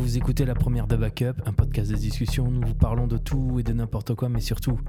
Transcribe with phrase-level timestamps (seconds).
[0.00, 3.18] Vous écoutez la première de Backup, un podcast de discussion où nous vous parlons de
[3.18, 4.80] tout et de n'importe quoi, mais surtout,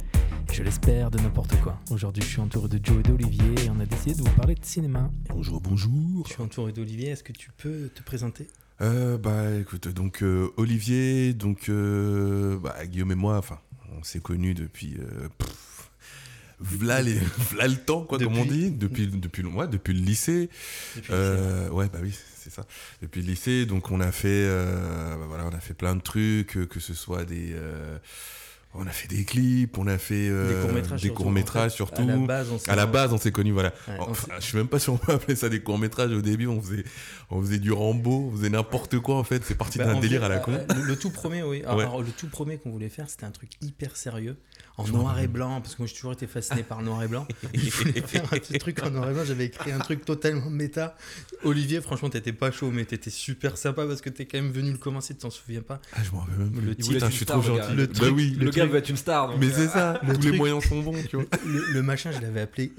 [0.53, 1.77] je l'espère, de n'importe quoi.
[1.91, 4.55] Aujourd'hui, je suis entouré de Joe et d'Olivier et on a décidé de vous parler
[4.55, 5.11] de cinéma.
[5.29, 6.25] Bonjour, bonjour.
[6.27, 8.47] Je suis entouré d'Olivier, est-ce que tu peux te présenter?
[8.79, 13.59] Euh, bah écoute, donc euh, Olivier, donc euh, bah, Guillaume et moi, enfin,
[13.99, 14.95] on s'est connus depuis.
[14.97, 15.70] Euh, pff,
[16.61, 17.15] v'là, les,
[17.51, 20.49] v'là le temps, quoi, comme on dit, depuis, depuis, le- ouais, depuis le lycée.
[20.95, 22.65] Depuis Euh, ouais, bah oui, c'est ça.
[23.01, 26.01] Depuis le lycée, donc on a fait, euh, bah voilà, on a fait plein de
[26.01, 27.97] trucs, que ce soit des, euh,
[28.73, 31.23] on a fait des clips, on a fait euh, Des courts-métrages des surtout.
[31.23, 32.01] courts-métrages En fait, surtout.
[32.03, 33.73] À la base, on s'est- À la base, on s'est connus, voilà.
[33.87, 36.11] Ouais, on Enfin, s'est- je sais même pas si on peut appeler ça des courts-métrages
[36.13, 36.47] au début.
[36.47, 36.85] On faisait,
[37.31, 39.43] on faisait du Rambo, on faisait n'importe quoi en fait.
[39.45, 40.53] C'est parti Bah, d'un délire fait, à la con.
[40.73, 41.63] Le, le tout premier, oui.
[41.63, 41.83] Alors, Ouais.
[41.83, 44.37] alors, le tout premier qu'on voulait faire, c'était un truc hyper sérieux,
[44.77, 47.07] en noir et blanc, parce que moi j'ai toujours été fasciné par le noir et
[47.07, 47.27] blanc.
[47.53, 49.23] Il voulait faire un petit truc en noir et blanc.
[49.25, 50.95] J'avais écrit un truc totalement méta.
[51.43, 54.71] Olivier, franchement, t'étais pas chaud, mais t'étais super sympa parce que t'es quand même venu
[54.71, 55.13] le commencer.
[55.13, 55.81] Tu t'en souviens pas?
[55.93, 56.61] Ah, je m'en rappelle même plus.
[56.61, 57.73] Le titre, je suis trop gentil.
[57.75, 58.31] Le bah truc- oui.
[58.37, 59.27] Le, Le gars truc- veut être une star.
[59.29, 59.99] donc, Mais euh, c'est ça.
[60.03, 61.25] le Tous truc- les moyens sont bons, tu vois.
[61.45, 62.71] le, le machin, je l'avais appelé.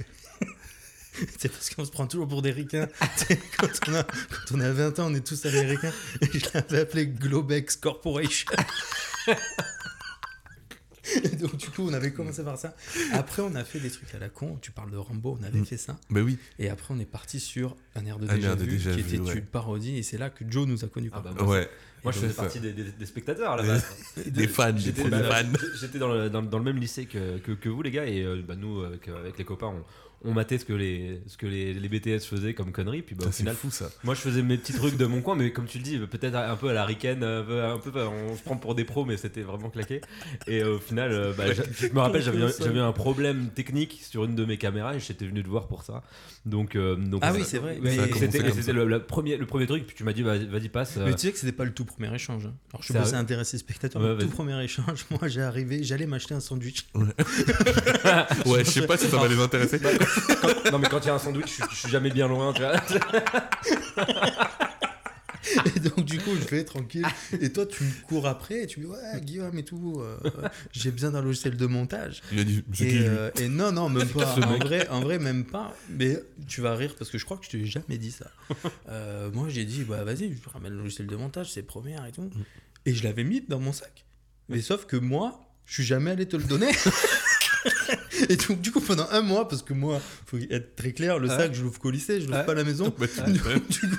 [1.38, 2.88] C'est parce qu'on se prend toujours pour des ricains.
[3.18, 5.92] Tu sais, quand, on a, quand on a 20 ans, on est tous américains.
[6.22, 8.50] Et je l'avais appelé Globex Corporation.
[11.40, 12.74] Donc, du coup, on avait commencé par ça.
[13.12, 14.58] Après, on a fait des trucs à la con.
[14.62, 15.66] Tu parles de Rambo, on avait Mm.
[15.66, 15.96] fait ça.
[16.10, 16.38] Bah oui.
[16.58, 18.94] Et après, on est parti sur Un air de Un déjà air de vu, déjà
[18.94, 19.34] qui vu, était ouais.
[19.38, 19.96] une parodie.
[19.98, 21.10] Et c'est là que Joe nous a connus.
[21.12, 21.68] Ah bah, moi, Ouais.
[22.04, 23.84] Moi, je faisais partie des, des- des spectateurs à la Des- base.
[24.26, 25.52] Des fans, des J'étais premiers fans.
[25.80, 28.22] j'étais dans le, dans, dans le même lycée que, que, que vous, les gars, et
[28.22, 29.84] euh, bah, nous, avec, avec les copains, on,
[30.24, 33.02] on matait ce que les, ce que les, les BTS faisaient comme conneries.
[33.02, 33.90] Puis bah, au final, fou ça.
[34.04, 36.34] moi, je faisais mes petits trucs de mon coin, mais comme tu le dis, peut-être
[36.36, 37.42] un peu à la ricaine, un
[37.78, 40.00] peu, on se prend pour des pros, mais c'était vraiment claqué.
[40.46, 44.24] Et au final, euh, bah, je me rappelle, j'avais un- j'avais un problème technique sur
[44.24, 46.02] une de mes caméras et j'étais venu te voir pour ça.
[46.46, 47.78] Donc, euh, donc Ah oui, c'est vrai.
[48.52, 50.96] C'était le, la premier, le premier truc, puis tu m'as dit, vas-y, vas-y, passe.
[50.98, 52.46] euh, Mais tu sais que c'était pas le tout premier échange.
[52.46, 52.54] hein.
[52.72, 54.00] Alors je suis à intéresser spectateurs.
[54.02, 56.86] Ouais, le tout premier échange, moi j'ai arrivé, j'allais m'acheter un sandwich.
[56.94, 59.78] Ouais, je sais pas si ça va les intéresser.
[60.72, 62.52] Non, mais quand il y a un sandwich, je, suis- je suis jamais bien loin,
[62.52, 62.74] tu vois.
[65.76, 67.04] Et donc du coup je fais tranquille.
[67.40, 70.16] Et toi tu me cours après et tu me dis ouais Guillaume et tout, euh,
[70.70, 72.22] j'ai besoin d'un logiciel de montage.
[72.32, 74.34] Il a dit, qui Et, euh, et non non même pas.
[74.36, 75.74] En vrai, en vrai même pas.
[75.90, 78.30] Mais tu vas rire parce que je crois que je t'ai jamais dit ça.
[78.88, 82.12] Euh, moi j'ai dit bah vas-y je ramène le logiciel de montage c'est première et
[82.12, 82.30] tout.
[82.86, 84.04] Et je l'avais mis dans mon sac.
[84.48, 86.70] Mais sauf que moi je suis jamais allé te le donner.
[88.28, 91.28] Et donc, du coup, pendant un mois, parce que moi, faut être très clair, le
[91.28, 92.92] sac, je l'ouvre qu'au lycée, je l'ouvre pas à la maison.
[92.98, 93.96] Bah, Du coup, du coup-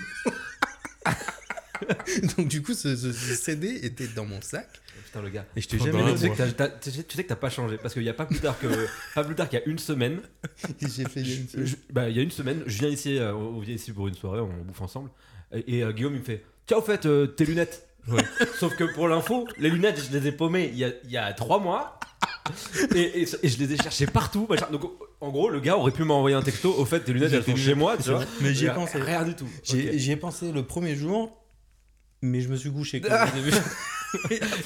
[2.38, 4.69] Donc du coup, ce, ce- ce CD était dans mon sac
[5.06, 5.45] Putain, le gars.
[5.56, 7.94] et je t'ai jamais tu sais que t'as- tu sais- que t'as pas changé parce
[7.94, 8.67] qu'il y a pas plus tard que
[9.16, 10.22] pas plus tard qu'il y a une semaine.
[10.81, 11.66] J'ai fait il y a une semaine.
[11.67, 14.07] je- bah, il y a une semaine, je viens ici, euh, on vient ici pour
[14.07, 15.09] une soirée, on bouffe ensemble,
[15.53, 17.88] et, et, euh, Guillaume il me fait, tiens au fait euh, tes lunettes.
[18.07, 18.22] Ouais.
[18.59, 21.17] Sauf que pour l'info, les lunettes je les ai paumées il y a, il y
[21.17, 22.00] a trois mois.
[22.95, 24.47] Et, et- et je les ai cherchées partout.
[24.49, 24.67] machin.
[24.71, 24.81] Donc
[25.21, 26.73] en gros, le gars aurait pu m'envoyer un texto.
[26.77, 28.23] Au fait, tes lunettes elles sont chez moi, tu vois.
[28.41, 28.99] Mais j'y ai pensé.
[29.01, 29.47] Rien du tout.
[29.63, 31.31] J'y ai pensé le premier jour,
[32.21, 32.99] mais je me suis couché.
[33.01, 33.25] Quand Ah.
[33.33, 33.53] même.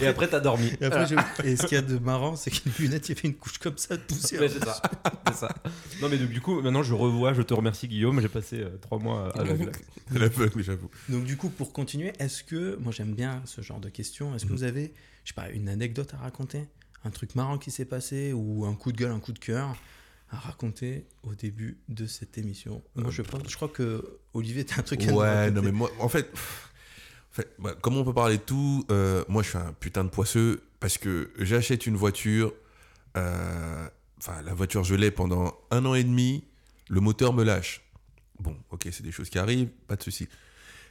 [0.01, 0.69] Et après, t'as dormi.
[0.81, 1.15] Et, après, j'ai-
[1.49, 3.35] et ce qu'il y a de marrant, c'est que les lunettes, il y avait une
[3.35, 4.41] couche comme ça de poussière.
[4.49, 5.55] C'est ça.
[6.01, 8.19] Non, mais donc, du coup, maintenant je revois, je te remercie Guillaume.
[8.21, 9.71] J'ai passé euh, trois mois à l'aveugle.
[10.11, 10.89] La bug, oui, j'avoue.
[11.09, 14.45] Donc du coup, pour continuer, est-ce que, moi j'aime bien ce genre de questions, est-ce
[14.45, 14.57] que Mhm.
[14.57, 14.93] vous avez,
[15.23, 16.63] je sais pas, une anecdote à raconter?
[17.07, 19.75] Un truc marrant qui s'est passé ou un coup de gueule, un coup de cœur
[20.29, 24.79] à raconter au début de cette émission Moi je pense, je crois que Olivier, t'as
[24.81, 28.13] un truc à Ouais, non, mais moi, en fait, en fait bah, comment on peut
[28.13, 31.95] parler de tout euh, Moi, je suis un putain de poisseux parce que j'achète une
[31.95, 32.53] voiture.
[33.15, 33.87] euh,
[34.19, 36.43] Enfin, la voiture, je l'ai pendant un an et demi.
[36.89, 37.83] Le moteur me lâche.
[38.39, 40.27] Bon, ok, c'est des choses qui arrivent, pas de souci.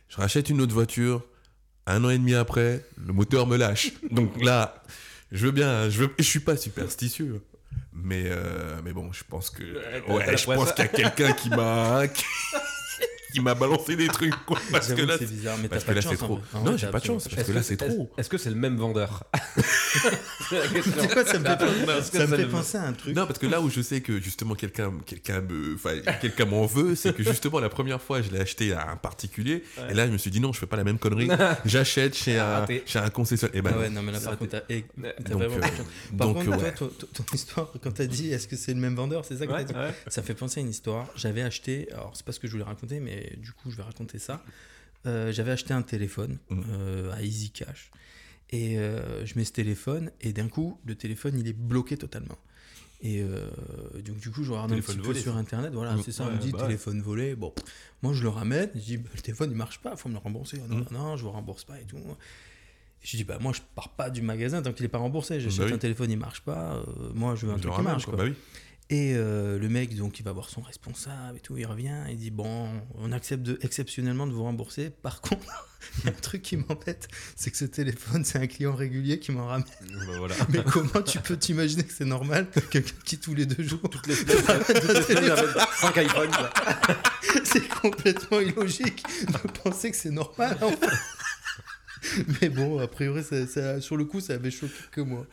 [0.09, 1.22] Je rachète une autre voiture.
[1.87, 3.93] Un an et demi après, le moteur me lâche.
[4.10, 4.82] Donc là,
[5.32, 7.41] je veux bien, je, veux, je suis pas superstitieux.
[7.92, 9.62] Mais, euh, mais bon, je pense que.
[10.10, 12.03] Ouais, je pense qu'il y a quelqu'un qui m'a.
[13.36, 14.58] qui- m'a balancé des trucs, quoi.
[14.72, 16.12] Parce que là, c'est bizarre, mais t'as parce pas que de là, chance.
[16.12, 16.36] c'est trop.
[16.36, 16.44] vrai.
[16.54, 18.10] En Non, j'ai pas de chance, parce que là, c'est est-ce- trop.
[18.19, 19.25] Est-ce que c'est le même vendeur
[20.49, 23.16] C'est quoi, ça me fait, ça me penser à un truc.
[23.16, 26.66] Non, parce que là où je sais que justement quelqu'un quelqu'un me, enfin quelqu'un m'en
[26.66, 29.90] veut, c'est que justement la première fois je l'ai acheté à un particulier Ouais.
[29.90, 31.28] et là je me suis dit non, je fais pas la même connerie,
[31.64, 33.56] j'achète chez un chez un concessionnaire.
[33.56, 34.02] Et ben Ah ouais, non.
[34.02, 34.84] mais là, par contre, t'as eh,
[35.28, 35.61] vraiment euh.
[36.16, 36.75] Par donc, contre, ouais.
[36.75, 39.52] toi, ton, histoire, quand t'as dit est-ce que c'est le même vendeur, c'est ça que
[39.52, 39.75] t'as dit.
[40.08, 41.06] Ça fait penser à une histoire.
[41.16, 43.82] J'avais acheté, alors c'est pas ce que je voulais raconter, mais du coup je vais
[43.82, 44.43] raconter ça.
[45.06, 46.64] Euh, J'avais acheté un téléphone Mhm.
[46.70, 47.90] euh, à Easy Cash.
[48.50, 52.38] Et euh, je mets ce téléphone, et d'un coup, le téléphone il est bloqué totalement.
[53.02, 53.23] Et
[54.05, 55.38] donc, du coup, je regarde un petit peu volé, sur ça.
[55.38, 55.70] internet.
[55.75, 56.02] Voilà, Mhm.
[56.02, 56.25] c'est ça.
[56.28, 57.37] on me dit bah téléphone volé.
[57.37, 57.52] Bon,
[58.02, 58.70] moi je le ramène.
[58.75, 60.61] Je dis bah, le téléphone il marche pas, faut me le rembourser.
[60.64, 61.99] Ah Non, non, je vous rembourse pas et tout.
[61.99, 65.38] Et je dis, bah moi, je pars pas du magasin tant qu'il est pas remboursé.
[65.40, 65.73] J'achète Bah oui.
[65.75, 66.82] un téléphone, il marche pas.
[67.14, 68.06] moi, je veux un Je truc qui marche.
[68.06, 68.14] quoi.
[68.14, 68.25] Quoi.
[68.25, 68.37] Bah oui.
[68.88, 71.56] Et euh, le mec, donc, il va voir son responsable et tout.
[71.56, 74.91] Il revient, il dit, bon, on accepte de, exceptionnellement de vous rembourser.
[74.91, 75.43] Par contre,
[75.99, 79.19] il y a un truc qui m'embête, c'est que ce téléphone, c'est un client régulier
[79.19, 79.67] qui m'en ramène.
[79.91, 80.37] Bah, voilà.
[80.50, 84.06] Mais comment tu peux t'imaginer que c'est normal quelqu'un qui tous les deux jours Toutes
[84.06, 84.37] les semaines,
[84.67, 86.31] toutes les semaines, j'avais 5 iPhones.
[87.43, 90.56] C'est complètement illogique de penser que c'est normal.
[90.62, 92.27] en fait.
[92.41, 95.27] Mais bon, a priori, ça- ça- sur le coup, ça avait choqué que moi.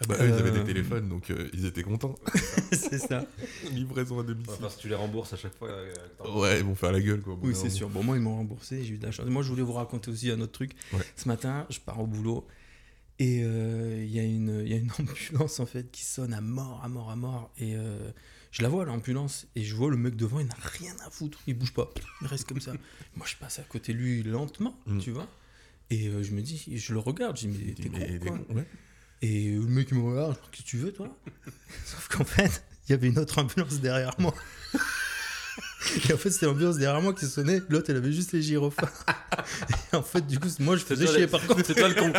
[0.00, 0.60] Ah bah, eux, ils avaient Euh.
[0.60, 2.14] des téléphones, donc euh, ils étaient contents.
[2.72, 3.26] c'est ça.
[3.72, 4.52] Livraison à domicile.
[4.56, 5.68] Enfin, si tu les rembourses à chaque fois.
[5.70, 5.92] euh,
[6.36, 7.36] Ouais, ils vont faire la gueule, quoi.
[7.42, 7.88] Oui, c'est sûr.
[7.88, 9.26] Bon, moi, ils m'ont remboursé, j'ai eu de la chance.
[9.26, 10.72] Moi, je voulais vous raconter aussi un autre truc.
[10.92, 11.00] Ouais.
[11.16, 12.46] Ce matin, je pars au boulot
[13.18, 16.32] et euh, il y, a une- il y a une ambulance, en fait, qui sonne
[16.32, 17.50] à mort, à mort, à mort.
[17.58, 18.10] Et euh,
[18.52, 21.40] je la vois, l'ambulance, et je vois le mec devant, il n'a rien à foutre.
[21.48, 21.90] Il bouge pas.
[22.22, 22.72] Il reste comme ça.
[23.16, 24.98] Moi, je passe à côté de lui lentement, Mm.
[25.00, 25.26] tu vois.
[25.90, 28.64] Et euh, je me dis, je le regarde, je dis, mais t'es con, ouais.
[29.22, 31.08] Et le mec il me regarde, qu'est-ce que tu veux toi?
[31.84, 34.34] Sauf qu'en fait, il y avait une autre ambulance derrière moi.
[36.08, 37.62] Et en fait, c'était l'ambulance derrière moi qui sonnait.
[37.68, 39.06] L'autre, elle avait juste les gyrophares.
[39.92, 41.64] Et en fait, du coup, moi, je faisais chier par contre.
[41.64, 42.12] C'est toi le con.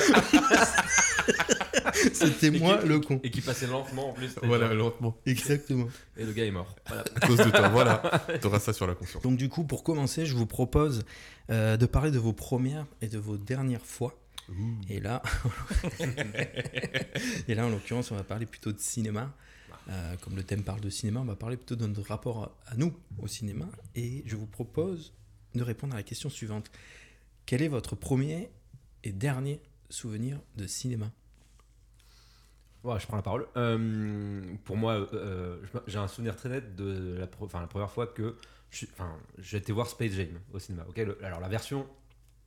[2.14, 3.20] C'était moi le con.
[3.24, 4.32] Et qui passait lentement en plus.
[4.44, 5.18] Voilà, genre- lentement.
[5.26, 5.88] Exactement.
[6.18, 6.76] Et le gars est mort.
[6.88, 7.04] Voilà.
[7.22, 8.02] À cause de toi, voilà.
[8.42, 9.24] T'auras ça sur la conscience.
[9.24, 11.04] Donc, du coup, pour commencer, je vous propose
[11.50, 14.18] euh, de parler de vos premières et de vos dernières fois.
[14.90, 15.22] Et là,
[17.48, 19.34] et là, en l'occurrence, on va parler plutôt de cinéma.
[19.90, 22.76] Euh, comme le thème parle de cinéma, on va parler plutôt de notre rapport à,
[22.76, 23.68] nous au cinéma.
[23.96, 25.14] Et je vous propose
[25.56, 26.70] de répondre à la question suivante.
[27.46, 28.50] Quel est votre premier
[29.04, 31.12] et dernier souvenir de cinéma?
[32.84, 33.48] Ouais, je prends la parole.
[33.58, 38.36] Euh, pour moi, euh, j'ai un souvenir très net de la, première fois que
[39.54, 40.86] été voir Space Jam au cinéma.
[40.88, 40.98] ok?
[40.98, 41.88] Le- alors la version,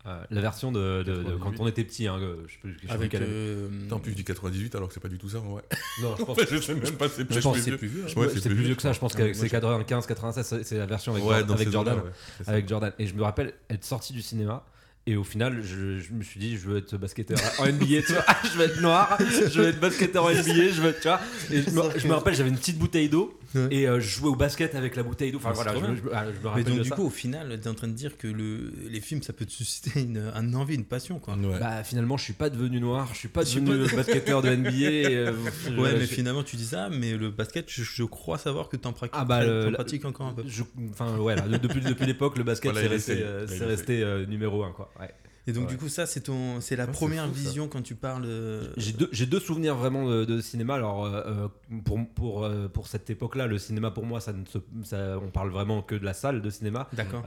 [0.07, 1.39] euh, la version de, de- de 98.
[1.41, 3.69] quand on était petit, hein, que je sais plus- je sais plus Avec quelle- euh,
[3.93, 5.63] En plus, je dis 98 alors que c'est pas du tout ça, en vrai.
[6.03, 7.79] Non, je pense, je sais même pas, c'est je pense que c'est vieux.
[7.79, 8.05] plus vieux.
[8.17, 8.93] Ouais, Ouais, c'est plus vieux que ça.
[8.93, 11.71] Je pense Ouais, moi, c'est je- 95, 96, c'est- la version avec, Ouais, Jordan- avec
[11.71, 11.97] Jordan.
[11.99, 12.03] ouais.
[12.47, 12.71] Avec.
[12.99, 14.65] Et je me rappelle être sorti du cinéma.
[15.05, 18.13] Et au final, je, je me suis dit, je veux être basketteur en NBA, tu
[18.13, 18.25] vois.
[18.45, 21.21] je veux être noir, je veux être basketteur en NBA, je veux, tu vois.
[21.51, 23.69] Et je me, je me rappelle, j'avais une petite bouteille d'eau Ouais.
[23.71, 25.39] et euh, je jouais au basket avec la bouteille d'eau.
[25.39, 26.97] Enfin Ah, voilà, je, je me- me Mais rappelle donc, de du ça.
[26.97, 29.45] coup, au final, tu es en train de dire que le, les films, ça peut
[29.45, 31.19] te susciter une, une envie, une passion.
[31.19, 31.35] Quoi.
[31.37, 31.59] Ouais.
[31.59, 34.71] Bah finalement, je suis pas devenu noir, je suis pas devenu pas- basketteur de NBA.
[34.71, 35.33] euh,
[35.69, 38.69] je- Ouais, mais je- finalement, tu dis ça, mais le basket, je, je crois savoir
[38.69, 40.45] que tu en pratiques, Ah bah, le- t'en la- pratiques encore un peu.
[40.91, 44.63] Enfin ouais, là, depuis, depuis l'époque, le basket Voilà, c'est resté, euh, resté euh, numéro
[44.65, 44.91] 1 quoi.
[45.01, 45.11] Ouais.
[45.49, 45.71] Et donc, Ouais.
[45.71, 47.41] du coup, ça, c'est ton, c'est la première fou, ça.
[47.41, 48.25] vision quand tu parles.
[48.27, 50.75] euh, J'ai deux, j'ai deux souvenirs vraiment de, de cinéma.
[50.77, 51.49] Alors, euh, euh,
[51.85, 55.31] pour, pour, euh, pour cette époque-là, le cinéma pour moi, ça ne se, ça- on
[55.31, 56.89] parle vraiment que de la salle de cinéma.
[56.93, 57.25] D'accord.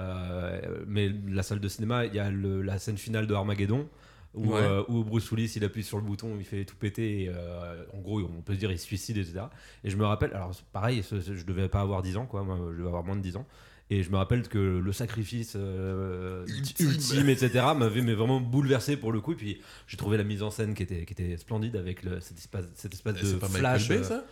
[0.88, 3.88] Mais la salle de cinéma, il y a le- la scène finale de Armageddon.
[4.34, 4.60] Où, Ouais.
[4.62, 7.86] euh, où Bruce Willis il appuie sur le bouton, il fait tout péter et euh,
[7.94, 9.44] en gros on peut se dire il se suicide etc.
[9.86, 12.44] Et je me rappelle, alors pareil, ce- ce- je devais pas avoir 10 ans quoi,
[12.44, 13.46] moi, je devais avoir moins de 10 ans.
[13.92, 16.90] Et je me rappelle que le sacrifice euh, Ultime.
[16.90, 17.30] ultime.
[17.30, 17.66] etc.
[17.78, 19.34] m'avait vraiment bouleversé pour le coup.
[19.34, 22.18] Et puis j'ai trouvé la mise en scène qui était, qui était splendide avec le,
[22.18, 23.88] espèce, cette espèce de flash.
[23.88, 24.26] Michael Bay, euh, ça?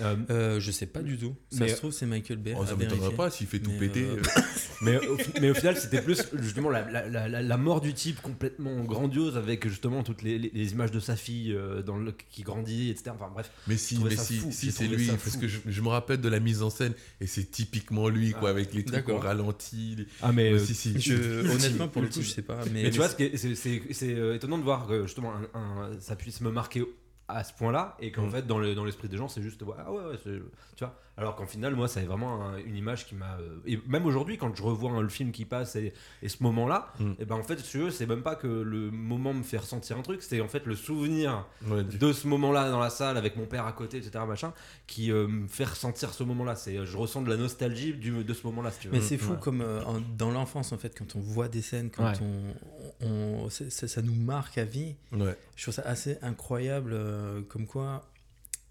[0.00, 1.34] Euh, Euh, je sais pas du tout.
[1.50, 2.54] Ça Mais- se trouve, c'est Michael Bay.
[2.56, 4.04] Oh, Ça m'étonnerait pas s'il fait tout Mais, péter.
[4.04, 4.16] euh,
[4.82, 7.92] mais, au, mais au final, c'était plus justement la, la, la, la- la mort du
[7.94, 12.12] type complètement grandiose avec justement toutes les, les- les images de sa fille dans le,
[12.30, 13.10] qui grandit, etc.
[13.14, 13.50] Enfin bref.
[13.66, 16.20] Mais si, mais si, fou, si j'ai c'est lui, parce que je, je me rappelle
[16.20, 19.18] de la mise en scène et c'est typiquement lui, quoi, Ah, avec les trucs au
[19.18, 19.96] ralenti.
[19.98, 20.52] les- Ah, mais.
[20.52, 21.00] Euh, si, si.
[21.00, 22.60] je- honnêtement, pour le coup, je sais pas.
[22.72, 25.32] Mais, tu vois, c'est étonnant de voir que justement
[26.00, 26.84] ça puisse me marquer
[27.30, 28.30] à ce point-là et qu'en Mm.
[28.30, 30.94] fait dans le- dans l'esprit des gens c'est juste ouais, ah ouais, ouais tu vois
[31.20, 34.36] alors qu'en final moi c'est vraiment un- une image qui m'a euh, et même aujourd'hui
[34.38, 37.12] quand je revois hein, le film qui passe et, et ce moment-là Mm.
[37.18, 39.58] et ben en fait si tu veux c'est même pas que le moment me fait
[39.58, 42.90] ressentir un truc c'est en fait le souvenir Ouais, du- de ce moment-là dans la
[42.90, 44.52] salle avec mon père à côté etc machin
[44.86, 48.34] qui euh, me fait ressentir ce moment-là c'est je ressens de la nostalgie du, de
[48.34, 49.38] ce moment-là si tu veux Mais c'est fou Ouais.
[49.40, 52.18] comme euh, en- dans l'enfance, en fait, quand on voit des scènes, quand Ouais.
[53.02, 54.96] on, on- ça nous marque à vie.
[55.12, 55.36] ouais.
[55.56, 58.04] Je trouve ça assez incroyable, euh, comme quoi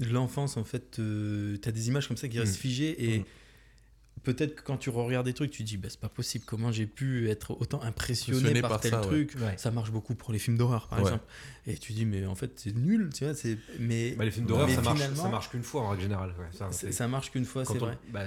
[0.06, 2.62] l'enfance, en fait, tu as des images comme ça qui restent Mm.
[2.62, 3.24] figées et Mm.
[4.24, 6.72] Peut-être que quand tu regardes des trucs, tu te dis, bah, c'est pas possible, comment
[6.72, 9.34] j'ai pu être autant impressionné, Impressionné par, par tel ça, truc?
[9.40, 9.54] Ouais.
[9.58, 11.06] Ça marche beaucoup pour les films d'horreur, par Ouais.
[11.06, 11.24] exemple.
[11.68, 13.34] Et tu dis, mais en fait, c'est nul, tu vois.
[13.36, 15.90] c'est- Mais, Bah, les films d'horreur mais ça marche, finalement, ça marche qu'une fois en
[15.90, 17.98] règle générale ouais, ça, ça marche qu'une fois, quand c'est on- vrai.
[18.12, 18.24] bah,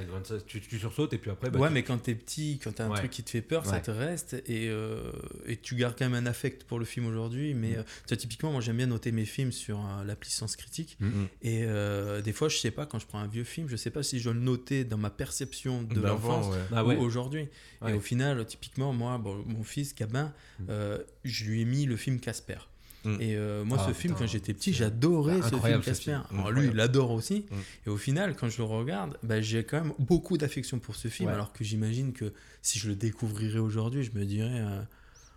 [0.47, 2.85] tu, tu sursautes et puis après bah, ouais, tu- mais quand t'es petit, quand t'as
[2.87, 2.99] un Ouais.
[2.99, 5.11] truc qui te fait peur, ça te reste et, euh,
[5.47, 7.55] et tu gardes quand même un affect pour le film aujourd'hui.
[7.55, 7.85] Mais Mm.
[8.13, 10.97] euh, typiquement, moi j'aime bien noter mes films sur euh, l'appli Sens Critique.
[11.01, 11.07] Mm.
[11.43, 13.91] Et euh, des fois, je sais pas, quand je prends un vieux film, je sais
[13.91, 16.61] pas si je dois le noter dans ma perception de l'enfance ouais.
[16.73, 16.97] Ah ouais.
[16.97, 17.49] ou aujourd'hui.
[17.81, 17.93] Ouais.
[17.93, 20.65] Et au final, typiquement, moi, bon, mon fils, Gabin, Mm.
[20.71, 22.59] euh, je lui ai mis le film Casper.
[23.05, 23.17] Mm.
[23.21, 26.19] Et euh, moi, Ah, ce film, putain, quand j'étais petit, j'adorais ce film Casper.
[26.33, 27.47] Alors, lui, il l'adore aussi.
[27.51, 27.55] Mm.
[27.87, 31.09] Et au final, quand je le regarde, bah, j'ai quand même beaucoup d'affection pour ce
[31.09, 31.29] film.
[31.29, 31.35] Ouais.
[31.35, 34.51] Alors que j'imagine que si je le découvrirais aujourd'hui, je me dirais.
[34.61, 34.83] euh.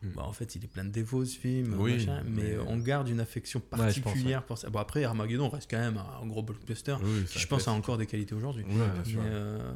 [0.04, 2.78] Bah, en fait, il est plein de défauts ce film, Oui, machin, mais, mais- on
[2.78, 4.70] garde une affection particulière pour ça.
[4.70, 7.98] Bon, après, Armageddon reste quand même un gros blockbuster Oui, qui, je pense, a encore
[7.98, 8.64] des qualités aujourd'hui.
[8.64, 8.72] Ouais,
[9.08, 9.72] Mais, euh,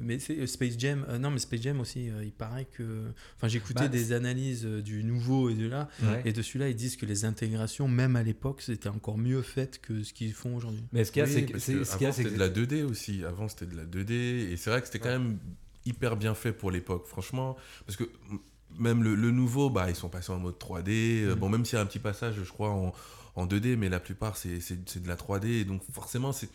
[0.00, 3.48] mais euh, Space Jam, euh, non mais Space Jam aussi, euh, il paraît que, enfin
[3.48, 6.22] j'écoutais Bah, des analyses du nouveau et de là, Ouais.
[6.24, 9.80] et de celui-là ils disent que les intégrations, même à l'époque, c'était encore mieux faites
[9.80, 10.84] que ce qu'ils font aujourd'hui.
[10.92, 13.24] Mais ce qu'il y a, Oui, c'est que c'était de la 2D aussi.
[13.24, 14.12] Avant, c'était de la 2D.
[14.52, 15.38] Et c'est vrai que c'était quand même
[15.84, 17.56] hyper bien fait pour l'époque, franchement.
[17.86, 18.04] Parce que
[18.78, 20.88] même le, le nouveau, bah, ils sont passés en mode 3D.
[20.88, 21.38] Euh, Mm.
[21.38, 22.92] Bon, même s'il y a un petit passage, je crois, en,
[23.36, 25.46] en 2D, mais la plupart, c'est de la 3D.
[25.46, 26.48] Et donc, forcément, c'est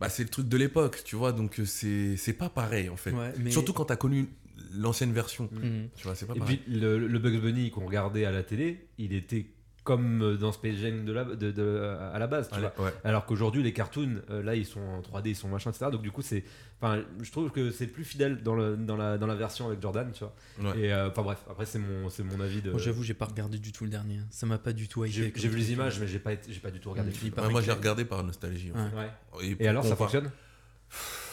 [0.00, 1.32] bah, le truc de l'époque, tu vois.
[1.32, 3.12] Donc, euh, c'est pas pareil, en fait.
[3.12, 3.50] Ouais, mais...
[3.50, 4.28] Surtout quand tu as connu
[4.74, 5.48] l'ancienne version.
[5.52, 5.88] Mhm.
[5.96, 8.86] Tu vois, c'est pas Et puis le, le Bugs Bunny qu'on regardait à la télé,
[8.98, 9.46] il était
[9.84, 12.86] comme dans Space Jam de la, de, de- à la base, tu Allez, vois.
[12.86, 12.92] ouais.
[13.04, 15.86] Alors qu'aujourd'hui, les cartoons, euh, là, ils sont en 3D, ils sont machin, etc.
[15.90, 16.44] Donc du coup, c'est,
[16.80, 19.82] enfin, je trouve que c'est plus fidèle dans, le, dans, la, dans la version avec
[19.82, 20.72] Jordan, tu vois.
[20.72, 20.80] Ouais.
[20.82, 22.70] Et euh, enfin bref, après c'est mon, c'est mon avis de.
[22.70, 24.20] Moi, j'avoue, j'ai pas regardé du tout le dernier.
[24.30, 25.04] Ça m'a pas du tout.
[25.06, 27.10] J'ai vu les images, mais j'ai pas, été- pas du tout regardé.
[27.10, 27.14] Mm.
[27.14, 27.34] le film.
[27.38, 28.70] Ouais, moi, j'ai regardé par nostalgie.
[28.74, 28.90] en Ouais.
[28.90, 28.96] fait.
[28.96, 29.10] Ouais.
[29.54, 30.30] pour Et alors, ça fonctionne?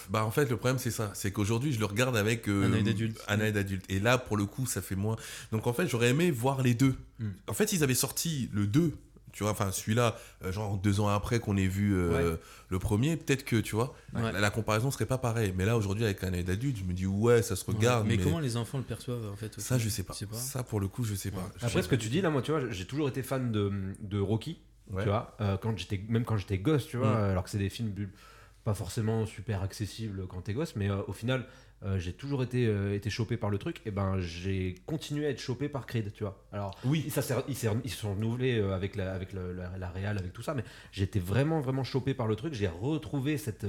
[0.10, 2.74] Bah en fait le problème c'est ça, c'est qu'aujourd'hui je le regarde avec euh, Un
[2.74, 3.22] œil d'adulte.
[3.28, 3.86] un œil d'adulte.
[3.89, 5.16] Et là pour le coup ça fait moins.
[5.51, 6.96] Donc en fait j'aurais aimé voir les deux.
[7.20, 7.28] Mm.
[7.48, 8.92] En fait ils avaient sorti le 2,
[9.32, 12.36] tu vois, enfin celui-là, euh, genre deux ans après qu'on ait vu euh,
[12.70, 14.32] le premier, peut-être que tu vois, Ouais.
[14.32, 15.54] la, la comparaison serait pas pareille.
[15.56, 17.78] Mais là aujourd'hui avec un œil d'adulte je me dis ouais ça se Ouais.
[17.78, 18.08] regarde.
[18.08, 20.13] mais, mais comment les enfants le perçoivent en fait ça je sais pas.
[20.13, 20.36] Je sais pas.
[20.38, 21.48] Ça pour le coup je sais pas.
[21.58, 23.51] Je Après, sais ce que tu dis là, moi, tu vois, j'ai toujours été fan
[23.51, 24.58] de, de Rocky,
[24.92, 25.04] Ouais.
[25.04, 27.30] tu vois, euh, quand j'étais, même quand j'étais gosse, tu vois, Mm.
[27.30, 27.92] alors que c'est des films
[28.70, 31.48] pas forcément super accessibles quand t'es gosse, mais euh, au final,
[31.82, 35.30] euh, j'ai toujours été, euh, été chopé par le truc, et ben j'ai continué à
[35.32, 36.46] être chopé par Creed, tu vois.
[36.52, 37.10] Alors, Oui.
[37.10, 40.54] ça, ils, ils se sont renouvelés avec, la, avec la, la réal, avec tout ça,
[40.54, 43.66] mais j'étais vraiment, vraiment chopé par le truc, j'ai retrouvé cette.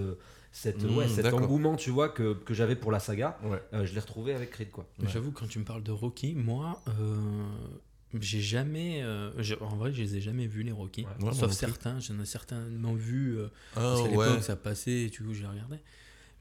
[0.52, 3.62] cette, Mm, ouais, cet engouement, tu vois, que, que j'avais pour la saga, Ouais.
[3.86, 4.86] je l'ai retrouvé avec Creed, quoi.
[5.06, 6.82] J'avoue, quand tu me parles de Rocky, moi,
[8.18, 9.02] j'ai jamais.
[9.02, 11.02] euh, j'ai- en vrai, je les ai jamais vus, les Rocky.
[11.02, 11.06] Ouais.
[11.18, 13.36] Ouais, moi Sauf certains, j'en ai certainement vu.
[13.38, 14.26] euh, Ah, parce qu'à ouais.
[14.26, 15.80] l'époque, ça passait et du coup, je les regardais.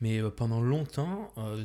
[0.02, 1.62] Mais euh, pendant longtemps, euh,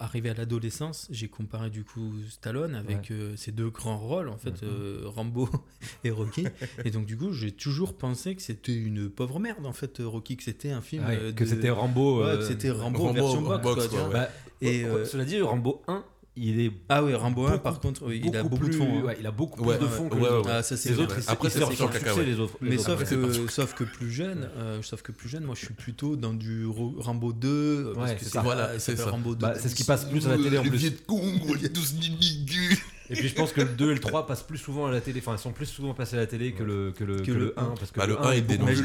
[0.00, 4.38] arrivé à l'adolescence, j'ai comparé du coup Stallone avec euh, ces deux grands rôles, en
[4.38, 4.68] fait, Mhm.
[4.70, 5.50] euh, Rambo
[6.04, 6.46] et Rocky.
[6.86, 10.38] et donc, du coup, j'ai toujours pensé que c'était une pauvre merde, en fait, Rocky,
[10.38, 11.04] que c'était un film.
[11.04, 12.20] Ouais, euh, que de- c'était Rambo.
[12.22, 14.08] Ouais, euh, que c'était Rambo, Rambo version box, box, quoi.
[14.10, 14.28] Bah,
[14.62, 16.02] Et, oh, euh, cela dit, Rambo 1,
[16.36, 16.72] il est.
[16.88, 18.98] Ah oui, Rambo 1, beaucoup- par contre, oui, il a beaucoup de plus- fond.
[19.00, 19.02] hein.
[19.04, 20.48] ouais, il a beaucoup Ouais, plus de ouais, fond que ouais, les ouais, autres.
[20.48, 20.54] ouais.
[20.56, 22.14] Ah, ça, Les autres, ils- Après, ils c'est sortent parti sur en le cacahuète.
[22.14, 22.54] succès, les autres.
[22.60, 25.74] Mais sauf que, sauf que plus jeune, euh, sauf que plus jeune, moi je suis
[25.74, 28.42] plutôt dans du Rambo 2, parce que ça.
[28.42, 29.10] voilà, c'est ça.
[29.10, 29.40] Rambo 2.
[29.46, 30.78] Bah, c'est ce qui passe plus à la télé en Les plus.
[30.82, 32.78] Il y a tous les
[33.10, 35.00] Et puis je pense que le 2 et le 3 passent plus souvent à la
[35.02, 35.20] télé.
[35.20, 37.32] Enfin, ils sont plus souvent passés à la télé que le, que le, Que que
[37.32, 37.64] le le 1.
[37.78, 38.76] Parce que Bah, le le 1 est dénoncé.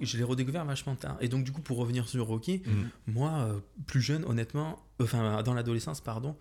[0.00, 1.16] Je l'ai redécouvert vachement tard.
[1.20, 3.12] Et donc du coup, pour revenir sur Rocky, Mm.
[3.12, 3.52] moi, euh,
[3.86, 6.32] plus jeune, honnêtement, enfin dans l'adolescence, pardon, euh,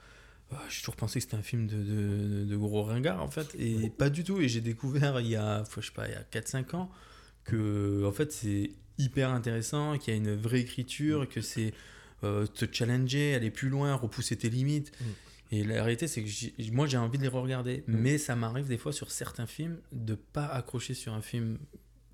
[0.70, 3.90] j'ai toujours pensé que c'était un film de, de, de gros ringard en fait, et
[3.90, 4.40] pas du tout.
[4.40, 6.90] Et j'ai découvert il y a, faut- je sais pas, il y a 4-5 ans
[7.44, 11.74] que en fait c'est hyper intéressant, qu'il y a une vraie écriture, que c'est
[12.24, 14.92] euh, te challenger, aller plus loin, repousser tes limites.
[15.00, 15.06] Mm.
[15.52, 18.78] Et la réalité, c'est que moi j'ai envie de les regarder, mais ça m'arrive des
[18.78, 21.58] fois sur certains films de pas accrocher sur un film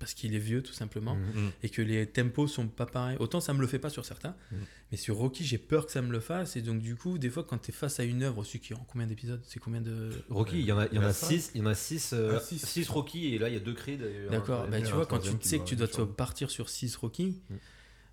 [0.04, 1.50] parce qu'il est vieux tout simplement Mhm.
[1.62, 3.16] et que les tempos sont pas pareils.
[3.20, 4.58] Autant ça me le fait pas sur certains, Mhm.
[4.92, 6.56] mais sur Rocky, j'ai peur que ça me le fasse.
[6.56, 8.74] Et donc, du coup, des fois, quand tu es face à une œuvre aussi qui
[8.74, 10.10] en combien d'épisodes C'est combien de.
[10.28, 11.28] Rocky, il y en a, il y en Il y en a a cinq.
[11.28, 13.72] 6 il y en a six, euh, Ah, Rocky et là il y a deux
[13.72, 14.02] Creed.
[14.30, 17.40] D'accord, bah, tu vois, quand tu sais que tu dois te partir sur 6 Rocky.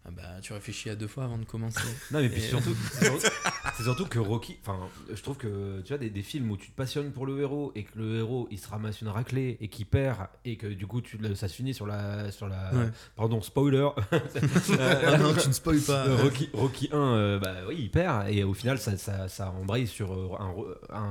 [0.03, 1.79] Ah bah, tu réfléchis à deux fois avant de commencer.
[2.11, 3.27] Non mais puis Et- surtout, c'est surtout,
[3.77, 4.79] c'est surtout que Rocky, enfin,
[5.13, 7.71] je trouve que tu vois des, des films où tu te passionnes pour le héros
[7.75, 10.87] et que le héros il se ramasse une raclée et qu'il perd et que du
[10.87, 12.89] coup tu, ça se finit sur la, sur la, Ouais.
[13.15, 13.89] pardon spoiler.
[14.79, 16.05] Ah non, tu ne spoil pas.
[16.07, 19.51] Euh, Rocky, Rocky 1, euh, bah oui, il perd et au final ça, ça, ça
[19.51, 20.53] embraye sur euh, un,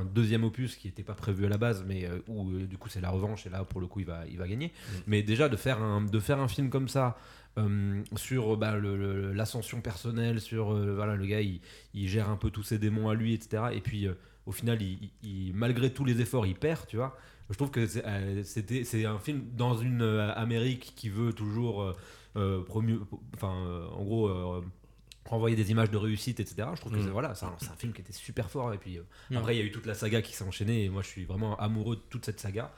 [0.01, 3.01] un deuxième opus qui n'était pas prévu à la base, mais où du coup c'est
[3.01, 4.73] la revanche et là pour le coup il va, il va gagner.
[5.07, 7.17] Mais déjà de faire un, de faire un film comme ça.
[7.61, 11.61] Euh, sur bah, le- le- l'ascension personnelle, sur euh, voilà, le gars il,
[11.95, 13.64] il gère un peu tous ses démons à lui, etc.
[13.73, 14.14] Et puis euh,
[14.47, 17.17] au final, il, il- malgré tous les efforts, il perd, tu vois.
[17.50, 21.33] Je trouve que c'est euh, c'était- c'est un film dans une euh, Amérique qui veut
[21.33, 21.97] toujours euh,
[22.37, 23.00] euh, promu-
[23.35, 24.62] enfin, euh, en gros, euh,
[25.26, 26.69] renvoyer des images de réussite, etc.
[26.75, 27.05] Je trouve que Mm.
[27.05, 28.73] c'est voilà, c'est un, c'est un film qui était super fort.
[28.73, 29.37] Et puis euh, Ouais.
[29.37, 30.85] après, il y a eu toute la saga qui s'est enchaînée.
[30.85, 32.73] Et moi, je suis vraiment amoureux de toute cette saga.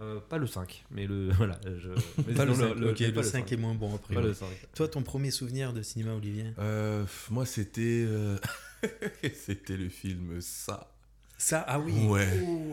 [0.00, 1.30] Euh, pas le 5, mais le.
[1.36, 1.58] Voilà.
[1.64, 1.88] Je,
[2.26, 4.14] mais Pas le sinon, 5, le- ok, mais le pas 5 est moins bon après.
[4.14, 4.46] Pas le 5.
[4.74, 6.44] Toi, ton premier souvenir de cinéma, Olivier?
[6.58, 8.04] Euh, moi, c'était.
[8.06, 8.36] euh,
[9.34, 10.92] c'était le film Ça.
[11.36, 11.92] Ça, ah oui.
[12.06, 12.28] Ouais.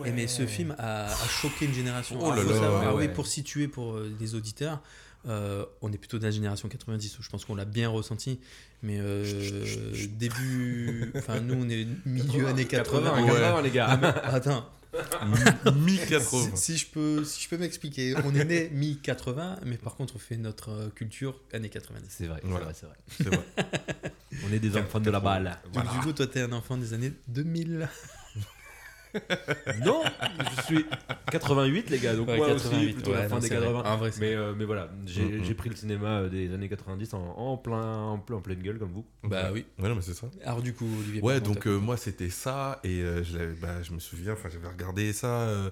[0.06, 2.18] Et mais ce film a, a choqué une génération.
[2.22, 3.08] Oh là là, savoir- ah ouais.
[3.08, 4.82] oui, pour situer pour les auditeurs,
[5.28, 7.18] euh, on est plutôt de la génération 90.
[7.22, 8.40] Je pense qu'on l'a bien ressenti.
[8.84, 9.24] Mais euh,
[10.18, 11.12] début.
[11.16, 13.22] Enfin, nous, on est milieu années 80.
[13.24, 13.28] Ouais.
[13.28, 13.88] 80, les gars.
[13.90, 14.68] Ah, mais attends,
[15.76, 16.56] Mi-80.
[16.56, 20.16] si, si je peux, si je peux m'expliquer, on est né mi-80, mais par contre,
[20.16, 22.06] on fait notre euh, culture années 90.
[22.10, 22.66] C'est vrai, c'est Voilà.
[22.66, 22.96] vrai, c'est vrai.
[23.18, 23.46] C'est vrai.
[24.48, 25.58] On est des enfants de la balle.
[25.74, 27.88] Donc, du coup, toi, t'es un enfant des années 2000.
[29.86, 30.04] Non,
[30.58, 30.86] je suis
[31.32, 33.56] 88 les gars, donc Ouais, moi 88, aussi plutôt ouais, la fin non, des c'est
[33.56, 33.68] vrai.
[33.68, 33.84] 80.
[33.92, 35.44] En vrai, c'est mais, euh, mais voilà, j'ai Mm, mm.
[35.44, 38.78] j'ai pris le cinéma des années 90 en, en plein, en, plein, en pleine gueule
[38.80, 39.06] comme vous.
[39.24, 39.66] Bah oui.
[39.80, 40.28] Ouais, non, mais c'est ça.
[40.44, 41.22] Alors, du coup, Olivier.
[41.22, 44.50] Ouais, donc euh, moi c'était ça et euh, je, l'avais- bah, je me souviens, enfin
[44.52, 45.70] j'avais regardé ça euh,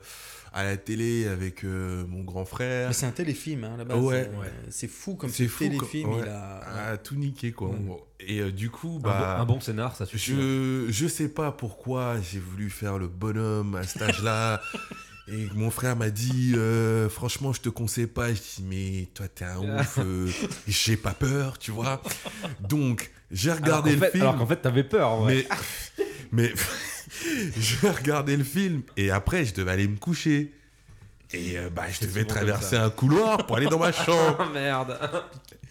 [0.54, 2.90] à la télé avec euh, mon grand frère.
[2.90, 3.98] Mais c'est un téléfilm, hein, base.
[3.98, 4.30] Ouais.
[4.32, 6.20] Euh, C'est fou comme C'est ce fou, téléfilm, quoi.
[6.24, 6.98] il a.
[6.98, 7.72] Tout niqué quoi.
[8.20, 10.32] Et euh, du coup, Un, bah, bon, un bon scénar, ça suffit.
[10.32, 10.36] hein.
[10.38, 14.62] je je sais pas pourquoi j'ai voulu faire le bonhomme à cet âge-là.
[15.30, 18.28] Et mon frère m'a dit, euh, franchement, je te conseille pas.
[18.34, 19.98] Je dis, mais toi, t'es un ouf.
[20.00, 20.28] euh,
[20.68, 22.02] j'ai pas peur, tu vois.
[22.60, 24.24] Donc, j'ai regardé le fait- film.
[24.24, 25.08] Alors qu'en fait, t'avais peur.
[25.10, 25.48] en vrai.
[25.48, 26.54] Mais, mais
[27.58, 30.52] j'ai regardé le film et après je devais aller me coucher.
[31.36, 34.38] Et euh, bah, je devais traverser un couloir pour aller dans ma chambre.
[34.40, 35.00] Oh merde.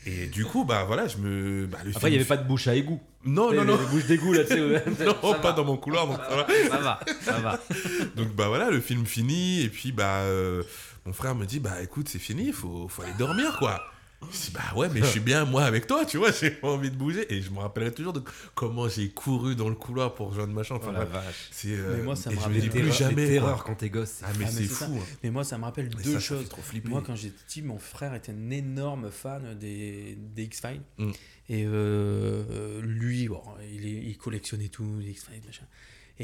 [0.04, 1.66] Et du coup, bah voilà, je me.
[1.66, 3.00] Bah, le Après, il n'y avait pas de bouche à égout.
[3.24, 3.78] Non, non, non.
[3.78, 4.58] Les bouches d'égout là, tu sais.
[5.04, 5.52] Non, Ça pas va.
[5.52, 6.46] dans mon couloir, donc ça va.
[6.68, 7.60] Ça va, ça va.
[8.16, 10.64] Donc bah voilà, le film fini et puis bah euh,
[11.06, 13.84] mon frère me dit bah écoute c'est fini, faut faut aller dormir quoi.
[14.30, 16.68] Je dis bah ouais mais je suis bien moi avec toi tu vois j'ai pas
[16.68, 18.22] envie de bouger et je me rappellerai toujours de
[18.54, 20.80] comment j'ai couru dans le couloir pour rejoindre ma chambre.
[20.84, 21.48] Oh Enfin, la bref, vache.
[21.50, 23.26] c'est euh, Mais moi, ça me rappelle plus terreurs- jamais.
[23.26, 24.10] Terreurs quand t'es gosse.
[24.10, 24.96] c'est- Ah mais Ah, mais c'est fou.
[25.00, 25.04] hein.
[25.22, 26.48] Mais moi, ça me rappelle Mais deux ça, ça fait choses.
[26.48, 26.88] trop flipper.
[26.88, 30.82] Moi, quand j'étais petit, mon frère était un énorme fan des, des X-Files.
[30.98, 31.10] Mm.
[31.48, 35.64] Et euh, lui, bon, il collectionnait tout, les X-Files, machin.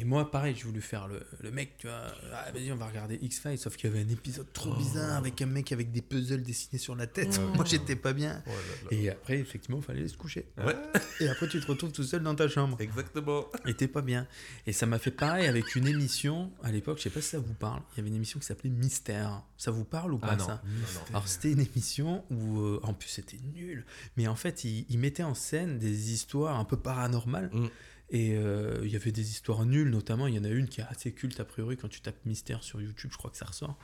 [0.00, 2.02] Et moi, pareil, j'ai voulu faire le, le mec, tu vois.
[2.33, 3.59] Ah, vas-y, on va regarder X-Files.
[3.59, 6.78] Sauf qu'il y avait un épisode trop bizarre avec un mec avec des puzzles dessinés
[6.78, 7.40] sur la tête.
[7.57, 8.40] Moi, j'étais pas bien.
[8.47, 8.97] Oh là là.
[8.97, 10.46] Et après, effectivement, il fallait aller se coucher.
[10.64, 10.77] Ouais,
[11.20, 12.81] Et après, tu te retrouves tout seul dans ta chambre.
[12.81, 13.46] exactement.
[13.66, 14.29] Et t'es pas bien.
[14.68, 17.40] Et ça m'a fait pareil avec une émission à l'époque, je sais pas si ça
[17.40, 17.83] vous parle.
[17.92, 19.42] Il y avait une émission qui s'appelait Mystère.
[19.57, 20.46] Ça vous parle ou pas Ah non.
[20.46, 21.01] ça non, non.
[21.11, 23.85] Alors c'était une émission où, euh, en plus c'était nul,
[24.16, 27.51] mais en fait il, il mettait en scène des histoires un peu paranormales.
[27.53, 27.66] Mm.
[28.11, 30.81] Et euh, il y avait des histoires nulles, notamment il y en a une qui
[30.81, 33.44] est assez culte a priori quand tu tapes Mystère sur YouTube, je crois que ça
[33.44, 33.77] ressort,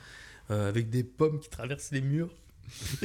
[0.49, 2.33] euh, avec des pommes qui traversent les murs.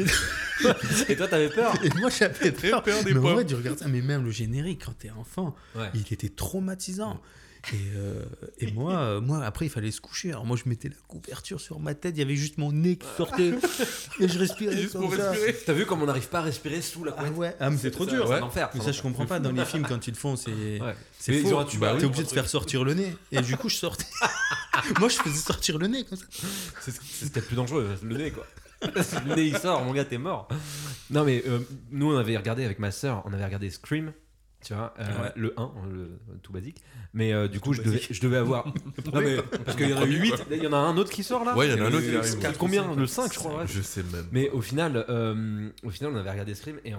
[1.09, 2.83] Et toi, t'avais peur Et moi j'avais peur.
[2.83, 3.33] peur des mais en pommes.
[3.35, 5.90] vrai, tu regardes ça, mais même le générique quand t'es enfant, Ouais.
[5.94, 7.20] il était traumatisant.
[7.73, 8.25] Et, euh,
[8.59, 10.31] et moi, euh, moi, après, il fallait se coucher.
[10.31, 12.14] Alors moi, je mettais la couverture sur ma tête.
[12.16, 13.53] Il y avait juste mon nez qui sortait.
[14.20, 15.31] et je respirais Juste comme pour ça.
[15.31, 15.57] respirer.
[15.66, 17.77] T'as vu comme on n'arrive pas à respirer sous la Ah couette ouais, ah, mais
[17.77, 18.27] c'est trop ça, dur.
[18.27, 18.40] C'est Ouais.
[18.40, 18.70] enfer.
[18.75, 19.38] Mais ça, je comprends pas.
[19.40, 20.94] Dans les films, quand ils le font, c'est Ouais.
[21.18, 21.59] c'est faux.
[21.59, 23.14] un tuba, Bah, oui, T'es obligé de faire sortir le nez.
[23.31, 24.07] Et du coup, je sortais.
[24.99, 26.25] moi, je faisais sortir le nez comme ça.
[26.81, 28.46] C'est ce qu'il de plus dangereux, le nez quoi.
[29.27, 30.49] Le nez il sort, mon gars, t'es mort.
[31.11, 31.59] Non, mais euh,
[31.90, 34.12] nous on avait regardé avec ma soeur, on avait regardé Scream,
[34.62, 35.33] tu vois, euh, Ouais.
[35.37, 36.83] le 1, le, tout basique.
[37.14, 38.66] Mais euh, du coup, je devais, je devais avoir.
[39.12, 40.38] non, mais, parce qu'il y en a premier, 8, quoi.
[40.51, 41.92] il y en a un autre qui sort là Ouais, il y en a un
[41.92, 42.38] autre qui arrive.
[42.38, 42.85] Quatre Combien?
[42.85, 43.66] Cinq, Le 5, je crois.
[43.66, 44.27] Je sais même.
[44.33, 46.92] Mais au final, euh, au final, on avait regardé Scream et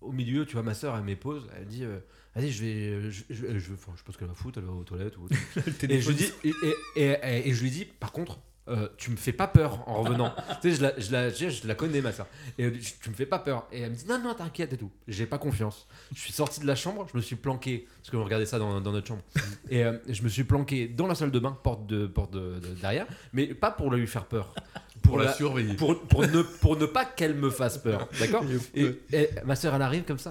[0.00, 1.98] au, milieu, tu vois, ma soeur, elle met pause, elle dit euh,
[2.36, 3.10] Vas-y, je vais.
[3.10, 5.16] Je, je, je, enfin, je pense qu'elle va foutre, elle va aux toilettes.
[5.18, 5.28] Ou...
[5.88, 6.52] et, je dis, et,
[6.96, 10.02] et, et- et je lui dis, par contre, euh, tu me fais pas peur en
[10.02, 10.34] revenant.
[10.62, 12.26] tu sais, je la, je, la, je, je la connais, ma soeur.
[12.58, 13.66] Et tu me fais pas peur.
[13.72, 14.90] Et elle me dit Non, non, t'inquiète et tout.
[15.06, 15.86] J'ai pas confiance.
[16.14, 18.80] Je suis sorti de la chambre, je me suis planqué, parce qu'on regardait ça dans,
[18.80, 19.22] dans notre chambre.
[19.70, 22.58] Et euh, je me suis planqué dans la salle de bain, porte, de, porte de,
[22.60, 24.54] de- derrière, mais pas pour lui faire peur.
[25.02, 25.74] Pour la surveiller.
[25.74, 28.08] Pour, pour, ne, pour ne pas qu'elle me fasse peur.
[28.18, 28.42] D'accord
[28.74, 30.30] et, et ma soeur, elle arrive comme ça.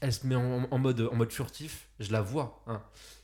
[0.00, 1.88] Elle se met en, en mode, en mode furtif.
[2.00, 2.62] Je la vois.
[2.66, 2.82] hein.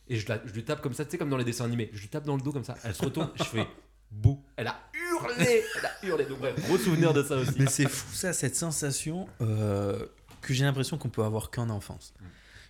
[0.08, 1.90] Et je, la, je lui tape comme ça, tu sais, comme dans les dessins animés.
[1.92, 2.76] Je lui tape dans le dos comme ça.
[2.82, 3.28] Elle se retourne.
[3.34, 3.66] je fais
[4.10, 4.42] bouh.
[4.56, 5.62] Elle a hurlé.
[5.78, 6.24] Elle a hurlé.
[6.26, 7.52] Donc, bref, gros souvenir de ça aussi.
[7.58, 10.06] Mais c'est fou ça, cette sensation euh,
[10.42, 12.14] que j'ai l'impression qu'on peut avoir qu'en enfance.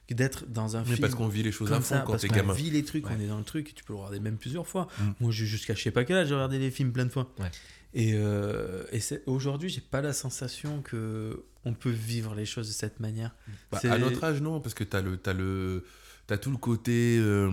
[0.08, 0.98] Que D'être dans un Mais film.
[1.00, 2.52] parce qu'on vit les choses à fond ça, quand parce t'es qu'on gamin.
[2.52, 3.12] vit les trucs, Ouais.
[3.18, 4.86] on est dans le truc, et tu peux le regarder même plusieurs fois.
[5.00, 5.04] Mm.
[5.20, 7.32] Moi, j'ai- jusqu'à je sais pas quel âge, j'ai regardé les films plein de fois.
[7.40, 7.50] Ouais.
[7.92, 12.68] Et, euh, et c'est- aujourd'hui, j'ai pas la sensation que on peut vivre les choses
[12.68, 13.34] de cette manière.
[13.72, 15.84] Bah, C'est- à notre âge, non, parce que t'as le, t'as le,
[16.28, 17.50] t'as tout le côté, euh,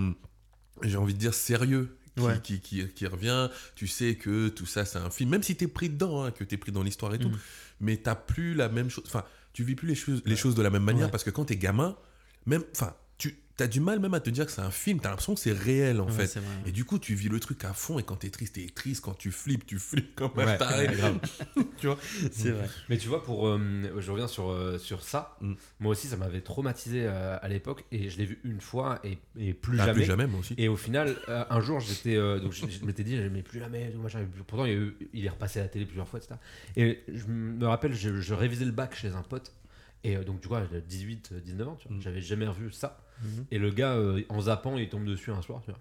[0.84, 1.98] j'ai envie de dire sérieux.
[2.16, 2.40] Qui, Ouais.
[2.44, 5.68] qui, qui, qui revient, tu sais que tout ça c'est un film, même si t'es
[5.68, 7.40] pris dedans, hein, que t'es pris dans l'histoire et tout, Mhm.
[7.82, 10.62] mais t'as plus la même chose, enfin, tu vis plus les choses, les choses de
[10.62, 11.96] la même manière parce que quand t'es gamin,
[12.46, 13.03] même, enfin, tu,
[13.56, 15.00] t'as du mal même à te dire que c'est un film.
[15.00, 16.40] T'as l'impression que c'est réel, en Ouais, fait.
[16.66, 18.00] Et du coup, tu vis le truc à fond.
[18.00, 19.04] Et quand t'es triste, t'es triste.
[19.04, 20.88] Quand tu flippes, tu flippes comme un Ouais, taré.
[20.88, 21.20] ouais, grave.
[21.78, 21.98] tu vois
[22.32, 22.68] C'est vrai.
[22.90, 23.60] Mais tu vois, pour, euh,
[24.00, 25.38] je reviens sur, euh, sur ça.
[25.42, 25.54] Mm.
[25.80, 29.18] Moi aussi, ça m'avait traumatisé euh, à l'époque et je l'ai vu une fois et,
[29.38, 30.00] et plus Ah, jamais.
[30.00, 30.56] plus jamais, moi aussi.
[30.58, 33.60] Et au final, euh, un jour, j'étais, euh, donc je, je m'étais dit, mais plus
[33.60, 33.94] jamais,
[34.48, 36.36] Pourtant, il, y a eu- il est repassé à la télé plusieurs fois, etc.
[36.76, 39.54] Et je me rappelle, je, je révisais le bac chez un pote.
[40.04, 41.98] Et euh, donc, du coup, j'avais 18, euh, 19 ans, tu vois.
[41.98, 42.02] Mm.
[42.02, 43.03] J'avais jamais revu ça.
[43.22, 43.46] Mhm.
[43.52, 45.80] Et le gars, euh, en zappant, il tombe dessus un soir, tu vois.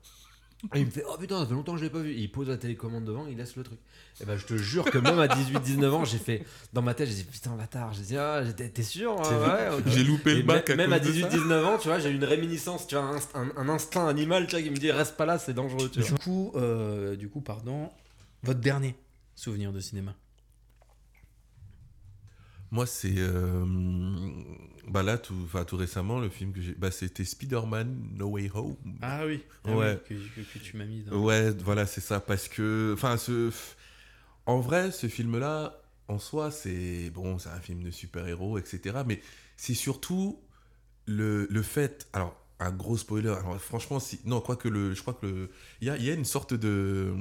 [0.74, 2.12] Et il me fait Oh putain, ça fait longtemps que je l'ai pas vu.
[2.12, 3.80] Et il pose la télécommande devant, il laisse le truc.
[4.20, 6.44] Et ben je te jure que même à 18-19 ans, j'ai fait.
[6.72, 7.92] Dans ma tête, j'ai dit Putain, bâtard.
[7.94, 9.82] J'ai dit Ah, j'étais- t'es sûr hein, ouais.
[9.88, 11.28] J'ai loupé Et le bac même, à même à cause de ça.
[11.30, 14.06] 18-19 ans, tu vois, j'ai eu une réminiscence, tu vois, un, inst- un- un instinct
[14.06, 16.08] animal, tu vois, qui me dit Reste pas là, c'est dangereux, tu vois.
[16.10, 17.90] Du coup, euh, du coup, pardon,
[18.44, 18.94] votre dernier
[19.34, 20.14] souvenir de cinéma?
[22.72, 23.14] Moi, c'est.
[23.18, 23.64] euh,
[24.88, 25.34] bah là, tout,
[25.66, 26.72] tout récemment, le film que j'ai.
[26.74, 28.76] Bah, c'était Spider-Man No Way Home.
[29.02, 29.42] Ah oui.
[29.66, 30.00] Ouais.
[30.08, 31.16] que, que- que tu m'as mis dans.
[31.22, 32.18] Ouais, voilà, c'est ça.
[32.18, 32.92] Parce que.
[32.94, 33.50] Enfin, ce.
[34.46, 37.10] En vrai, ce film-là, en soi, c'est.
[37.10, 39.02] Bon, c'est un film de super-héros, etc.
[39.06, 39.20] Mais
[39.56, 40.40] c'est surtout
[41.06, 42.08] le, le fait.
[42.14, 43.28] Alors, un gros spoiler.
[43.28, 44.18] Alors, franchement, si.
[44.24, 44.94] Non, quoi que le.
[44.94, 45.48] Je crois que le.
[45.80, 47.12] Il y a, il y a une sorte de.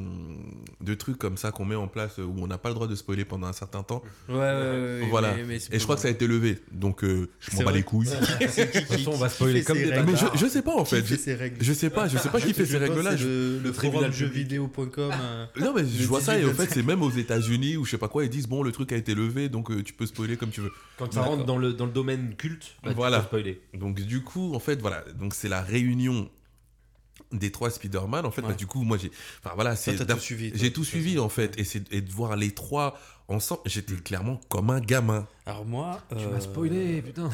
[0.81, 2.95] De truc comme ça qu'on met en place où on n'a pas le droit de
[2.95, 4.01] spoiler pendant un certain temps.
[4.29, 5.35] Ouais, ouais, Voilà.
[5.47, 6.59] mais- Et je crois que ça a été levé.
[6.71, 8.07] Donc, euh, je m'en bats les couilles.
[8.07, 10.85] De toute façon, on va spoiler comme des règles Mais je, je sais pas en
[10.85, 11.01] fait.
[11.01, 13.15] Qui Je, fait ces règles je sais pas, je sais pas qui fait ces règles-là.
[13.15, 15.11] Le, le tribunal jeuxvideo.com.
[15.13, 17.85] euh, Non, mais je vois ça et en 18, fait, c'est même aux États-Unis ou
[17.85, 19.93] je sais pas quoi, ils disent bon, le truc a été levé donc euh, tu
[19.93, 20.71] peux spoiler comme tu veux.
[20.97, 23.17] Quand ça rentre dans le, dans le domaine culte, bah, Voilà.
[23.17, 23.61] tu peux spoiler.
[23.73, 25.03] Donc, du coup, en fait, voilà.
[25.19, 26.29] Donc, c'est la réunion
[27.31, 28.25] des trois Spider-Man.
[28.25, 28.49] En fait, Ouais.
[28.49, 29.11] bah, du coup, moi, j'ai.
[29.43, 29.95] Enfin, voilà, c'est.
[29.95, 30.49] t'as tout suivi.
[30.51, 33.93] toi, J'ai tout suivi en fait et, c'est- et de voir les trois ensemble, j'étais
[33.95, 35.25] clairement comme un gamin.
[35.45, 37.29] Alors moi, Tu euh, m'as spoilé, putain.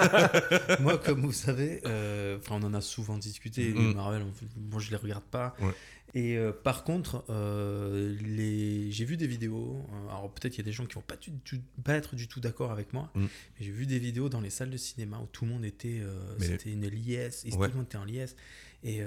[0.80, 3.72] moi, comme vous savez, euh, enfin, on en a souvent discuté.
[3.72, 3.94] Mm.
[3.94, 4.24] Marvel,
[4.70, 5.54] moi, je les regarde pas.
[5.60, 5.72] Ouais.
[6.14, 8.90] Et euh, par contre, euh, les...
[8.92, 9.84] j'ai vu des vidéos.
[9.92, 12.16] euh, Alors peut-être qu'il y a des gens qui vont pas, du tout, pas être
[12.16, 13.20] du tout d'accord avec moi, Mm.
[13.22, 13.28] mais
[13.64, 16.34] j'ai vu des vidéos dans les salles de cinéma où tout le monde était, euh,
[16.38, 17.66] Mais- c'était une liesse, et Ouais.
[17.68, 18.36] tout le monde était en liesse.
[18.84, 19.00] Et,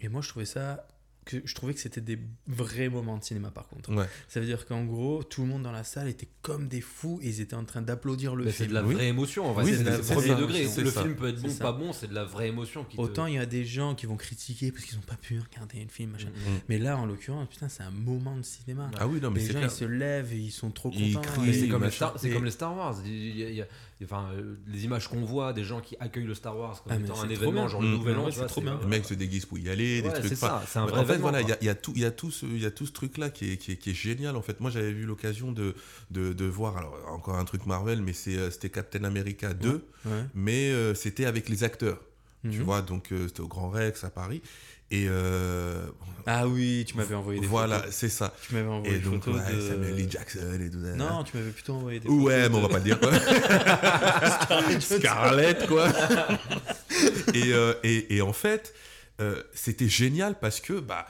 [0.00, 0.86] et moi, je trouvais ça,
[1.28, 3.50] que je trouvais que c'était des vrais moments de cinéma.
[3.50, 4.06] Par contre, Ouais.
[4.28, 7.20] ça veut dire qu'en gros, tout le monde dans la salle était comme des fous
[7.22, 8.70] et ils étaient en train d'applaudir le Mais c'est film.
[8.70, 8.94] de la Oui.
[8.94, 9.64] vraie émotion, en vrai.
[9.64, 10.66] Oui, c'est c'est de la ça, premier c'est degré.
[10.66, 11.64] ça, Le c'est film peut être bon, C'est ça.
[11.64, 14.06] pas bon, c'est de la vraie émotion qui Autant il y a des gens qui
[14.06, 16.30] vont critiquer parce qu'ils n'ont pas pu regarder le film, machin.
[16.30, 16.50] Mm.
[16.70, 18.90] Mais là, en l'occurrence, putain, c'est un moment de cinéma.
[18.98, 19.70] Ah oui, non, mais les c'est gens, clair.
[19.70, 21.28] ils se lèvent et ils sont trop Ils contents.
[21.52, 21.90] c'est comme, les.
[21.90, 22.96] Star- c'est Et- comme les Star Wars.
[23.04, 23.66] Il y a- il y a-
[24.04, 27.00] enfin, euh, les images qu'on voit, des gens qui accueillent le Star Wars comme Ah,
[27.00, 27.68] étant un événement, bien.
[27.68, 27.92] genre le Mm.
[27.92, 28.78] nouvel Ouais, an, c'est tu trop bien.
[28.80, 30.34] Les mecs se déguisent pour y aller, des trucs.
[30.36, 31.92] ça, c'est un vrai en fait, événement, voilà, il y a, il y a tout,
[31.96, 33.76] il y a tout ce, il y a tout ce truc-là qui est, qui, est,
[33.76, 34.60] qui est génial en fait.
[34.60, 35.74] Moi, j'avais eu l'occasion de,
[36.10, 39.84] de, de voir, alors encore un truc Marvel, mais c'est, euh, c'était Captain America 2,
[40.04, 40.12] Ouais.
[40.34, 42.00] mais euh, c'était avec les acteurs.
[42.42, 42.62] Tu Mhm.
[42.62, 44.42] vois, donc euh, c'était au Grand Rex à Paris.
[44.90, 45.86] Et euh,
[46.26, 47.94] Ah oui, tu m'avais envoyé des voilà, photos.
[47.94, 48.32] c'est ça.
[48.46, 49.60] Tu m'avais envoyé Et des donc, photos ouais, de...
[49.60, 50.10] Samuel L.
[50.10, 50.94] Jackson et tout ça.
[50.96, 53.12] Non, tu m'avais plutôt envoyé des Ouais, photos mais on va pas le dire quoi.
[54.80, 55.88] Scarlett, quoi.
[57.34, 58.74] et, euh, et, et en fait,
[59.20, 61.06] euh, c'était génial parce que bah,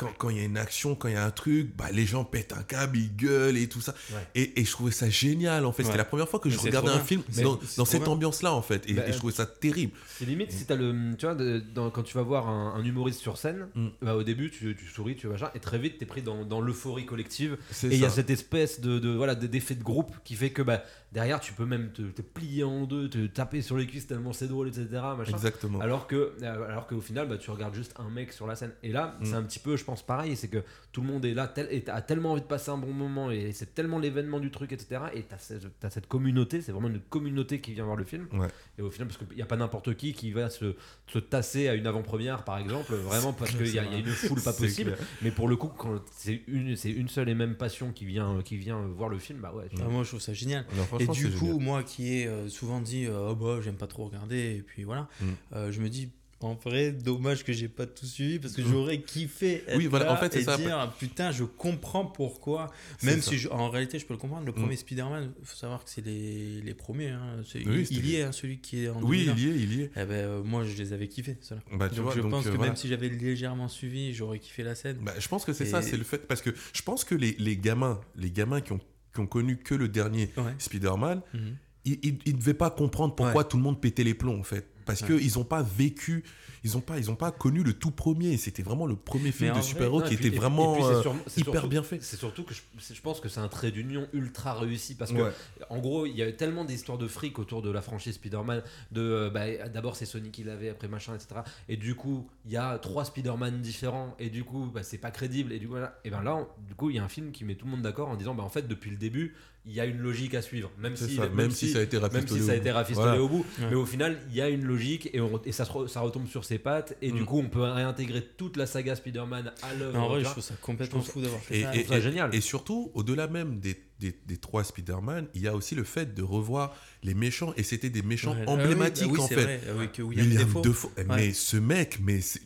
[0.00, 2.06] quand quand il y a une action, quand il y a un truc, bah, les
[2.06, 3.94] gens pètent un câble, ils gueulent et tout ça.
[4.12, 4.16] Ouais.
[4.34, 5.84] Et, et je trouvais ça génial en fait.
[5.84, 7.04] C'était la première fois que Mais je regardais un bien.
[7.04, 8.88] film Mais dans, cette ambiance-là en fait.
[8.88, 9.92] Et, Bah, et je trouvais ça terrible.
[10.18, 11.14] C'est limite si t'as le.
[11.18, 13.88] Tu vois, de- dans- quand tu vas voir un, un humoriste sur scène, Mm.
[14.02, 16.60] bah, au début, tu, tu souris, tu machin, et très vite, t'es pris dans, dans
[16.60, 17.56] l'euphorie collective.
[17.84, 20.50] Et il y a cette espèce de, de voilà de- d'effet de groupe qui fait
[20.50, 20.82] que bah,
[21.12, 24.32] derrière, tu peux même te, te plier en deux, te taper sur les cuisses tellement
[24.32, 24.86] c'est drôle, etc.
[25.16, 25.32] Machin.
[25.32, 25.80] Exactement.
[25.80, 28.72] Alors que, euh, alors qu'au final, bah, tu regardes juste un mec sur la scène.
[28.82, 29.24] Et là, Mm.
[29.24, 30.36] c'est un petit peu, je pense, pareil.
[30.36, 32.78] C'est que tout le monde est là tel, et a tellement envie de passer un
[32.78, 35.02] bon moment et c'est tellement l'événement du truc, etc.
[35.14, 38.26] Et t'as cette, t'as cette communauté, c'est vraiment une communauté qui vient voir le film.
[38.32, 38.48] Ouais.
[38.78, 40.74] Et au final, parce qu'il n'y a pas n'importe qui qui va se,
[41.06, 44.40] se tasser à une avant-première, par exemple, vraiment parce qu'il y, y a une foule
[44.42, 44.92] pas possible.
[44.94, 45.06] clair.
[45.22, 48.40] Mais pour le coup, quand c'est une, c'est une seule et même passion qui vient,
[48.44, 49.68] qui vient voir le film, bah ouais.
[49.68, 50.64] tu- Ah, moi, je trouve ça génial.
[50.76, 51.60] Non, Et du coup, génial.
[51.62, 54.84] moi qui ai euh, souvent dit euh, oh bah j'aime pas trop regarder et puis
[54.84, 55.24] voilà, Mm.
[55.54, 56.10] euh, je me dis
[56.42, 60.06] en vrai dommage que j'ai pas tout suivi parce que j'aurais kiffé être Oui, voilà,
[60.06, 60.56] là en fait, c'est et ça.
[60.56, 64.46] dire ah, putain je comprends pourquoi même si je- en réalité je peux le comprendre
[64.46, 64.54] le Mm.
[64.54, 67.42] premier Spider-Man faut savoir que c'est les, les premiers hein.
[67.44, 69.34] C'est- Oui, il, y est hein, celui qui est en Oui, 2001.
[69.36, 69.90] il y est, il y est.
[69.96, 71.36] Eh ben, euh, moi je les avais kiffés
[71.72, 72.70] Bah, tu donc vois, je donc, pense euh, que voilà.
[72.72, 75.82] même si j'avais légèrement suivi j'aurais kiffé la scène Bah, je pense que c'est ça,
[75.82, 78.80] c'est le fait parce que je pense que les, les gamins, les gamins qui ont,
[79.14, 81.40] qui ont connu que le dernier ouais Spider-Man, Mhm.
[81.84, 83.48] ils, ils, ils devaient pas comprendre pourquoi Ouais.
[83.48, 84.66] tout le monde pétait les plombs en fait.
[84.86, 85.08] parce Ouais.
[85.08, 86.24] que ils ont pas vécu,
[86.64, 88.36] ils ont pas, ils ont pas connu le tout premier.
[88.36, 91.02] C'était vraiment le premier film de super-héros qui puis- était puis- vraiment puis euh,
[91.36, 92.02] hyper surtout- bien fait.
[92.02, 95.32] C'est surtout que je, pense que c'est un trait d'union ultra réussi parce que, Ouais.
[95.70, 98.62] en gros, il y avait tellement d'histoires de fric autour de la franchise Spider-Man.
[98.92, 101.40] De, euh, bah, d'abord, c'est Sony qui l'avait, après machin, etc.
[101.68, 105.10] Et du coup, il y a trois Spider-Man différents, et du coup, bah, c'est pas
[105.10, 105.52] crédible.
[105.52, 105.98] Et du coup, voilà.
[106.04, 107.70] et ben là, on- du coup, il y a un film qui met tout le
[107.72, 109.34] monde d'accord en disant, bah, en fait, depuis le début,
[109.66, 110.70] il y a une logique à suivre.
[110.78, 112.74] Même si, ça, même si ça a été rafistolé si au été bout.
[112.76, 113.22] rafistolé Voilà.
[113.22, 113.66] au bout, Ouais.
[113.68, 116.46] mais au final, il y a une logique et, on- et ça, ça retombe sur
[116.50, 116.96] ses pattes.
[117.00, 117.24] Et du Mm.
[117.24, 119.98] coup, on peut réintégrer toute la saga Spider-Man à l'œuvre.
[119.98, 121.74] En vrai, je trouve ça complètement fou d'avoir fait Et, ça.
[121.76, 122.34] et- ça génial.
[122.34, 126.14] et surtout, au-delà même des, des, des trois Spider-Man, il y a aussi le fait
[126.14, 128.44] de revoir les méchants, et c'était des méchants Ouais.
[128.46, 129.34] Ah oui, emblématiques bah oui, en fait.
[129.36, 130.62] vrai, avec William, William Dafoe.
[130.62, 130.90] Dafoe.
[130.96, 131.06] Eh, Ouais.
[131.16, 132.40] Mais ce mec, mais c'est-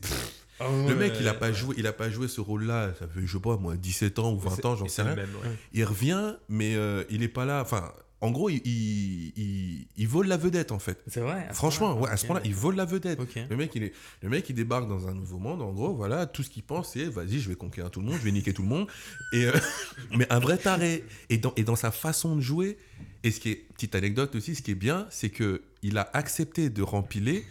[0.60, 1.54] Ah le ouais, mec, il a pas ouais.
[1.54, 2.92] joué, il a pas joué ce rôle-là.
[2.98, 5.16] Ça fait, je sais pas, moi, 17 ans ou 20 ans, j'en sais rien.
[5.16, 5.50] même, ouais.
[5.72, 7.60] Il revient, mais euh, il est pas là.
[7.60, 7.92] Enfin,
[8.24, 10.98] en gros, il, il, il- la vedette en fait.
[11.06, 11.46] C'est vrai.
[11.52, 12.28] Franchement, ouais, à ce Ok.
[12.28, 13.18] point-là, il vole la vedette.
[13.50, 15.60] Le mec, il est, le mec, il débarque dans un nouveau monde.
[15.60, 18.16] En gros, voilà, tout ce qu'il pense, c'est vas-y, je vais conquérir tout le monde,
[18.18, 18.88] je vais niquer tout le monde.
[19.34, 19.52] Et euh,
[20.16, 21.04] mais un vrai taré.
[21.28, 22.78] Et dans, et dans sa façon de jouer.
[23.24, 26.08] Et ce qui est petite anecdote aussi, ce qui est bien, c'est que il a
[26.14, 27.44] accepté de rempiler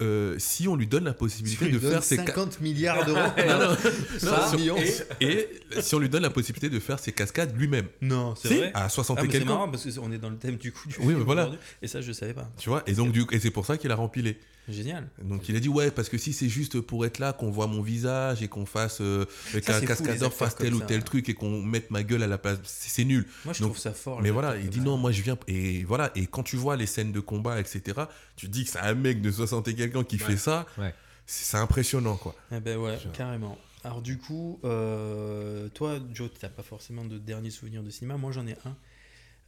[0.00, 3.18] euh, si on lui donne la possibilité de faire ses ca- 50 milliards d'euros.
[5.20, 5.48] Et, et
[5.80, 7.86] si on lui donne la possibilité de faire ses cascades lui-même.
[8.00, 8.70] Non, c'est Si, vrai.
[8.74, 10.96] à 60 Ah, et c'est marrant parce qu'on est dans le thème du coup du
[11.00, 11.50] Oui, mais voilà.
[11.82, 12.48] Et ça, je savais pas.
[12.58, 14.38] Tu vois, et donc du, et c'est pour ça qu'il a rempilé.
[14.70, 15.08] Génial.
[15.22, 17.66] Donc il a dit ouais parce que si c'est juste pour être là qu'on voit
[17.66, 20.74] mon visage et qu'on fasse euh, avec Ça, un c'est fou, les cascadeur fasse tel
[20.74, 20.86] ou ça.
[20.86, 23.26] tel truc et qu'on mette ma gueule à la place c'est nul.
[23.44, 24.20] Moi, je Donc, trouve ça fort.
[24.22, 26.86] Mais voilà, il dit non moi je viens et voilà et quand tu vois les
[26.86, 28.02] scènes de combat etc
[28.36, 30.94] tu te dis que c'est un mec de 60 et quelqu'un qui fait ça Ouais.
[31.26, 32.34] c'est c'est impressionnant quoi.
[32.52, 33.12] Eh ben ouais, Genre.
[33.12, 33.58] carrément.
[33.82, 38.16] Alors du coup, euh, toi, Joe, t'as pas forcément de dernier souvenir de cinéma.
[38.18, 38.76] Moi, j'en ai un.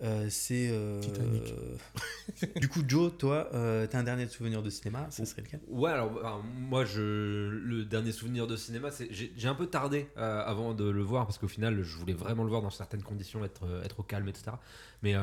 [0.02, 1.54] Euh, c'est euh, Titanic.
[2.60, 5.60] du coup, Joe, toi, euh, t'as un dernier souvenir de cinéma Ça serait lequel?
[5.68, 10.08] Ouais, alors, alors, moi, je, le dernier souvenir de cinéma, c'est j'ai un peu tardé
[10.16, 13.44] avant de le voir parce qu'au final, je voulais vraiment le voir dans certaines conditions,
[13.44, 14.52] être, être au calme, etc.
[15.02, 15.14] Mais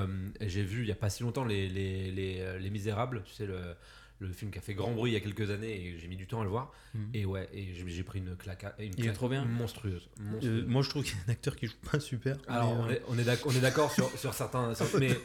[0.41, 3.45] j'ai vu il y a pas si longtemps les, les, les, Les Misérables, tu sais,
[3.45, 3.75] le,
[4.19, 6.17] le film qui a fait grand bruit il y a quelques années et j'ai mis
[6.17, 6.71] du temps à le voir.
[6.93, 7.09] Mhm.
[7.13, 9.45] Et ouais, et j'ai pris une claque, une Il est claque trop bien.
[9.45, 10.09] monstrueuse.
[10.43, 10.63] Euh.
[10.67, 12.37] Moi, je trouve qu'il y a un acteur qui joue pas super.
[12.47, 14.73] Alors, on euh, est, on est d'accord sur, sur certains.
[14.75, 15.17] sur- mais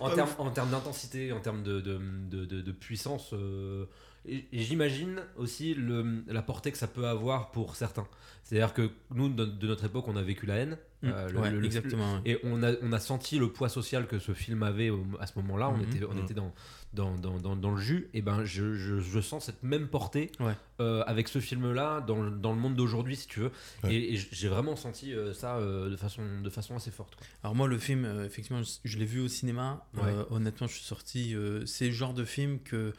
[0.00, 1.98] en termes en termes d'intensité, en termes de, de,
[2.30, 3.86] de, de- de puissance, euh,
[4.26, 8.06] et, et j'imagine aussi le, la portée que ça peut avoir pour certains.
[8.44, 10.76] C'est-à-dire que nous, de, de notre époque, on a vécu la haine.
[11.02, 12.20] mm, euh, le- ouais, le- le- exactement.
[12.24, 15.26] Et on a, on a senti le poids social que ce film avait au- à
[15.26, 15.70] ce moment-là.
[15.70, 16.22] On était, on Mhm.
[16.24, 16.52] était dans,
[16.94, 18.08] dans, dans, dans, dans le jus.
[18.14, 20.54] Et ben, je, je, je sens cette même portée Ouais.
[20.80, 23.50] euh, avec ce film-là dans, le- dans le monde d'aujourd'hui, si tu veux.
[23.84, 23.94] Ouais.
[23.94, 27.14] Et, et j'ai vraiment senti euh, ça euh, de, façon, de façon assez forte.
[27.16, 27.26] quoi.
[27.42, 29.86] Alors moi, le film, effectivement, je, je l'ai vu au cinéma.
[29.94, 30.12] Ouais.
[30.30, 31.34] Honnêtement, je suis sorti.
[31.66, 32.92] c'est le genre de film que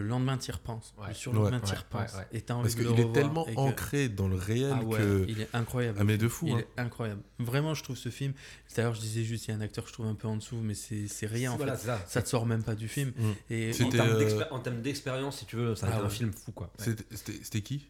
[0.00, 0.94] le lendemain, t'y repenses.
[0.98, 1.08] Ouais.
[1.08, 1.62] Le surlendemain, Ouais.
[1.62, 2.12] t'y Ouais, repenses.
[2.14, 2.26] ouais, ouais.
[2.32, 4.82] Et t'as envie Parce de le qu'il est tellement que- ancré dans le réel Ah
[4.84, 5.98] ouais, que il est incroyable.
[6.00, 6.58] ah mais de fou Il hein.
[6.76, 7.20] est incroyable.
[7.38, 8.32] Vraiment, je trouve ce film.
[8.76, 10.36] D'ailleurs, je disais juste, il y a un acteur que je trouve un peu en
[10.36, 11.86] dessous, mais c'est c'est rien en Voilà, fait.
[11.86, 12.00] ça.
[12.06, 13.12] Ça te sort même pas du film.
[13.16, 13.22] Mm.
[13.50, 16.08] Et En C'était, termes euh, en termes d'expérience, si tu veux, ça a Ah un
[16.08, 16.70] film fou, quoi.
[16.78, 17.86] C'était qui?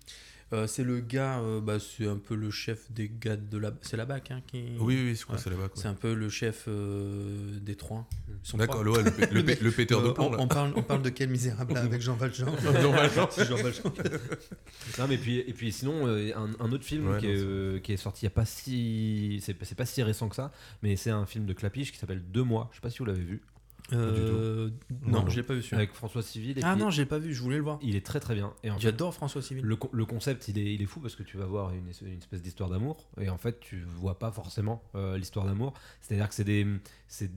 [0.53, 3.73] Euh, c'est le gars, euh, bah, c'est un peu le chef des gars de la.
[3.83, 4.65] C'est la BAC hein, qui.
[4.79, 5.39] Oui oui je crois Ouais.
[5.39, 5.83] que c'est là-bas quoi.
[5.83, 8.09] C'est un peu le chef euh, des trois.
[8.55, 10.37] D'accord le, le, le, le péteur de plomb on, là.
[10.41, 13.27] on parle, on parle de quel misérable là, avec Jean Valjean Jean Valjean.
[13.31, 13.93] C'est Jean Valjean.
[14.99, 17.37] Non, mais puis, et puis sinon, euh, un, un autre film Ouais, qui, non, est,
[17.39, 19.41] euh, qui est sorti il n'y a pas si.
[19.43, 20.51] C'est c'est pas si récent que ça,
[20.83, 22.69] mais c'est un film de Clapiche qui s'appelle Deux mois.
[22.73, 23.43] Je sais pas si vous l'avez vu.
[23.93, 24.69] Euh,
[25.03, 25.79] Non, je l'ai pas vu celui-là.
[25.79, 26.59] Avec François Civil.
[26.59, 27.79] Et Ah puis, non, je l'ai pas vu, je voulais le voir.
[27.83, 28.53] Il est très très bien.
[28.63, 29.65] Et J'adore François Civil.
[29.65, 32.07] le, le concept, il est, il est fou parce que tu vas voir une, es-
[32.07, 35.73] une espèce d'histoire d'amour et en fait, tu vois pas forcément euh, l'histoire d'amour.
[36.03, 36.67] C'est-à-dire que c'est des,
[37.09, 37.29] c'est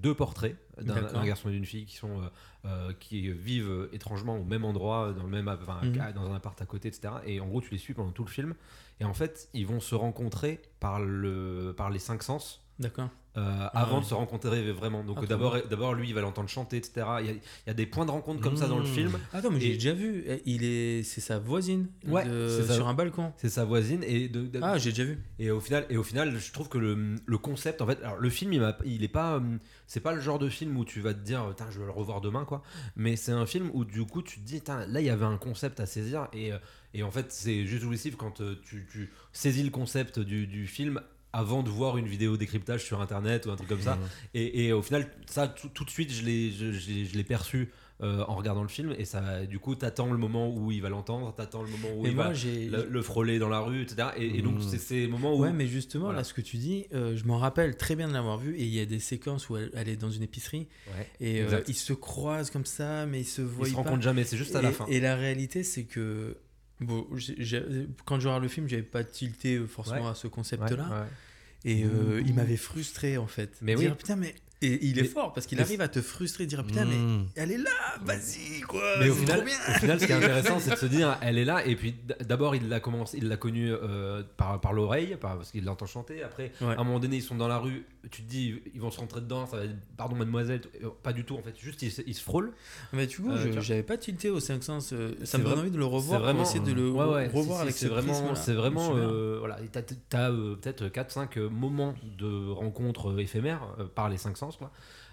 [0.00, 2.20] deux portraits d'un garçon et d'une fille qui sont
[2.64, 6.12] euh, qui vivent étrangement au même endroit, dans le même, enfin, Mhm.
[6.14, 7.14] dans un appart à côté, etc.
[7.26, 8.54] Et en gros, tu les suis pendant tout le film.
[9.00, 12.64] Et en fait, ils vont se rencontrer par le, par les cinq sens.
[12.78, 13.10] D'accord.
[13.36, 14.00] Euh, avant ouais.
[14.02, 15.02] de se rencontrer vraiment.
[15.02, 17.06] Donc Ah, trop d'abord, d'abord lui, il va l'entendre chanter, etc.
[17.20, 18.94] Il y, a, il y a des points de rencontre comme ça dans le Mmh.
[18.94, 19.18] film.
[19.32, 20.24] Attends, mais Et- j'ai déjà vu.
[20.28, 21.88] Eh, Il est, c'est sa voisine.
[22.06, 23.32] Ouais, de- sur un balcon.
[23.38, 25.18] C'est sa voisine et de, de- Ah, j'ai déjà vu.
[25.38, 28.18] Et au final, et au final, je trouve que le, le concept, en fait, alors
[28.18, 31.00] le film, il, il est pas, hum, c'est pas le genre de film où tu
[31.00, 32.62] vas te dire, Tain, je vais le revoir demain, quoi.
[32.96, 35.38] Mais c'est un film où du coup, tu te dis, là, il y avait un
[35.38, 36.58] concept à saisir, et, euh,
[36.94, 40.66] et en fait, c'est juste jouissif quand euh, tu, tu saisis le concept du, du
[40.68, 41.00] film
[41.34, 43.98] avant de voir une vidéo décryptage sur internet ou un truc comme ça.
[44.34, 47.24] Et, et au final, ça, tout, tout de suite, je l'ai je, je- je l'ai
[47.24, 47.70] perçu
[48.02, 48.94] euh, en regardant le film.
[48.98, 52.06] Et ça, du coup, t'attends le moment où il va l'entendre, t'attends le moment où
[52.06, 54.08] il moi, va le, le frôler dans la rue, etc.
[54.16, 54.62] Et, et donc, Mhm.
[54.62, 55.40] c'est ces moments où.
[55.42, 56.18] Ouais, mais justement, Voilà.
[56.18, 58.56] là, ce que tu dis, euh, je m'en rappelle très bien de l'avoir vu.
[58.56, 60.66] Et il y a des séquences où elle, elle est dans une épicerie
[60.96, 61.08] Ouais.
[61.20, 64.24] et euh, ils se croisent comme ça, mais ils se voient Ils se rencontrent jamais,
[64.24, 64.86] c'est juste à la fin.
[64.86, 66.36] Et la réalité, c'est que.
[66.80, 67.06] Bon,
[68.04, 70.10] quand je regarde le film, j'avais pas tilté forcément Ouais.
[70.10, 70.88] à ce concept-là.
[70.90, 71.06] ouais.
[71.64, 73.56] Et euh, il m'avait frustré en fait.
[73.62, 73.96] Mais Dire, oui.
[73.96, 74.34] putain, mais.
[74.62, 76.96] Et il est Mais- fort parce qu'il mais- arrive à te frustrer, dire putain, mais
[76.96, 77.26] Mmh.
[77.34, 77.70] elle est là,
[78.02, 78.82] vas-y quoi.
[79.00, 79.56] Mais au final, trop bien.
[79.68, 81.66] au final, ce qui est intéressant, c'est de se dire, elle est là.
[81.66, 81.94] Et puis,
[82.26, 85.84] d'abord, il l'a commencé, il l'a connue euh, par, par l'oreille, par- parce qu'il l'entend
[85.86, 86.22] chanter.
[86.22, 86.68] Après, Ouais.
[86.76, 87.84] à un moment donné, ils sont dans la rue.
[88.10, 89.46] Tu te dis, ils vont se rentrer dedans.
[89.46, 90.60] Ça va être, pardon, mademoiselle.
[90.82, 91.56] Euh, Pas du tout, en fait.
[91.58, 92.52] Juste, ils, se- ils se frôlent.
[92.92, 94.92] Mais du coup, Euh, j'avais pas tilté au 5 sens.
[94.92, 97.04] euh, C'est Ça me donne envie de le revoir c'est vraiment- essayer de le Ouais,
[97.06, 99.58] ouais, revoir avec si, ce c'est vraiment, c'est vraiment, euh, voilà.
[100.08, 104.70] T'as, euh, peut-être 4-5 moments de rencontres euh, éphémères par les cinq sens, quoi.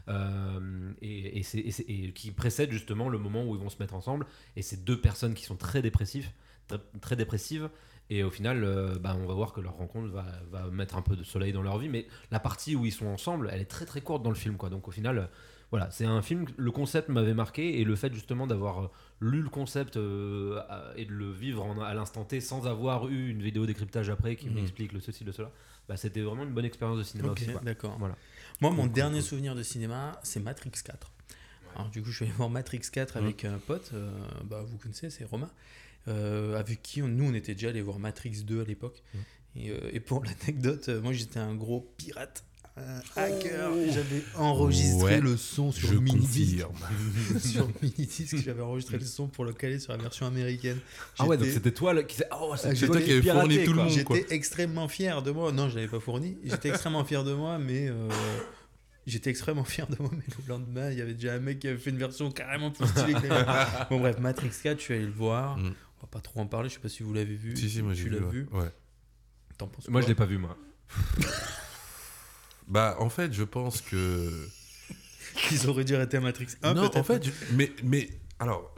[0.10, 3.70] Euh, et, et c'est, et c'est- et qui précèdent justement le moment où ils vont
[3.70, 4.26] se mettre ensemble.
[4.56, 6.32] Et c'est deux personnes qui sont très dépressifs,
[6.68, 7.70] très, très dépressives.
[8.13, 11.02] Et au final, euh, bah, on va voir que leur rencontre va, va mettre un
[11.02, 11.88] peu de soleil dans leur vie.
[11.88, 14.58] Mais la partie où ils sont ensemble, elle est très très courte dans le film,
[14.58, 14.69] quoi.
[14.69, 15.26] Donc au final, euh,
[15.69, 16.45] voilà, c'est un film.
[16.58, 18.88] Le concept m'avait marqué et le fait justement d'avoir euh,
[19.21, 20.62] lu le concept euh,
[20.97, 24.36] et de le vivre en- à l'instant T sans avoir eu une vidéo décryptage après
[24.36, 24.56] qui Mhm.
[24.56, 25.50] m'explique le ceci, le cela,
[25.88, 27.47] bah, c'était vraiment une bonne expérience de cinéma aussi.
[27.63, 27.95] d'accord.
[27.97, 28.17] Voilà.
[28.60, 31.10] Moi, mon dernier souvenir de cinéma, c'est Matrix 4.
[31.78, 34.12] Alors, du coup, je suis allé voir Matrix 4 avec un pote, euh,
[34.43, 35.50] bah, vous connaissez, c'est Romain,
[36.08, 39.04] avec qui on- nous, on était déjà allé voir Matrix 2 à l'époque.
[39.56, 42.44] Et, euh, et pour l'anecdote, euh, moi, j'étais un gros pirate,
[42.78, 43.70] un hacker.
[43.92, 46.64] J'avais enregistré Ouais, le son sur Je mini-disque.
[46.66, 47.40] confirme.
[47.40, 50.80] sur mini-disque, j'avais enregistré le son pour le caler sur la version américaine.
[51.20, 52.22] Ah ouais, donc c'était toi le- qui.
[52.32, 53.90] Oh, Ah, c'est j'ai- toi qui avais fourni tout le monde.
[53.92, 55.52] J'étais extrêmement fier de moi.
[55.52, 56.38] Non, je l'avais pas fourni.
[56.46, 58.08] J'étais extrêmement fier de moi, mais euh,
[59.06, 60.10] j'étais extrêmement fier de moi.
[60.14, 62.72] Mais le lendemain, il y avait déjà un mec qui avait fait une version carrément
[62.72, 63.28] plus stylée que.
[63.90, 65.58] Bon, bref, Matrix 4, je suis allé le voir.
[65.58, 65.74] Mm.
[66.02, 66.68] On va pas trop en parler.
[66.70, 67.56] Je sais pas si vous l'avez vu.
[67.56, 68.20] Si, si, moi j'ai tu vu.
[68.30, 68.48] vu.
[68.52, 68.72] Ouais.
[69.58, 70.58] T'en penses Moi, je l'ai pas vu, moi.
[72.68, 74.48] Bah, en fait, je pense que.
[75.52, 78.10] Ils auraient dû arrêter à Matrix 1 non, en fait, je- mais, mais
[78.40, 78.74] alors,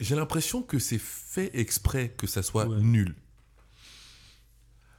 [0.00, 2.80] j'ai l'impression que c'est fait exprès que ça soit Ouais.
[2.80, 3.14] nul.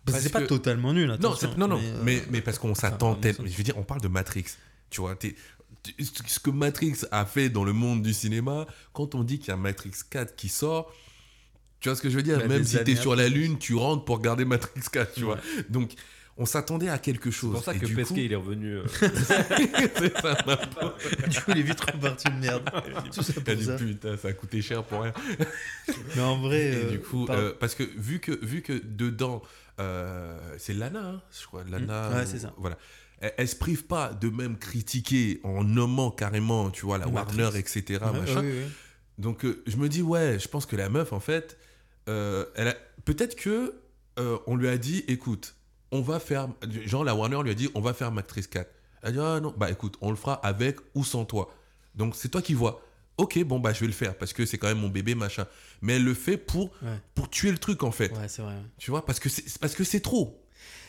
[0.05, 1.07] Parce que c'est pas que- totalement nul.
[1.19, 3.45] Non, non, non, mais, euh, mais, mais parce qu'on s'attend enfin, tellement.
[3.47, 4.45] Je veux dire, on parle de Matrix.
[4.89, 5.35] Tu vois, t'es-
[5.99, 9.51] ce que Matrix a fait dans le monde du cinéma, quand on dit qu'il y
[9.51, 10.91] a Matrix 4 qui sort,
[11.79, 14.05] tu vois ce que je veux dire Même si t'es sur la Lune, tu rentres
[14.05, 15.25] pour regarder Matrix 4, tu Ouais.
[15.27, 15.37] vois.
[15.69, 15.91] Donc,
[16.41, 17.51] on s'attendait à quelque C'est chose.
[17.53, 18.77] pour ça Et que Pesquet, coup- il est revenu.
[18.77, 20.37] euh, C'est ça,
[21.27, 22.69] du coup, il est vite reparti de merde.
[23.13, 23.75] Tout ça pour dit, ça.
[23.75, 25.13] putain, ça a coûté cher pour rien.
[26.15, 26.59] Mais en vrai.
[26.61, 29.41] Et euh, du coup, par- euh, parce que vu que, vu que dedans,
[29.79, 32.09] euh, c'est Lana, hein, je crois, Lana.
[32.09, 32.13] Mm.
[32.15, 32.53] Ouais, ou- c'est ça.
[32.57, 32.77] Voilà.
[33.37, 37.09] Elle, se prive pas de même critiquer en nommant carrément, tu vois, la.
[37.09, 37.83] Warner, etc.
[38.01, 38.35] Ouais, machin.
[38.41, 38.67] ouais, ouais.
[39.17, 41.57] Donc, euh, je me dis, ouais, je pense que la meuf, en fait,
[42.09, 43.75] euh, elle a- peut-être que
[44.17, 45.55] euh, on lui a dit, écoute,
[45.91, 46.49] on va faire.
[46.85, 48.69] Genre, la Warner lui a dit, on va faire Matrix 4.
[49.01, 51.53] Elle a dit, ah non, bah écoute, on le fera avec ou sans toi.
[51.95, 52.81] Donc, c'est toi qui vois.
[53.17, 55.45] Ok, bon, bah je vais le faire parce que c'est quand même mon bébé, machin.
[55.81, 56.97] Mais elle le fait pour, Ouais.
[57.15, 58.11] pour tuer le truc, en fait.
[58.13, 58.55] Ouais, c'est vrai.
[58.77, 60.41] Tu vois, parce que c'est parce que c'est trop.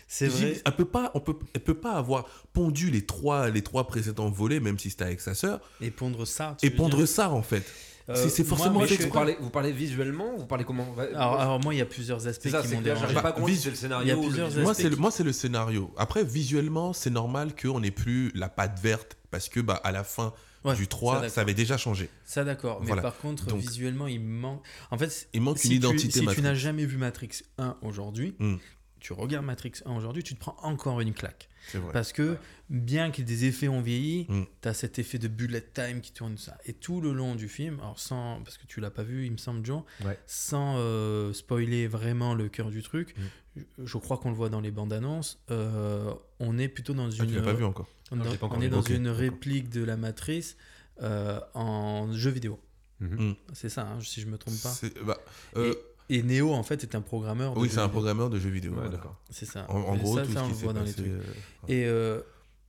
[0.07, 0.61] C'est vrai.
[0.65, 4.29] Elle peut pas, on peut, elle peut pas avoir pondu les trois, les trois précédents
[4.29, 6.57] volets, même si c'était avec sa sœur, Et pondre ça.
[6.59, 7.65] tu et pondre dire ça en fait.
[8.11, 10.87] Euh, c'est- moi, forcément moi, vous, parlez, vous parlez visuellement Vous parlez comment?
[10.99, 13.15] Alors, alors, moi, il y a plusieurs aspects ça, qui m'ont dérangé.
[13.15, 14.23] pas Bah, c'est le scénario.
[14.31, 14.63] le.
[14.63, 15.93] Moi c'est le, qui- moi c'est le scénario.
[15.97, 20.05] Après visuellement c'est normal qu'on n'ait plus la patte verte parce que bah à la
[20.05, 20.33] fin
[20.65, 21.31] Ouais, du ça, 3 d'accord.
[21.31, 22.11] ça avait déjà changé.
[22.27, 22.81] Ça, d'accord.
[22.81, 23.01] Mais Voilà.
[23.03, 24.63] par contre, Donc- visuellement, il manque.
[24.91, 26.43] En fait, Il manque si une tu- identité Si tu Matrix.
[26.43, 28.57] n'as jamais vu Matrix 1 aujourd'hui, Hmm.
[29.01, 31.49] Tu regardes Matrix 1 aujourd'hui, tu te prends encore une claque.
[31.75, 31.93] Vrai.
[31.93, 32.37] Parce que,
[32.71, 34.45] bien que des effets ont vieilli, Hmm.
[34.63, 36.57] tu as cet effet de bullet time qui tourne ça.
[36.67, 38.41] Et tout le long du film, alors sans.
[38.43, 40.19] Parce que tu l'as pas vu, il me semble, John, Ouais.
[40.27, 43.61] sans euh, spoiler vraiment le cœur du truc, Hmm.
[43.79, 47.07] je, je crois qu'on le voit dans les bandes annonces, euh, on est plutôt dans
[47.11, 47.27] Ah, une.
[47.31, 47.89] tu l'as pas vu encore.
[48.13, 50.57] On, Non, pas encore on est dans une réplique de la matrice
[51.03, 52.59] euh, en jeu vidéo.
[53.01, 53.35] Mhm.
[53.55, 54.75] C'est ça, hein, si je me trompe pas.
[55.05, 55.19] Bah,
[55.57, 55.75] euh,
[56.13, 57.55] Et Neo, en fait, est un programmeur.
[57.55, 57.93] de oui c'est un vidéo.
[57.93, 58.73] programmeur de jeux vidéo.
[58.73, 58.91] Ouais, voilà.
[58.91, 59.17] d'accord.
[59.31, 59.65] C'est ça.
[59.71, 61.07] En, en Et gros ça, tout ça, ce on qui voit dans les trucs.
[61.07, 61.21] euh,
[61.69, 62.21] Et, euh,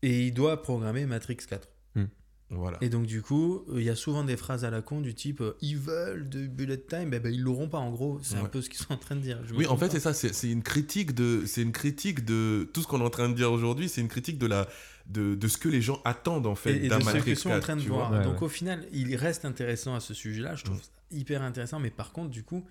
[0.04, 1.68] et il doit programmer Matrix 4.
[2.52, 2.78] voilà.
[2.82, 5.40] Et donc, du coup, il y a souvent des phrases à la con du type
[5.42, 8.20] euh, Ils veulent de bullet time, ben, ben, ils l'auront pas, en gros.
[8.22, 9.40] C'est un peu ce qu'ils sont en train de dire.
[9.46, 10.14] Je Oui, en fait, c'est ça.
[10.14, 13.36] C'est une critique de, c'est une critique de tout ce qu'on est en train de
[13.36, 13.88] dire aujourd'hui.
[13.90, 14.68] C'est une critique de la,
[15.08, 17.24] de, de ce que les gens attendent en fait Et, et d'un de ce Matrix
[17.24, 18.12] qu'ils sont en 4, train de voir.
[18.12, 18.46] Ouais, donc, ouais.
[18.48, 20.56] au final, il reste intéressant à ce sujet-là.
[20.56, 20.82] Je trouve Mm.
[20.82, 21.80] ça hyper intéressant.
[21.80, 22.66] Mais par contre, du coup,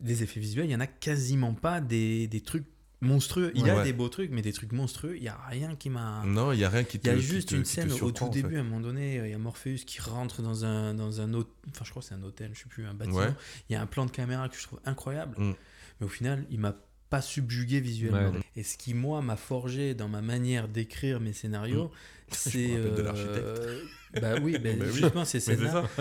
[0.00, 2.64] des effets visuels, il y en a quasiment pas des, des trucs
[3.00, 3.52] monstrueux.
[3.54, 3.84] Il y a Ouais.
[3.84, 6.22] des beaux trucs, mais des trucs monstrueux, il y a rien qui m'a.
[6.24, 8.10] Non, il y a rien qui Il te y a juste te- une scène au
[8.10, 8.42] tout en fait.
[8.42, 11.32] début, à un moment donné, il y a Morpheus qui rentre dans un, dans un
[11.34, 13.18] hôtel, enfin je crois que c'est un hôtel, je sais plus, un bâtiment.
[13.18, 13.34] Ouais.
[13.68, 15.54] Il y a un plan de caméra que je trouve incroyable, Mm.
[16.00, 16.74] mais au final, il m'a
[17.10, 18.30] pas subjugué visuellement.
[18.32, 18.40] Ouais.
[18.56, 21.84] Et ce qui, moi, m'a forgé dans ma manière d'écrire mes scénarios.
[21.84, 21.90] Mm.
[22.54, 24.20] de euh, l'architecte.
[24.20, 24.92] bah oui, bah, Bah oui.
[24.92, 25.56] justement, c'est c'est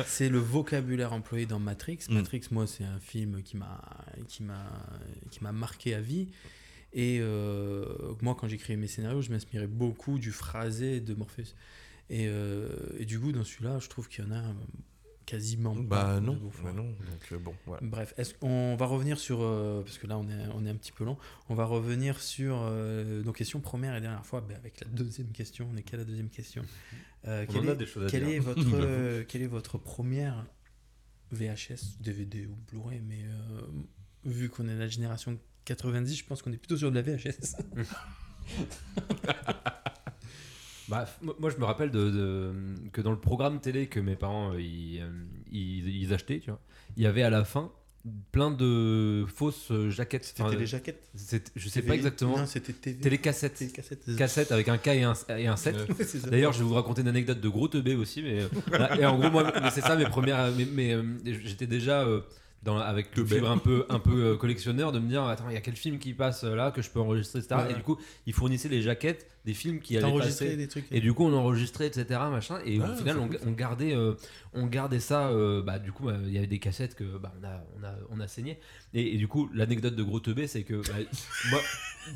[0.06, 2.00] c'est le vocabulaire employé dans Matrix.
[2.10, 2.14] Mm.
[2.16, 3.82] Matrix, moi, c'est un film qui m'a
[4.28, 4.66] qui m'a
[5.32, 6.30] qui m'a marqué à vie.
[6.94, 7.84] Et euh,
[8.22, 11.54] moi, quand j'écrivais mes scénarios, je m'inspirais beaucoup du phrasé de Morpheus.
[12.10, 14.42] Et, euh, et du coup, dans celui-là, je trouve qu'il y en a
[15.26, 15.82] quasiment pas.
[15.84, 16.74] Bah de non, bah fois.
[16.74, 16.84] non.
[16.84, 17.82] Donc euh, bon, voilà.
[17.86, 20.76] Bref, est-ce qu'on va revenir sur euh, parce que là on est on est un
[20.76, 21.18] petit peu long.
[21.50, 25.32] On va revenir sur euh, nos questions première et dernière fois, ben, avec la deuxième
[25.32, 25.70] question.
[25.74, 26.64] On est qu'à la deuxième question.
[27.28, 28.36] On quelle en a est, des choses à quelle dire.
[28.36, 30.46] est votre quelle est votre première
[31.32, 33.02] VHS, DVD ou Blu-ray?
[33.02, 33.62] Mais euh,
[34.26, 37.56] vu qu'on est la génération 90, je pense qu'on est plutôt sur de la VHS.
[40.88, 41.06] Bah,
[41.40, 42.54] moi, je me rappelle de, de-
[42.92, 45.10] que dans le programme télé que mes parents euh, ils, euh,
[45.52, 46.60] ils- ils achetaient, tu vois,
[46.98, 47.72] il y avait à la fin
[48.32, 50.26] plein de fausses euh, jaquettes.
[50.26, 51.10] C'était Enfin, téléjaquette.
[51.16, 51.88] c'était- je sais TV.
[51.88, 52.38] pas exactement.
[52.38, 53.00] Non, c'était TV.
[53.00, 53.56] Télécassette.
[53.56, 54.16] Télécassette.
[54.16, 55.76] Cassette avec un K et un, et un 7.
[55.90, 56.30] Ouais, c'est ça.
[56.30, 58.44] D'ailleurs, je vais vous raconter une anecdote de gros teubé aussi, mais
[59.00, 60.52] et en gros, moi, c'est ça mes premières.
[60.56, 62.22] Mais, mais, j'étais déjà euh,
[62.62, 65.58] dans, avec le fibre un peu, un peu collectionneur de me dire, attends, il y
[65.58, 67.56] a quel film qui passe là que je peux enregistrer, etc.
[67.66, 67.72] Ouais.
[67.72, 70.58] Et du coup, ils fournissaient les jaquettes des films qui enregistré passer.
[70.58, 70.86] des trucs.
[70.92, 72.06] Et du coup, on enregistrait, etc.
[72.32, 73.44] Machin, et Ah, au final, on, cool, ça.
[73.48, 74.14] on gardait, euh,
[74.54, 75.28] on gardait ça.
[75.30, 77.84] euh, bah, du coup, euh, il y avait des cassettes que bah, on, a, on,
[77.86, 78.58] a, on a saigné.
[78.96, 80.96] Et, et du coup, l'anecdote de gros teubé, c'est que bah,
[81.52, 81.60] moi,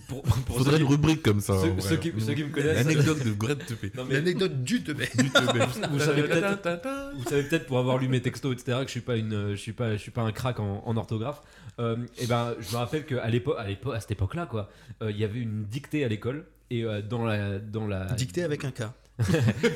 [0.07, 1.59] pour, pour Faudrait ceux, une rubrique comme ça.
[1.61, 3.97] ceux- ceux qui, ceux qui me connaissent, L'anecdote de.
[3.97, 5.07] Non, mais- L'anecdote du teubé.
[5.91, 9.01] vous savez peut-être Vous savez peut-être pour avoir lu mes textos, etc., que je suis
[9.01, 11.41] pas une, euh, je suis pas, je suis pas un crack en, en orthographe.
[11.77, 14.69] et ben, je me rappelle qu'à l'époque, à l'époque, à cette époque-là, quoi,
[15.01, 18.05] euh, il y avait une dictée à l'école et euh, dans la, dans la.
[18.05, 18.84] Dicté avec un K.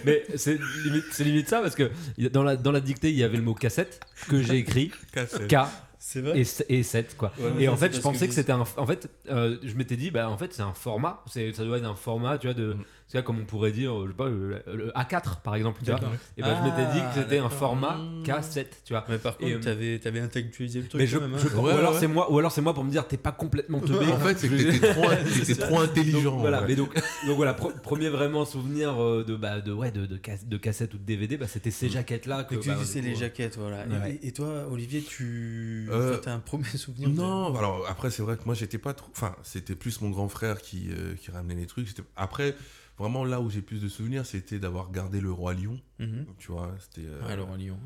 [0.05, 1.91] Mais c'est limite, c'est limite ça parce que
[2.29, 5.47] dans la, dans la dictée, il y avait le mot cassette que j'ai écrit Cassette.
[5.49, 5.55] K
[5.99, 6.23] C'est
[6.69, 7.33] et, et 7 quoi.
[7.37, 8.63] Ouais, et en fait, je pensais que que c'était un.
[8.77, 11.23] En fait, euh, je m'étais dit, bah en fait, c'est un format.
[11.29, 12.73] C'est, ça doit être un format, tu vois, de.
[12.73, 12.83] Mm.
[13.09, 15.91] Tu vois, comme on pourrait dire, je sais pas, le, le A4 par exemple, tu
[15.91, 15.99] vois.
[16.37, 17.57] Et ben, je m'étais dit Ah, que c'était un d'accord.
[17.59, 18.23] format Mm.
[18.23, 19.05] K7, tu vois.
[19.09, 21.37] Mais par contre, euh, t'avais, t'avais intellectualisé le truc Mais je, quand même.
[21.37, 21.51] je- hein.
[21.57, 21.99] ou Ouais, alors ouais.
[21.99, 24.07] c'est moi, ou alors c'est moi pour me dire t'es pas complètement teubé.
[24.11, 25.05] En fait, c'est que t'étais trop,
[25.45, 26.31] t'étais trop intelligent.
[26.31, 26.93] Donc, voilà, mais donc,
[27.27, 30.93] donc voilà, premier vraiment souvenir euh, de, bah, de, ouais, de, de, cas- de cassette
[30.95, 32.45] ou de DVD, bah, c'était ces jaquettes-là.
[32.45, 33.85] que tu bah, disais les jaquettes, voilà.
[33.85, 34.19] Et- Ouais.
[34.23, 38.23] Et, et toi, Olivier, tu Euh, t'as un premier souvenir de- Non, alors après c'est
[38.23, 39.11] vrai que moi j'étais pas trop.
[39.15, 41.87] Enfin, c'était plus mon grand frère qui, euh, qui ramenait les trucs.
[41.89, 42.55] C'était- Après,
[42.97, 45.79] vraiment là où j'ai plus de souvenirs, c'était d'avoir gardé le roi lion.
[45.99, 46.25] Mhm.
[46.37, 47.07] Tu vois, c'était.
[47.07, 47.79] euh, Ouais, Laurent Lyon.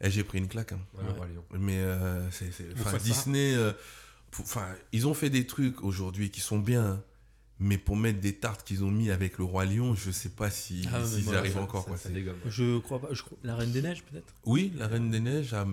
[0.00, 0.72] eh, j'ai pris une claque.
[0.72, 0.80] hein.
[0.94, 1.44] ouais, le Roi Lion.
[1.58, 2.96] Mais euh, c'est, enfin.
[2.98, 3.72] Disney, euh,
[4.40, 6.84] enfin, ils ont fait des trucs aujourd'hui qui sont bien.
[6.84, 7.02] hein.
[7.62, 10.48] Mais pour mettre des tartes qu'ils ont mis avec le roi lion, je sais pas
[10.48, 11.82] si, Ah, moi, y arrivent ça- encore.
[11.84, 11.98] Ça, quoi.
[11.98, 12.08] ça.
[12.46, 13.08] Je crois pas.
[13.12, 13.36] Je crois...
[13.44, 14.32] La Reine des Neiges, peut-être?
[14.46, 15.66] Oui, la Reine des Neiges a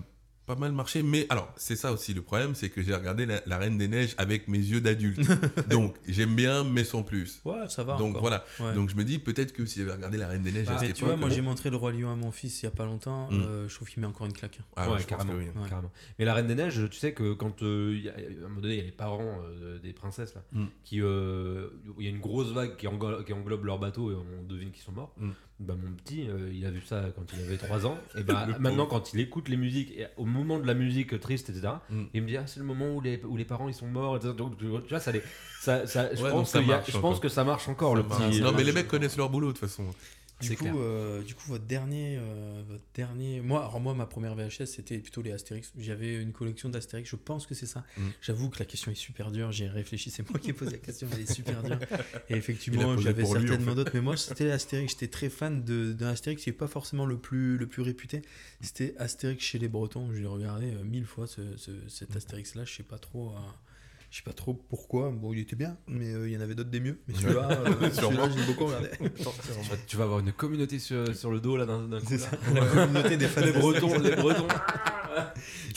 [0.48, 3.42] pas mal marché, mais alors c'est ça aussi le problème, c'est que j'ai regardé la,
[3.46, 5.20] la Reine des Neiges avec mes yeux d'adulte.
[5.70, 7.42] Donc j'aime bien, mais sans plus.
[7.46, 7.98] Ouais, ça va.
[7.98, 8.22] Donc encore.
[8.22, 8.46] voilà.
[8.62, 8.74] Ouais.
[8.74, 10.82] Donc je me dis peut-être que si j'avais regardé la Reine des Neiges Bah, à
[10.82, 11.36] Mais cette tu vois, moi bon.
[11.36, 13.30] j'ai montré le Roi Lion à mon fils il y a pas longtemps.
[13.30, 13.42] Mm.
[13.42, 14.60] euh, je trouve qu'il met encore une claque.
[14.78, 15.46] Ah, ouais, carrément, oui.
[15.56, 15.70] Ouais.
[15.70, 15.92] carrément.
[16.18, 18.48] Mais la Reine des Neiges, tu sais que quand euh, il y a- à un
[18.48, 20.66] moment donné, il y a les parents euh, des princesses là, Mm.
[20.86, 21.68] qui euh,
[22.00, 24.72] il y a une grosse vague qui englobe, qui englobe leur bateau et on devine
[24.72, 25.14] qu'ils sont morts.
[25.18, 25.32] Mm.
[25.60, 27.98] Bah, mon petit, euh, il a vu ça quand il avait 3 ans.
[28.16, 31.50] Et bah, maintenant, quand il écoute les musiques, et au moment de la musique triste,
[31.50, 32.04] etc., Mm.
[32.14, 34.18] il me dit ah, c'est le moment où les, où les parents ils sont morts.
[34.18, 34.34] etc.
[34.38, 35.24] Donc, tu vois, ça, les,
[35.60, 37.96] ça, ça, je Ouais, donc pense, y a- marche je pense que ça marche encore
[37.96, 38.22] le Ça petit.
[38.22, 38.40] marche.
[38.40, 39.86] non, euh, mais les mecs connaissent leur boulot de toute façon.
[40.40, 44.36] Du coup, euh, du coup, votre dernier, euh, votre dernier, moi, alors moi, ma première
[44.36, 45.72] VHS, c'était plutôt les Astérix.
[45.80, 47.10] J'avais une collection d'Astérix.
[47.10, 47.84] Je pense que c'est ça.
[47.98, 48.02] Mm.
[48.22, 49.52] J'avoue que la question est super dure.
[49.52, 50.12] J'ai réfléchi.
[50.12, 51.08] C'est moi qui ai posé la question.
[51.12, 51.80] Elle est super dure.
[52.30, 53.76] Et effectivement, j'avais en certainement fait.
[53.76, 53.92] d'autres.
[53.96, 54.92] Mais moi, c'était Astérix.
[54.94, 58.22] J'étais très fan de- d'un Astérix qui est pas forcément le plus, le plus réputé.
[58.62, 60.12] C'était Astérix chez les Bretons.
[60.14, 62.64] Je l'ai regardé euh, mille fois ce, ce- cet Astérix-là.
[62.64, 63.34] Je sais pas trop.
[64.10, 65.12] Je sais pas trop pourquoi.
[65.12, 67.00] Bon, il était bien, mais euh, il y en avait d'autres des mieux.
[67.08, 68.28] Mais celui-là, euh, Sûrement.
[68.28, 68.90] celui-là, j'ai beaucoup regardé.
[69.00, 72.06] Tu vas- Tu vas avoir une communauté sur, sur le dos là d'un coup.
[72.08, 72.24] C'est là.
[72.24, 72.38] ça.
[72.54, 73.82] La communauté des fans Les d'Astérix.
[73.82, 74.48] Bretons, les Bretons.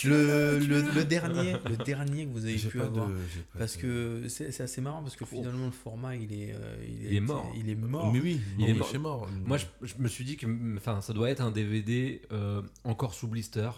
[0.05, 3.09] Le, le, le dernier, le dernier que vous avez pu avoir.
[3.09, 3.15] de.
[3.59, 7.15] Parce de- que c'est assez marrant parce que finalement le format il est, euh, Il
[7.17, 7.53] est mort.
[7.57, 8.13] Il est mort.
[8.13, 9.21] Mais oui, Il il est est mort.
[9.21, 9.29] mort.
[9.45, 13.15] Moi, je, je me suis dit que enfin, ça doit être un DVD euh, encore
[13.15, 13.71] sous blister.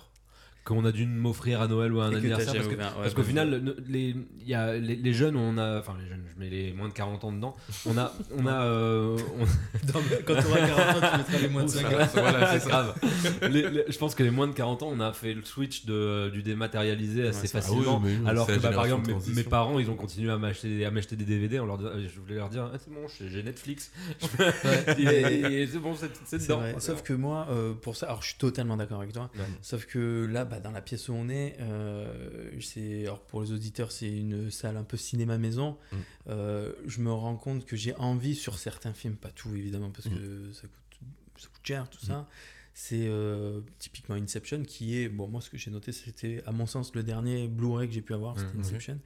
[0.64, 2.46] Qu'on a dû m'offrir à Noël ou à un Et anniversaire.
[2.54, 2.96] Parce jamais que- ouvert.
[2.96, 5.96] Ouais, Parce qu'au final, le- les, il y a les, les jeunes, on a, enfin
[6.00, 7.56] les jeunes, je mets les moins de 40 ans dedans.
[7.86, 9.44] On a, on a, euh, on-
[9.92, 11.92] Dans Quand tu auras 40 ans, tu mettras les moins de 50.
[12.14, 12.94] Voilà, c'est grave.
[13.42, 15.84] Les- les- je pense que les moins de 40 ans, on a fait le switch
[15.84, 18.00] de, du dématérialisé assez Ouais, facilement.
[18.02, 20.90] Ah oui, alors que bah, par exemple, mes, parents, ils ont continué à m'acheter, à
[20.92, 21.58] m'acheter des DVD.
[21.60, 23.90] On leur je voulais leur dire, ah, c'est bon, j'ai Netflix.
[24.98, 25.94] Et- et c'est bon,
[26.24, 26.58] c'est dedans.
[26.58, 26.74] vrai.
[26.78, 29.30] Sauf que moi, euh, pour ça, alors je suis totalement d'accord avec toi.
[29.36, 29.44] Ouais.
[29.60, 33.52] Sauf que là, bah, dans la pièce où on est, euh, c'est, alors pour les
[33.52, 35.78] auditeurs, c'est une salle un peu cinéma maison.
[35.92, 35.96] Mm.
[36.28, 40.08] Euh, je me rends compte que j'ai envie sur certains films, pas tout évidemment, parce
[40.08, 40.14] Mm.
[40.18, 42.28] que ça coûte, ça coûte cher, tout ça.
[42.74, 46.66] C'est euh, typiquement Inception qui est, bon, moi ce que j'ai noté, c'était à mon
[46.66, 48.98] sens le dernier Blu-ray que j'ai pu avoir, c'était Mm, Inception.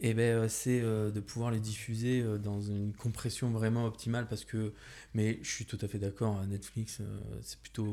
[0.00, 4.26] Et ben euh, c'est euh, de pouvoir les diffuser euh, dans une compression vraiment optimale
[4.26, 4.72] parce que
[5.14, 7.00] mais je suis tout à fait d'accord à Netflix
[7.42, 7.86] c'est plutôt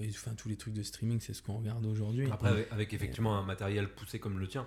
[0.00, 2.94] euh, enfin tous les trucs de streaming c'est ce qu'on regarde aujourd'hui Après, avec, avec
[2.94, 4.66] effectivement un matériel poussé comme le tien,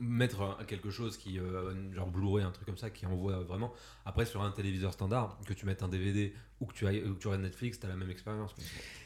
[0.00, 3.72] mettre quelque chose qui, euh, genre Blu-ray, un truc comme ça, qui envoie vraiment.
[4.06, 7.14] Après, sur un téléviseur standard, que tu mettes un DVD ou que tu, ailles, ou
[7.14, 8.54] que tu regardes Netflix, t'as la même expérience.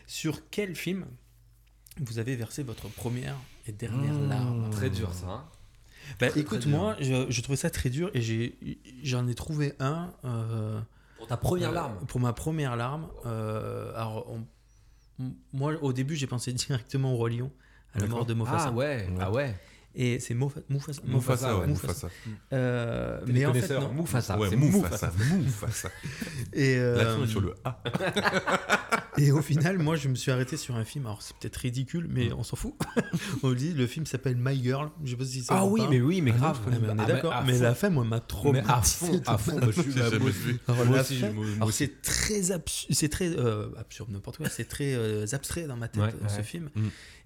[0.06, 1.04] sur quel film
[2.00, 3.36] vous avez versé votre première
[3.66, 4.28] et dernière Mmh.
[4.28, 4.70] larme?
[4.70, 5.26] Très dur ça.
[5.28, 5.44] hein.
[6.20, 8.56] Bah très écoute moi je, je trouvais ça très dur et j'ai
[9.02, 10.80] j'en ai trouvé un euh,
[11.16, 12.06] Pour ta première Euh, larme.
[12.06, 13.08] Pour ma première larme.
[13.26, 14.44] euh, alors, on-
[15.52, 17.50] moi, au début, j'ai pensé directement au Roi Lion,
[17.94, 18.68] à la mort de Mufasa.
[18.68, 19.16] Ah ouais, Ouais.
[19.20, 19.54] ah ouais.
[19.96, 21.00] Et c'est Mofa- Mufasa.
[21.06, 22.08] Mufasa, ouais, Mufasa.
[22.08, 22.08] Mufasa.
[22.52, 23.92] Euh, mais en fait, non.
[23.92, 24.38] Mufasa.
[24.38, 25.88] Ouais, c'est Mufasa, Mufasa.
[26.52, 27.80] Et, euh, L'accent est sur le A.
[29.18, 31.06] et au final, moi, je me suis arrêté sur un film.
[31.06, 32.74] Alors, c'est peut-être ridicule, mais on s'en fout.
[33.44, 34.90] on le dit, le film s'appelle My Girl.
[35.04, 35.92] Je sais pas si ça Ah oui, parle.
[35.94, 36.60] mais oui, mais Ah grave.
[36.66, 37.32] Ah, mais on est Ah, d'accord.
[37.32, 38.52] à Mais la fin, moi, m'a trop.
[38.52, 39.58] Mais à fond, à fond.
[39.60, 40.06] Bah, je suis- moi-.
[40.06, 40.98] Alors, Moi
[41.32, 45.66] moi- moi c'est très absurde, c'est très euh, absurde n'importe quoi, c'est très euh, abstrait
[45.68, 46.68] dans ma tête euh, ce film.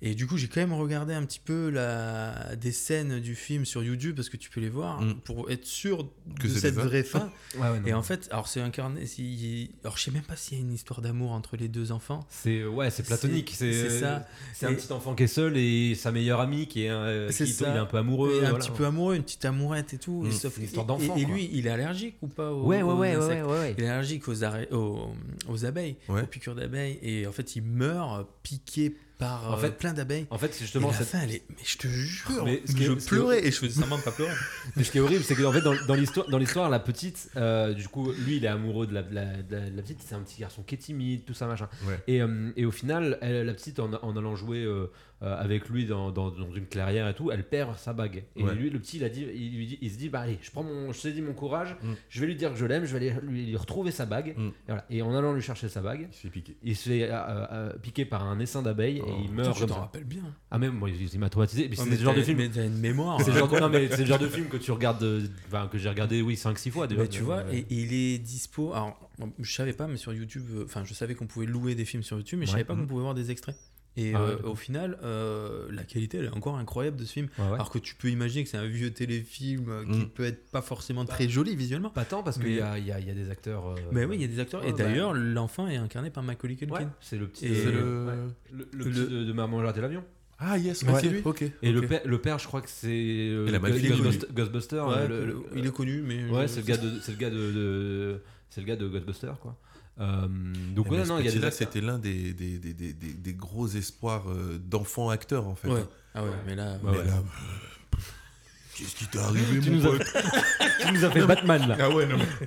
[0.01, 0.07] Mm.
[0.07, 3.65] Et du coup, j'ai quand même regardé un petit peu la des scènes du film
[3.65, 5.15] sur YouTube parce que tu peux les voir Mm.
[5.25, 7.31] pour être sûr Que de c'est cette vraie fin.
[7.59, 7.87] Ouais, ouais, non.
[7.87, 9.07] Et en fait, alors c'est incarné.
[9.07, 11.93] si- Alors je sais même pas s'il y a une histoire d'amour entre les deux
[11.93, 12.21] enfants.
[12.29, 13.53] C'est ouais, c'est platonique.
[13.57, 14.27] C'est- ça.
[14.55, 17.31] C'est un Et- petit enfant qui est seul et sa meilleure amie qui est, un-
[17.31, 17.71] C'est qui ça.
[17.71, 18.35] il est un peu amoureux.
[18.43, 18.59] Et un voilà.
[18.65, 20.23] petit peu amoureux, une petite amourette et tout.
[20.23, 20.27] Mm.
[20.27, 22.83] Et, sauf- une histoire d'enfant, Et, lui, il est allergique ou pas aux, Ouais, ouais,
[22.83, 23.75] aux ouais, ouais, insectes ouais, ouais.
[23.79, 25.13] Il est allergique aux, aux,
[25.49, 26.23] aux abeilles, Ouais.
[26.23, 26.99] aux piqûres d'abeilles.
[27.03, 30.27] Et en fait, il meurt piqué par En euh, fait, plein d'abeilles.
[30.31, 31.43] En fait, Et justement, la cette- fin, elle est...
[31.51, 33.99] Mais je te jure, Mais ce qui est- je est- pleurais et je faisais semblant
[33.99, 34.33] de pas pleurer.
[34.77, 36.79] Mais ce qui est horrible, c'est que en fait, dans, dans l'histoire, dans l'histoire, la
[36.79, 39.77] petite, euh, du coup, lui, il est amoureux de la, de la- de la- de
[39.77, 40.01] la petite.
[40.07, 41.69] C'est un petit garçon qui est timide, tout ça, machin.
[41.87, 41.99] Ouais.
[42.07, 44.66] Et, euh, et au final, elle- la petite, en, en allant jouer
[45.21, 48.23] avec lui dans, dans- dans une clairière et tout, elle perd sa bague.
[48.37, 48.55] Et Ouais.
[48.55, 50.51] lui, le petit, il a dit, il, lui dit- il se dit, bah allez, je
[50.53, 51.93] prends mon, je saisis mon courage, Mm.
[52.09, 54.35] je vais lui dire que je l'aime, je vais aller lui, lui retrouver sa bague.
[54.37, 54.47] Mm.
[54.49, 54.85] Et, voilà.
[54.91, 56.57] et en allant lui chercher sa bague, Il se fait piquer.
[56.62, 57.11] il se fait
[57.83, 59.03] piquer par un essaim d'abeilles.
[59.09, 59.75] Et il Putain, meurt comme ça.
[59.75, 60.23] rappelles bien.
[60.51, 61.69] Ah même, moi, il, m'a traumatisé.
[61.69, 62.39] Mais c'est mais le genre de film.
[62.39, 63.21] Mais t'as une mémoire.
[63.23, 65.27] C'est le, genre de, non, mais c'est le genre de film que tu regardes, euh,
[65.49, 67.03] enfin, que j'ai regardé, oui, 5-6 fois déjà.
[67.03, 68.73] Bah, tu vois, Euh, et, et il est dispo.
[68.73, 68.99] Alors,
[69.41, 72.03] je savais pas, mais sur YouTube, euh, enfin, je savais qu'on pouvait louer des films
[72.03, 72.87] sur YouTube, mais je savais pas qu'on Mhm.
[72.89, 73.57] pouvait voir des extraits.
[74.01, 77.13] Et Ah ouais, euh, au final, euh, la qualité, elle est encore incroyable de ce
[77.13, 77.27] film.
[77.39, 77.55] ouais, ouais.
[77.55, 80.09] Alors que tu peux imaginer que c'est un vieux téléfilm euh, qui Mhm.
[80.11, 81.91] peut être pas forcément très joli visuellement.
[81.91, 83.67] Pas tant parce qu'il y a, il y, a, il y a des acteurs.
[83.71, 84.65] euh, Mais oui, il y a des acteurs.
[84.65, 86.75] et bah- d'ailleurs, l'enfant est incarné par Macaulay Culkin.
[86.75, 87.47] Ouais, c'est le petit.
[87.47, 88.13] Et- le, le- ouais,
[88.53, 90.05] le, le le- petit de, de Maman raté l'avion.
[90.39, 90.91] Ah yes, Ouais.
[90.93, 91.21] ok, C'est lui.
[91.25, 91.45] ok.
[91.63, 95.09] Et le, père, le père, je crois que c'est euh, Ghostbuster- Malfine, Ghostbuster, Ghostbuster, Ouais,
[95.09, 96.29] le- le- il est connu, mais.
[96.31, 99.33] ouais, c'est le gars de, c'est le gars de, de- c'est le gars de Ghostbuster
[99.43, 99.59] quoi.
[100.01, 100.27] Euh,
[100.75, 101.53] donc Eh ouais, non, il y a des acteurs.
[101.53, 105.69] c'était l'un des, des, des, des, des- des gros espoirs euh, d'enfants acteurs en fait.
[105.69, 105.85] Ouais.
[106.15, 106.79] Ah ouais, mais là.
[106.85, 107.05] Ouais, Mais ouais.
[107.05, 107.23] là,
[108.77, 110.03] qu'est-ce qui t'est arrivé, Tu mon pote
[110.87, 111.77] Tu nous as fait Batman là.
[111.81, 112.19] Ah ouais, non.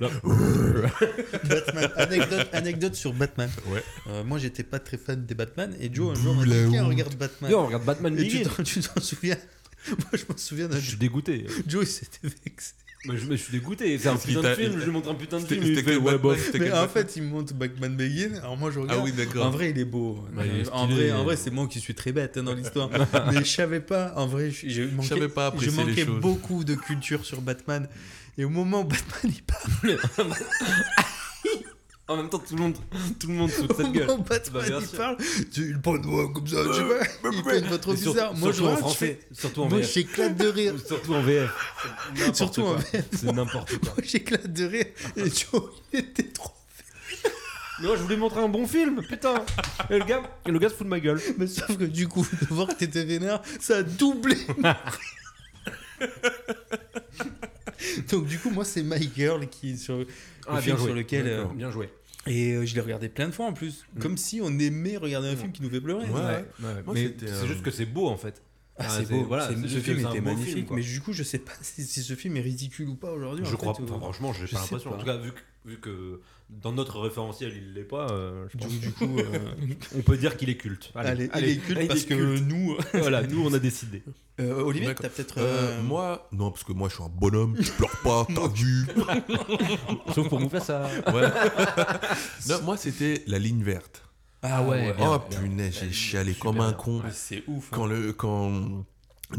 [1.44, 1.90] Batman.
[1.96, 3.50] Anecdote, anecdote sur Batman.
[3.68, 3.82] Ouais.
[4.08, 5.74] Euh, moi, j'étais pas très fan des Batman.
[5.80, 7.50] Et Joe, un jour, m'a dit Tiens, regarde Batman.
[7.50, 8.50] Viens, on regarde Batman Et tu Begins.
[8.50, 9.36] t'en- tu t'en souviens?
[9.88, 11.46] Moi, je m'en souviens d'un Je suis dégoûté.
[11.66, 12.72] Joe, il s'était vexé.
[13.04, 13.98] Mais je, mais je suis dégoûté.
[13.98, 14.78] C'est un Parce qu'il putain de t'a- film.
[14.78, 15.66] Je lui montre un putain de C'était film.
[15.66, 16.44] il c'était fait, quel ouais, Batman bof.
[16.46, 18.34] C'était Mais quel en Batman fait, il me montre Batman Begin.
[18.38, 18.98] Alors moi, je regarde.
[19.00, 19.46] Ah oui, d'accord.
[19.46, 20.24] En vrai, il est beau.
[20.32, 21.08] Bah, il est en stylé.
[21.08, 22.90] vrai, en vrai c'est moi qui suis très bête hein, dans l'histoire.
[23.32, 24.12] Mais je savais pas.
[24.16, 26.20] En vrai, je, je manquais, savais pas je les manquais choses.
[26.20, 27.88] beaucoup de culture sur Batman.
[28.38, 29.98] Et au moment où Batman il parle,
[32.12, 32.76] En même temps, tout le monde,
[33.18, 34.10] tout le monde se fout de au cette gueule.
[34.10, 34.98] où Batman Bah, bien il sûr.
[34.98, 35.16] parle,
[35.52, 36.98] tu, il parle de moi comme ça, tu vois.
[37.32, 38.34] Il fait une voix trop Et sur- bizarre.
[38.34, 39.20] Moi, je surtout en regarde, je français.
[39.32, 39.92] Surtout en Moi, VF.
[39.94, 40.74] j'éclate de rire.
[40.86, 41.50] Surtout en VF.
[42.14, 42.76] C'est n'importe Surtout en quoi.
[42.92, 43.04] VF.
[43.12, 43.88] C'est n'importe quoi.
[43.96, 44.86] Moi, j'éclate de rire.
[45.16, 46.50] Et Joe, il était trop.
[47.80, 49.34] Moi, je voulais montrer un bon film, putain.
[49.90, 51.20] Et le gars, et le gars se fout de ma gueule.
[51.38, 54.36] Mais sauf que du coup, de voir que t'étais vénère, ça a doublé.
[58.10, 60.06] Donc du coup, moi, c'est My Girl qui est sur le
[60.46, 60.86] Ah, film bien joué.
[60.86, 61.26] sur lequel.
[61.26, 61.88] euh, Bien joué.
[62.26, 63.84] Et euh, je l'ai regardé plein de fois en plus.
[63.94, 63.98] Mm.
[64.00, 66.04] Comme si on aimait regarder un film qui nous fait pleurer.
[66.08, 66.20] Ouais.
[66.20, 66.82] Ouais, ouais.
[66.84, 68.42] Moi, mais c'est euh, juste que c'est beau en fait.
[68.76, 69.24] Ah, Ah, c'est beau.
[69.24, 69.80] voilà, ce film était
[70.12, 70.70] film, magnifique.
[70.70, 73.44] mais du coup, je sais pas si, si ce film est ridicule ou pas aujourd'hui.
[73.44, 73.94] Je en crois fait, pas.
[73.94, 74.94] ou- franchement, j'ai je pas l'impression.
[74.94, 78.58] En tout cas, vu que, vu que dans notre référentiel, il l'est pas, euh, je
[78.58, 79.38] pense Du, du coup, euh,
[79.96, 80.90] on peut dire qu'il est culte.
[80.94, 82.44] allez, il est culte allez, parce que culte.
[82.46, 82.76] nous.
[82.94, 84.02] voilà, nous on a décidé.
[84.40, 85.38] Euh, Olivier, t'as peut-être.
[85.38, 88.48] Euh, euh, moi, non, parce que moi, je suis un bonhomme, je pleure pas, t'as
[88.48, 88.86] vu.
[90.14, 90.88] Sauf pour vous faire ça.
[91.12, 91.28] Ouais.
[92.48, 94.02] non, moi, c'était la ligne verte.
[94.42, 94.94] Ah ouais.
[95.00, 95.40] oh, bien.
[95.40, 97.00] punaise, j'ai chialé comme un con.
[97.04, 97.66] Mais C'est ouf.
[97.66, 97.76] hein.
[97.76, 98.84] Quand, le, quand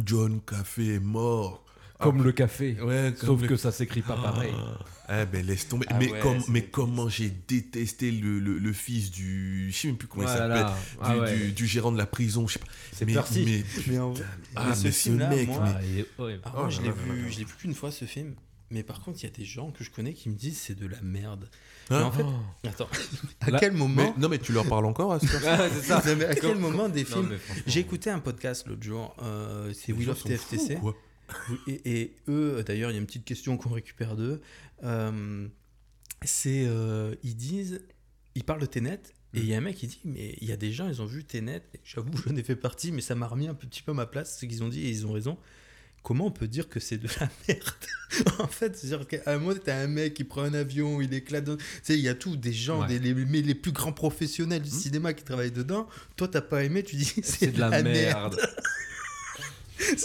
[0.06, 1.63] John Café est mort.
[2.00, 2.78] Comme le café.
[2.82, 4.54] Ouais, comme Sauf le- que ça s'écrit pas pareil.
[5.08, 5.86] Ah, ben laisse tomber.
[5.90, 9.70] Ah mais ouais, comme, mais comment j'ai détesté le, le, le fils du.
[9.72, 10.48] Je sais même plus comment il s'appelle.
[10.50, 10.76] Voilà.
[11.02, 11.36] Ah du, ouais.
[11.48, 12.66] du, du gérant de la prison, je sais pas.
[12.92, 13.44] C'est mais, Percy.
[13.46, 14.14] mais- Mais en-
[14.56, 16.42] Ah, mais ce mais ce film-là, mec, moi- mais- Ah, horrible.
[16.46, 18.34] Ah, Oh moi, je l'ai vu, je l'ai vu qu'une fois ce film.
[18.72, 20.74] Mais par contre, il y a des gens que je connais qui me disent c'est
[20.80, 21.48] de la merde.
[21.92, 22.68] Hein mais en fait, Oh.
[22.68, 22.88] attends,
[23.42, 26.02] à Là- quel mais- moment non, mais tu leur parles encore à ce Ah, ça.
[26.08, 27.38] Non, mais à quel moment des films mais.
[27.68, 30.76] J'ai écouté un podcast l'autre jour, euh, c'est of sont TFTC.
[30.76, 30.96] fous, quoi.
[31.68, 34.42] Et, et eux, d'ailleurs, il y a une petite question qu'on récupère d'eux.
[34.84, 35.48] Euh,
[36.26, 37.82] c'est, euh, ils disent,
[38.36, 39.00] ils parlent de Tenet,
[39.36, 41.02] et il y a un mec qui dit, mais il y a des gens, ils
[41.02, 43.82] ont vu Tenet, et j'avoue, j'en ai fait partie, mais ça m'a remis un petit
[43.82, 45.38] peu à ma place, ce qu'ils ont dit, et ils ont raison.
[46.04, 47.64] Comment on peut dire que c'est de la merde?
[48.40, 51.46] En fait, c'est-à-dire qu'à un moment, t'as un mec qui prend un avion, il éclate.
[51.46, 53.00] dans- Tu sais, il y a tout, des gens, Ouais.
[53.00, 54.74] des, les, plus grands professionnels du Hmm?
[54.80, 55.88] cinéma qui travaillent dedans.
[56.18, 58.38] Toi, t'as pas aimé, tu dis c'est, C'est de la merde.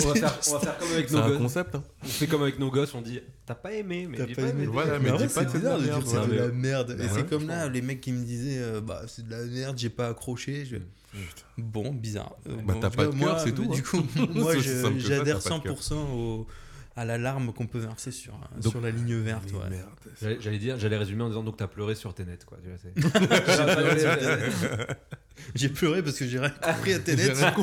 [0.04, 1.38] On, va faire, on va faire comme avec nos un gosses.
[1.38, 1.74] concept.
[1.74, 1.82] hein.
[2.02, 4.42] On fait comme avec nos gosses, on dit T'as pas aimé, mais T'as dis pas
[4.42, 4.66] aimé.
[4.66, 5.92] Voilà, mais mais en dis vrai, pas que c'est c'est de la bizarre de dire
[5.92, 6.46] merde, que c'est ouais.
[6.46, 6.88] la merde.
[6.96, 9.30] Bah Et ouais, c'est comme là, les mecs qui me disaient, euh, bah, c'est de
[9.30, 10.64] la merde, j'ai pas accroché.
[10.64, 10.76] Je-
[11.56, 12.36] Bon, bizarre.
[12.48, 13.82] Euh, Bah, bon, t'as en tout pas cas, de moi, cœur, c'est tout, Du hein.
[13.90, 14.02] coup,
[14.34, 15.76] moi, je- j'adhère t'as pas de cœur.
[15.82, 16.46] 100% au,
[16.98, 19.44] à la larme qu'on peut verser sur, euh, Donc- sur la ligne verte.
[19.52, 19.70] Mais ouais.
[19.70, 19.88] merde.
[20.20, 22.58] J'allais j'allais dire, j'allais résumer en disant donc t'as pleuré sur tes nets quoi.
[22.62, 22.92] Tu vois, c'est-
[25.54, 27.28] J'ai pleuré parce que j'ai rien compris à Tenet.
[27.30, 27.54] Bah,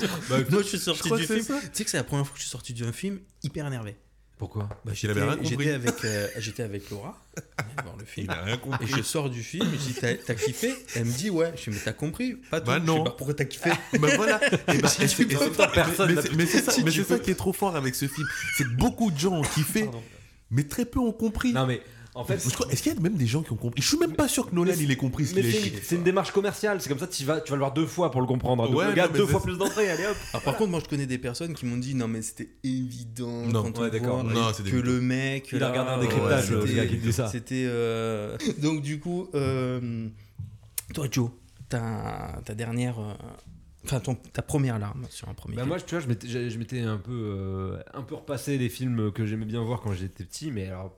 [0.49, 1.39] moi, je suis sorti du film.
[1.45, 3.95] Tu sais que c'est la première fois que je suis sorti d'un film hyper énervé.
[4.38, 5.49] Pourquoi Bah, qu'il avait rien compris.
[5.49, 7.17] J'étais avec, euh, j'étais avec Laura.
[7.57, 8.27] allait voir le film.
[8.29, 8.88] Il a rien Et compris.
[8.88, 10.73] je sors du film, je dis t'as t'as kiffé?
[10.95, 11.53] Elle me dit ouais.
[11.55, 12.36] Je dis mais t'as compris?
[12.51, 12.67] Pas tout.
[12.67, 13.03] Bah Je dis, non.
[13.03, 13.69] bah, pourquoi t'as kiffé?
[13.99, 14.41] Bah voilà.
[14.73, 16.91] Et bah, et et même temps, personne mais c'est- pu- mais c'est ça, Si mais
[16.91, 17.23] tu c'est ça peux.
[17.23, 18.27] qui est trop fort avec ce film.
[18.57, 20.03] C'est que beaucoup de gens ont kiffé, Pardon.
[20.51, 21.53] mais très peu ont compris.
[21.53, 21.81] Non mais
[22.16, 23.82] en fait, Est-ce qu'il y a même des gens qui ont compris?
[23.82, 25.68] Je suis même pas sûr que Nolan il ait compris ce mais qu'il a c'est
[25.68, 25.80] écrit.
[25.84, 26.80] c'est une démarche commerciale.
[26.82, 28.68] C'est comme ça, tu vas, tu vas le voir deux fois pour le comprendre.
[28.68, 29.89] Donc Ouais, mais deux fois plus d'entrées.
[29.89, 30.16] Allez hop.
[30.34, 33.45] Alors, par contre, moi je connais des personnes qui m'ont dit non mais c'était évident
[33.47, 33.63] Non.
[33.63, 35.49] quand Ouais, on voit Non, que le mec.
[35.51, 37.28] Il a regardé un décryptage, le c'était- gars qui dit ça.
[37.28, 40.07] C'était euh, donc du coup, euh,
[40.93, 41.30] toi Joe,
[41.70, 43.13] ta, ta dernière, euh,
[43.84, 45.55] enfin ton- ta première larme sur un premier.
[45.55, 45.70] Bah film.
[45.70, 48.70] moi, tu vois, je m'étais, je je m'étais un peu, euh, un peu repassé les
[48.70, 50.97] films que j'aimais bien voir quand j'étais petit, mais alors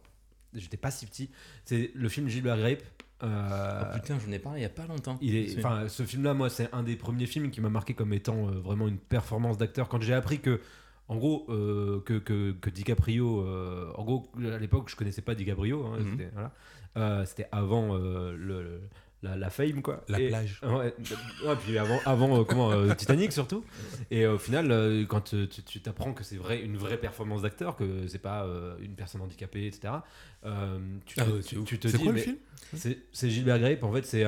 [0.57, 1.29] j'étais pas si petit.
[1.65, 2.81] C'est le film Gilbert Grape.
[3.23, 5.17] Euh, Oh, putain, j'en ai parlé il y a pas longtemps.
[5.21, 8.13] Il est, enfin, ce film-là, moi, c'est un des premiers films qui m'a marqué comme
[8.13, 9.89] étant euh, vraiment une performance d'acteur.
[9.89, 10.61] Quand j'ai appris que,
[11.07, 15.33] en gros, euh, que, que, que DiCaprio, euh, en gros, à l'époque, je connaissais pas
[15.33, 15.83] DiCaprio.
[15.85, 16.11] hein, Mhm.
[16.11, 16.51] c'était, voilà.
[17.51, 18.81] Avant le,
[19.23, 20.03] la, la fame, quoi.
[20.09, 20.59] La Et- plage.
[20.63, 20.93] Ouais,
[21.45, 23.63] ouais, puis avant, avant comment, Titanic surtout.
[24.11, 25.33] Et au final, quand
[25.65, 28.45] tu t'apprends que c'est vrai, une vraie performance d'acteur, que c'est pas
[28.79, 29.93] une personne handicapée, etc.
[30.45, 32.37] euh, tu, te, Ah ouais, tu- tu te dis, quoi le film?
[33.13, 34.25] c'est Gilbert Grape, en fait, c'est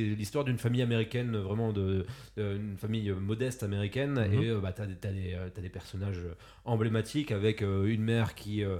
[0.00, 2.04] l'histoire d'une famille américaine, vraiment de,
[2.36, 4.42] de- une famille modeste américaine, Mhm.
[4.42, 6.20] et euh, bah, t'as des, euh, des personnages
[6.64, 8.78] emblématiques avec euh, une mère qui euh,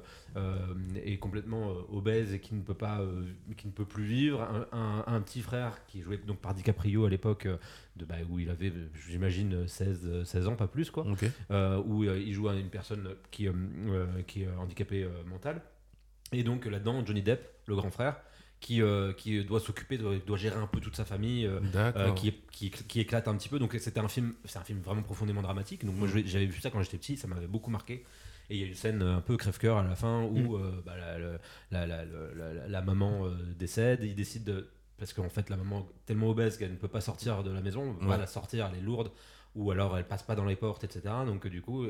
[1.05, 3.23] est complètement obèse et qui ne peut pas, euh,
[3.57, 7.05] qui ne peut plus vivre, un, un- un petit frère qui jouait donc par DiCaprio
[7.07, 7.47] à l'époque,
[7.97, 8.73] de bah, où il avait,
[9.09, 11.07] j'imagine, 16, euh, 16 ans, pas plus quoi.
[11.87, 13.49] Où il joue une personne qui,
[14.27, 15.63] qui est handicapée mentale.
[16.33, 18.17] Et donc là-dedans, Johnny Depp, le grand frère,
[18.61, 21.61] qui, euh, qui doit s'occuper, doit, doit gérer un peu toute sa famille, euh,
[21.97, 23.59] euh, qui, qui, qui éclate un petit peu.
[23.59, 25.85] Donc c'était un film, c'est un film vraiment profondément dramatique.
[25.85, 28.05] Donc moi l'ai- j'avais vu ça quand j'étais petit, ça m'avait beaucoup marqué.
[28.49, 30.95] Et il y a une scène un peu crève-cœur à la fin où euh, bah,
[30.97, 34.03] la, la- la- maman décède.
[34.05, 34.69] Il décide de
[34.99, 37.61] parce qu'en fait la maman est tellement obèse qu'elle ne peut pas sortir de la
[37.61, 38.19] maison, on va Ouais.
[38.19, 39.11] la sortir, elle est lourde,
[39.55, 41.03] ou alors elle passe pas dans les portes, etc.
[41.27, 41.85] Donc du coup,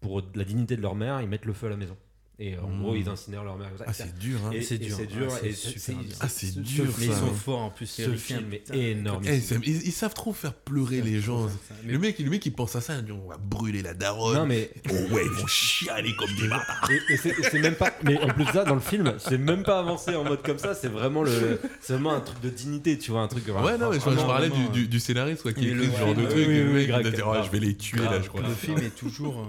[0.00, 1.96] pour la dignité de leur mère, ils mettent le feu à la maison.
[2.40, 2.82] Et euh, en Mmh.
[2.82, 3.68] gros, ils incinèrent leur mère.
[3.68, 3.84] comme ça.
[3.86, 4.50] Ah, c'est dur, hein.
[4.60, 4.96] C'est dur.
[4.96, 5.28] c'est dur.
[5.30, 5.96] Ah, c'est dur.
[6.20, 7.86] Ah, c'est ce- dur, Mais ils sont forts en plus.
[7.86, 9.22] Ce film est énorme.
[9.24, 11.46] Eh, ils, ils savent trop faire pleurer les gens.
[11.84, 13.94] Mais- Le mec, le mec, il pense à ça, il dit, on va brûler la
[13.94, 14.36] daronne.
[14.36, 16.90] Non mais Oh ouais, ils vont chialer comme des bâtards.
[16.90, 17.92] Et, et c'est même pas.
[18.02, 20.58] Mais en plus de ça, dans le film, c'est même pas avancé en mode comme
[20.58, 20.74] ça.
[20.74, 21.60] C'est vraiment le.
[21.80, 23.46] C'est vraiment un truc de dignité, tu vois, un truc.
[23.46, 25.98] Ouais, non, mais je, parlais vraiment, du, du, du scénariste quoi, qui écrit le- ce
[25.98, 26.46] genre de truc.
[26.48, 27.38] le mec, il va dire, grave.
[27.42, 28.42] oh, je vais les tuer là, je crois.
[28.42, 29.46] Le film est toujours.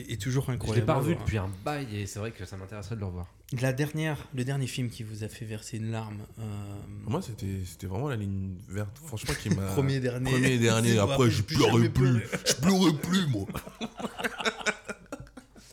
[0.00, 0.80] Est, est toujours Je incroyable.
[0.80, 3.26] l'ai pas revu depuis un bail et c'est vrai que ça m'intéresserait de le revoir.
[3.60, 6.18] La dernière, le dernier film qui vous a fait verser une larme.
[6.40, 6.42] euh,
[7.06, 8.98] Moi, c'était c'était vraiment la ligne verte.
[9.06, 9.62] Franchement, qui m'a.
[9.72, 10.30] premier dernier.
[10.30, 10.98] Premier et dernier.
[10.98, 12.20] Après, je pleurais plus.
[12.20, 12.24] pleuré.
[12.46, 13.46] Je pleurais plus, moi.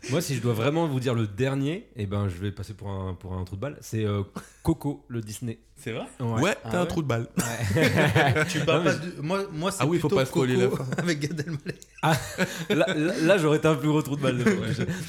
[0.09, 2.89] Moi, si je dois vraiment vous dire le dernier, eh ben, je vais passer pour
[2.89, 3.78] un, pour un trou de balle.
[3.82, 4.21] C'est euh,
[4.64, 5.59] Coco, le Disney.
[5.76, 7.28] C'est vrai Ouais, Ah t'as un ouais trou de balle.
[8.49, 9.22] Tu parles Non, pas de...
[9.22, 10.89] Moi, moi c'est Ah oui, faut plutôt pas spoiler la Coco fin.
[10.99, 11.80] avec Gad Elmaleh.
[12.70, 14.38] là, là, là, j'aurais été un plus gros trou de balle.
[14.38, 14.43] de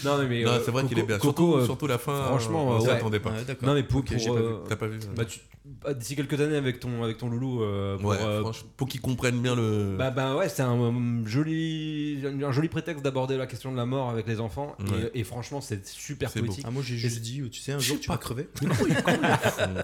[0.05, 1.19] non, mais, Non, euh, c'est vrai qu'il est Coco- bien.
[1.19, 2.25] Coco, Surtout, euh, surtout la fin.
[2.25, 2.93] franchement, on euh, s'y ouais.
[2.93, 3.31] attendait pas.
[3.31, 3.57] Ouais.
[3.63, 5.39] Non, mais pour, Ok, pour, euh, T'as pas vu bah, tu-
[5.83, 7.63] bah, d'ici quelques années avec ton, avec ton loulou.
[7.63, 8.43] euh, pour, Ouais, euh,
[8.77, 9.95] pour qu'ils comprennent bien le.
[9.97, 10.93] Bah, bah ouais, c'est un,
[11.27, 14.75] joli, un joli prétexte d'aborder la question de la mort avec les enfants.
[14.81, 15.11] Ouais.
[15.15, 16.65] Et, franchement, c'est super poétique.
[16.67, 18.23] Ah, moi, j'ai juste dit, tu sais, un Je jour, tu vas pas.
[18.23, 18.49] crever.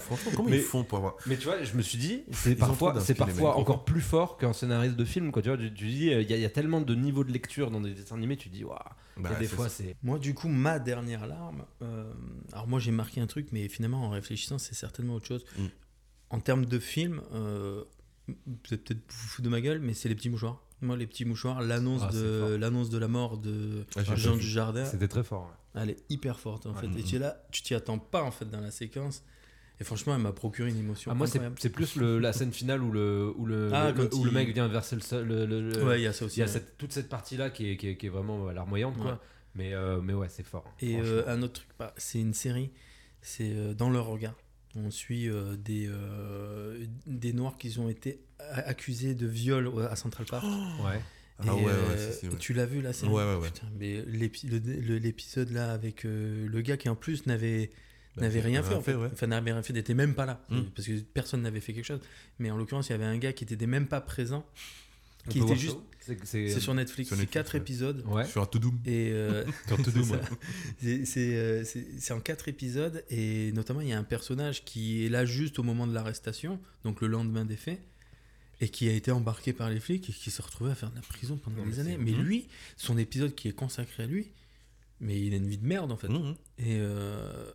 [0.00, 1.16] Franchement, comment Mais- ils font pour avoir.
[1.26, 4.52] Mais tu vois, je me suis dit, c'est parfois, c'est parfois encore plus fort qu'un
[4.52, 5.32] scénariste de film.
[5.32, 5.42] Quoi.
[5.42, 7.32] Tu vois, tu, tu dis, il y, a- il y a tellement de niveaux de
[7.32, 8.78] lecture dans des dessins animés, tu dis, waouh.
[9.16, 9.96] Bah, des c'est fois, c'est.
[10.02, 11.64] Moi, du coup, ma dernière larme.
[11.82, 12.10] euh,
[12.52, 15.44] alors, moi, j'ai marqué un truc, mais finalement, en réfléchissant, c'est certainement autre chose.
[15.58, 15.64] Mm.
[16.30, 17.84] En termes de film, euh,
[18.28, 20.62] vous êtes peut-être foutre de ma gueule, mais c'est les petits mouchoirs.
[20.80, 24.14] Moi, les petits mouchoirs, l'annonce Ah, c'est de l'annonce de la mort de Ah, Jean
[24.14, 24.40] pas vu.
[24.40, 25.42] Dujardin, C'était très fort.
[25.74, 25.82] ouais.
[25.82, 26.86] elle est hyper forte en fait.
[26.88, 29.22] Mm, Et tu es là, tu t'y attends pas en fait dans la séquence.
[29.80, 32.52] Et franchement, elle m'a procuré une émotion Ah, moi, c'est c'est plus le- la scène
[32.52, 35.26] finale où le, où le, Ah, le- où le il- mec vient verser le sol.
[35.26, 36.40] le- le- le- Ouais, il y a ça il aussi.
[36.40, 36.52] y a ouais.
[36.52, 38.96] cette, toute cette partie-là qui est, qui, est, qui est vraiment alarmoyante.
[38.98, 39.12] Quoi.
[39.12, 39.18] Ouais.
[39.54, 40.64] Mais, euh, mais ouais, c'est fort.
[40.80, 41.10] Et franchement.
[41.12, 42.70] euh, un autre truc, bah, c'est une série,
[43.22, 44.34] c'est euh, Dans leur regard.
[44.76, 50.26] On suit euh, des, euh, des noirs qui ont été accusés de viol à Central
[50.26, 50.44] Park.
[50.44, 50.98] ouais.
[51.42, 52.36] Et, Ah ouais, ouais, euh, si, si, ouais.
[52.38, 53.48] Tu l'as vu la série Ouais, ouais, ouais.
[53.50, 57.70] Putain, mais l'épisode là avec euh, le gars qui en plus n'avait
[58.16, 58.94] Bah, n'avait c'est- rien fait, en fait.
[58.94, 59.08] ouais.
[59.12, 60.44] Enfin, n'avait rien fait, n'était même pas là.
[60.50, 60.62] Mm.
[60.74, 62.00] Parce que personne n'avait fait quelque chose.
[62.38, 64.44] Mais en l'occurrence, il y avait un gars qui était même pas présent.
[65.26, 65.76] On Qui était juste.
[66.00, 67.60] C'est- C'est C'est sur Netflix, c'est Netflix, quatre ouais.
[67.60, 68.02] épisodes.
[68.06, 68.24] Ouais.
[68.24, 68.80] Sur un to doom.
[68.86, 69.44] Et euh,
[69.84, 70.20] c'est.
[70.80, 74.64] C'est- c'est euh, c'est- c'est en quatre épisodes et notamment il y a un personnage
[74.64, 77.80] qui est là juste au moment de l'arrestation, donc le lendemain des faits,
[78.62, 80.96] et qui a été embarqué par les flics et qui s'est retrouvé à faire de
[80.96, 81.92] la prison pendant des années.
[81.92, 82.48] c'est- Mais lui,
[82.78, 84.30] son épisode qui est consacré à lui,
[85.00, 86.08] mais il a une vie de merde en fait.
[86.08, 86.34] Mhm.
[86.58, 87.50] Et, euh,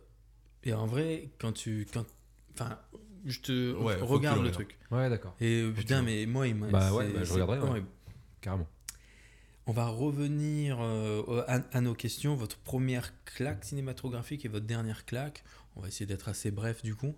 [0.64, 1.86] et en vrai, quand tu...
[1.92, 2.04] Quand,
[2.54, 2.78] enfin,
[3.24, 4.78] je te Ouais, regarde le truc.
[4.90, 5.34] Ouais, d'accord.
[5.40, 6.68] Et euh, putain, mais moi, il m'a...
[6.68, 7.84] Bah ouais, bah je regarderai, ouais.
[8.40, 8.66] Carrément.
[9.66, 12.36] On va revenir euh, à, à nos questions.
[12.36, 15.42] Votre première claque cinématographique et votre dernière claque.
[15.74, 17.16] On va essayer d'être assez bref du coup.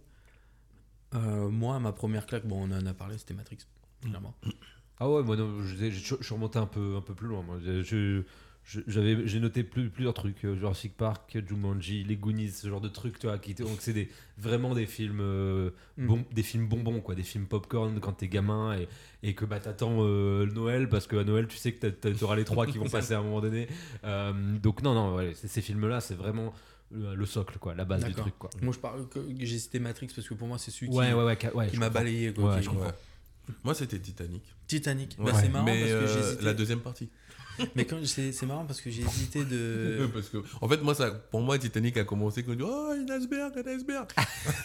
[1.15, 3.59] Euh, moi, ma première claque, bon, on en a parlé, c'était Matrix,
[4.03, 4.35] clairement.
[4.99, 7.43] Ah ouais, moi non, je, je- je suis remonté un peu, un peu plus loin.
[7.43, 7.59] Moi.
[7.63, 8.23] Je-
[8.87, 12.89] j'avais, j'ai noté plus- plusieurs trucs, euh, Jurassic Park, Jumanji, les Goonies, ce genre de
[12.89, 16.17] trucs, tu vois, qui donc c'est des, vraiment des films, euh, Mm.
[16.33, 18.89] des films bonbons, quoi, des films popcorn quand t'es gamin et,
[19.23, 22.45] et que bah t'attends euh, le Noël parce qu'à Noël tu sais que t'auras les
[22.45, 23.69] trois qui vont passer à un moment donné.
[24.05, 26.53] Euh, donc non, non, ouais, c'est- ces films-là, c'est vraiment
[26.91, 28.51] le, le socle, quoi, la base du truc, quoi.
[28.63, 31.15] Moi, je parle que j'ai cité Matrix parce que pour moi, c'est celui Ouais, qui,
[31.15, 32.33] ouais, ouais, ca- ouais, qui je m'a balayé.
[32.35, 32.87] Quoi, Ouais, qui- je comprends.
[32.87, 32.93] Ouais.
[33.65, 34.43] Moi, c'était Titanic.
[34.67, 35.17] Titanic.
[35.19, 37.09] Bah, c'est marrant Mais parce que j'ai euh, la deuxième partie.
[37.75, 40.09] Mais quand c'est c'est marrant parce que j'ai hésité de.
[40.15, 42.93] Parce que, en fait, moi, ça, pour moi, Titanic a commencé quand on dit Oh,
[42.93, 44.09] un iceberg, un iceberg.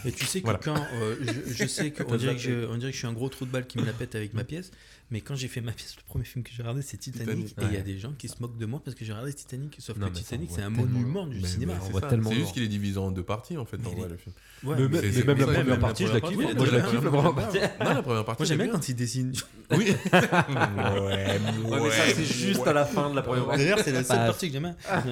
[0.06, 0.60] Et tu sais que Voilà.
[0.64, 1.16] quand euh,
[1.48, 3.46] je, je sais qu'on dirait, que je, on dirait que je suis un gros trou
[3.46, 4.72] de balle qui me la pète avec ma pièce,
[5.12, 7.72] mais quand j'ai fait ma pièce, le premier film que j'ai regardé c'est Titanic, Titanic,
[7.72, 9.34] et il y a des gens qui se moquent de moi parce que j'ai regardé
[9.34, 11.74] Titanic, sauf Non, que Titanic c'est un monument du Mais- cinéma.
[11.82, 13.78] c'est juste qu'il est divisé en deux parties, en fait.
[13.78, 14.34] Est- le film.
[14.64, 16.36] Ouais, Mais, même la première partie, je la kiffe.
[16.38, 17.60] Moi, je ouais, la la kiffe, la première première partie.
[17.84, 18.42] Non, la première partie.
[18.42, 19.34] Moi j'aime bien quand il dessine.
[19.72, 19.94] Oui.
[19.94, 23.60] Ouais, mais ça, c'est juste à la fin de la première partie.
[23.64, 24.76] D'ailleurs, c'est la seule Bah, partie que j'aime bien.
[24.90, 25.04] Ah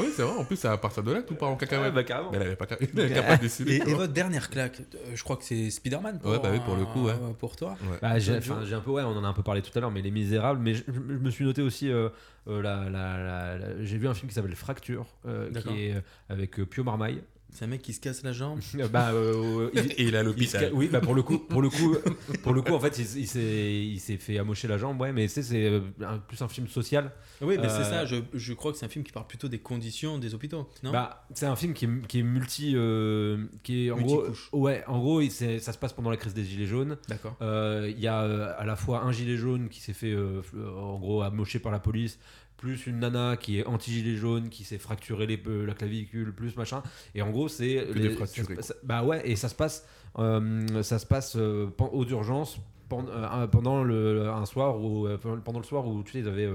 [0.00, 0.36] oui, c'est vrai.
[0.38, 1.94] En plus, c'est à partir de là tout part en cacahuète.
[1.94, 2.30] bah, carrément.
[2.30, 2.66] Mais elle avait pas,
[3.26, 3.76] pas décidé.
[3.86, 6.20] Et, votre dernière claque, euh, je crois que c'est Spider-Man.
[6.24, 7.14] Ouais, bah oui, pour le coup, ouais.
[7.38, 7.76] Pour toi.
[8.00, 10.02] Bah, j'ai un peu, ouais, on en a un peu parlé tout à l'heure, mais
[10.02, 10.60] Les Misérables.
[10.60, 12.08] Mais je, je me suis noté aussi, euh,
[12.48, 16.00] euh, la, la- la- j'ai vu un film qui s'appelle Fracture, euh, qui est euh,
[16.28, 17.22] avec Pio Marmaille.
[17.54, 18.58] C'est un mec qui se casse la jambe.
[18.78, 20.60] Euh, bah, euh, il- Et il est à il se l'hôpital.
[20.60, 21.96] ca- oui, bah pour le coup, pour le coup,
[22.42, 25.12] pour le coup, en fait, il, il s'est, il s'est fait amocher la jambe, ouais,
[25.12, 27.12] mais c'est, c'est euh, un- plus un film social.
[27.40, 28.04] Oui, mais c'est Euh, ça.
[28.06, 30.68] Je, je crois que c'est un film qui parle plutôt des conditions des hôpitaux.
[30.82, 30.90] Non?
[30.92, 34.48] Bah, c'est un film qui est, qui est multi, euh, qui est en gros, Multicouche.
[34.52, 36.96] ouais, en gros, ça se passe pendant la crise des gilets jaunes.
[37.08, 37.36] D'accord.
[37.40, 40.42] Euh, Il y a euh, à la fois un gilet jaune qui s'est fait euh,
[40.56, 42.18] euh, en gros amocher par la police,
[42.64, 46.82] plus une nana qui est anti-gilet jaune, qui s'est fracturé les, la clavicule, plus machin.
[47.14, 47.76] Et en gros, c'est.
[48.16, 49.86] Fracturés, ça bah ouais, et ça se passe,
[50.18, 52.58] euh, ça se passe euh, aux urgences
[52.92, 56.48] euh, pendant le, un soir où, euh, pendant le soir où tu sais, ils avaient,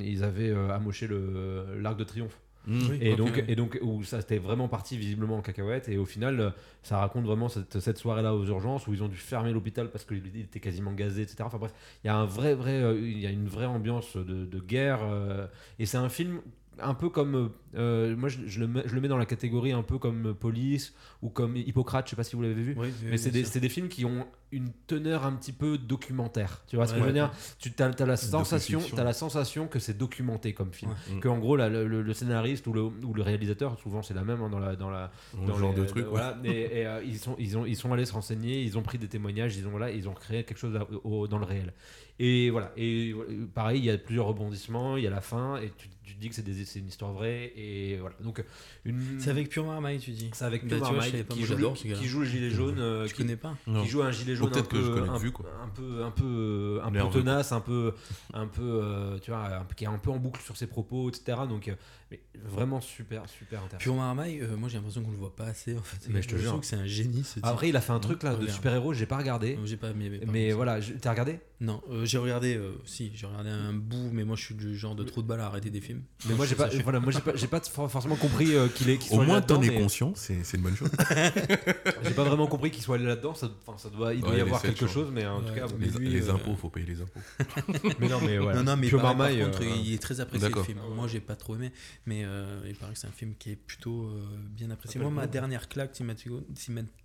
[0.00, 2.38] ils avaient amoché le- l'arc de triomphe.
[2.66, 2.80] Mm.
[2.90, 2.98] Oui.
[3.00, 5.88] Et donc, et donc où ça c'était vraiment parti visiblement en cacahuète.
[5.88, 6.50] Et au final, euh,
[6.82, 10.04] ça raconte vraiment cette, cette soirée-là aux urgences où ils ont dû fermer l'hôpital parce
[10.04, 11.44] qu'il il était quasiment gazé, etc.
[11.46, 11.72] Enfin bref,
[12.04, 14.58] il y a un vrai, vrai, euh, il y a une vraie ambiance de, de
[14.60, 15.00] guerre.
[15.04, 15.46] euh,
[15.78, 16.40] et c'est un film
[16.80, 19.72] un peu comme, euh, moi je, je le mets, je le mets dans la catégorie
[19.72, 22.06] un peu comme Police ou comme Hippocrate.
[22.06, 22.74] Je sais pas si vous l'avez vu.
[22.78, 26.62] Oui, Mais c'est des, des films qui ont une teneur un petit peu documentaire.
[26.68, 27.28] Tu vois ce que Ouais, je veux ouais.
[27.28, 30.92] dire Tu as, la sensation, as la sensation que c'est documenté comme film.
[31.12, 31.20] Ouais.
[31.20, 34.14] Que en gros, là, le, le- le scénariste ou le, ou le réalisateur, souvent c'est
[34.14, 36.06] la même hein, dans la dans la Dans dans ce genre les- de truc.
[36.06, 36.38] Voilà.
[36.44, 36.50] Et,
[36.80, 39.08] et, euh, ils sont ils ont ils sont allés se renseigner, ils ont pris des
[39.08, 41.72] témoignages, ils ont voilà, ils ont créé quelque chose à- au- dans le réel.
[42.18, 42.72] Et voilà.
[42.78, 45.88] Et euh, pareil, il y a plusieurs rebondissements, il y a la fin, et tu,
[46.06, 47.52] tu te dis que c'est des- c'est une histoire vraie.
[47.56, 48.14] Et voilà.
[48.22, 48.42] Donc
[48.84, 49.18] une.
[49.18, 50.30] C'est avec Pure Marmaille, tu dis.
[50.32, 53.12] c'est avec Bah, savais pas, qui, joue, j'adore qui joue le gilet jaune, euh, Je
[53.14, 53.56] qui, connais pas.
[53.66, 53.82] Non.
[53.82, 55.46] qui joue un gilet jaune un que je peu, connais un, vu, quoi.
[55.62, 57.92] un peu un peu un peu Nerveux, tenace un peu
[58.32, 61.08] un peu euh, tu vois un qui est un peu en boucle sur ses propos
[61.10, 61.68] etc donc
[62.10, 65.46] mais vraiment super super intéressant Pure Marmaille, euh, moi j'ai l'impression qu'on le voit pas
[65.46, 65.98] assez en fait.
[66.08, 66.60] Mais je te jure.
[66.60, 67.44] que c'est un génie ce type.
[67.46, 68.54] après il a fait un truc là de Regarde.
[68.54, 71.40] super héros j'ai pas regardé J'ai pas mais, par mais voilà je- t'as regardé?
[71.58, 74.76] Non, euh, j'ai regardé, euh, si, j'ai regardé un bout, mais moi je suis du
[74.76, 76.02] genre de trou de balle à arrêter des films.
[76.28, 78.68] mais moi j'ai pas Ça, voilà moi j'ai pas j'ai pas for- forcément compris euh,
[78.68, 80.90] qu'il est qu'il Au moins, t'en es mais conscient, c'est c'est une bonne chose.
[82.04, 84.38] j'ai pas vraiment compris qu'il soit allé là-dedans ça, enfin, ça doit il doit Ouais,
[84.38, 85.66] y avoir quelque chose mais en tout cas
[85.98, 87.20] Les, impôts, faut payer les impôts.
[88.00, 90.78] mais non mais voilà Non, non, mais par, contre, il est très apprécié le film.
[90.94, 91.72] Moi, j'ai pas trop aimé,
[92.04, 95.00] mais euh, il paraît que c'est un film qui est plutôt euh, bien apprécié.
[95.00, 95.96] Moi, ma dernière claque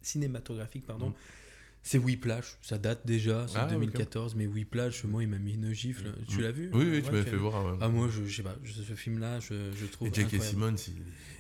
[0.02, 1.14] cinématographique, pardon, Mm.
[1.84, 2.58] c'est Whiplash.
[2.62, 3.72] Ça date déjà, c'est Ah, ok.
[3.72, 6.14] 2014, mais Whiplash, moi, il m'a mis une gifle.
[6.28, 6.42] Tu Mm.
[6.42, 6.70] l'as vu?
[6.74, 7.66] Oui, oui, Ouais, tu tu fait voir.
[7.66, 10.08] euh, Ah, moi, je, je sais pas, je- ce film-là, je, je trouve.
[10.10, 10.26] Et J.K.
[10.36, 10.50] incroyable.
[10.50, 10.76] Simmons,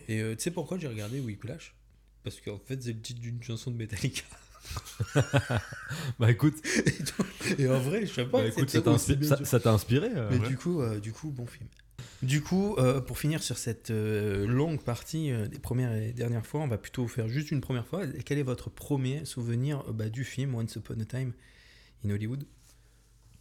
[0.08, 1.76] il- Et euh, tu sais pourquoi j'ai regardé Whiplash?
[2.24, 4.24] Parce qu'en fait, c'est le titre d'une chanson de Metallica.
[6.20, 6.54] bah écoute
[7.58, 8.42] et, et en vrai, je sais pas.
[8.42, 10.48] bah, écoute ça t'a ça- ça inspiré euh Mais Ouais.
[10.48, 11.68] du coup, euh, du coup, bon film.
[12.22, 16.46] Du coup, euh, pour finir sur cette euh, longue partie euh, des premières et dernières
[16.46, 18.06] fois, on va plutôt faire juste une première fois.
[18.06, 21.34] Et Quel est votre premier souvenir bah, du film Once Upon a Time
[22.06, 22.46] in Hollywood?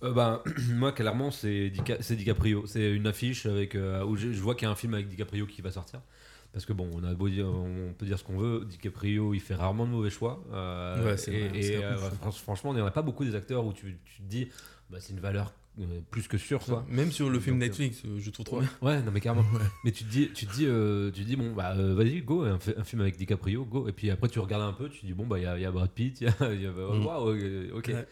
[0.00, 2.66] Bah, moi, clairement, c'est Dica- DiCaprio.
[2.66, 5.46] C'est une affiche avec, où je, je vois qu'il y a un film avec DiCaprio
[5.46, 6.00] qui va sortir.
[6.52, 9.40] Parce que bon, on a beau dire, on peut dire ce qu'on veut, DiCaprio, il
[9.40, 10.42] fait rarement de mauvais choix.
[10.96, 14.22] Ouais, et, vrai, franchement, il n'y en a pas beaucoup des acteurs où tu, tu
[14.22, 14.48] te dis,
[14.88, 16.84] bah, c'est une valeur euh, plus que sûre, quoi.
[16.88, 18.88] Même sur le film Donc, euh, Netflix, euh, je trouve trop Ouais, bien.
[18.88, 19.44] ouais, non mais carrément.
[19.84, 22.20] Mais tu te dis, tu te dis, euh, tu te dis bon bah euh, vas-y
[22.22, 23.88] go, un, fi- un film avec DiCaprio, go.
[23.88, 25.56] Et puis après tu regardes un peu, tu te dis bon bah il y, a-
[25.56, 27.06] il y a Brad Pitt, il y a, il y a- Mm.
[27.06, 27.86] waouh, ok.
[27.88, 28.06] Ouais.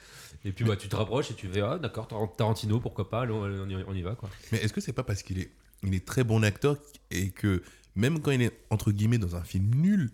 [0.45, 3.27] Et puis bah tu te rapproches et tu fais ah d'accord Tar- Tarantino pourquoi pas,
[3.27, 4.31] on y, on y va quoi.
[4.53, 5.51] Mais est-ce que c'est pas parce qu'il est,
[5.83, 6.77] il est très bon acteur
[7.11, 7.63] et que
[7.97, 10.11] même quand il est entre guillemets dans un film nul,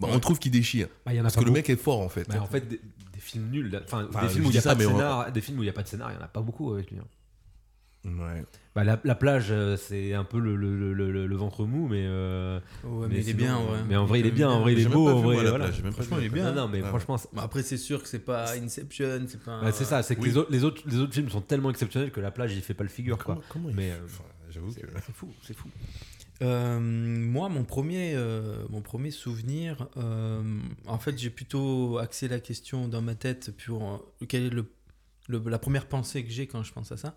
[0.00, 0.20] bah, on Ouais.
[0.20, 1.54] trouve qu'il déchire Bah, y en a Parce que le beaucoup.
[1.56, 2.28] mec est fort en fait.
[2.28, 2.80] Bah, en fait des,
[3.12, 4.86] des films nuls, enfin Enfin, des films où il y a dis pas ça, de
[4.86, 6.28] on- scénar, des films où il y a pas de scénar, il y en a
[6.28, 6.98] pas beaucoup avec lui.
[6.98, 7.04] hein.
[8.06, 8.44] Ouais.
[8.74, 11.86] Bah, la, la plage euh, c'est un peu le, le, le, le- le ventre mou
[11.86, 13.78] mais euh, Ouais, mais, mais il est sinon, bien en euh, vrai.
[13.88, 15.66] mais en vrai il est bien, en vrai il est beau, en vrai la voilà.
[15.66, 16.50] plage, même Franchement, il est bien.
[16.52, 16.88] Non, non, mais Ah ouais.
[16.88, 19.60] franchement Bon, après, c'est sûr que c'est pas Inception, c'est pas.
[19.60, 20.28] bah, c'est ça, c'est que Oui.
[20.30, 22.72] les, autres, les, autres, les autres films sont tellement exceptionnels que la plage il fait
[22.72, 23.34] pas le figure quoi.
[23.34, 24.80] Comment, comment il Mais, fait euh, Enfin, J'avoue que.
[25.06, 25.68] C'est fou, c'est fou.
[26.42, 30.42] Euh, moi, mon premier, euh, mon premier souvenir, euh,
[30.86, 34.64] en fait, j'ai plutôt axé la question dans ma tête pour euh, quelle est le,
[35.28, 37.14] le- la première pensée que j'ai quand je pense à ça.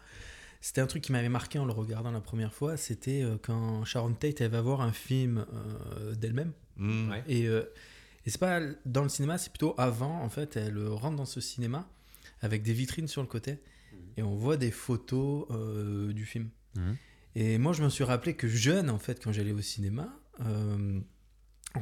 [0.60, 2.76] C'était un truc qui m'avait marqué en le regardant la première fois.
[2.78, 6.52] C'était euh, quand Sharon Tate elle va voir un film euh, d'elle-même.
[7.10, 7.24] Ouais.
[7.28, 7.64] Et, euh,
[8.26, 10.22] et c'est pas dans le cinéma, c'est plutôt avant.
[10.22, 11.88] En fait, elle rentre dans ce cinéma
[12.42, 13.58] avec des vitrines sur le côté
[14.18, 16.50] et on voit des photos euh, du film.
[16.76, 16.98] Mhm.
[17.36, 21.00] Et moi, je me suis rappelé que jeune, en fait, quand j'allais au cinéma, euh,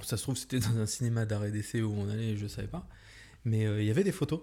[0.04, 2.88] ça se trouve, c'était dans un cinéma d'arrêt d'essai où on allait, je savais pas,
[3.44, 4.42] mais euh, il y avait des photos.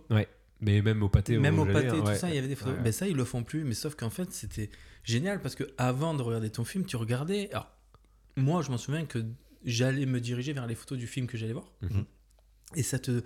[0.61, 2.17] Mais même au pâté, Même au pâté, hein, tout ouais.
[2.17, 2.75] ça, il y avait des photos.
[2.75, 2.81] Ouais.
[2.83, 3.63] Mais ça, ils le font plus.
[3.63, 4.71] Mais sauf qu'en fait, c'était
[5.05, 7.49] génial parce que avant de regarder ton film, tu regardais.
[7.53, 7.71] Alors,
[8.37, 9.25] moi, je m'en souviens que
[9.65, 11.73] j'allais me diriger vers les photos du film que j'allais voir.
[11.83, 12.05] Mhm.
[12.75, 13.23] Et ça te,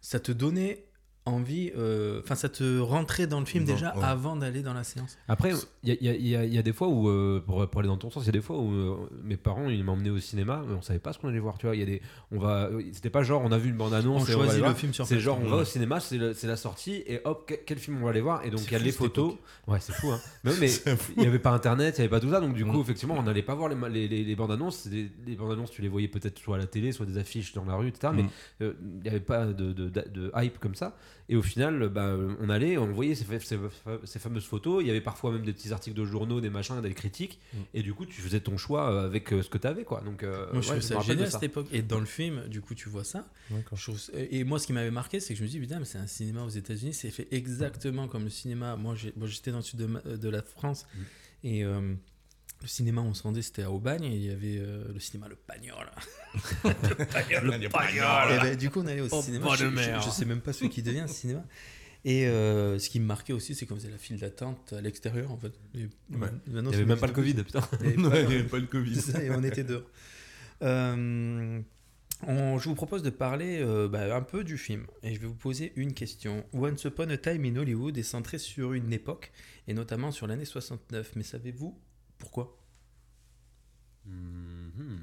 [0.00, 0.86] ça te donnait
[1.24, 1.70] envie.
[1.76, 4.02] euh, Enfin, ça te rentrait dans le film déjà ouais.
[4.04, 5.16] avant d'aller dans la séance.
[5.28, 5.52] Après,
[5.84, 7.88] il y a, il y y y a des fois où, euh, pour, pour aller
[7.88, 10.18] dans ton sens, il y a des fois où euh, mes parents ils m'emmenaient au
[10.18, 11.58] cinéma, mais on savait pas ce qu'on allait voir.
[11.58, 12.02] Tu vois, il y a des,
[12.32, 14.38] on va, euh, c'était pas genre on a vu une bande annonce On et on
[14.38, 14.76] va aller choisit le voir.
[14.76, 17.46] film sur C'est genre on va au cinéma, c'est le- c'est la sortie et hop
[17.48, 19.34] que- quel film on va aller voir et donc il y a fou, les photos.
[19.68, 20.10] Ouais, c'est fou.
[20.10, 20.20] Hein.
[20.60, 20.70] Mais,
[21.16, 22.80] il y avait pas internet, il y avait pas tout ça, donc du coup Mm.
[22.80, 24.86] effectivement on n'allait pas voir les, les, les- les bandes annonces.
[24.90, 27.52] Les, les bandes annonces tu les voyais peut-être soit à la télé, soit des affiches
[27.52, 28.12] dans la rue, etc.
[28.14, 28.28] Mais Mm.
[28.62, 30.96] euh, il n'y avait pas de, de- de- de hype comme ça.
[31.32, 34.82] Et au final, bah, on allait, on voyait ces, fa- ces fa- ces fameuses photos.
[34.82, 37.38] Il y avait parfois même des petits articles de journaux, des machins, des critiques.
[37.54, 37.58] Mm.
[37.72, 39.84] Et du coup, tu faisais ton choix euh, avec euh, ce que tu avais.
[39.84, 40.02] Quoi.
[40.02, 41.68] Donc, euh, Moi, je ouais, trouve ça génial à cette époque.
[41.72, 43.26] Et dans le film, du coup, tu vois ça.
[43.76, 43.98] Trouve
[44.30, 46.06] Et moi, ce qui m'avait marqué, c'est que je me dis, putain, mais c'est un
[46.06, 48.76] cinéma aux États-Unis, c'est fait exactement comme le cinéma.
[48.76, 51.00] Moi, j'étais dans le sud de, ma- de la France Mm.
[51.44, 51.94] et, euh,
[52.62, 55.28] le cinéma, on se rendait, c'était à Aubagne, et il y avait euh, le cinéma
[55.28, 55.90] Le Pagnol.
[56.64, 57.54] Le
[58.34, 59.48] Et ben, du coup, on allait au Oh, cinéma.
[59.56, 61.44] Je, je- je sais même pas ce qui devient ce cinéma.
[62.04, 65.30] Et euh, ce qui me marquait aussi, c'est qu'on faisait la file d'attente à l'extérieur,
[65.30, 65.52] en fait.
[65.74, 65.84] Et
[66.16, 66.28] Ouais.
[66.48, 67.60] maintenant, Il n'y avait même pas le plus- Covid, putain.
[67.80, 69.00] il y avait n'y avait pas le Covid.
[69.00, 69.84] Ça, et on était dehors.
[70.62, 71.60] Euh,
[72.26, 74.86] on- je vous propose de parler euh, bah, un peu du film.
[75.04, 76.44] Et je vais vous poser une question.
[76.52, 79.30] Once Upon a Time in Hollywood est centré sur une époque,
[79.68, 81.12] et notamment sur l'année 69.
[81.16, 81.78] Mais savez-vous
[82.22, 82.56] pourquoi?
[84.06, 85.00] Mhm.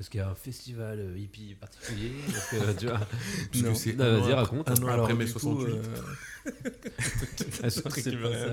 [0.00, 2.10] Est-ce qu'il y a un festival euh, hippie particulier?
[2.78, 3.72] Tu vois, Parce Non.
[3.72, 4.68] que c'est vas-y, raconte.
[4.68, 5.74] après- un an après du mai coup, 68.
[5.74, 5.82] euh,
[7.94, 8.00] que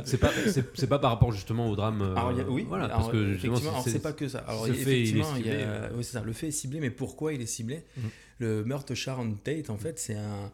[0.05, 0.31] c'est pas pas
[0.75, 2.03] c'est par rapport justement au drame.
[2.03, 4.39] euh, Alors, a- oui, voilà, alors, parce que justement, effectivement, alors, c'est pas que ça.
[4.39, 5.63] Alors, ce fait, il est effectivement, il y a- ciblé,
[5.97, 6.03] euh.
[6.03, 6.21] ça.
[6.23, 7.83] Le fait est ciblé, mais pourquoi il est ciblé?
[7.97, 8.09] Mhm.
[8.41, 10.51] Le meurtre de Sharon Tate, en fait, c'est un,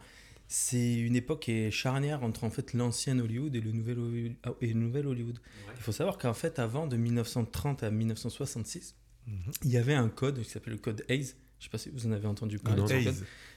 [0.48, 4.34] c'est une époque qui est charnière entre en fait l'ancien Hollywood et le nouvel Hollywood.
[4.44, 5.38] ah, Et le nouvel Hollywood.
[5.76, 8.94] Il faut savoir qu'en fait, avant de 1930 à 1966,
[9.26, 9.34] Mhm.
[9.64, 11.34] il y avait un code qui s'appelle le code Hayes.
[11.58, 12.82] Je sais pas si vous en avez entendu parler.
[12.94, 13.12] Hayes.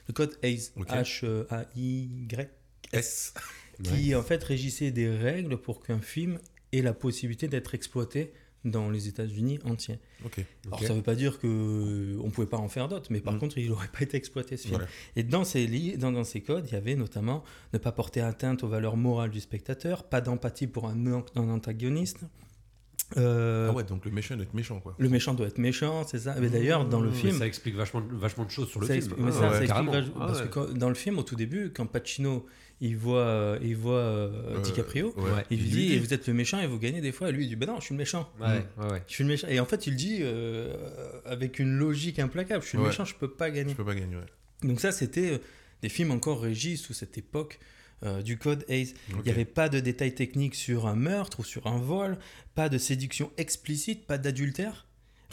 [0.08, 0.88] Le code Hayes, Ok.
[0.88, 2.48] H-A-I-Y,
[2.92, 3.34] S.
[3.84, 6.38] qui en fait régissait des règles pour qu'un film
[6.72, 8.32] ait la possibilité d'être exploité
[8.64, 9.98] dans les États-Unis entiers.
[10.66, 13.40] Alors ça veut pas dire que on pouvait pas en faire d'autres, mais par Mhm.
[13.40, 14.74] contre il n'aurait pas été exploité ce film.
[14.76, 14.88] Voilà.
[15.16, 17.42] Et dans ces, li- dans, dans ces codes, il y avait notamment
[17.72, 21.06] ne pas porter atteinte aux valeurs morales du spectateur, pas d'empathie pour un
[21.36, 22.18] antagoniste.
[23.16, 24.94] Euh, Ah ouais, donc le méchant doit être méchant, quoi.
[24.98, 26.36] Le méchant doit être méchant, c'est ça.
[26.40, 28.92] Mais d'ailleurs, dans le Mais film, ça explique vachement, vachement de choses sur le ça
[28.94, 29.04] film.
[29.04, 30.46] explique- mais Ah, ça, ouais, ça explique Ah, parce ouais.
[30.46, 32.46] que quand- dans le film, au tout début, quand Pacino
[32.80, 35.44] il voit, euh, il voit euh, DiCaprio, ouais.
[35.50, 35.92] Il lui dit, dit.
[35.94, 37.28] et vous êtes le méchant et vous gagnez des fois.
[37.28, 38.30] Et lui il dit, ben non, je suis le méchant.
[38.40, 38.46] Ouais,
[38.78, 39.02] ouais, ouais.
[39.08, 39.48] Je suis le méchant.
[39.48, 40.72] Et en fait, il dit euh,
[41.26, 42.62] avec une logique implacable.
[42.62, 43.72] Je suis le méchant, je peux pas gagner.
[43.72, 44.22] Je peux pas gagner, ouais.
[44.68, 45.40] Donc ça, c'était
[45.82, 47.58] des films encore régis sous cette époque
[48.02, 48.94] euh, du code Hayes.
[49.08, 49.24] Il Ok.
[49.26, 52.18] n'y avait pas de détails techniques sur un meurtre ou sur un vol,
[52.54, 54.86] pas de séduction explicite, pas d'adultère,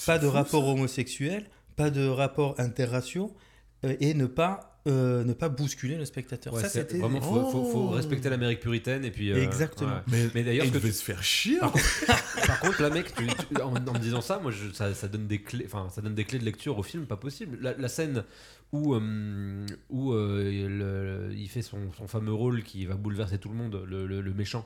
[0.05, 3.35] pas de rapport homosexuel, pas de rapport interraciaux,
[3.85, 6.53] euh, et ne pas, euh, ne pas bousculer le spectateur.
[6.53, 6.97] Ouais, ça, c'est- c'était...
[6.99, 7.89] vraiment, faut, faut, faut Oh.
[7.89, 9.31] respecter l'Amérique puritaine et puis.
[9.31, 9.91] euh, Exactement.
[9.95, 10.01] ouais.
[10.07, 11.59] Mais, Mais d'ailleurs, il ce que devait tu- se faire chier.
[11.59, 11.73] Par
[12.47, 15.07] Par contre, là, mec, tu- tu- en, en me disant ça, moi, je- ça, ça
[15.07, 17.57] donne des clés, enfin, ça donne des clés de lecture au film, pas possible.
[17.61, 18.23] La, la scène
[18.71, 20.67] où, euh, où euh,
[21.29, 24.21] le- il fait son, son fameux rôle qui va bouleverser tout le monde, le, le-
[24.21, 24.65] le méchant,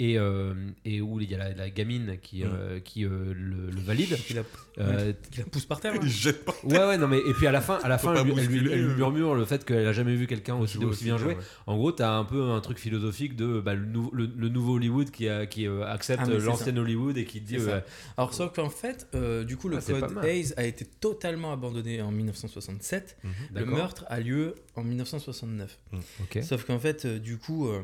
[0.00, 2.48] et, euh, et où il y a la, la gamine qui, Mm.
[2.52, 4.16] euh, qui euh, le, le valide.
[4.16, 4.42] Qui la,
[4.78, 5.94] Euh, qui la pousse par terre.
[6.02, 6.68] Il.
[6.68, 8.38] Ouais, ouais, non, mais et puis à la fin, à la fin elle, lui- elle
[8.38, 11.04] lui, bousculer, elle lui murmure le fait qu'elle a jamais vu quelqu'un aussi, Jouer aussi
[11.04, 11.36] bien ouais.
[11.68, 14.74] En gros, t'as un peu un truc philosophique de bah, le, nou- le- le nouveau
[14.74, 17.80] Hollywood qui, a- qui euh, accepte Ah, l'ancien Hollywood et qui dit euh,
[18.16, 20.24] Alors, sauf qu'en fait, euh, du coup, le Ah, code.
[20.24, 23.16] Hayes a été totalement abandonné en 1967.
[23.22, 23.30] Le
[23.60, 23.74] D'accord.
[23.76, 25.78] meurtre a lieu en 1969.
[26.20, 26.40] Ok.
[26.42, 27.80] Sauf qu'en fait, euh, du coup, euh,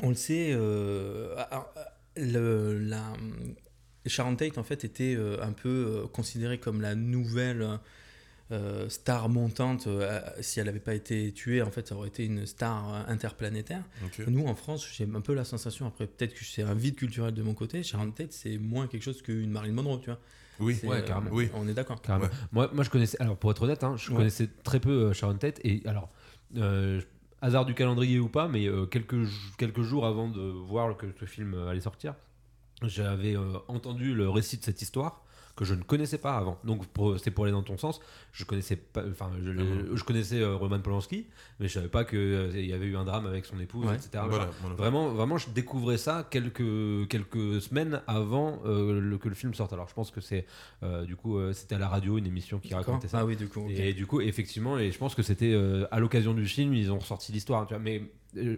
[0.00, 3.12] on le sait, euh, ah, ah, le, la,
[4.06, 5.68] Sharon Tate, en fait, était euh, un peu
[6.04, 7.78] euh, considérée comme la nouvelle
[8.50, 9.86] euh, star montante.
[9.86, 13.82] euh, si elle n'avait pas été tuée, en fait, ça aurait été une star interplanétaire.
[14.26, 17.32] Nous, en France, j'ai un peu la sensation, après, peut-être que c'est un vide culturel
[17.34, 20.18] de mon côté, Sharon Tate, c'est moins quelque chose qu'une Marilyn Monroe, tu vois.
[20.60, 20.78] Oui.
[20.84, 21.30] Ouais, carrément.
[21.32, 21.48] Oui.
[21.54, 22.00] On est d'accord.
[22.08, 22.28] Ouais.
[22.52, 23.16] Moi, moi, je connaissais.
[23.20, 24.16] Alors, pour être honnête, hein, je Ouais.
[24.18, 25.60] connaissais très peu euh, Sharon Tate.
[25.64, 26.10] Et alors,
[26.56, 27.00] euh,
[27.42, 29.28] hasard du calendrier ou pas, mais euh, quelques,
[29.58, 32.14] quelques jours avant de voir que ce film allait sortir,
[32.82, 35.21] j'avais euh, entendu le récit de cette histoire
[35.54, 36.58] que je ne connaissais pas avant.
[36.64, 36.82] Donc,
[37.22, 38.00] c'est pour aller dans ton sens.
[38.32, 39.02] Je connaissais pas.
[39.10, 39.94] Enfin, je, Mhm.
[39.96, 41.26] je connaissais euh, Roman Polanski,
[41.60, 43.94] mais je savais pas qu'il y avait eu un drame avec son épouse, Ouais.
[43.96, 44.24] etc.
[44.28, 44.76] Voilà, voilà.
[44.76, 49.72] Vraiment, vraiment, je découvrais ça quelques, quelques semaines avant euh, le, que le film sorte.
[49.74, 50.46] Alors, je pense que c'est
[50.82, 53.18] euh, du coup, euh, c'était à la radio une émission qui racontait ça.
[53.20, 53.66] Ah oui, du coup.
[53.68, 56.90] Et du coup, effectivement, et je pense que c'était euh, à l'occasion du film, ils
[56.90, 57.68] ont ressorti l'histoire.
[57.80, 58.56] Mais euh,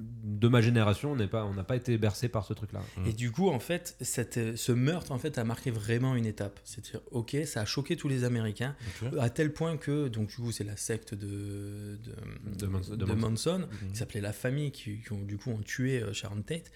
[0.00, 2.80] de ma génération, on n'est pas, on n'a pas été bercé par ce truc-là.
[3.06, 6.26] Et du coup, en fait, cette, euh, ce meurtre en fait, a marqué vraiment une
[6.26, 6.60] étape.
[6.64, 8.76] C'est-à-dire, ok, ça a choqué tous les Américains,
[9.18, 11.98] à tel point que, donc, du coup, c'est la secte de,
[12.46, 13.18] de, De Manson- de de Manson.
[13.58, 13.90] Manson, Mhm.
[13.92, 16.70] qui s'appelait La Famille, qui, qui ont, du coup, ont tué euh, Sharon Tate.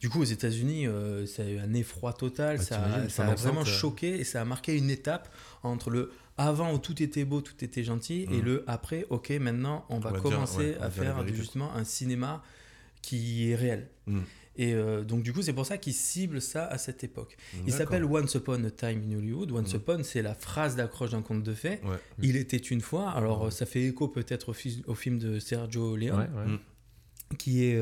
[0.00, 3.24] Du coup, aux États-Unis, euh, ça a eu un effroi total, Bah, ça, a- ça
[3.24, 5.28] femme a vraiment choqué et ça a marqué une étape
[5.64, 8.44] entre le avant où tout était beau, tout était gentil, et Mhm.
[8.44, 11.74] le après, ok, maintenant, on va, va dire, commencer ouais, on va à faire justement
[11.74, 12.44] un cinéma
[13.02, 13.88] qui est réel.
[14.06, 14.22] Mhm.
[14.60, 17.36] Et euh, donc, du coup, c'est pour ça qu'il cible ça à cette époque.
[17.66, 19.52] Il s'appelle Once Upon a Time in Hollywood.
[19.52, 19.76] Once Mhm.
[19.80, 21.78] Upon, c'est la phrase d'accroche d'un conte de fées.
[21.84, 21.96] Ouais.
[22.20, 23.10] Il était une fois.
[23.10, 23.50] Alors, Mhm.
[23.52, 26.46] ça fait écho peut-être au, fi- au film de Sergio Leone, ouais.
[26.46, 26.58] Mm.
[27.38, 27.80] qui est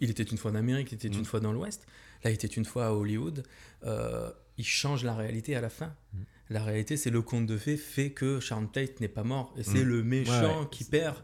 [0.00, 1.84] Il était une fois en Amérique, il était une fois dans l'Ouest.
[2.22, 3.42] Là, il était une fois à Hollywood.
[3.84, 5.94] Euh, il change la réalité à la fin.
[6.48, 9.52] La réalité, c'est le conte de fées fait que Sharon Tate n'est pas mort.
[9.58, 10.68] Et c'est le méchant Ouais.
[10.70, 11.16] qui perd.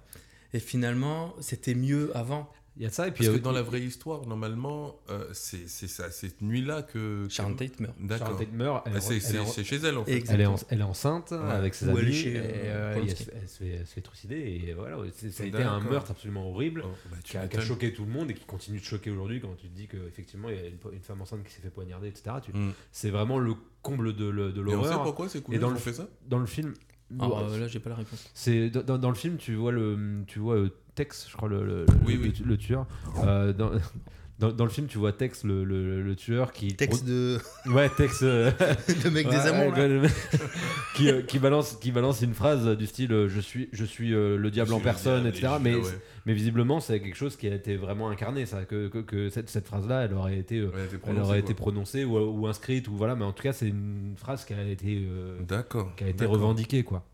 [0.52, 2.50] Et finalement, c'était mieux avant.
[2.76, 4.96] Il y a de ça et puis Parce euh, que dans la vraie histoire, normalement,
[5.10, 7.26] euh, c'est ça, cette nuit-là que.
[7.28, 7.94] Sharon Tate meurt.
[7.96, 8.36] Sharon D'accord.
[8.38, 8.82] Tate meurt.
[8.86, 10.24] Elle, Bah, est- c'est elle chez elle en fait.
[10.28, 11.38] Elle est, en- elle est enceinte Ouais.
[11.50, 13.58] avec ses Ou elle amis est chez, et, euh, euh, et elle, se- elle se
[13.58, 14.36] fait, elle se fait trucider
[14.68, 14.96] et voilà
[15.30, 17.62] ça a été un meurtre absolument horrible Oh, bah, qui a, qui a m'étonnes.
[17.62, 20.48] choqué tout le monde et qui continue de choquer aujourd'hui quand tu te dis qu'effectivement
[20.48, 22.72] il y a une, une femme enceinte qui s'est fait poignarder etc Tu- Mm.
[22.92, 25.54] c'est vraiment le comble de, de Et on sait l'horreur pourquoi c'est cool.
[25.56, 26.06] Et dans le- fait ça?
[26.28, 26.72] dans le film
[27.18, 28.30] Ah, bon, euh, là, j'ai pas la réponse.
[28.34, 31.64] c'est dans, dans le film tu vois le tu vois euh, Tex je crois le,
[31.64, 32.42] le, Oui, le, oui.
[32.44, 32.86] le tueur
[33.24, 33.70] Euh, dans,
[34.40, 37.88] dans, dans le film tu vois Tex le, le, le tueur qui Texte de ouais
[37.90, 38.50] Tex euh,
[39.04, 39.72] le mec des amours.
[39.74, 39.88] ouais, là.
[39.88, 40.08] le
[40.96, 44.12] qui, euh, qui balance qui balance une phrase du style euh, je suis je suis
[44.14, 45.82] euh, le diable Je en personne diable, etc et mais ouais.
[46.26, 49.50] mais visiblement c'est quelque chose qui a été vraiment incarné ça que, que, que cette,
[49.50, 52.46] cette phrase là elle aurait été euh, Ouais, elle prononcée, aurait été prononcée ou, ou
[52.46, 55.94] inscrite ou voilà mais en tout cas c'est une phrase qui a été euh, D'accord.
[55.96, 57.04] qui a été revendiquée quoi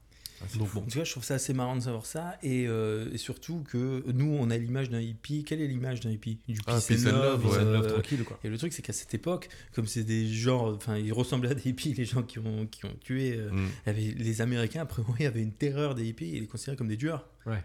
[0.59, 0.79] Donc fou.
[0.79, 2.37] En tout cas, je trouve ça assez marrant de savoir ça.
[2.43, 5.45] Et, euh, et surtout que nous, on a l'image d'un hippie.
[5.45, 6.39] Quelle est l'image d'un hippie?
[6.49, 7.43] Du Ah, peace peace and love.
[7.45, 7.65] love, ouais.
[7.65, 10.97] Love tranquille quoi Et le truc, c'est qu'à cette époque, comme c'est des gens, enfin,
[10.97, 13.35] ils ressemblaient à des hippies, les gens qui ont, qui ont tué.
[13.37, 13.69] euh, Mm.
[13.87, 16.89] avait- les Américains, après, il y avait une terreur des hippies, ils les considéraient comme
[16.89, 17.29] des tueurs.
[17.47, 17.63] Ouais,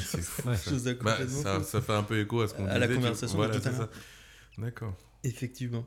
[0.00, 0.42] c'est ça.
[0.44, 0.54] Bah,
[1.62, 3.72] ça, fait un peu écho à ce qu'on À la disait, conversation voilà, à l'heure.
[3.74, 3.90] ça.
[4.58, 4.94] D'accord.
[5.24, 5.86] Effectivement.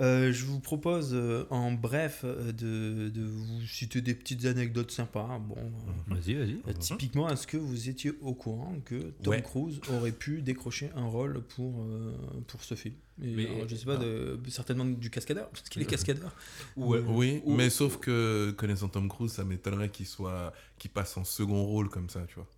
[0.00, 4.90] Euh, je vous propose euh, en bref euh, de, de vous citer des petites anecdotes
[4.90, 5.38] sympas.
[5.38, 9.42] Bon, euh, vas-y vas-y Euh, typiquement, est-ce que vous étiez au courant que Tom Ouais.
[9.42, 12.14] Cruise aurait pu décrocher un rôle pour, euh,
[12.46, 12.94] pour ce film?
[13.22, 16.34] Et Mais- alors, Je sais pas, de, certainement du cascadeur, parce qu'il est cascadeur.
[16.76, 21.16] ou, Oui, ou- mais sauf que connaissant Tom Cruise, ça m'étonnerait qu'il soit, qu'il passe
[21.18, 22.48] en second rôle comme ça, tu vois.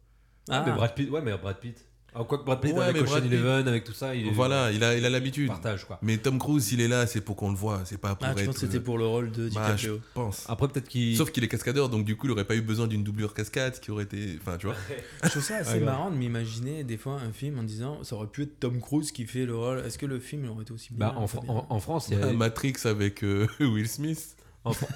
[0.51, 2.84] ah, mais Ah, Brad Pitt ouais mais Brad Pitt ah, quoi que Brad Pitt Ouais,
[2.84, 5.10] avec Ocean Brad Pitt- Eleven avec tout ça il est Voilà, il a, il a
[5.10, 5.48] l'habitude.
[5.48, 8.14] partage quoi Mais Tom Cruise, s'il est là, c'est pour qu'on le voit, c'est pas
[8.14, 8.46] pour Ah, tu être.
[8.46, 10.44] penses que c'était pour le rôle de Bah, je DiCaprio pense.
[10.48, 12.86] après peut-être qu'il Sauf qu'il est cascadeur, donc du coup, il aurait pas eu besoin
[12.86, 14.38] d'une doublure cascade, qui aurait été.
[14.40, 14.76] Enfin, tu vois.
[15.24, 18.14] Je trouve ça assez Ouais, marrant de m'imaginer des fois un film en disant ça
[18.16, 19.78] aurait pu être Tom Cruise qui fait le rôle.
[19.80, 22.18] Est-ce que le film il aurait été aussi bien bah, en, en, en France il
[22.18, 24.36] y a Matrix avec euh, Will Smith.
[24.64, 24.88] En, Fran-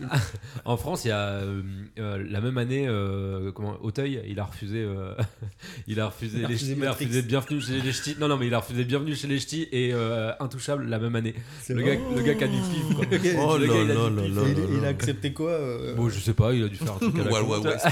[0.66, 1.62] en France, il y a euh,
[1.98, 5.14] euh, la même année, euh, comment Auteuil, il a refusé, euh,
[5.86, 8.16] il a refusé, Il a les refusé ch'tis- il a refusé Bienvenue chez les ch'tis.
[8.20, 11.16] Non, non, mais il a refusé Bienvenue chez les ch'tis et euh, Intouchable la même
[11.16, 11.34] année.
[11.70, 12.94] Le gars, le gars qui a du pif.
[12.94, 13.04] Quoi.
[13.10, 13.90] Le gars, Oh le gars, il
[14.38, 14.42] a
[14.78, 17.18] il, a accepté quoi euh, Bon, je sais pas, il a dû faire un truc
[17.18, 17.52] à la Wild con.
[17.52, 17.86] Wild West.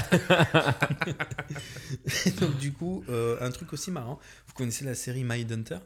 [2.39, 5.77] Donc du coup, euh, un truc aussi marrant, vous connaissez la série Mindhunter?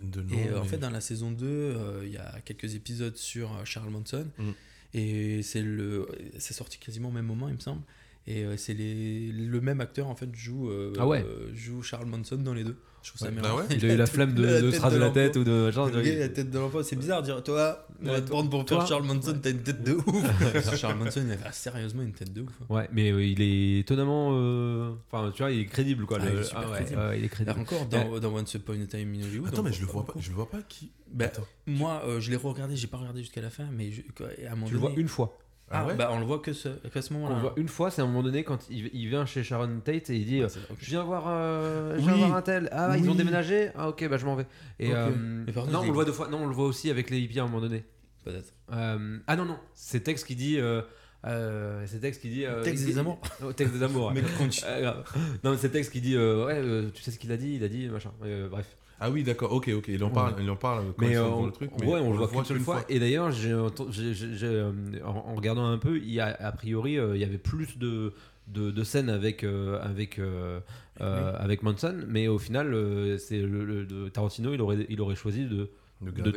[0.00, 2.74] De nom, Et euh, en fait, dans la saison 2, euh, il y a quelques
[2.74, 4.26] épisodes sur euh, Charles Manson.
[4.38, 4.50] Mm.
[4.94, 6.06] Et c'est le,
[6.38, 7.82] c'est sorti quasiment au même moment, il me semble.
[8.26, 11.24] Et c'est les, le même acteur en fait joue, Ah ouais.
[11.54, 12.76] joue Charles Manson dans les deux.
[13.02, 13.40] Je trouve ça Ouais.
[13.40, 13.58] marrant.
[13.58, 15.70] Ah ouais Il a eu la flemme de, de se raser la tête ou de
[15.70, 15.86] genre.
[15.88, 18.20] Le gars, il a la tête de l'enfant, c'est bizarre de dire toi, on va
[18.20, 18.84] te prendre pour toi.
[18.86, 20.76] Charles Manson, t'as une tête de ouf.
[20.76, 22.50] Charles Manson, il a sérieusement une tête de ouf.
[22.62, 22.74] hein.
[22.74, 24.30] Ouais, mais euh, il est étonnamment.
[24.32, 26.18] euh, Enfin, tu vois, il est crédible quoi.
[26.20, 27.00] Ah, le- il est crédible.
[27.00, 27.60] ouais, il est Là crédible.
[27.60, 29.48] encore, dans, dans Once Upon a Time in Hollywood.
[29.48, 30.14] Attends, mais je le vois pas.
[30.18, 30.90] Je le vois pas qui.
[31.12, 31.46] Bah, Attends.
[31.66, 34.02] moi, euh, je l'ai regardé, j'ai pas regardé jusqu'à la fin, mais je-
[34.46, 35.38] à un moment Tu le vois une fois.
[35.70, 37.34] Ah, Ah ouais bah on le voit que ce, qu'à ce On moment-là.
[37.36, 39.80] le voit une fois, c'est à un moment donné quand il, il vient chez Sharon
[39.84, 40.40] Tate et il dit.
[40.42, 40.74] Ah, euh.
[40.80, 42.18] Je viens voir, euh, je viens Oui.
[42.20, 42.68] voir un tel.
[42.72, 43.70] Ah, ils ont déménagé.
[43.76, 44.46] Ah, ok, bah je m'en vais.
[44.78, 45.10] Et euh,
[45.46, 46.28] Mais non, on le voit deux fois.
[46.28, 47.84] Non, on le voit aussi avec les hippies à un moment donné.
[48.24, 48.52] Peut-être.
[48.72, 50.58] Euh, ah non non, c'est Tex qui dit.
[50.58, 50.82] Euh,
[51.26, 52.44] euh, c'est Tex qui dit.
[52.46, 53.20] euh, Tex il des amours.
[53.42, 54.12] Non, Tex des amours.
[54.14, 54.22] Mais
[54.66, 54.92] Euh,
[55.44, 56.14] non, c'est Tex qui dit.
[56.16, 57.54] euh, ouais, euh, tu sais ce qu'il a dit?
[57.56, 58.10] Il a dit machin.
[58.24, 58.76] Euh, bref.
[59.00, 59.52] Ah oui, d'accord.
[59.52, 59.88] Ok, ok.
[59.88, 60.34] Il en parle.
[60.40, 61.70] Il en parle quand Mais ils sont euh, on, le truc.
[61.78, 62.82] ouais, on le voit qu'une seule fois.
[62.88, 64.72] Et d'ailleurs, euh,
[65.04, 67.78] en, en regardant un peu, il y a, a priori, euh, il y avait plus
[67.78, 68.12] de,
[68.48, 70.60] de, de scènes avec, euh, avec, euh,
[71.00, 72.74] avec Manson, mais au final,
[73.18, 75.70] c'est le, le- de Tarantino, il aurait, il aurait choisi de,
[76.00, 76.30] De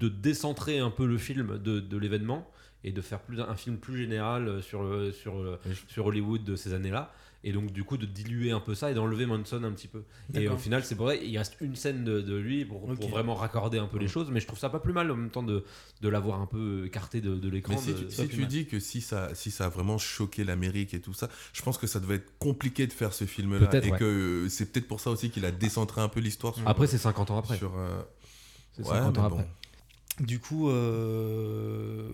[0.00, 2.48] de, décentrer un peu le film de, de l'événement
[2.84, 4.80] et de faire plus un film plus général sur,
[5.12, 5.58] sur,
[5.88, 7.12] sur Hollywood de ces années-là.
[7.44, 10.02] Et donc, du coup, de diluer un peu ça et d'enlever Manson un petit peu.
[10.34, 13.78] Et au final, c'est vrai, il reste une scène de, de lui pour, vraiment raccorder
[13.78, 14.30] un peu les choses.
[14.30, 15.64] Mais je trouve ça pas plus mal en même temps de,
[16.00, 17.74] de l'avoir un peu écarté de, de l'écran.
[17.74, 20.42] Mais si de- tu, si tu dis que si ça, si ça a vraiment choqué
[20.42, 23.70] l'Amérique et tout ça, je pense que ça devait être compliqué de faire ce film-là.
[23.72, 23.98] Et ouais.
[23.98, 26.66] que euh, c'est peut-être pour ça aussi qu'il a décentré un peu l'histoire sur.
[26.66, 27.56] Après, c'est 50 ans après.
[27.56, 28.02] sur, euh,
[28.72, 29.36] C'est ouais, 50 ans bon.
[29.38, 29.48] après.
[30.20, 32.10] Du coup, euh,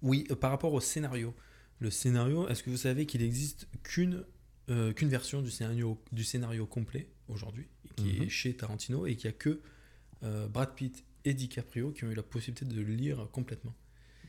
[0.00, 1.34] oui, euh, par rapport au scénario.
[1.78, 4.24] Le scénario, est-ce que vous savez qu'il existe qu'une
[4.72, 7.66] euh, qu'une version du scénario, du scénario complet aujourd'hui,
[7.96, 8.22] qui Mhm.
[8.22, 9.60] est chez Tarantino, et qu'il n'y a que
[10.24, 13.74] euh, Brad Pitt et DiCaprio qui ont eu la possibilité de le lire complètement.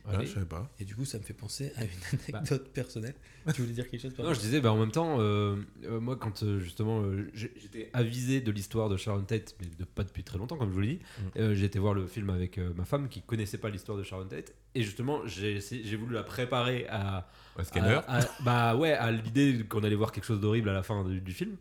[0.05, 0.25] Ah, Allez.
[0.25, 0.69] je savais pas.
[0.79, 1.89] Et du coup, ça me fait penser à une
[2.35, 3.13] anecdote personnelle.
[3.53, 6.17] Tu voulais dire quelque chose Non, je disais, bah, en même temps, euh, euh, moi,
[6.17, 10.23] quand euh, justement euh, j'étais avisé de l'histoire de Sharon Tate, mais de, pas depuis
[10.23, 11.39] très longtemps, comme je vous l'ai dit, Mm.
[11.39, 14.03] euh, j'ai été voir le film avec euh, ma femme qui connaissait pas l'histoire de
[14.03, 15.59] Sharon Tate, et justement, j'ai
[15.97, 17.99] voulu la préparer à, Un scanner.
[18.07, 21.03] à- à- bah ouais, à l'idée qu'on allait voir quelque chose d'horrible à la fin
[21.05, 21.55] du, du film.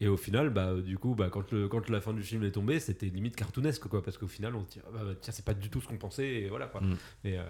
[0.00, 2.50] Et au final, bah, du coup, bah, quand, le, quand la fin du film est
[2.50, 5.44] tombée, c'était limite cartoonesque, quoi, parce qu'au final, on se dit, ah, bah, tiens, c'est
[5.44, 6.80] pas du tout ce qu'on pensait, et voilà, quoi.
[6.80, 6.96] Mm.
[7.24, 7.44] Et, euh,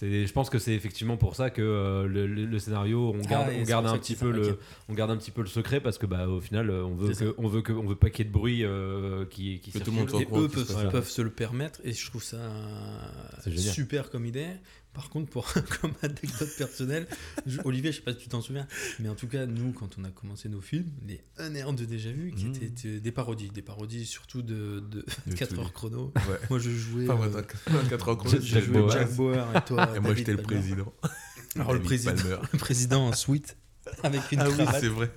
[0.00, 3.48] je pense que c'est effectivement pour ça que euh, le, le- le scénario, on garde,
[3.48, 4.58] on un petit peu le, ok.
[4.88, 7.12] on garde un petit peu le secret parce que bah au final, euh, on veut
[7.14, 9.58] C'est que, on veut que, on veut pas qu'il y ait de bruit euh, qui,
[9.60, 11.92] qui Que tout le monde soit Et au courant eux peuvent, se le permettre et
[11.92, 12.38] je trouve ça
[13.72, 14.46] super comme idée.
[14.94, 15.46] Par contre, pour,
[15.80, 17.06] comme anecdote personnelle,
[17.46, 18.66] je- Olivier, je sais pas si tu t'en souviens,
[18.98, 21.72] mais en tout cas, nous, quand on a commencé nos films, les 1 et 1
[21.72, 22.54] de Déjà Vu, qui Mhm.
[22.62, 26.12] étaient euh, des parodies, des parodies surtout de, de De 4 tous heures chrono.
[26.28, 26.38] Ouais.
[26.50, 27.06] Moi, je jouais.
[27.06, 28.90] Pas moi, euh, t'as 4 ans chrono, je- Jack jouais Bauer.
[28.92, 29.96] Jack Bauer et toi.
[29.96, 30.92] Et moi, j'étais le président.
[31.54, 32.36] Alors, le président, Palmer.
[32.52, 33.56] le président en suite,
[34.02, 35.10] avec une Ah oui, c'est vrai.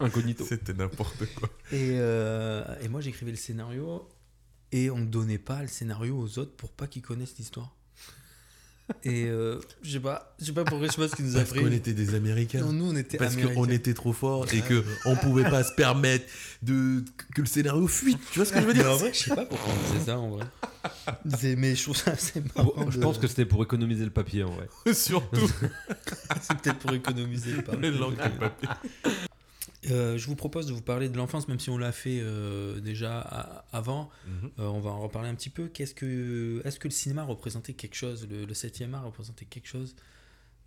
[0.00, 0.44] Incognito.
[0.44, 1.48] C'était n'importe quoi.
[1.70, 4.08] Et, euh, et moi, j'écrivais le scénario
[4.70, 7.74] et on ne donnait pas le scénario aux autres pour pas qu'ils connaissent l'histoire.
[9.04, 11.36] Et euh, je sais pas, je sais pas pourquoi, je sais pas ce qui nous
[11.36, 11.74] a Parce qu'on pris.
[11.74, 12.60] était des Américains.
[12.60, 15.72] Non, nous, on était Parce qu'on était trop forts et que on pouvait pas se
[15.72, 16.26] permettre
[16.62, 17.02] de
[17.34, 18.18] que le scénario fuite.
[18.32, 19.92] Tu vois ce que je veux Mais dire en vrai, je sais pas pourquoi on
[19.94, 20.44] faisait ça en vrai.
[21.38, 22.90] C'est- Mais je trouve ça assez Bon, marrant.
[22.90, 24.68] je de- pense que c'était pour économiser le papier en vrai.
[24.94, 25.36] Surtout
[26.42, 27.90] c'est peut-être pour économiser le papier.
[27.90, 28.68] les langues et le papier.
[29.90, 32.80] Euh, je vous propose de vous parler de l'enfance, même si on l'a fait euh,
[32.80, 33.20] déjà
[33.72, 34.10] avant.
[34.58, 35.68] Euh, on va en reparler un petit peu.
[35.68, 39.66] Qu'est-ce que, est-ce que le cinéma représentait quelque chose, le, le 7e art représentait quelque
[39.68, 39.96] chose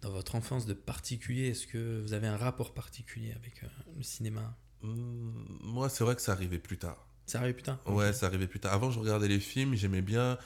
[0.02, 1.48] dans votre enfance de particulier?
[1.50, 3.62] Est-ce que vous avez un rapport particulier avec
[3.96, 4.58] le cinéma?
[4.84, 7.08] Hum, Moi, c'est vrai que ça arrivait plus tard.
[7.26, 8.74] Ça arrive putain Ouais, ça arrivait plus tard.
[8.74, 10.38] Avant, je regardais les films, j'aimais bien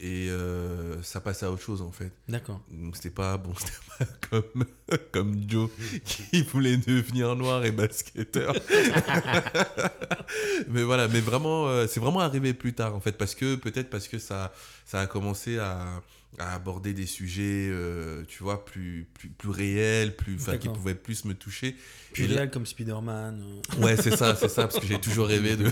[0.00, 2.12] et euh, ça passait à autre chose en fait.
[2.28, 2.60] D'accord.
[2.70, 4.64] Donc c'était pas bon, c'était pas comme
[5.12, 5.68] comme Joe
[6.04, 8.54] qui voulait devenir noir et basketteur.
[10.68, 13.90] mais voilà, mais vraiment, euh, c'est vraiment arrivé plus tard en fait, parce que peut-être
[13.90, 14.52] parce que ça
[14.86, 16.02] ça a commencé à,
[16.38, 21.24] à aborder des sujets, euh, tu vois, plus plus plus réels, plus qui pouvaient plus
[21.24, 21.76] me toucher.
[22.12, 23.42] Puis Et là- réel comme Spider-Man.
[23.78, 25.70] Ouais, c'est ça, c'est ça, parce que j'ai toujours rêvé de.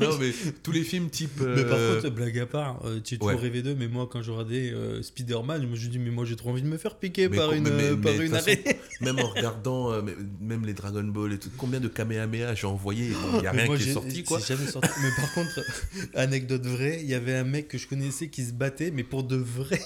[0.00, 0.32] Non, mais
[0.62, 1.40] tous les films type.
[1.40, 3.40] Mais par euh, contre, blague à part, euh, tu as toujours ouais.
[3.40, 6.24] rêvé d'eux, mais moi quand je regardais euh, Spider-Man, je me suis dit, mais moi
[6.24, 8.50] j'ai trop envie de me faire piquer Mais par une, mais- mais par une façon,
[9.00, 10.02] même en regardant
[10.40, 13.50] même les Dragon Ball et tout, combien de Kamehameha j'ai envoyé Bon, Il n'y a
[13.52, 14.40] rien moi, qui est sorti, quoi.
[14.40, 14.88] c'est jamais sorti.
[15.02, 15.60] Mais par contre,
[16.14, 19.24] anecdote vraie, il y avait un mec que je connaissais qui se battait, mais pour
[19.24, 19.80] de vrai.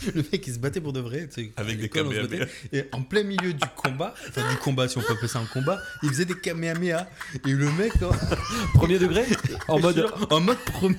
[0.14, 1.26] Le mec qui se battait pour de vrai.
[1.28, 2.46] tu sais, Avec des Kamehameha.
[2.72, 5.46] Et en plein milieu du combat, enfin du combat, si on peut appeler ça un
[5.46, 7.08] combat, il faisait des Kamehameha.
[7.46, 8.10] Et le mec, en,
[8.78, 9.24] Premier degré
[9.68, 10.06] En mode.
[10.30, 10.96] en mode premier,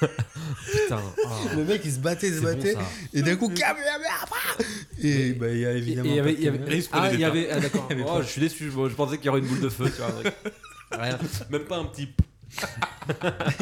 [0.00, 1.02] Putain.
[1.26, 2.76] ah, le mec il se battait, il se bon, battait.
[3.12, 4.64] et d'un coup, Kamehameha bah
[5.02, 6.08] Et bah, il y a Et- évidemment.
[6.08, 6.32] et il y avait-
[6.78, 7.50] il Ah, il y avait.
[7.50, 7.88] ah, D'accord.
[7.90, 8.22] Il Oh, pas.
[8.22, 8.64] je suis déçu.
[8.70, 9.84] Je, je pensais qu'il y aurait une boule de feu.
[9.90, 10.34] Tu vois, un truc.
[10.92, 11.18] Rien.
[11.50, 12.08] Même pas un petit.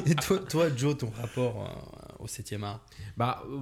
[0.06, 1.76] Et toi, toi, Joe, ton rapport
[2.20, 2.85] euh, au 7 art?
[3.16, 3.56] Bah, euh,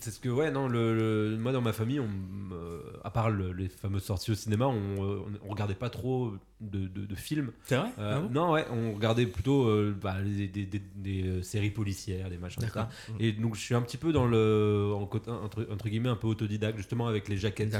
[0.00, 0.96] c'est ce que, ouais, non, le,
[1.30, 2.08] le- moi dans ma famille, on,
[2.54, 6.32] euh, à part le- les fameuses sorties au cinéma, on, euh, on, regardait pas trop
[6.62, 7.50] de, de- de films.
[7.64, 10.82] C'est vrai Euh, Ah bon non, ouais, on regardait plutôt euh, bah, des, des- des-
[10.96, 12.88] des, séries policières, des machins ça.
[13.20, 16.26] Et donc, je suis un petit peu dans le, en entre, entre guillemets, un peu
[16.28, 17.76] autodidacte, justement, avec les jaquettes.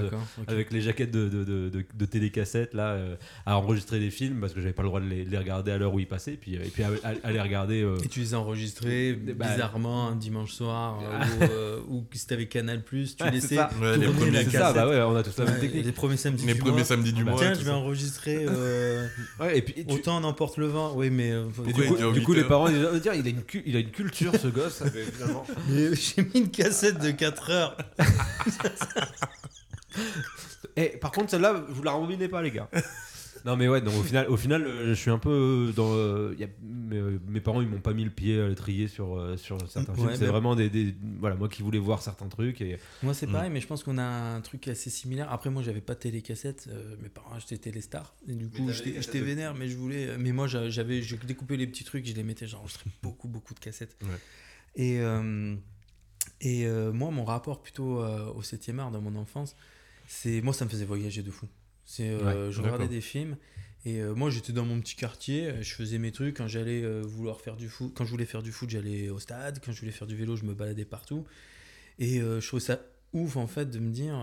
[0.49, 2.99] avec les jaquettes de, de, de, télécassettes là
[3.47, 5.73] à enregistrer des films parce que j'avais pas le droit de les, de les regarder
[5.73, 8.09] à l'heure où ils passaient et puis, et puis à, à- à les regarder Et
[8.09, 11.27] tu les as enregistrés Bah, bizarrement un dimanche soir euh, Ah.
[11.27, 13.59] ou, euh, ou si t'avais Canal Plus, tu laissais.
[13.59, 14.61] Ouais, les premiers la c'est cassette.
[14.61, 16.61] ça bah ouais on a tous la même Ouais, technique les premiers samedis Les du
[16.61, 16.85] premiers mois.
[16.85, 17.41] samedis du Bah, mois.
[17.41, 17.75] Tiens, je vais ça.
[17.75, 19.07] enregistrer euh,
[19.41, 20.95] Ouais, et puis et tu- autant n'emporte le vent.
[20.97, 23.27] Oui, mais, euh, et du coup, du coup, 8 les parents ils vont dire il
[23.27, 24.83] a une il a une culture ce gosse
[25.69, 27.77] mais j'ai mis une cassette de 4 heures.
[30.77, 32.69] Eh, par contre, celle-là, vous la rembobinez pas, les gars.
[33.47, 35.93] Non, mais ouais, donc, au final, au final euh, je suis un peu dans.
[35.95, 38.89] euh, y a- mes, euh, mes parents, ils m'ont pas mis le pied à l'étrier
[38.89, 40.17] sur, euh, sur certains Ouais, films.
[40.17, 42.61] C'est vraiment des, des- Voilà, moi qui voulais voir certains trucs.
[42.61, 42.79] Et...
[43.03, 43.33] Moi, c'est Mm.
[43.33, 45.33] pareil, mais je pense qu'on a un truc assez similaire.
[45.33, 46.69] Après, moi, j'avais pas de télécassette.
[46.71, 48.15] euh, mes parents achetaient Téléstar.
[48.29, 50.19] Et du coup, t'avais j'étais des j'étais cassettes de- vénère, mais je voulais.
[50.19, 53.55] Mais moi, j'a- j'avais, j'ai découpé les petits trucs, je les mettais, j'enregistrais beaucoup, beaucoup
[53.55, 53.97] de cassettes.
[54.03, 54.09] Ouais.
[54.75, 55.55] Et, euh,
[56.41, 59.57] et euh, moi, mon rapport plutôt euh, au 7 art dans mon enfance,
[60.07, 60.41] c'est.
[60.43, 61.47] Moi, ça me faisait voyager de fou.
[61.87, 63.37] C'est, euh, Ouais, je regardais des films.
[63.85, 66.37] Et euh, moi, j'étais dans mon petit quartier, je faisais mes trucs.
[66.37, 69.21] Quand j'allais euh, vouloir faire du foot, quand je voulais faire du foot, j'allais au
[69.21, 69.61] stade.
[69.65, 71.25] Quand je voulais faire du vélo, je me baladais partout.
[71.99, 72.81] Et je trouve ça
[73.15, 74.15] ouf en fait de me dire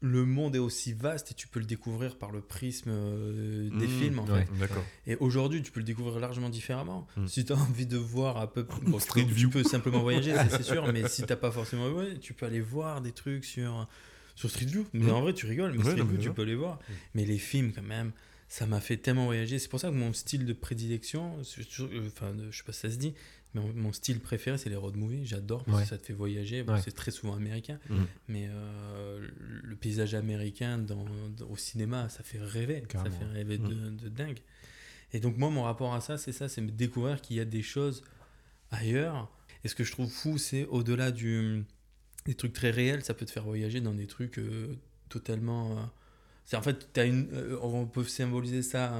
[0.00, 3.88] le monde est aussi vaste et tu peux le découvrir par le prisme des Mmh,
[3.88, 4.46] films en ouais.
[4.58, 4.70] fait.
[5.06, 7.06] Et aujourd'hui, tu peux le découvrir largement différemment.
[7.16, 7.26] Mm.
[7.26, 9.48] Si tu as envie de voir à peu bon, Street tu, View.
[9.50, 12.60] tu peux simplement voyager, c'est sûr, mais si t'as pas forcément ouais, tu peux aller
[12.60, 13.86] voir des trucs sur
[14.34, 14.86] sur Street View.
[14.92, 15.10] Mais Mm.
[15.14, 16.78] en vrai, tu rigoles, mais Ouais, Street non, View, mais tu peux les voir.
[17.14, 18.12] Mais les films quand même,
[18.48, 19.58] ça m'a fait tellement voyager.
[19.58, 22.90] C'est pour ça que mon style de prédilection, euh, enfin, je sais pas si ça
[22.90, 23.14] se dit,
[23.54, 25.24] mais mon- style préféré, c'est les road movies.
[25.26, 25.82] J'adore parce Ouais.
[25.84, 26.62] que ça te fait voyager.
[26.64, 26.80] Bon, Ouais.
[26.84, 28.06] C'est très souvent américain, Mhm.
[28.28, 29.26] mais euh,
[29.62, 31.04] le paysage américain dans,
[31.36, 32.82] dans- au cinéma, ça fait rêver.
[32.88, 33.14] Carrément.
[33.14, 34.38] Ça fait rêver de, de dingue.
[35.12, 37.44] Et donc, moi, mon rapport à ça, c'est ça c'est me découvrir qu'il y a
[37.44, 38.02] des choses
[38.72, 39.30] ailleurs.
[39.62, 41.64] Et ce que je trouve fou, c'est au-delà du,
[42.24, 44.74] des trucs très réels, ça peut te faire voyager dans des trucs euh,
[45.08, 45.78] totalement.
[45.78, 48.92] euh, en fait, une, euh, on peut symboliser ça,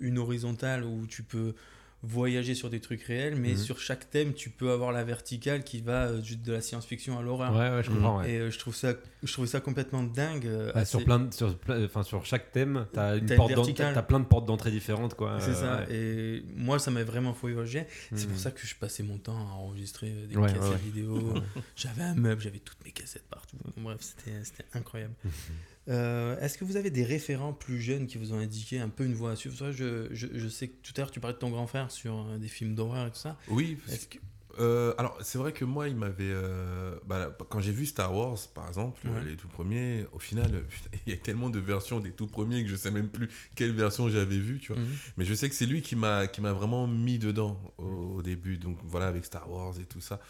[0.00, 1.54] une horizontale où tu peux
[2.02, 3.56] voyager sur des trucs réels, mais Mhm.
[3.58, 7.22] sur chaque thème, tu peux avoir la verticale qui va euh, de la science-fiction à
[7.22, 7.52] l'horreur.
[7.54, 8.20] Ouais, ouais, je comprends.
[8.20, 8.30] ouais.
[8.32, 10.46] Et euh, je trouve ça, je trouve ça complètement dingue.
[10.46, 13.74] euh, sur plein de- sur, plein- enfin, sur chaque thème, verticale.
[13.74, 15.38] t'as- t'as plein de portes d'entrée différentes quoi.
[15.40, 15.84] C'est ça.
[15.90, 17.84] Et moi, ça m'a vraiment fait voyager.
[18.14, 18.30] C'est Mhm.
[18.32, 21.34] pour ça que je passais mon temps à enregistrer des cassettes vidéo.
[21.76, 23.56] j'avais un meuble, j'avais toutes mes cassettes partout.
[23.76, 25.14] Bref, c'était c'était incroyable.
[25.88, 29.04] Euh, Est-ce que vous avez des référents plus jeunes qui vous ont indiqué un peu
[29.04, 29.56] une voie à suivre?
[29.56, 31.90] Toi, je, je, je sais que tout à l'heure, tu parlais de ton grand frère
[31.90, 33.36] sur euh, des films d'horreur et tout ça.
[33.48, 33.78] Oui,
[34.10, 34.18] que...
[34.58, 36.24] Euh, alors, c'est vrai que moi, il m'avait.
[36.24, 39.24] euh, bah, quand j'ai vu Star Wars, par exemple, Ouais.
[39.24, 40.64] les tout premiers, au final,
[41.06, 43.72] il y a tellement de versions des tout premiers que je sais même plus quelle
[43.72, 44.82] version j'avais vue, tu vois.
[44.82, 44.88] Mhm.
[45.16, 47.84] Mais je sais que c'est lui qui m'a qui m'a vraiment mis dedans au,
[48.16, 48.58] au début.
[48.58, 50.20] Donc voilà, avec Star Wars et tout ça.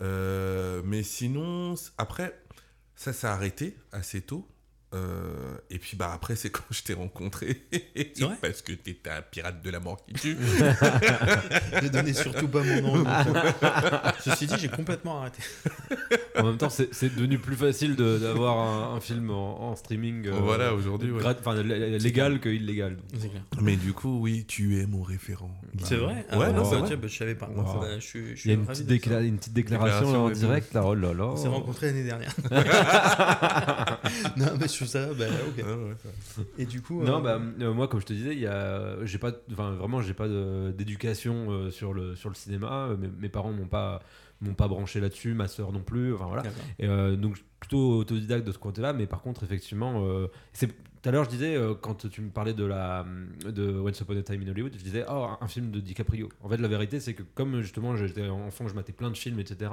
[0.00, 2.38] Mais sinon, après,
[2.96, 4.46] ça s'est arrêté assez tôt.
[4.92, 7.62] Euh, et puis bah après c'est quand je t'ai rencontré
[8.18, 8.36] vrai?
[8.42, 10.36] Parce que t'étais un pirate de la mort qui tue
[11.82, 13.04] Ne donnez surtout pas mon nom.
[14.18, 15.38] Ceci dit, j'ai complètement arrêté.
[16.36, 20.26] En même temps, c'est c'est devenu plus facile d'avoir un, un film en, en streaming.
[20.26, 21.22] euh, voilà aujourd'hui ouais.
[22.00, 22.96] légal que illégal.
[23.62, 25.54] Mais du coup oui tu es mon référent
[25.84, 26.26] C'est vrai?
[26.30, 27.48] Ah ouais bah, non bah, vrai bah, je savais pas.
[27.48, 27.80] Wow.
[27.80, 29.20] Bah, je suis, je Il y a une petite, de décla- ça.
[29.22, 30.74] une petite déclaration, Déclaration en direct.
[30.74, 31.26] Là, oh là là.
[31.26, 32.34] On s'est rencontrés l'année dernière.
[34.36, 35.64] non, mais je trouve ça, bah, ok.
[35.64, 36.44] Ouais.
[36.58, 39.04] Et du coup, Non, euh, bah, euh, moi, comme je te disais, il y a,
[39.04, 42.90] j'ai pas, enfin, vraiment, j'ai pas d'éducation euh, sur le sur le cinéma.
[42.98, 44.00] Mes, mes parents m'ont pas
[44.40, 46.14] m'ont pas branché là-dessus, ma sœur non plus.
[46.14, 46.42] Enfin voilà.
[46.78, 51.08] Et, euh, donc plutôt autodidacte de ce côté-là, mais par contre, effectivement, euh, c'est tout
[51.08, 53.06] à l'heure, je disais, euh, quand tu me parlais de, la,
[53.44, 56.28] de Once Upon a Time in Hollywood, je disais, oh, un film de DiCaprio.
[56.42, 59.40] En fait, la vérité, c'est que comme justement j'étais enfant, je matais plein de films,
[59.40, 59.72] etc.,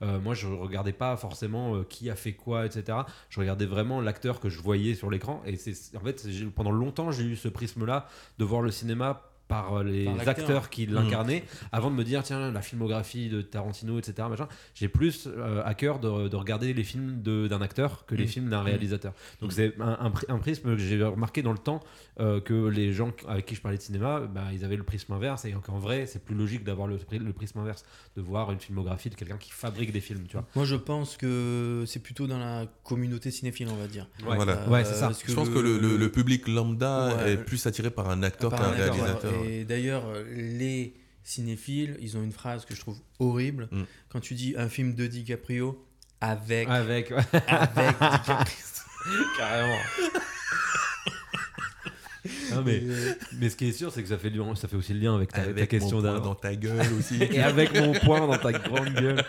[0.00, 2.98] moi, je regardais pas forcément qui a fait quoi, etc.
[3.28, 5.42] Je regardais vraiment l'acteur que je voyais sur l'écran.
[5.46, 8.08] Et c'est en fait, pendant longtemps, j'ai eu ce prisme-là
[8.38, 10.28] de voir le cinéma par les Par l'acteur.
[10.38, 11.42] acteurs qui l'incarnaient
[11.72, 15.74] avant de me dire tiens la filmographie de Tarantino etc machin j'ai plus euh, à
[15.74, 18.28] cœur de, de regarder les films d'un acteur que les Mm.
[18.28, 19.54] films d'un réalisateur donc Mm.
[19.54, 21.80] c'est un, un pri- un prisme que j'ai remarqué dans le temps
[22.20, 25.12] euh, que les gens avec qui je parlais de cinéma bah, ils avaient le prisme
[25.14, 27.84] inverse et qu'en vrai c'est plus logique d'avoir le, pri- le prisme inverse
[28.16, 31.16] de voir une filmographie de quelqu'un qui fabrique des films tu vois Moi, je pense
[31.16, 34.06] que c'est plutôt dans la communauté cinéphile, on va dire.
[34.24, 34.68] Voilà.
[34.68, 35.06] Ouais, c'est ça.
[35.06, 37.32] parce je pense que le, le- le public lambda Ouais.
[37.32, 39.32] est plus attiré par un acteur qu'un réalisateur.
[39.44, 40.04] Et d'ailleurs,
[40.34, 43.68] les cinéphiles, ils ont une phrase que je trouve horrible.
[43.70, 43.82] Mm.
[44.08, 45.84] Quand tu dis un film de DiCaprio
[46.20, 49.24] avec, avec avec DiCaprio.
[49.36, 49.78] carrément
[52.52, 54.92] Non, mais, euh, mais ce qui est sûr, c'est que ça fait, ça fait aussi
[54.94, 56.20] le lien avec ta, question d'avant.
[56.24, 59.22] dans ta gueule aussi et avec mon poing dans ta grande gueule.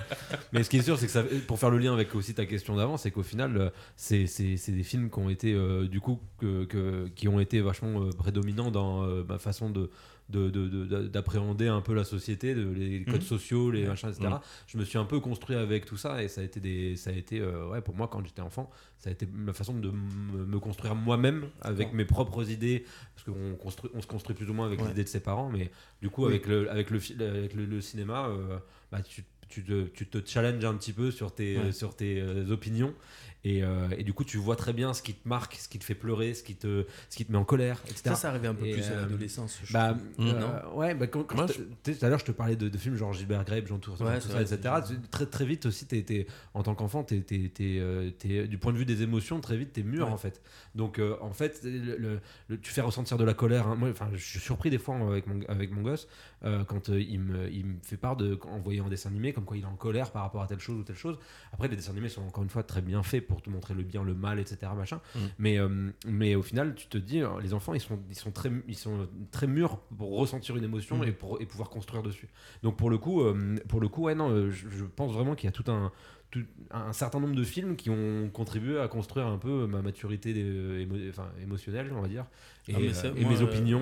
[0.52, 2.46] Mais ce qui est sûr, c'est que ça, pour faire le lien avec aussi ta
[2.46, 4.26] question d'avant, c'est qu'au final, euh, c'est
[4.72, 8.10] des films qui ont été euh, du coup que, que- qui ont été vachement euh,
[8.12, 9.90] prédominants dans ma façon de
[10.30, 13.22] de- de- de- d'appréhender un peu la société, les codes Mhm.
[13.22, 14.28] sociaux, les machins, etc.
[14.30, 14.40] Mhm.
[14.68, 17.10] Je me suis un peu construit avec tout ça et ça a été des, ça
[17.10, 18.70] a été, euh, ouais, pour moi quand j'étais enfant,
[19.00, 22.86] ça a été ma façon de me construire moi-même avec mes propres idées,
[23.16, 24.88] parce qu'on construit, on se construit plus ou moins avec Ouais.
[24.90, 26.30] l'idée de ses parents, mais du coup Oui.
[26.30, 28.58] avec le, avec le, fi- avec le, le cinéma, euh,
[28.92, 31.72] bah, tu, tu, te, tu te challenges un petit peu sur tes, Ouais.
[31.72, 32.94] sur tes euh, opinions.
[33.46, 35.80] Et, euh, et du coup, tu vois très bien ce qui te marque, ce qui
[35.80, 38.02] te fait pleurer, ce qui te, ce qui te met en colère, etc.
[38.10, 39.60] ça, ça arrivait un peu Et, plus à euh, l'adolescence.
[39.64, 40.28] je Bah, trouve.
[40.28, 42.58] euh, ouais, bah, quand, quand Moi, je- tu sais, tout à l'heure, je te parlais
[42.58, 44.60] de, de films genre Gilbert Grape, Jean Tour, Ouais, tout ça, etc.
[45.10, 49.02] Très, très vite aussi, t'es- t'es- en tant qu'enfant, euh, du point de vue des
[49.04, 50.12] émotions, très vite, t'es mûr Ouais.
[50.14, 50.42] en fait.
[50.76, 53.68] Donc, euh, en fait, le, le- le- tu fais ressentir de la colère.
[53.68, 53.76] hein.
[53.76, 56.08] Moi, enfin, je suis surpris des fois euh, avec mon, avec mon gosse
[56.44, 59.34] euh, quand euh, il, me, il me fait part de, en voyant un dessin animé,
[59.34, 61.18] comme quoi il est en colère par rapport à telle chose ou telle chose.
[61.54, 63.84] Après, les dessins animés sont encore une fois très bien faits pour te montrer le
[63.84, 64.72] bien, le mal, etc.
[64.76, 65.00] Machin.
[65.16, 65.20] Mm.
[65.38, 68.32] Mais, euh, mais au final, tu te dis, euh, les enfants, ils sont, ils sont,
[68.32, 71.04] très, ils sont très mûrs pour ressentir une émotion Mm.
[71.06, 72.28] et, pour, et pouvoir construire dessus.
[72.64, 75.36] Donc pour le coup, euh, pour le coup ouais, non, euh, je, je pense vraiment
[75.36, 75.92] qu'il y a tout un,
[76.32, 80.34] tout un certain nombre de films qui ont contribué à construire un peu ma maturité
[80.38, 82.26] euh, émo- enfin, émotionnelle, on va dire,
[82.68, 83.82] et, Ah, euh, ça, et moi, mes euh, opinions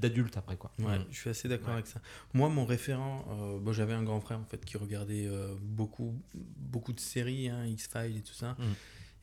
[0.00, 0.56] d'adulte après.
[0.56, 0.70] Quoi.
[0.78, 1.04] Ouais, Mm.
[1.10, 1.74] je suis assez d'accord Ouais.
[1.74, 2.00] avec ça.
[2.32, 6.14] Moi, mon référent, euh, bon, j'avais un grand frère en fait qui regardait euh, beaucoup,
[6.34, 8.52] beaucoup de séries, hein, X-Files et tout ça.
[8.52, 8.62] Mm.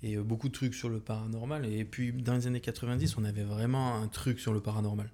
[0.03, 1.65] et euh, beaucoup de trucs sur le paranormal.
[1.65, 5.09] Et puis dans les années 90, on avait vraiment un truc sur le paranormal.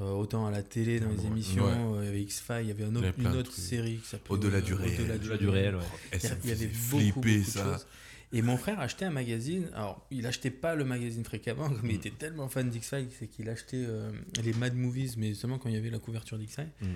[0.00, 1.26] Euh, autant à la télé, dans les Ouais.
[1.26, 1.66] émissions,
[1.96, 4.06] euh, il y avait X-Files, il y avait un autre- une de autre série qui
[4.08, 5.00] s'appelait Au-delà du réel.
[5.00, 5.82] Au-delà du réel, ouais.
[6.12, 7.64] Et Il y, ça a- me il y avait beaucoup, beaucoup de ça.
[7.64, 7.86] choses.
[8.32, 9.68] Et mon frère achetait un magazine.
[9.74, 11.96] Alors, il achetait pas le magazine fréquemment, comme il Mm.
[11.96, 14.12] était tellement fan d'X-Files, c'est qu'il achetait euh,
[14.44, 16.70] les Mad Movies, mais seulement quand il y avait la couverture d'X-Files.
[16.80, 16.86] Mm.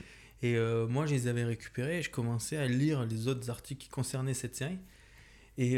[0.45, 3.83] Et euh, moi, je les avais récupérés et je commençais à lire les autres articles
[3.83, 4.79] qui concernaient cette série.
[5.59, 5.75] Et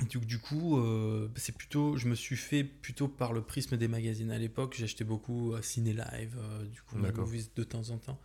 [0.00, 4.30] du, coup, euh, c'est plutôt, je me suis fait plutôt par le prisme des magazines.
[4.32, 6.96] À l'époque, j'achetais beaucoup euh, Ciné Live, euh, du coup.
[6.98, 8.20] Movies de temps en temps.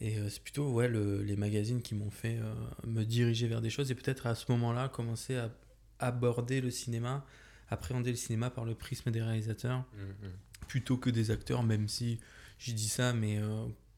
[0.00, 2.38] Et euh, c'est plutôt ouais, le- les magazines qui m'ont fait
[2.86, 5.50] me diriger vers des choses et peut-être à ce moment-là commencer à
[5.98, 7.26] aborder le cinéma,
[7.68, 10.30] appréhender le cinéma par le prisme des réalisateurs Mhm.
[10.68, 12.20] plutôt que des acteurs, même si
[12.58, 13.38] je dis ça, mais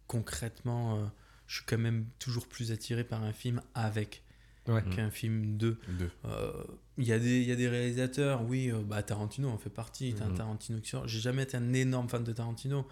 [0.08, 1.10] concrètement,
[1.46, 4.22] je suis quand même toujours plus attiré par un film avec
[4.68, 4.82] Ouais.
[4.94, 5.76] qu'un film de.
[5.98, 6.10] Deux.
[6.24, 6.52] Euh,
[6.98, 9.70] Il y, a des- il y a des réalisateurs, oui, euh, bah, Tarantino en fait
[9.70, 10.14] partie.
[10.14, 10.34] T'as un Mhm.
[10.36, 11.08] Tarantino qui sort.
[11.08, 12.86] J'ai jamais été un énorme fan de Tarantino,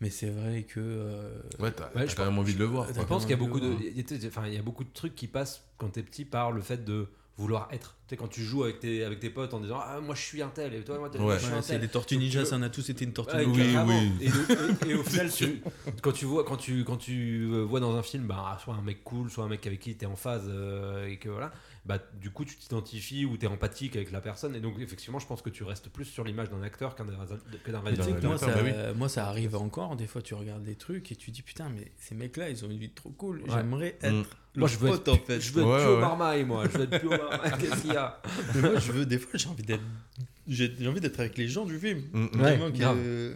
[0.00, 0.78] mais c'est vrai que.
[0.80, 2.86] euh, Ouais, t'as Ouais, quand même envie de le voir.
[2.94, 5.14] Je pense qu'il y a beaucoup de, il enfin, il y a beaucoup de trucs
[5.16, 7.08] qui passent quand t'es petit par le fait de
[7.38, 7.96] vouloir être.
[8.06, 10.20] Tu sais, quand tu joues avec tes, avec tes potes en disant Ah, moi je
[10.20, 11.34] suis un tel, et toi, moi, Ouais.
[11.36, 11.80] je suis ouais, un c'est tel.
[11.82, 13.36] les Tortues Ninja, veux- ça en a tous été une tortue.
[13.36, 14.12] Ouais, Oui, oui.
[14.20, 15.62] Et, le- et- et au final, tu-
[16.02, 18.82] quand tu vois, quand tu, quand tu euh, vois dans un film, bah, soit un
[18.82, 21.52] mec cool, soit un mec avec qui tu es en phase euh, et que voilà,
[21.84, 24.54] bah, du coup tu t'identifies ou tu es empathique avec la personne.
[24.54, 28.22] Et donc, effectivement, je pense que tu restes plus sur l'image d'un acteur qu'un réalisateur.
[28.22, 29.96] Moi, ça, bah moi, ça arrive encore.
[29.96, 32.70] Des fois, tu regardes des trucs et tu dis Putain, mais ces mecs-là, ils ont
[32.70, 33.40] une vie trop cool.
[33.42, 33.46] Ouais.
[33.50, 34.24] J'aimerais être Mm.
[34.54, 35.40] Moi, leur je veux pote, être, en fait.
[35.40, 36.00] je veux être Ouais, Pio ouais.
[36.00, 36.64] Marmaille, moi.
[36.70, 37.52] Je veux être Pio Marmaille.
[37.58, 38.20] Qu'est-ce qu'il y a?
[38.54, 39.82] Mais moi, je veux, des fois, j'ai envie d'être.
[40.48, 42.02] J'ai j'ai envie d'être avec les gens du film.
[42.12, 42.40] Mm, mm.
[42.40, 42.58] Ouais.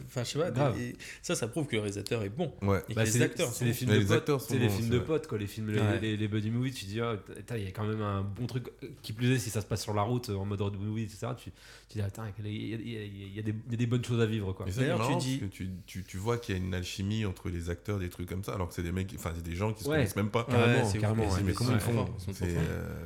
[0.06, 0.50] Enfin, je sais pas.
[0.50, 0.80] Grave.
[0.80, 2.52] et ça, ça prouve que le réalisateur est bon.
[2.62, 2.82] Ouais.
[2.88, 4.68] Et que Bah, les c'est acteurs c'est les films de potes, acteurs sont c'est les
[4.68, 6.00] films de potes quoi les films les, Ouais.
[6.00, 8.46] les, les buddy movies tu dis ah, putain, il y a quand même un bon
[8.46, 8.64] truc
[9.02, 11.28] qui plus est si ça se passe sur la route en mode road movie etc
[11.38, 11.50] tu,
[11.88, 13.38] tu dis attends il y, a- il y y il y
[13.74, 16.38] a des bonnes choses à vivre quoi D'ailleurs, tu dis- que tu, tu, tu vois
[16.38, 18.82] qu'il y a une alchimie entre les acteurs, des trucs comme ça, alors que c'est
[18.82, 19.96] des mecs, enfin, c'est des gens qui se Ouais.
[19.98, 20.44] connaissent même pas.
[20.44, 22.06] Carrément, mais comment ils font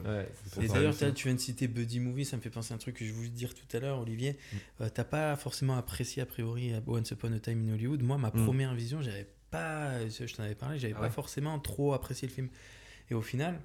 [0.07, 0.25] euh,
[0.63, 2.97] Et d'ailleurs, tu viens de citer Buddy Movie, ça me fait penser à un truc
[2.97, 4.33] que je voulais te dire tout à l'heure, Olivier.
[4.33, 4.57] Mm.
[4.83, 8.03] Euh, T'as pas forcément apprécié a priori Once Upon a Time in Hollywood.
[8.03, 8.45] Moi, ma Mm.
[8.45, 12.35] première vision, j'avais pas, je t'en avais parlé, j'avais Ah pas forcément trop apprécié le
[12.35, 12.49] film.
[13.11, 13.61] Et au final,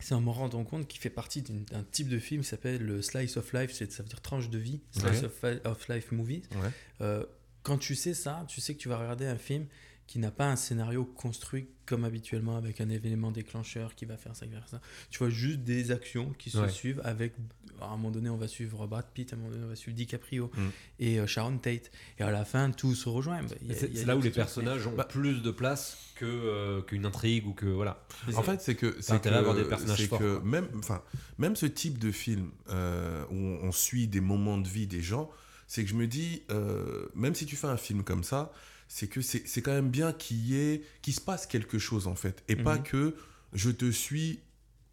[0.00, 3.02] c'est en me rendant compte qu'il fait partie d'un type de film qui s'appelle le
[3.02, 5.56] slice of life, ça veut dire tranche de vie, slice Ouais.
[5.56, 6.42] of, of life movie.
[6.52, 6.70] ouais.
[7.02, 7.24] Euh,
[7.62, 9.66] quand tu sais ça, tu sais que tu vas regarder un film
[10.06, 14.34] qui n'a pas un scénario construit comme habituellement avec un événement déclencheur qui va faire
[14.36, 14.80] ça, qui va faire ça.
[15.10, 16.68] Tu vois juste des actions qui se Ouais.
[16.68, 17.34] suivent avec,
[17.80, 19.76] à un moment donné, on va suivre Brad Pitt, à un moment donné, on va
[19.76, 20.60] suivre DiCaprio Mm.
[21.00, 21.90] et euh, Sharon Tate.
[22.18, 23.42] Et à la fin, tout se rejoint.
[23.42, 27.46] Bah, c'est là où les personnages ont Bah- plus de place que euh, qu'une intrigue
[27.46, 28.04] ou que voilà
[28.36, 31.02] En fait, c'est que c'est avoir des que, personnages forts, que même, enfin,
[31.38, 35.00] même ce type de film euh, où on, on suit des moments de vie des
[35.02, 35.30] gens,
[35.66, 38.52] c'est que je me dis, euh, même si tu fais un film comme ça,
[38.96, 42.14] c'est que c'est quand même bien qu'il y ait, qu'il se passe quelque chose en
[42.14, 42.82] fait, et pas Mhm.
[42.84, 43.14] que
[43.52, 44.38] je te suis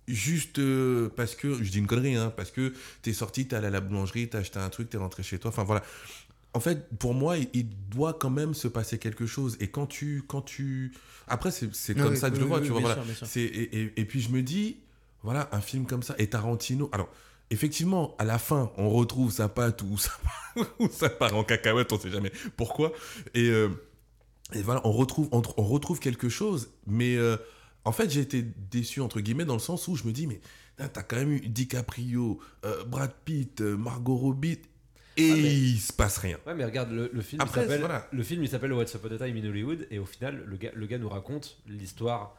[0.08, 2.74] juste euh, parce que je dis une connerie, hein, parce que
[3.04, 5.50] t'es sorti, t'es allé à la boulangerie, t'as acheté un truc, t'es rentré chez toi.
[5.50, 5.84] Enfin voilà.
[6.54, 9.56] En fait, pour moi, il, il doit quand même se passer quelque chose.
[9.60, 10.92] Et quand tu, quand tu,
[11.28, 12.82] après c'est comme Oui, ça que je oui, le vois, oui, tu vois.
[12.82, 12.96] Voilà.
[13.06, 13.28] sûr, sûr.
[13.36, 13.46] Et,
[13.82, 14.78] et- et puis je me dis,
[15.22, 16.90] voilà, un film comme ça et Tarantino.
[16.92, 17.10] Alors
[17.52, 22.10] effectivement, à la fin, on retrouve sa patte ou ça part en cacahuète, on sait
[22.10, 22.92] jamais pourquoi.
[23.36, 23.70] Et, euh,
[24.54, 26.70] et voilà, on retrouve, on, on retrouve quelque chose.
[26.88, 27.38] Mais euh,
[27.86, 28.42] en fait, j'ai été
[28.72, 30.40] déçu entre guillemets dans le sens où je me dis, mais
[30.78, 34.60] t'as quand même eu DiCaprio, euh, Brad Pitt, euh, Margot Robbie.
[35.18, 36.38] Et Ah, mais- il se passe rien.
[36.48, 38.08] ouais mais regarde le, le film Après, il s'appelle voilà.
[38.14, 40.86] le film il s'appelle What's a Time in Hollywood et au final le gars le
[40.88, 42.38] gars nous raconte l'histoire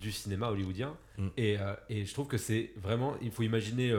[0.00, 1.28] du cinéma hollywoodien Mm.
[1.36, 1.56] et,
[1.90, 3.92] et je trouve que c'est vraiment il faut imaginer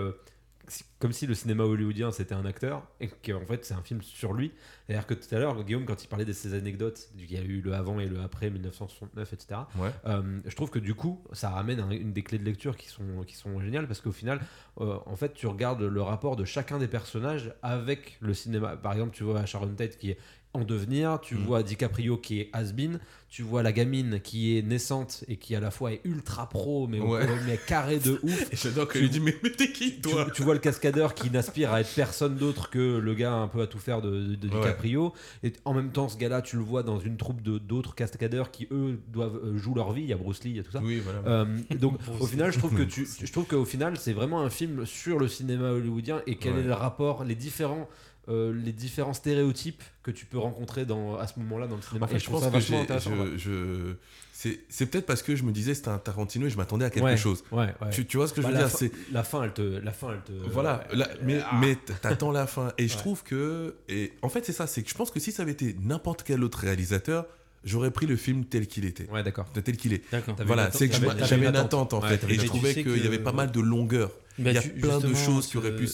[0.99, 4.31] comme si le cinéma hollywoodien c'était un acteur et qu'en fait c'est un film sur
[4.33, 4.53] lui
[4.87, 7.41] c'est-à-dire que tout à l'heure Guillaume quand il parlait de ces anecdotes il y a
[7.41, 9.89] eu le avant et le après 1969 etc Ouais.
[10.05, 12.87] euh, je trouve que du coup, ça ramène un- une des clés de lecture qui
[12.87, 14.39] sont, qui sont géniales parce qu'au final,
[14.79, 18.77] euh, en fait, tu regardes le rapport de chacun des personnages avec le cinéma.
[18.77, 20.17] Par exemple, tu vois Sharon Tate qui est
[20.53, 21.43] en devenir, tu Mhm.
[21.45, 22.99] vois DiCaprio qui est has-been,
[23.29, 26.85] tu vois la gamine qui est naissante et qui à la fois est ultra pro,
[26.87, 27.25] mais, au- Ouais.
[27.47, 28.53] mais carré de ouf.
[28.53, 30.27] Et j'adore que Tu- lui dit, mais, mais t'es qui Tu, toi?
[30.31, 33.61] tu vois le cascadeur qui n'aspire à être personne d'autre que le gars un peu
[33.61, 34.55] à tout faire de, de Ouais.
[34.55, 35.13] DiCaprio.
[35.41, 38.51] Et en même temps, ce gars-là, tu le vois dans une troupe de- d'autres cascadeurs
[38.51, 40.03] qui, eux, doivent euh, jouer leur vie.
[40.03, 40.81] Il y a Bruce Lee, il y a tout ça.
[40.83, 41.19] Oui, voilà.
[41.27, 41.45] Euh,
[41.79, 44.85] donc au final je trouve que tu je trouve qu'au final c'est vraiment un film
[44.85, 46.59] sur le cinéma hollywoodien et quel Ouais.
[46.59, 47.89] est le rapport les différents
[48.29, 52.05] euh, les différents stéréotypes que tu peux rencontrer dans, à ce moment-là dans le cinéma.
[52.05, 53.93] En fait, Et je pense que je, je-
[54.31, 56.89] c'est c'est peut-être parce que je me disais c'était un Tarantino et je m'attendais à
[56.89, 57.43] quelque Ouais, chose.
[57.51, 57.89] Ouais, ouais.
[57.91, 59.53] Tu, tu vois ce que je Bah, veux la, dire fin, C'est la fin, elle
[59.53, 60.31] te, la fin, elle te.
[60.51, 60.85] voilà,
[61.21, 61.57] mais, Ah.
[61.59, 62.71] mais t'attends la fin.
[62.77, 63.75] Et je trouve que.
[63.89, 66.23] Et en fait, c'est ça, c'est que je pense que si ça avait été n'importe
[66.23, 67.25] quel autre réalisateur,
[67.65, 69.09] j'aurais pris le film tel qu'il était.
[69.09, 69.45] Ouais, d'accord.
[69.51, 70.01] Tel qu'il est.
[70.45, 70.95] Voilà, c'est que
[71.25, 72.23] j'avais une attente en fait.
[72.29, 74.11] Et je trouvais qu'il y avait pas mal de longueur.
[74.39, 75.87] Bah, Il y a tu- plein de choses qui auraient ce- pu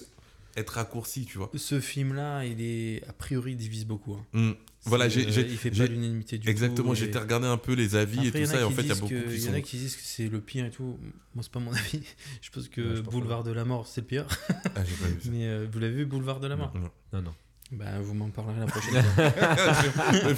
[0.60, 1.50] être raccourcies, tu vois.
[1.56, 4.14] Ce film-là, il est a priori divise beaucoup.
[4.14, 4.26] hein.
[4.34, 4.52] Hmm.
[4.86, 5.28] Voilà, j'ai.
[5.28, 6.96] euh, j'ai- il fait pas l'unanimité du Exactement, tout.
[6.96, 8.88] j'ai et- été regarder un peu les avis et tout ça, et en fait, il
[8.88, 10.66] y a beaucoup que- qui Il y en a qui disent que c'est le pire
[10.66, 10.98] et tout.
[11.36, 12.02] Moi, c'est pas mon avis.
[12.42, 14.26] Je pense que Ouais, je pense Boulevard de la Mort, c'est le pire.
[14.50, 14.54] Ah,
[14.86, 15.30] j'ai pas vu ça.
[15.32, 16.72] Mais euh, vous l'avez vu, Boulevard de la Mort?
[16.76, 16.90] Non.
[17.14, 17.34] Non, non.
[17.74, 20.34] Bah, vous m'en parlerez la prochaine fois.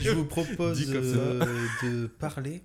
[0.00, 1.44] Je vous propose euh,
[1.82, 2.62] de parler.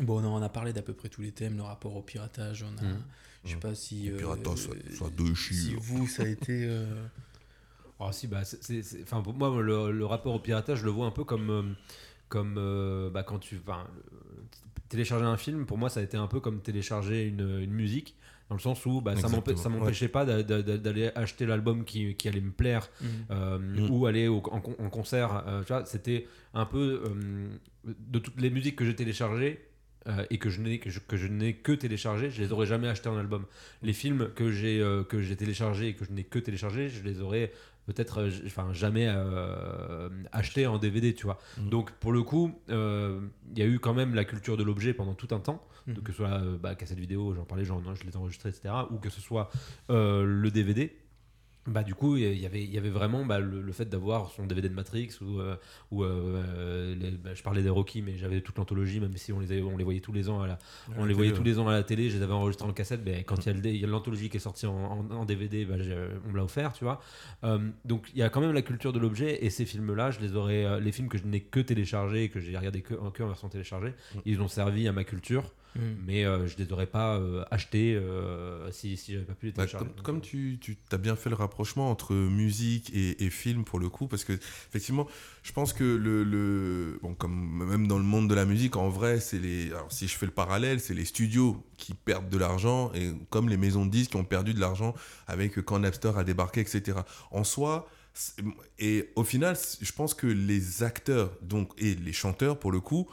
[0.00, 2.62] Bon, non, on a parlé d'à peu près tous les thèmes, le rapport au piratage.
[2.62, 3.02] On a, Mhm.
[3.44, 4.10] Je sais pas si.
[4.10, 5.04] euh, Piratage, ça, ça
[5.36, 6.64] si vous, ça a été.
[6.66, 7.06] euh,
[7.98, 11.06] Ah si, bah, c'est- enfin, pour moi, le, le rapport au piratage, je le vois
[11.06, 11.62] un peu comme, euh,
[12.28, 13.60] comme euh, bah, quand tu
[14.88, 15.66] télécharger un film.
[15.66, 18.16] Pour moi, ça a été un peu comme télécharger une, une musique,
[18.48, 22.14] dans le sens où bah, ça m'empêchait pas d'a- d'a- d'a- d'aller acheter l'album qui,
[22.16, 23.08] qui allait me plaire mhm.
[23.30, 23.90] euh, Mm.
[23.90, 25.44] ou aller au- en, con- en concert.
[25.46, 27.48] euh, tu vois, c'était un peu euh,
[27.84, 29.60] de toutes les musiques que j'ai téléchargées.
[30.06, 32.66] Euh, et que je n'ai que je, que je n'ai que téléchargé, je les aurais
[32.66, 33.44] jamais achetés en album.
[33.82, 37.02] Les films que j'ai euh, que j'ai téléchargés et que je n'ai que téléchargés, je
[37.02, 37.52] les aurais
[37.86, 39.08] peut-être euh, enfin jamais
[40.32, 41.38] achetés en DVD, tu vois.
[41.58, 41.68] Mm.
[41.68, 45.14] Donc pour le coup, il y a eu quand même la culture de l'objet pendant
[45.14, 45.94] tout un temps, Mhm.
[46.02, 48.98] que ce soit bah, cassette vidéo, j'en parlais, j'en- je les ai enregistrés, etc., ou
[48.98, 49.50] que ce soit
[49.88, 50.94] le DVD.
[51.66, 54.30] Bah, du coup, il y avait, il y avait vraiment bah, le, le fait d'avoir
[54.30, 55.56] son DVD de Matrix ou, euh,
[55.90, 59.52] ou euh, bah, je parlais des Rocky, mais j'avais toute l'anthologie, même si on les,
[59.52, 60.58] avait- on les voyait tous les ans à la,
[60.96, 63.04] on les voyait tous les ans à la télé, je les avais enregistrés en cassette.
[63.04, 65.96] Ben, quand il y a y l'anthologie qui est sortie en, en- en DVD, j'ai-
[66.26, 67.00] on me l'a offert, tu vois.
[67.44, 70.20] Euh, donc il y a quand même la culture de l'objet et ces films-là, je
[70.20, 73.26] les aurais, les films que je n'ai que téléchargés que j'ai regardé que, que en
[73.28, 74.18] version téléchargée, Mm.
[74.24, 75.96] ils ont servi à ma culture, Mhm.
[76.04, 79.52] mais euh, je les aurais pas euh, achetés euh, si, si j'avais pas pu les
[79.52, 79.86] Bah, télécharger.
[80.02, 83.78] comme, euh, tu, tu as bien fait le rapprochement entre musique et, et film pour
[83.78, 85.06] le coup, parce que effectivement,
[85.44, 88.88] je pense que le, le bon, comme même dans le monde de la musique, en
[88.88, 92.38] vrai, c'est les, alors si je fais le parallèle, c'est les studios qui perdent de
[92.38, 94.92] l'argent et comme les maisons de disques qui ont perdu de l'argent
[95.28, 96.98] avec quand Napster a débarqué, etc.
[97.30, 97.88] En soi,
[98.78, 103.08] et au final, je pense que les acteurs donc et les chanteurs pour le coup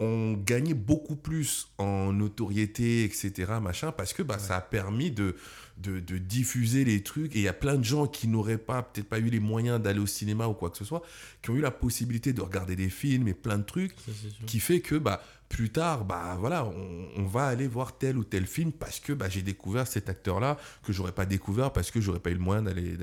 [0.00, 5.36] ont gagné beaucoup plus en notoriété, etc., machin, parce que bah, ça a permis de,
[5.76, 7.36] de, de diffuser les trucs.
[7.36, 9.80] Et il y a plein de gens qui n'auraient pas, peut-être pas eu les moyens
[9.80, 11.02] d'aller au cinéma ou quoi que ce soit,
[11.42, 14.12] qui ont eu la possibilité de regarder des films et plein de trucs, Ça,
[14.46, 18.24] qui fait que bah, plus tard, bah, voilà, on, on va aller voir tel ou
[18.24, 22.00] tel film parce que bah, j'ai découvert cet acteur-là que j'aurais pas découvert parce que
[22.00, 22.96] j'aurais pas eu le moyen d'aller,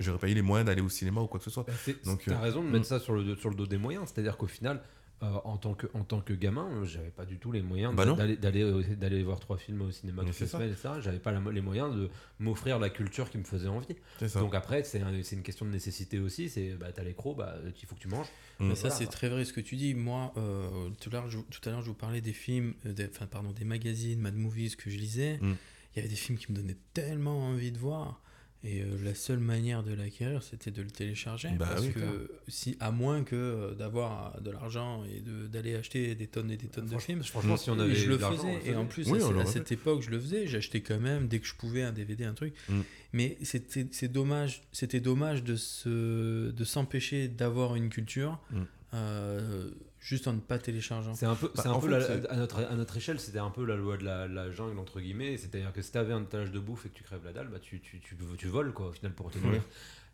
[0.00, 1.64] j'aurais- pas eu les moyens d'aller au cinéma ou quoi que ce soit.
[1.66, 1.72] Bah,
[2.04, 2.72] Donc, t'as euh, raison de mm.
[2.72, 4.10] mettre ça sur le, sur le dos des moyens.
[4.12, 4.82] C'est-à-dire qu'au final,
[5.22, 7.94] euh, en, tant que, en tant que gamin, euh, j'avais pas du tout les moyens
[7.94, 10.58] Bah d'aller, d'aller, euh, d'aller voir trois films au cinéma toutes les ça.
[10.58, 11.02] semaines.
[11.02, 13.96] J'avais pas la- les moyens de m'offrir la culture qui me faisait envie.
[14.34, 16.50] Donc après, c'est, un- c'est une question de nécessité aussi.
[16.50, 18.26] C'est bah, t'as les crocs, bah, il faut que tu manges.
[18.60, 18.68] Mm.
[18.68, 18.94] Mais ça, Voilà.
[18.96, 19.94] c'est très vrai ce que tu dis.
[19.94, 22.92] Moi, euh, tout, à l'heure, je, tout à l'heure, je vous parlais des films, euh,
[22.92, 25.38] des, enfin, pardon, des magazines, Mad Movies que je lisais.
[25.40, 25.54] Mm.
[25.94, 28.20] Il y avait des films qui me donnaient tellement envie de voir.
[28.68, 31.50] Et euh, la seule manière de l'acquérir, c'était de le télécharger.
[31.56, 35.46] Bah parce oui, que, si, à moins que euh, d'avoir euh, de l'argent et de-
[35.46, 37.22] d'aller acheter des tonnes et des tonnes de films.
[37.22, 38.70] Franchement, si on avait je le de l'argent, on faisais.
[38.72, 40.48] Et en plus, Oui, à, cette époque, je le faisais.
[40.48, 42.54] J'achetais quand même, dès que je pouvais, un DVD, un truc.
[42.68, 42.80] Mm.
[43.12, 48.56] Mais c'était c'est dommage, c'était dommage de se, de s'empêcher d'avoir une culture Mm.
[48.94, 49.70] euh,
[50.06, 51.14] juste en ne pas téléchargeant.
[51.16, 53.18] C'est un peu, Bah, c'est un peu fait, la- c'est- à, notre, à notre échelle,
[53.18, 55.36] c'était un peu la loi de la, la jungle, entre guillemets.
[55.36, 57.48] C'est-à-dire que si tu avais un étalage de bouffe et que tu crèves la dalle,
[57.48, 59.62] bah, tu, tu, tu, tu voles quoi, au final pour te nourrir.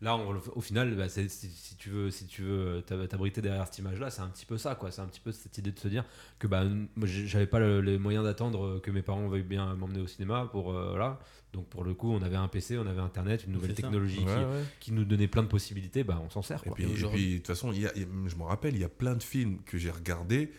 [0.01, 3.65] Là, on au final, bah, si, si tu veux, si tu veux t'ab- t'abriter derrière
[3.67, 4.73] cette image-là, c'est un petit peu ça.
[4.75, 4.89] quoi.
[4.91, 6.03] C'est un petit peu cette idée de se dire
[6.39, 6.63] que bah,
[7.03, 10.49] j'avais pas le- les moyens d'attendre que mes parents veuillent bien m'emmener au cinéma.
[10.51, 11.19] Pour, euh, voilà.
[11.53, 14.25] Donc pour le coup, on avait un PC, on avait Internet, une nouvelle technologie Ouais,
[14.25, 14.63] qui, ouais.
[14.79, 16.03] qui nous donnait plein de possibilités.
[16.03, 16.61] Bah, on s'en sert.
[16.65, 16.75] Et Quoi.
[16.75, 16.87] puis, Et
[17.33, 19.59] de toute façon, a- y a- je me rappelle, il y a plein de films
[19.65, 20.51] que j'ai regardés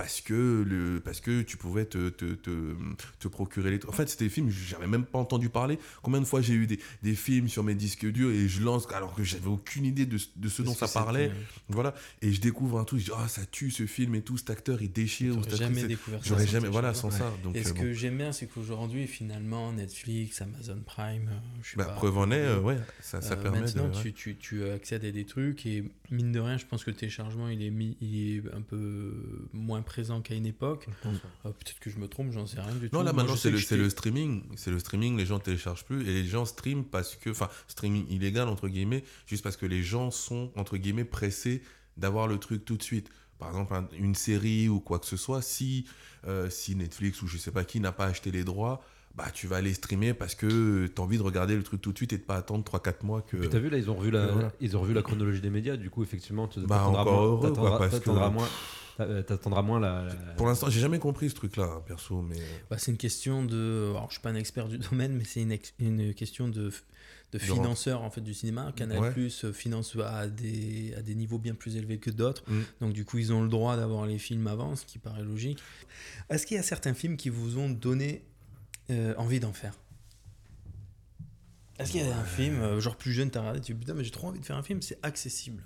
[0.00, 2.74] parce que, le, parce que tu pouvais te, te, te,
[3.18, 3.92] te procurer les trucs.
[3.92, 5.78] En fait, c'était des films, j'avais même pas entendu parler.
[6.02, 8.90] Combien de fois j'ai eu des, des films sur mes disques durs et je lance
[8.94, 11.30] alors que j'avais aucune idée de, de ce dont ça parlait.
[11.68, 11.94] Voilà.
[12.22, 14.48] Et je découvre un truc, je dis, ah, ça tue ce film et tout, cet
[14.48, 15.34] acteur il déchire.
[15.34, 16.28] J'aurais jamais découvert ça.
[16.30, 17.30] J'aurais jamais, voilà, sans ça.
[17.44, 17.80] Donc, Et ce euh, bon.
[17.82, 21.92] que j'aime bien, c'est qu'aujourd'hui, finalement, Netflix, Amazon Prime, euh, je sais Bah, pas.
[21.92, 23.94] preuve en est, euh, ouais, ça, ça Euh, permet maintenant, de.
[23.94, 24.02] ouais.
[24.02, 26.96] tu, tu, tu accèdes à des trucs et mine de rien, je pense que le
[26.96, 30.86] téléchargement il est, mis, il est un peu moins présent qu'à une époque.
[31.06, 31.10] Euh,
[31.42, 32.96] Peut-être que je me trompe, j'en sais rien du tout.
[32.96, 33.58] Non, là maintenant c'est le,
[33.90, 34.44] streaming.
[34.56, 37.30] C'est le streaming, les gens téléchargent plus et les gens streament parce que.
[37.30, 41.62] Enfin, streaming illégal entre guillemets, juste parce que les gens sont entre guillemets pressés
[41.96, 43.08] d'avoir le truc tout de suite.
[43.38, 45.86] Par exemple, un- une série ou quoi que ce soit, si,
[46.26, 48.82] euh, si Netflix ou je sais pas qui n'a pas acheté les droits,
[49.16, 51.90] bah tu vas aller streamer parce que tu as envie de regarder le truc tout
[51.92, 53.36] de suite et de pas attendre 3-4 mois que.
[53.38, 54.52] Puis t'as vu là, ils ont revu la, voilà.
[54.60, 55.76] ils ont revu la chronologie des médias.
[55.76, 58.48] Du coup, effectivement, tu Bah, encore moins, heureux, quoi, t'attendras- parce que- moins,
[59.26, 60.04] t'attendras moins la.
[60.04, 62.36] la- Pour l'instant, j'ai jamais compris ce truc-là, hein, perso, mais.
[62.70, 63.88] Bah, c'est une question de.
[63.90, 66.72] Alors, je suis pas un expert du domaine, mais c'est une, ex- une question de,
[67.32, 68.72] de financeurs en fait, du cinéma.
[68.76, 69.10] Canal Ouais.
[69.12, 72.42] Plus finance à des, à des niveaux bien plus élevés que d'autres.
[72.48, 72.60] Mm.
[72.80, 75.58] Donc, du coup, ils ont le droit d'avoir les films avant, ce qui paraît logique.
[76.28, 78.24] Est-ce qu'il y a certains films qui vous ont donné
[78.90, 79.74] euh, envie d'en faire?
[81.78, 83.94] Est-ce qu'il y a un film, euh, genre plus jeune, t'as regardé, tu dis putain,
[83.94, 85.62] mais j'ai trop envie de faire un film, c'est accessible.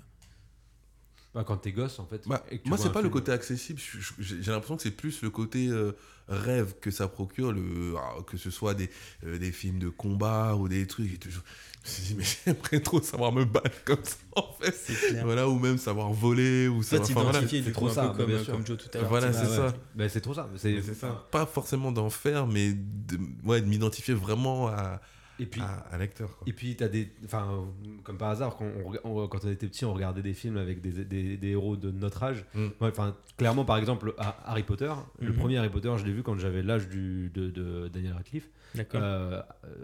[1.35, 2.25] Bah, quand t'es gosse, en fait.
[2.27, 3.77] Bah, moi, c'est pas le côté accessible.
[3.79, 5.91] je- je- J'ai l'impression que c'est plus le côté euh,
[6.29, 8.89] rêve que ça procure, le, ah, que ce soit des,
[9.25, 11.13] euh, des films de combat ou des trucs.
[11.13, 11.43] Et toujours,
[11.83, 14.71] je me suis dit, mais j'aimerais trop savoir me battre comme ça, en fait.
[15.09, 15.25] Clair.
[15.25, 16.69] Voilà, ou même savoir voler.
[16.69, 17.45] Ou savoir, enfin, voilà.
[17.47, 18.53] c'est trop ça, comme, bien sûr.
[18.53, 19.09] comme Joe tout à l'heure.
[19.09, 19.73] Voilà, c'est ça.
[19.93, 20.49] Bah, c'est trop ça.
[20.55, 21.27] C'est ça.
[21.31, 25.01] Pas forcément d'en faire, mais de, ouais, de m'identifier vraiment à,
[25.39, 26.37] Et puis, à, à l'acteur.
[26.37, 26.47] quoi.
[26.47, 27.09] Et puis, t'as des.
[27.25, 27.65] Enfin,
[28.03, 30.57] comme par hasard, quand on, rega- on- quand on était petit, on regardait des films
[30.57, 32.45] avec des, des- des héros de notre âge.
[32.53, 32.65] Mm.
[32.79, 34.93] Ouais, Enfin, clairement, par exemple, à Harry Potter.
[35.19, 35.37] Le Mhm.
[35.37, 38.49] premier Harry Potter, je l'ai vu quand j'avais l'âge du- de, de Daniel Radcliffe.
[38.75, 39.01] D'accord.
[39.03, 39.41] Euh,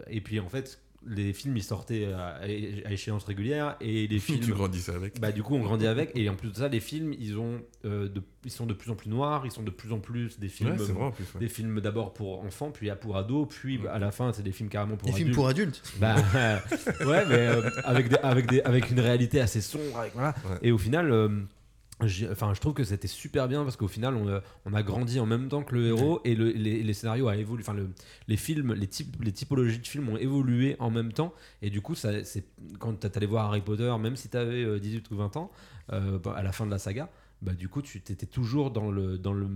[0.08, 2.48] et puis, en fait, les films, ils sortaient à, à
[2.92, 3.76] échéance régulière.
[3.82, 4.52] Et les tu films.
[4.52, 5.20] grandissais avec.
[5.20, 6.12] Bah, du coup, on grandit avec.
[6.16, 8.92] Et en plus de ça, les films, ils, ont, euh, de, ils sont de plus
[8.92, 9.42] en plus noirs.
[9.46, 10.72] Ils sont de plus en plus des films.
[10.72, 11.26] Ouais, c'est vrai en plus.
[11.34, 11.40] ouais.
[11.40, 14.70] des films d'abord pour enfants, puis pour ados, puis à la fin, c'est des films
[14.70, 16.16] carrément pour Des films pour adultes Bah,
[17.06, 19.98] ouais, mais euh, avec, des, avec, des, avec une réalité assez sombre.
[20.00, 20.36] avec- voilà.
[20.50, 20.58] Ouais.
[20.62, 21.30] Et au final, euh,
[22.32, 25.20] enfin, je trouve que c'était super bien parce qu'au final, on a, on a grandi
[25.20, 27.64] en même temps que le héros et le- les, les scénarios a évolué.
[27.64, 27.90] Enfin, le,
[28.28, 31.34] les films, les, types, les typologies de films ont évolué en même temps.
[31.62, 32.46] Et du coup, ça, c'est,
[32.80, 35.52] quand tu allé voir Harry Potter, même si tu avais 18 ou 20 ans,
[35.94, 37.10] euh, bah, à la fin de la saga,
[37.42, 39.48] bah, du coup, tu étais toujours dans, le, dans, le,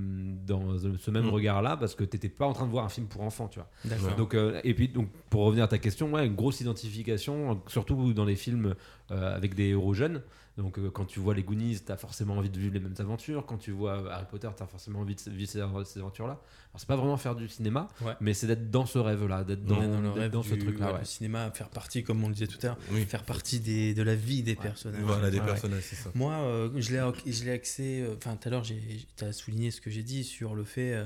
[0.48, 1.30] dans ce même Mm.
[1.30, 3.60] regard-là parce que tu n'étais pas en train de voir un film pour enfants, tu
[3.60, 3.70] vois.
[4.18, 7.56] Donc, euh, et puis, donc, pour revenir à ta question, ouais, une grosse identification, euh,
[7.68, 8.74] surtout dans les films
[9.12, 10.22] euh, avec des héros jeunes.
[10.58, 12.96] Donc, euh, quand tu vois les Goonies, tu as forcément envie de vivre les mêmes
[13.00, 13.46] aventures.
[13.46, 16.34] Quand tu vois Harry Potter, tu as forcément envie de vivre ces, ces aventures-là.
[16.34, 18.14] Alors, c'est pas vraiment faire du cinéma, Ouais.
[18.22, 20.94] mais c'est d'être dans ce rêve-là, d'être dans, le rêve dans ce truc-là.
[20.94, 21.00] ouais.
[21.00, 23.04] Le cinéma, faire partie, comme on le disait tout à l'heure, Oui.
[23.06, 25.02] faire partie des, de la vie des personnages.
[25.04, 26.10] Voilà, des personnages, c'est ça.
[26.16, 28.02] Moi, euh, je l'ai je l'ai axé.
[28.02, 30.64] euh, Enfin, tout à l'heure, j'ai- tu as souligné ce que j'ai dit sur le
[30.64, 31.06] fait euh,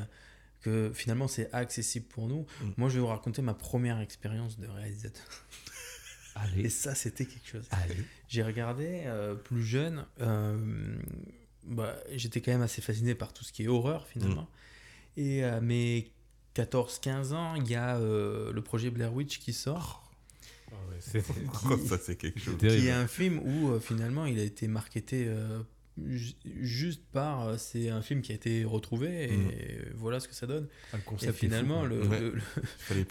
[0.62, 2.46] que finalement, c'est accessible pour nous.
[2.62, 2.66] Mm.
[2.78, 5.26] Moi, je vais vous raconter ma première expérience de réalisateur.
[6.42, 7.68] Allez, Et ça, c'était quelque chose.
[8.28, 10.06] J'ai regardé euh, plus jeune.
[10.22, 10.98] euh,
[11.66, 14.48] bah, J'étais quand même assez fasciné par tout ce qui est horreur, finalement.
[15.18, 16.12] Et à mes
[16.56, 20.10] 14-15 ans, il y a euh, le projet Blair Witch qui sort.
[20.72, 20.76] Oh,
[21.88, 22.56] ça, c'est quelque chose.
[22.58, 25.62] qui est un film où euh, finalement il a été marketé euh,
[26.62, 29.52] juste par euh, c'est un film qui a été retrouvé et Mm.
[29.96, 32.32] voilà ce que ça donne Ah, le et concept fou, finalement le, Ouais.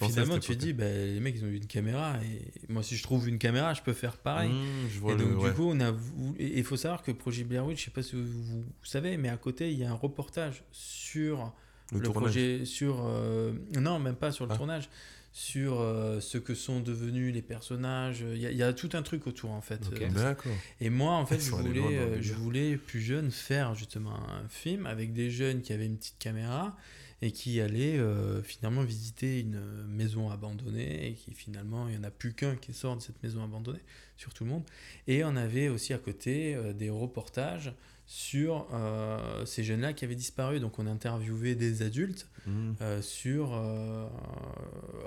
[0.09, 2.97] finalement tu te dis bah, les mecs ils ont eu une caméra et moi si
[2.97, 5.51] je trouve une caméra je peux faire pareil Mmh, je vois et le- donc ouais.
[5.51, 5.91] du coup on a
[6.39, 8.25] et il faut savoir que Projet Blair Witch je sais pas si vous,
[8.63, 11.53] vous savez mais à côté il y a un reportage sur
[11.93, 14.57] le, projet sur euh, non même pas sur le Ah.
[14.57, 14.89] tournage
[15.33, 18.91] sur euh, ce que sont devenus les personnages il y, a- il y a tout
[18.95, 19.81] un truc autour en fait.
[19.93, 20.53] Euh, D'accord.
[20.81, 24.87] et moi, en fait, je voulais, euh, je voulais plus jeune faire justement un film
[24.87, 26.77] avec des jeunes qui avaient une petite caméra
[27.21, 32.05] et qui allaient euh, finalement visiter une maison abandonnée et qui finalement, il n'y en
[32.05, 33.83] a plus qu'un qui sort de cette maison abandonnée
[34.17, 34.63] sur tout le monde.
[35.09, 37.73] Et on avait aussi à côté euh, des reportages
[38.11, 40.59] sur euh, ces jeunes-là qui avaient disparu.
[40.61, 42.73] Donc on interviewait des adultes Mmh.
[42.81, 44.09] euh, sur euh,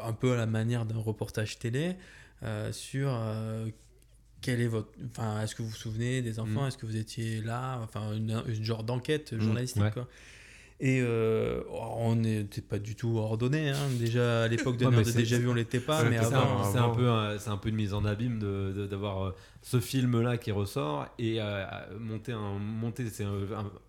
[0.04, 1.96] un peu à la manière d'un reportage télé
[2.72, 3.20] sur
[4.42, 6.64] quel est votre enfin est-ce que vous vous souvenez des enfants?
[6.64, 6.68] Mm.
[6.68, 7.80] est-ce que vous étiez là?
[7.84, 9.92] Enfin une, une genre d'enquête Mm, journalistique ouais.
[9.92, 10.08] quoi.
[10.84, 13.76] Et euh, on n'était pas du tout ordonné hein.
[14.00, 16.80] déjà à l'époque de Ouais, Nerd déjà vu on l'était pas mais avant un, c'est
[16.80, 20.38] un peu c'est un peu une mise en abîme de- d'avoir euh, ce film là
[20.38, 21.64] qui ressort et euh,
[22.00, 23.34] monter un monter c'est un,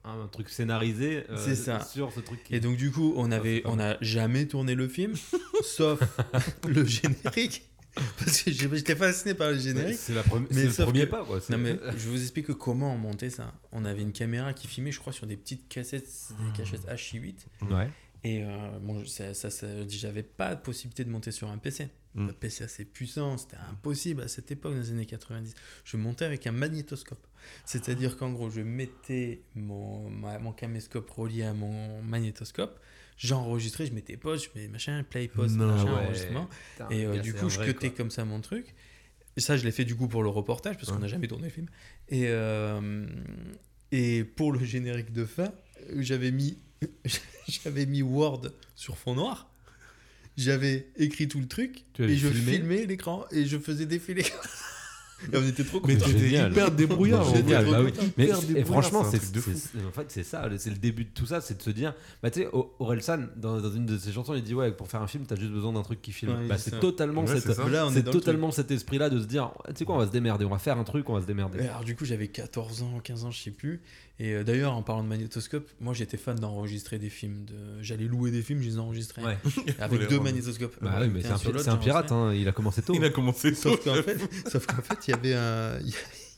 [0.04, 1.80] un- un truc scénarisé euh, C'est ça.
[1.80, 4.46] sur ce truc qui et donc du coup on avait c'est pas on n'a jamais
[4.46, 5.14] tourné le film
[5.62, 5.98] sauf
[6.68, 7.64] le générique
[8.18, 11.40] parce que j'étais fasciné par le générique c'est la Mais le premier que- pas quoi
[11.50, 13.52] Non mais je vous explique comment on montait ça.
[13.72, 17.34] On avait une caméra qui filmait, je crois, sur des petites cassettes, des cachettes HI8.
[17.70, 17.90] ouais
[18.24, 21.88] Et euh, bon, ça, ça, ça- j'avais pas de possibilité de monter sur un PC.
[22.14, 22.28] Mm.
[22.28, 25.54] Un PC assez puissant, c'était impossible à cette époque, dans les années 90.
[25.84, 27.26] Je montais avec un magnétoscope.
[27.64, 32.78] C'est-à-dire qu'en gros, je mettais mon, ma- mon caméscope relié à mon magnétoscope,
[33.22, 36.04] j'enregistrais, je mettais pause, je mettais machin, play, pause, Non, machin, ouais.
[36.06, 36.48] enregistrement.
[36.72, 38.74] Putain, Et euh, du coup, je cutais comme ça mon truc.
[39.36, 41.44] Et ça, je l'ai fait du coup pour le reportage, parce qu'on n'a jamais tourné
[41.44, 41.66] le film.
[42.08, 43.06] Et, euh,
[43.90, 45.52] et pour le générique de fin,
[45.98, 46.58] j'avais mis,
[47.48, 49.48] j'avais mis Word sur fond noir.
[50.36, 54.24] J'avais écrit tout le truc et je filmé filmais l'écran et je faisais défiler.
[55.32, 56.06] Et on était trop Mais contents.
[56.06, 56.52] t'étais Génial.
[56.52, 57.34] hyper débrouillard.
[57.34, 57.92] Génial, bah oui.
[58.16, 61.40] Mais Hyper et franchement, c'est en fait c'est ça, c'est le début de tout ça,
[61.40, 64.42] c'est de se dire, bah tu sais, Orelsan dans, dans une de ses chansons, il
[64.42, 66.32] dit ouais, pour faire un film, t'as juste besoin d'un truc qui filme.
[66.32, 67.58] Ouais, bah c'est totalement Ouais, cette.
[67.58, 70.44] Là, est totalement cet esprit-là de se dire, tu sais quoi, on va se démerder,
[70.44, 71.58] on va faire un truc, on va se démerder.
[71.60, 73.80] Et alors du coup j'avais 14 ans, 15 ans, je sais plus.
[74.22, 77.44] Et euh, d'ailleurs en parlant de magnétoscope, moi j'étais fan d'enregistrer des films.
[77.44, 77.82] De...
[77.82, 79.20] J'allais louer des films, je les enregistrais.
[79.24, 79.36] Ouais.
[79.80, 80.76] Avec deux magnétoscopes.
[80.80, 82.94] Bah oui, mais c'est un, pi- pirate, hein, il a commencé tôt.
[82.94, 83.70] Il a commencé tôt.
[83.70, 84.18] Sauf qu'en fait,
[84.48, 85.78] sauf qu'en fait, il y avait un,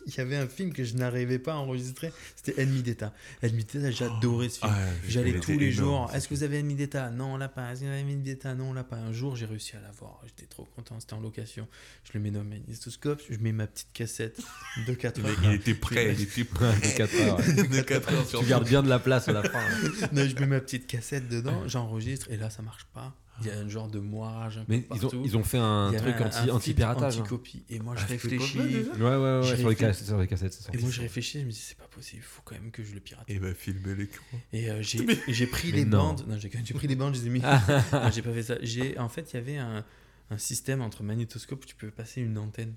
[0.07, 2.13] il y avait un film que je n'arrivais pas à enregistrer.
[2.37, 3.13] C'était Ennemi d'État.
[3.43, 4.73] Ennemi d'État, j'adorais ce film.
[4.75, 4.79] Ah,
[5.09, 6.11] J'allais tous les énorme, jours.
[6.11, 7.11] ce Est-ce que vous avez Ennemi d'État?
[7.11, 7.73] Non, on l'a pas.
[7.73, 8.55] Est-ce que vous avez Ennemi d'État?
[8.55, 8.97] Non, on l'a pas.
[8.97, 10.21] Un jour, j'ai réussi à l'avoir.
[10.25, 10.99] J'étais trop content.
[11.01, 11.67] C'était en location.
[12.05, 13.23] Je le mets dans le magnétoscope.
[13.31, 14.41] Je mets ma petite cassette
[14.87, 15.37] de 4 Il, heures.
[15.45, 16.75] il était prêt, il était prêt.
[16.75, 17.69] De quatre heures, ouais.
[17.69, 19.59] de 4 heures sur tu gardes bien de la place à la fin.
[19.59, 20.09] hein.
[20.13, 21.67] Non, je mets ma petite cassette dedans.
[21.69, 23.15] J'enregistre et là, ça marche pas.
[23.41, 25.59] Il y a un genre de moirage un peu Mais ils ont, ils ont fait
[25.59, 27.17] un truc anti, anti-piratage.
[27.19, 27.21] hein.
[27.23, 27.65] anti-copie.
[27.69, 28.59] Et moi, je cette réfléchis.
[28.59, 31.51] Ouais, ouais, ouais, sur les, cassettes, sur les cassettes, Et moi, je réfléchis, je me
[31.51, 33.25] dis, c'est pas possible, il faut quand même que je le pirate.
[33.29, 34.25] Et bah, filmer l'écran.
[34.53, 35.99] Et euh, j'ai Mais- pris Mais les non.
[36.15, 36.25] bandes.
[36.29, 37.41] Non, j'ai pris les bandes, je les ai mis.
[37.93, 38.55] non, j'ai pas fait ça.
[38.63, 39.85] J'ai en fait, il y avait un,
[40.31, 42.75] un système entre magnétoscope où tu peux passer une antenne.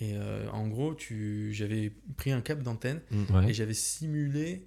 [0.00, 3.00] Et euh, en gros, tu j'avais pris un câble d'antenne
[3.32, 3.50] Ouais.
[3.50, 4.66] et j'avais simulé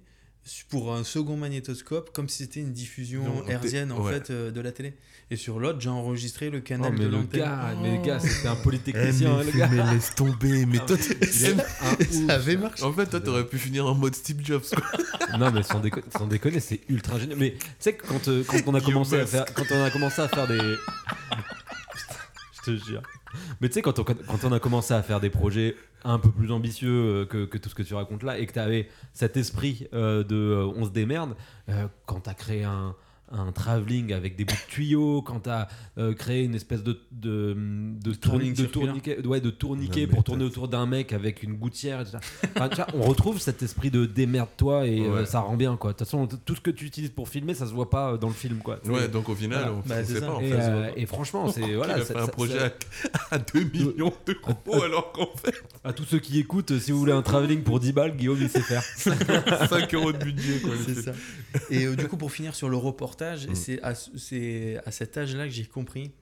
[0.68, 4.14] pour un second magnétoscope comme si c'était une diffusion Non, hertzienne en ouais.
[4.14, 4.94] fait euh, de la télé.
[5.30, 7.40] Et sur l'autre, j'ai enregistré le Oh, canal mais de le l'antenne.
[7.40, 9.68] gars, mais le gars, c'était un Eh, polytechnicien, hein, mais, le gars.
[9.68, 10.66] mais laisse tomber.
[10.66, 12.10] Mais toi, ouf.
[12.26, 12.82] Ça avait marché.
[12.82, 14.62] en fait, toi, t'aurais pu finir en mode Steve Jobs.
[14.74, 14.82] quoi.
[15.38, 17.38] Non, mais sans, déco- sans déconner, c'est ultra génial.
[17.38, 19.90] Mais tu sais que quand, euh, quand on a commencé à faire, quand on a
[19.90, 20.58] commencé à faire des,
[21.94, 22.16] Putain,
[22.52, 23.02] je te jure.
[23.60, 26.30] Mais tu sais quand on, quand on a commencé à faire des projets un peu
[26.30, 29.36] plus ambitieux euh, que, tout ce que tu racontes là et que tu avais cet
[29.36, 31.34] esprit euh, de euh, on se démerde,
[32.06, 32.94] quand tu as créé un
[33.32, 35.68] un travelling avec des bouts de tuyaux, quand tu as
[36.18, 37.56] créé une espèce de, de,
[38.02, 41.54] de, Tourning tourni- de tourniquet, ouais, de tourniquet pour tourner autour d'un mec avec une
[41.54, 42.04] gouttière.
[42.56, 45.76] Enfin, tu vois, on retrouve cet esprit de démerde-toi et euh, ça rend bien.
[45.76, 45.92] quoi.
[45.92, 48.16] De toute façon, tout ce que tu utilises pour filmer, ça se voit pas euh,
[48.18, 48.58] dans le film.
[48.58, 48.78] Quoi.
[48.86, 49.72] Ouais, donc au final, Voilà.
[49.84, 50.26] on Bah, sait ça.
[50.26, 50.32] pas.
[50.34, 52.72] En et, fait, euh, et franchement, c'est voilà, a fait un projet à,
[53.30, 55.54] à 2 millions d'euros alors qu'en fait
[55.84, 58.38] à tous ceux qui écoutent, euh, si vous voulez un travelling pour 10 balles, Guillaume
[58.40, 58.82] il sait faire.
[59.68, 60.72] 5 euros de budget quoi.
[60.86, 61.12] C'est ça.
[61.70, 63.54] Et euh, du coup, pour finir sur le reportage, Mm.
[63.54, 66.12] c'est à, ce- c'est à cet âge-là que j'ai compris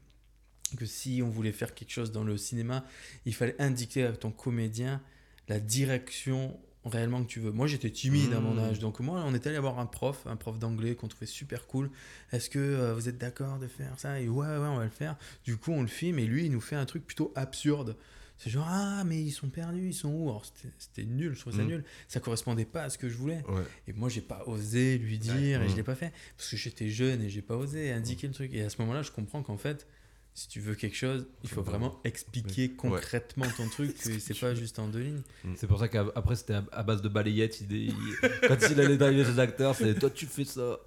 [0.77, 2.85] que si on voulait faire quelque chose dans le cinéma,
[3.27, 5.03] il fallait indiquer à ton comédien
[5.49, 7.51] la direction réellement que tu veux.
[7.51, 8.59] Moi, j'étais timide à mon Mm.
[8.71, 11.67] âge, donc moi, on est allé voir un prof, un prof d'anglais qu'on trouvait super
[11.67, 11.91] cool.
[12.33, 14.21] Est-ce que euh, vous êtes d'accord de faire ça?
[14.21, 15.17] Et ouais, ouais, on va le faire.
[15.45, 17.97] Du coup, on le filme et lui, il nous fait un truc plutôt absurde.
[18.43, 20.31] C'est genre, ah, mais ils sont perdus, ils sont où?
[20.31, 21.67] Alors, c'était- C'était nul, je trouvais ça Mm.
[21.69, 21.85] nul.
[22.09, 23.43] Ça correspondait pas à ce que je voulais.
[23.49, 23.63] Ouais.
[23.87, 25.77] Et moi, j'ai pas osé lui dire et je Mm.
[25.77, 28.55] l'ai pas fait parce que j'étais jeune et j'ai pas osé indiquer le truc.
[28.55, 29.87] Et à ce moment-là, je comprends qu'en fait,
[30.33, 34.55] si tu veux quelque chose, il faut vraiment expliquer concrètement ton truc, que c'est pas
[34.55, 35.23] juste en deux lignes.
[35.57, 37.95] C'est pour ça qu'après c'était à, base de il- il-
[38.49, 40.79] quand il allait driver ses acteurs, c'est toi tu fais ça.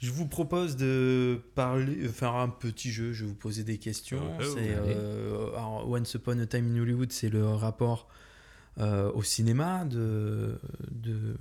[0.00, 3.12] Je vous propose de parler, euh, faire un petit jeu.
[3.12, 4.34] Je vais vous poser des questions.
[4.40, 8.08] Oh, c'est euh, alors, Once Upon a Time in Hollywood, c'est le rapport
[8.78, 10.58] euh, au cinéma de,
[10.90, 11.36] de,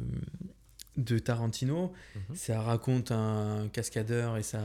[0.98, 1.94] de Tarantino.
[2.16, 2.36] Mhm.
[2.36, 4.62] Ça raconte un cascadeur et ça,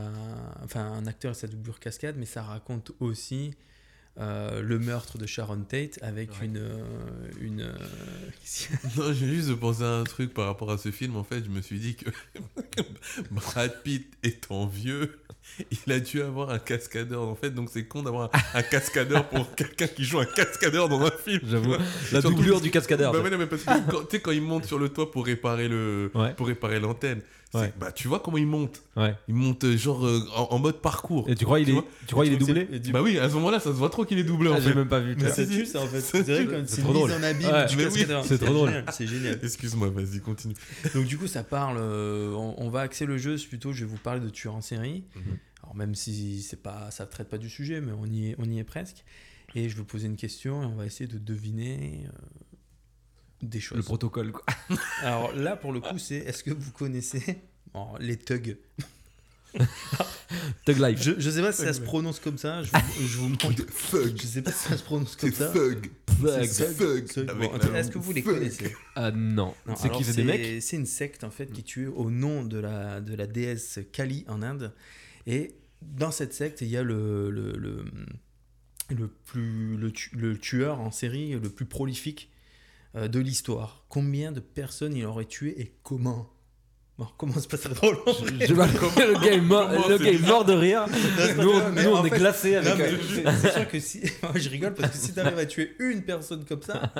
[0.61, 3.53] enfin un acteur et sa doublure cascade, mais ça raconte aussi
[4.17, 6.45] euh, le meurtre de Sharon Tate avec Ouais.
[6.45, 6.83] une, euh,
[7.41, 7.73] une euh,
[8.97, 11.15] Non, j'ai juste pensé à un truc par rapport à ce film.
[11.17, 12.09] En fait, je me suis dit que
[13.31, 15.19] Brad Pitt étant vieux,
[15.85, 17.21] il a dû avoir un cascadeur.
[17.23, 20.89] En fait, donc c'est con d'avoir un, un cascadeur pour quelqu'un qui joue un cascadeur
[20.89, 21.41] dans un film.
[21.43, 21.75] J'avoue.
[22.11, 23.11] La doublure du cascadeur.
[23.11, 23.71] Bah ouais, non, mais parce que
[24.03, 26.33] tu sais, quand il monte sur le toit pour réparer Ouais.
[27.55, 27.73] C'est- Ouais.
[27.79, 28.83] bah tu vois comment il monte.
[28.95, 29.15] Ouais.
[29.27, 31.29] Il monte euh, genre euh, en, en mode parcours.
[31.29, 33.01] Et tu crois il Tu est, vois tu crois il est Tu doublé c'est- Bah
[33.01, 34.75] oui, à ce moment-là, ça se voit trop qu'il est doublé en Ah, J'ai fait.
[34.75, 35.15] même pas vu.
[35.17, 36.01] Mais tu ça tue ça en fait.
[36.01, 37.11] C'est vrai C'est c'est mise drôle.
[37.11, 37.35] en Ouais,
[37.91, 38.69] oui, c'est trop drôle.
[38.69, 39.39] génial, C'est génial.
[39.43, 40.55] Excuse-moi, vas-y, continue.
[40.93, 41.77] Donc du coup, ça parle.
[41.79, 43.35] euh, on, on va axer le jeu.
[43.49, 45.03] Plutôt, je vais vous parler de tueurs en série.
[45.15, 45.21] Mhm.
[45.63, 48.45] Alors même si c'est pas, ça traite pas du sujet, mais on y est, on
[48.45, 49.03] y est presque.
[49.55, 52.11] Et je vais vous poser une question et on va essayer de deviner euh,
[53.41, 53.77] des choses.
[53.77, 54.43] Le protocole quoi.
[55.01, 57.39] Alors là, pour le coup, c'est est-ce que vous connaissez
[57.99, 58.57] les thugs?
[60.65, 61.01] Thug Life.
[61.01, 62.61] Je, je sais pas si ça se prononce comme ça.
[62.63, 63.53] Je, vous- je vous montre.
[63.91, 64.17] Thug?
[64.19, 65.49] Je sais pas si ça se prononce comme ça.
[65.51, 65.89] thug?
[66.05, 67.05] Thug.
[67.07, 67.29] Thug.
[67.75, 68.75] Est-ce que vous les connaissez?
[68.95, 69.53] Ah non.
[69.65, 70.61] Non, C'est qui c'est des mecs?
[70.61, 74.25] C'est une secte en fait qui tue au nom de la, de la déesse Kali
[74.27, 74.73] en Inde.
[75.27, 77.85] Et dans cette secte, il y a le, le, le,
[78.95, 82.29] le plus, le, tu- le tueur en série le plus prolifique
[82.95, 83.85] de l'histoire.
[83.89, 86.31] Combien de personnes il aurait tué et comment?
[86.97, 88.47] Bon, comment c'est pas très drôle en vrai?
[88.47, 90.85] Je vois le gars est mort, Comment le c'est gars est mort de rire.
[91.37, 92.93] Nous, on- nous, est fait- Non, avec.
[92.93, 93.99] euh, je- c'est sûr que si.
[94.23, 96.93] Moi, je rigole parce que si t'arrives à tuer une personne comme ça,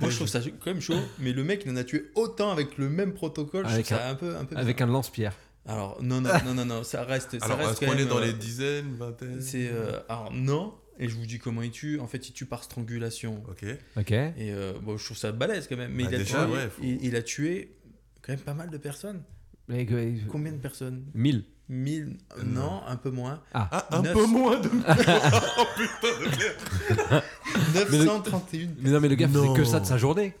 [0.00, 1.00] moi je trouve ça quand même chaud.
[1.20, 3.66] Mais le mec, il en a tué autant avec le même protocole.
[3.66, 4.36] Je Avec ça un peu.
[4.36, 5.32] Un peu Avec un lance-pierre.
[5.66, 7.38] Alors, non, non, non, non, non, ça reste.
[7.38, 9.40] ça Alors, reste est-ce quand qu'on est dans euh, les dizaines, vingtaines?
[9.40, 9.68] C'est.
[9.72, 10.74] euh, alors, non.
[11.00, 11.98] Et je vous dis comment il tue.
[11.98, 13.42] En fait, il tue par strangulation.
[13.48, 13.64] Ok.
[13.96, 14.12] Ok.
[14.12, 15.92] Et euh, bon, je trouve ça balèze quand même.
[15.92, 17.74] Mais Bah, il, a déjà, tué, ouais, faut- il, il a tué
[18.22, 19.22] quand même pas mal de personnes.
[19.68, 19.86] Mais,
[20.28, 21.04] Combien de personnes?
[21.14, 21.44] 1000.
[21.68, 23.40] 1000 Non, un peu moins.
[23.54, 24.12] Ah, un Neuf.
[24.12, 24.68] peu moins de.
[25.58, 26.28] oh putain de
[27.08, 27.22] merde.
[27.92, 30.34] 931 Mais non, mais le gars faisait que ça de sa journée.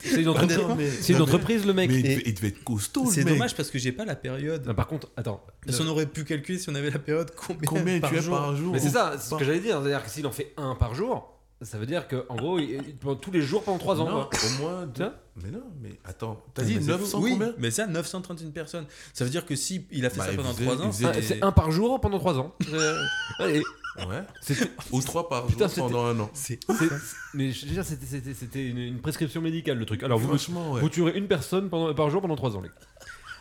[0.00, 1.88] C'est une entreprise, mais- c'est une non, mais- entreprise, le mec.
[1.90, 3.34] Mais il Et- devait, il devait être costaud, C'est le mec.
[3.34, 4.66] dommage parce que j'ai pas la période.
[4.66, 5.42] Non, par contre, attends.
[5.64, 8.20] Parce qu'on aurait pu calculer si on avait la période combien, Combien par tu as
[8.20, 8.36] jour.
[8.36, 9.80] par jour Mais c'est ça, c'est ce que j'allais dire.
[9.80, 11.33] C'est-à-dire que s'il en fait un par jour,
[11.64, 14.08] ça veut dire qu'en gros, il, pendant tous les jours pendant 3 ans.
[14.08, 14.38] Non, quoi.
[14.58, 14.86] au moins.
[14.86, 15.10] deux-.
[15.42, 16.40] Mais non, mais attends.
[16.54, 17.24] T'as dit c'est 900 fou.
[17.24, 18.86] oui, combien mais ça, 931 personnes.
[19.12, 20.92] Ça veut dire que si il a fait Bah, ça il pendant faisait- 3 ans,
[20.92, 22.54] faisait- Ah, c'est- C'est un par jour pendant 3 ans.
[22.72, 23.02] Euh,
[23.40, 23.62] allez,
[24.08, 24.22] Ouais.
[24.42, 26.30] c'était- Ou 3 par Putain, jour c'était- pendant un an.
[26.34, 26.88] c'est c'est-
[27.34, 30.02] mais je veux dire, c'était- c'était c'était une, une prescription médicale le truc.
[30.04, 30.80] Alors vous, Franchement, ouais.
[30.80, 32.60] vous tuerez une personne pendant, par jour pendant 3 ans.
[32.60, 32.74] Les gars.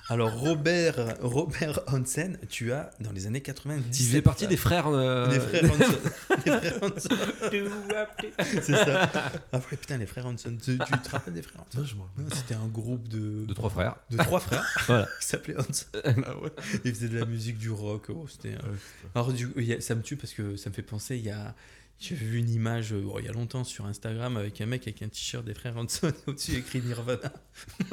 [0.09, 3.99] Alors Robert Robert Hansen, tu as dans les années 90.
[3.99, 4.87] Il faisait partie des frères.
[4.87, 5.95] euh, des frères Hansen.
[6.45, 8.61] Les frères Hansen.
[8.61, 9.09] C'est ça.
[9.53, 10.57] Ah putain, les frères Hansen.
[10.57, 11.79] Tu, tu te rappelles des frères Hansen?
[11.81, 13.95] Non, je m'en C'était un groupe de, de trois frères.
[14.11, 15.07] de trois frères Voilà.
[15.19, 15.87] qui s'appelaient Hansen.
[16.25, 16.49] Ah ouais.
[16.83, 18.07] Ils faisaient de la musique, du rock.
[18.09, 18.55] oh, c'était.
[18.55, 18.77] Ouais,
[19.15, 19.47] Alors, du
[19.79, 21.55] ça me tue parce que ça me fait penser, il y a.
[21.99, 24.83] J'ai vu une image euh, bon, il y a longtemps sur Instagram avec un mec
[24.83, 27.31] avec un t-shirt des frères Hanson au-dessus écrit Nirvana.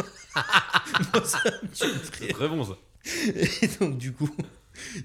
[1.15, 2.33] Moi, ça me.
[2.33, 2.77] Très bon ça.
[3.35, 4.29] Et donc, du coup,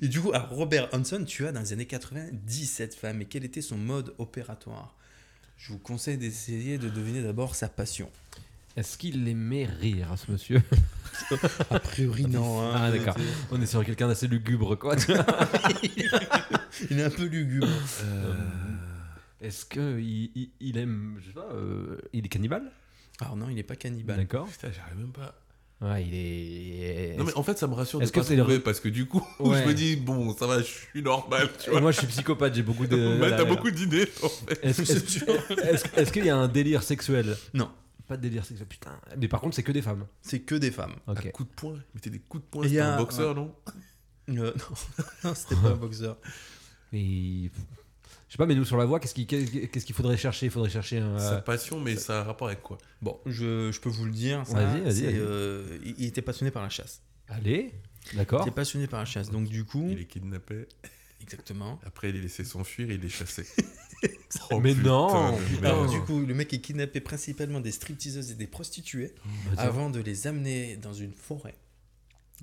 [0.01, 3.21] et du coup alors, Robert Hanson, tu as dans les années 90 cette femme.
[3.21, 4.95] Et quel était son mode opératoire?
[5.57, 8.09] Je vous conseille d'essayer de deviner d'abord sa passion.
[8.75, 10.61] Est-ce qu'il aimait rire, ce monsieur?
[11.69, 12.61] A priori, non.
[12.61, 12.73] hein.
[12.75, 13.15] Ah, d'accord.
[13.51, 14.97] On est sur quelqu'un d'assez lugubre, quoi.
[16.91, 17.67] Il est un peu lugubre.
[18.03, 18.33] Euh,
[19.45, 22.71] Est-ce que il, aime, je sais pas, euh, il est cannibale?
[23.21, 24.17] Alors, non, il n'est pas cannibale.
[24.17, 24.47] D'accord.
[24.47, 25.39] Putain, j'arrive même pas.
[25.81, 27.15] Ouais, il est.
[27.17, 28.79] Non, mais en fait, ça me rassure de Est-ce que pas c'est le- trouver parce
[28.79, 29.61] que du coup, Ouais.
[29.61, 31.81] je me dis, bon, ça va, je suis normal, tu vois.
[31.81, 32.95] Moi, je suis psychopathe, j'ai beaucoup de.
[33.19, 34.59] Mais t'as beaucoup d'idées, en fait.
[34.63, 37.37] Est-ce est-ce- est-ce- est-ce qu'il y a un délire sexuel?
[37.53, 37.69] Non,
[38.07, 38.97] Pas de délire sexuel, putain.
[39.17, 40.05] Mais par contre, c'est que des femmes.
[40.21, 40.95] c'est que des femmes.
[41.07, 41.25] Ok.
[41.25, 41.73] Un coup de poing.
[41.75, 42.63] Il mettait des coups de poing.
[42.63, 43.53] Il y C'était a un boxeur, non?
[44.29, 44.51] Euh, non,
[45.23, 46.17] non c'était pas un boxeur.
[46.93, 47.51] Et.
[48.35, 50.47] Je sais pas, mais nous sur la voie, qu'est-ce qu'il faudrait chercher?
[50.47, 51.17] Il faudrait chercher un.
[51.17, 52.77] Sa passion, mais ça a un rapport avec quoi?
[53.01, 54.45] Bon, je, je peux vous le dire.
[54.45, 55.15] ça, Vas-y, vas-y, c'est, vas-y.
[55.19, 57.01] euh, il, il était passionné par la chasse.
[57.29, 57.71] Allez,
[58.11, 58.41] Il d'accord.
[58.41, 59.29] était passionné par la chasse.
[59.31, 60.67] Donc, du coup, Il les kidnappait.
[61.21, 61.79] exactement.
[61.85, 63.45] Après, il les laissait s'enfuir et il les chassait.
[64.61, 65.37] Mais putain non.
[65.63, 69.15] Alors, du coup, le mec, il kidnappait principalement des stripteaseuses et des prostituées
[69.55, 71.55] avant de les amener dans une forêt,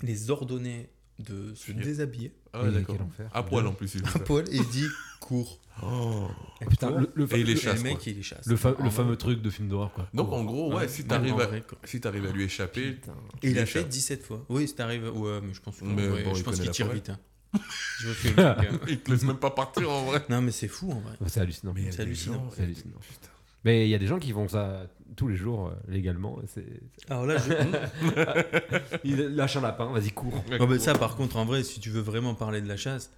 [0.01, 2.95] les ordonner de se déshabiller Ah, Mais d'accord.
[2.97, 3.29] quel enfer.
[3.33, 4.19] À poil en plus, il à ça.
[4.19, 4.87] poil et il dit
[5.19, 5.59] cours.
[5.81, 6.27] Oh.
[6.61, 8.03] Ah, putain, le, le, Et il les le- chasse, et le mec, quoi.
[8.07, 8.45] il les chasse.
[8.45, 8.89] le fa- le vrai.
[8.91, 10.07] fameux truc de film d'horreur, quoi.
[10.13, 11.77] Donc, en gros, ouais, Ouais, si ouais, t'arrives à, vrai, quoi.
[11.83, 13.13] si t'arrives à lui échapper, Putain.
[13.41, 13.89] Et il a fait échappe.
[13.89, 14.45] 17 fois.
[14.49, 15.09] Oui, c'est arrivé.
[15.09, 16.85] Ouais, mais je pense que- Mais ouais, bon, je il pense connaît qu'il la tire
[16.87, 16.95] forêt.
[16.97, 17.09] vite.
[17.09, 17.19] hein.
[17.99, 20.23] Je veux que le mec, euh, il te laisse même pas partir en vrai.
[20.29, 21.15] Non, mais c'est fou en vrai.
[21.27, 21.73] C'est hallucinant.
[21.91, 22.97] C'est hallucinant, c'est hallucinant.
[22.99, 23.29] Putain.
[23.65, 26.39] Mais il y a des gens qui font ça tous les jours euh, légalement.
[26.43, 27.53] et c'est- Alors là, je...
[29.03, 30.43] Il lâche un lapin, vas-y, cours.
[30.59, 33.11] Bah, ça, par contre, en vrai, si tu veux vraiment parler de la chasse,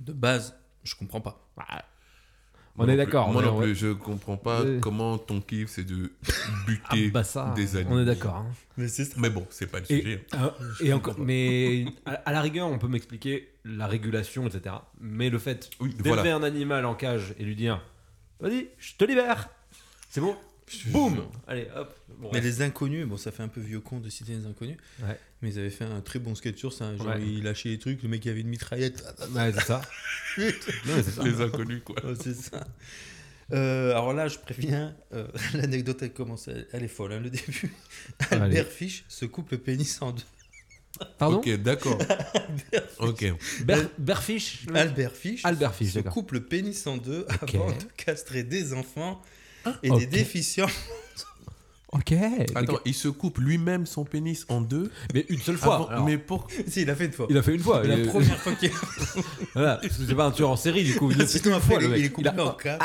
[0.00, 1.48] de base, je comprends pas.
[2.78, 4.62] On Moi est non plus- d'accord, Moi on est- non on- plus, je comprends pas
[4.62, 4.78] Ouais.
[4.82, 7.96] comment ton kiff c'est de Ah, buter bah ça, des animaux.
[7.96, 8.34] on est d'accord.
[8.36, 8.46] hein.
[8.76, 9.16] Mais c'est.
[9.16, 10.26] Mais bon, c'est pas le Et, sujet.
[10.34, 10.50] euh,
[10.82, 14.74] et encore, mais à, à la rigueur, on peut m'expliquer la régulation, etc.
[15.00, 16.36] Mais le fait Oui, d'élever voilà.
[16.36, 17.80] un animal en cage et lui dire
[18.40, 19.48] Vas-y, je te libère
[20.10, 20.36] C'est bon
[20.86, 24.08] Boum Allez, hop Bon, Mais les inconnus, bon, ça fait un peu vieux con de
[24.10, 25.18] citer les inconnus, Ouais.
[25.42, 26.96] mais ils avaient fait un très bon sketch sur ça.
[26.96, 27.22] Genre, Ouais.
[27.22, 29.04] il lâchait les trucs, le mec il avait une mitraillette.
[29.32, 29.82] Ouais, c'est ça.
[30.38, 30.44] Non,
[30.96, 31.22] mais c'est ça.
[31.22, 32.04] Les inconnus, quoi.
[32.04, 32.66] Ouais, c'est ça.
[33.52, 37.30] Euh, alors là, je préviens, euh, l'anecdote elle commence, elle, elle est folle, hein, le
[37.30, 37.72] début.
[38.30, 38.42] Allez.
[38.42, 40.22] Albert Fish se coupe le pénis en deux.
[41.18, 41.98] Pardon Ok, d'accord.
[42.98, 43.34] ok.
[43.64, 47.54] Ber- Berfish Albert Fish Albert Fish, se coupe le pénis en deux Ok.
[47.54, 49.20] avant de castrer des enfants
[49.82, 49.98] et Ok.
[50.00, 50.66] des déficients.
[51.92, 52.12] Ok.
[52.56, 54.90] Attends, il se coupe lui-même son pénis en deux.
[55.14, 55.88] Mais une seule fois.
[55.92, 56.46] avant- mais pour.
[56.66, 57.26] Si, il a fait une fois.
[57.30, 57.82] Il a fait une fois.
[57.84, 58.70] La il- première fois qu'il
[59.54, 61.10] Voilà, parce que c'est pas un tueur en série du coup.
[61.12, 61.98] Il a fait Sinon, une après, fois, le il, mec.
[62.00, 62.84] il est coupé Il a- en quatre.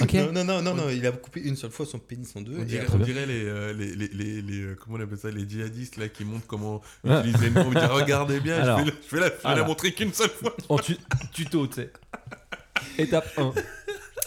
[0.00, 0.12] Ok.
[0.14, 2.56] Non, non, non, non, non, il a coupé une seule fois son pénis en deux.
[2.58, 5.30] On dirait, on dirait les, euh, les, les, les, les, euh, comment on appelle ça,
[5.30, 7.18] les djihadistes là qui montrent comment Ouais.
[7.20, 7.70] utiliser le mot.
[7.94, 8.78] Regardez bien, Alors.
[8.78, 9.66] je vais, la- je vais la, je vais la Alors.
[9.66, 10.54] montrer qu'une seule fois.
[10.68, 10.96] En tu-
[11.32, 11.92] tuto, tu sais.
[12.98, 13.52] Étape 1.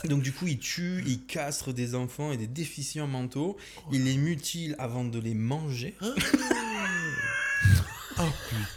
[0.08, 3.58] Donc du coup, il tue, il castre des enfants et des déficients mentaux.
[3.92, 5.96] Il les mutile avant de les manger.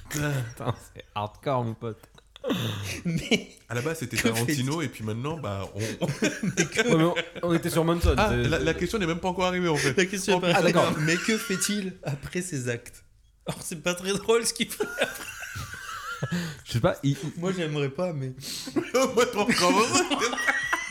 [0.09, 0.33] Putain.
[0.51, 2.01] Putain, c'est hardcore, mon pote.
[3.05, 5.81] Mais À la base c'était Tarantino et puis maintenant bah on...
[6.07, 6.31] Ouais,
[6.97, 8.15] mais on, on était sur Manson.
[8.17, 9.97] Ah, la, la question n'est même pas encore arrivée en fait.
[9.97, 10.95] la question est Oh, pas ah, d'accord.
[11.01, 13.05] Mais que fait-il après ces actes?
[13.47, 14.85] Alors c'est pas très drôle ce qu'il fait.
[16.65, 18.33] Je sais pas, il, Moi j'aimerais pas, mais.
[18.75, 19.27] Moi.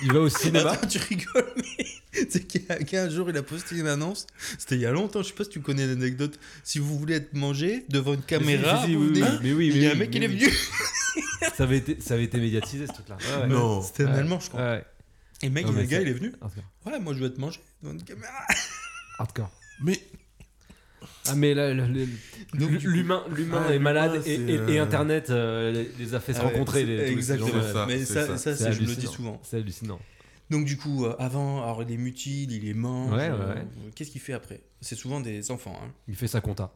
[0.04, 0.72] Il va au cinéma.
[0.72, 1.86] Attends, tu rigoles, mais
[2.30, 4.28] c'est qu'il y a qu'un jour il a posté une annonce.
[4.58, 6.40] C'était il y a longtemps, je sais pas si tu connais l'anecdote.
[6.64, 9.68] Si vous voulez être mangé devant une caméra, Si, si, si, vous oui, mais oui,
[9.68, 10.50] il y mais a un mec qui mais est venu.
[11.56, 13.18] Ça avait été, ça avait été médiatisé ce truc-là.
[13.18, 13.48] Ouais, ouais.
[13.48, 13.82] Non.
[13.82, 14.14] C'était un.
[14.14, 14.62] Allemand, je crois.
[14.62, 14.86] Ouais, ouais.
[15.44, 16.34] Et mec, Non, le mais gars, ça- il est venu.
[16.42, 16.64] Hardcore.
[16.86, 18.32] Ouais, moi je veux être mangé devant une caméra.
[19.20, 19.52] Hardcore.
[19.84, 20.00] Mais
[21.30, 25.86] Ah, mais là, l'humain, l'humain Ah, est malade et, c'est, et- et euh, Internet euh,
[26.00, 26.86] les, a fait se Ah ouais, rencontrer.
[26.86, 27.50] les, Exactement.
[27.62, 28.72] C'est ça, mais c'est ça, ça.
[28.72, 29.40] je le dis souvent.
[29.44, 30.00] C'est hallucinant.
[30.50, 33.12] Donc du coup, euh, avant, alors il les mutile, il les mange.
[33.12, 33.66] Ouais, ouais, euh, ouais.
[33.96, 34.62] Qu'est-ce qu'il fait après?
[34.80, 35.78] C'est souvent des enfants.
[35.84, 35.92] Hein.
[36.08, 36.74] Il fait sa compta.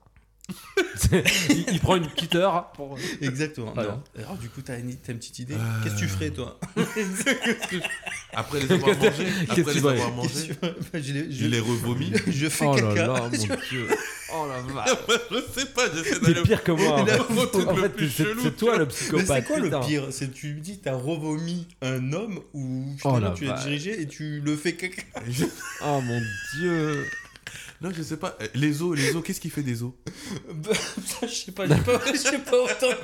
[0.96, 2.98] C'est- il, il prend une petite heure pour.
[3.22, 3.72] Exactement.
[3.74, 3.92] Voilà.
[3.92, 4.04] Non.
[4.24, 5.84] Alors du coup, t'as une, une petite idée Euh.
[5.84, 6.60] Qu'est-ce que tu ferais toi
[8.34, 11.44] après les avoir mangés, Qu'est-ce après que les avoir Qu'est-ce que mangés, je, les- je-
[11.46, 12.12] il les revomit.
[12.28, 13.08] je fais Oh là caca.
[13.08, 13.88] là, mon dieu.
[14.34, 14.98] Oh la vache.
[15.32, 16.42] je sais pas, j'essaie d'aller.
[16.44, 17.04] pire que moi.
[17.06, 18.10] Là, en fait.
[18.10, 19.28] c'est c'est toi le Mais psychopathe.
[19.28, 19.80] c'est quoi putain.
[19.82, 23.64] le pire C'est tu me dis t'as revomi un homme ou Oh tu l'as vache.
[23.66, 25.02] dirigé et tu le fais caca.
[25.84, 26.22] Oh mon
[26.56, 27.06] dieu.
[27.82, 28.38] Non, je sais pas.
[28.42, 29.92] Euh, Les os, les os, qu'est-ce qu'il fait des os?
[30.54, 32.00] Bah, ça, je sais pas, j'ai pas,
[32.32, 32.96] j'ai pas autant.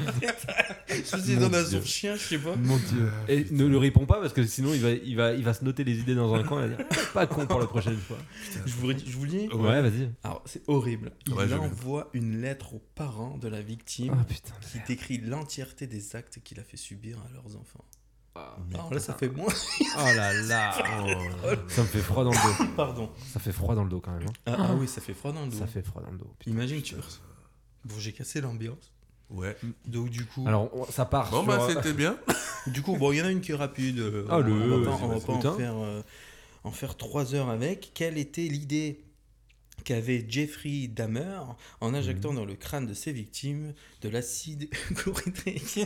[0.89, 1.79] Je sais Mon dans un Dieu.
[1.79, 2.55] son chien, je sais pas.
[2.55, 3.09] Mon dieu.
[3.27, 5.63] Et ne le réponds pas parce que sinon il va, il va, il va se
[5.65, 8.17] noter les idées dans un coin et dire pas con pour la prochaine fois.
[8.65, 9.47] Je vous, je vous le dis.
[9.47, 10.09] Ouais, vas-y.
[10.23, 11.11] Alors, c'est horrible.
[11.25, 14.53] Il Ouais, je envoie une lettre aux parents de la victime Ah putain.
[14.71, 17.83] qui décrit l'entièreté des actes qu'il a fait subir à leurs enfants.
[18.69, 19.47] Mais- Alors là, ça fait moins.
[19.99, 20.73] Oh là là.
[21.45, 22.35] Oh, Ça me fait froid dans le
[22.67, 22.71] dos.
[22.75, 23.09] Pardon.
[23.33, 24.27] Ça fait froid dans le dos quand même.
[24.27, 24.33] hein.
[24.45, 25.57] Ah, ah oui, ça fait froid dans le dos.
[25.57, 26.31] Ça fait froid dans le dos.
[26.39, 26.51] putain.
[26.51, 26.95] Imagine, tu.
[27.85, 28.91] Bon, j'ai cassé l'ambiance.
[29.29, 29.57] Ouais.
[29.85, 30.45] Donc, du coup.
[30.47, 31.29] Alors on- ça part.
[31.31, 32.17] Bon, sur- bah, c'était bien.
[32.67, 33.99] Du coup, bon, il y en a une qui est rapide.
[33.99, 35.25] euh, Ah, le- on va pas, vas-y, on va vas-y.
[35.25, 36.01] pas en faire, euh,
[36.65, 37.91] en faire trois heures avec.
[37.93, 39.05] Quelle était l'idée
[39.85, 41.39] qu'avait Jeffrey Dahmer
[41.79, 42.35] en injectant Mhm.
[42.35, 45.79] dans le crâne de ses victimes de l'acide chlorhydrique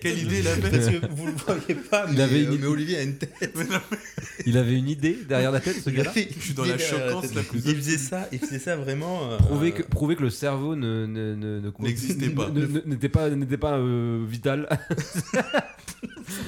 [0.00, 2.58] Quelle idée il avait Parce que vous le voyez pas, Il mais, avait une euh,
[2.60, 3.54] mais Olivier a une tête.
[4.46, 6.12] Il avait une idée derrière la tête ce Il gars-là.
[6.14, 9.30] Je suis dans la choquance la plus Il faisait ça, il faisait ça vraiment.
[9.32, 12.48] euh, Prouver que, prouver que le cerveau ne, ne, ne- ne- N'existait pas.
[12.50, 14.68] ne- ne- n'était pas, n'était pas euh, vital.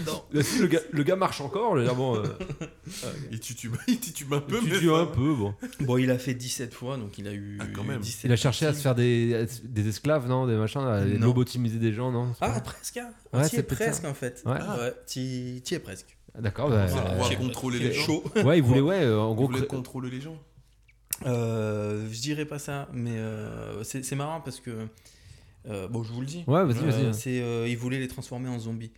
[0.07, 0.23] Non.
[0.33, 2.25] Le, gars, le gars marche encore, je veux dire, bon, euh,
[3.31, 5.55] Il titube, il titube un peu, dis ça un peu, bon.
[5.81, 8.01] Bon, il a fait 17 fois, donc il a eu Ah, quand même.
[8.01, 11.19] 17 Il a cherché à se faire des, des esclaves, non Des machins, à les
[11.19, 11.27] Non.
[11.29, 12.97] lobotomiser des gens, non Ah, pas- presque.
[12.99, 13.11] Hein.
[13.33, 14.11] Ouais, t'y c'est presque ça.
[14.11, 14.43] en fait.
[14.47, 14.53] Ouais.
[14.53, 16.17] Ouais, t'y es presque.
[16.39, 18.23] D'accord, bah, Euh, contrôler les gens.
[18.45, 20.37] ouais, il voulait, ouais, euh, en gros, cré- contrôler les gens
[21.27, 24.87] Euh, je dirais pas ça, mais euh, c'est marrant parce que.
[25.69, 26.45] euh, bon, je vous le dis.
[26.47, 27.13] Ouais, vas-y, vas-y.
[27.15, 28.93] c'est, euh, ils voulaient les transformer en zombies.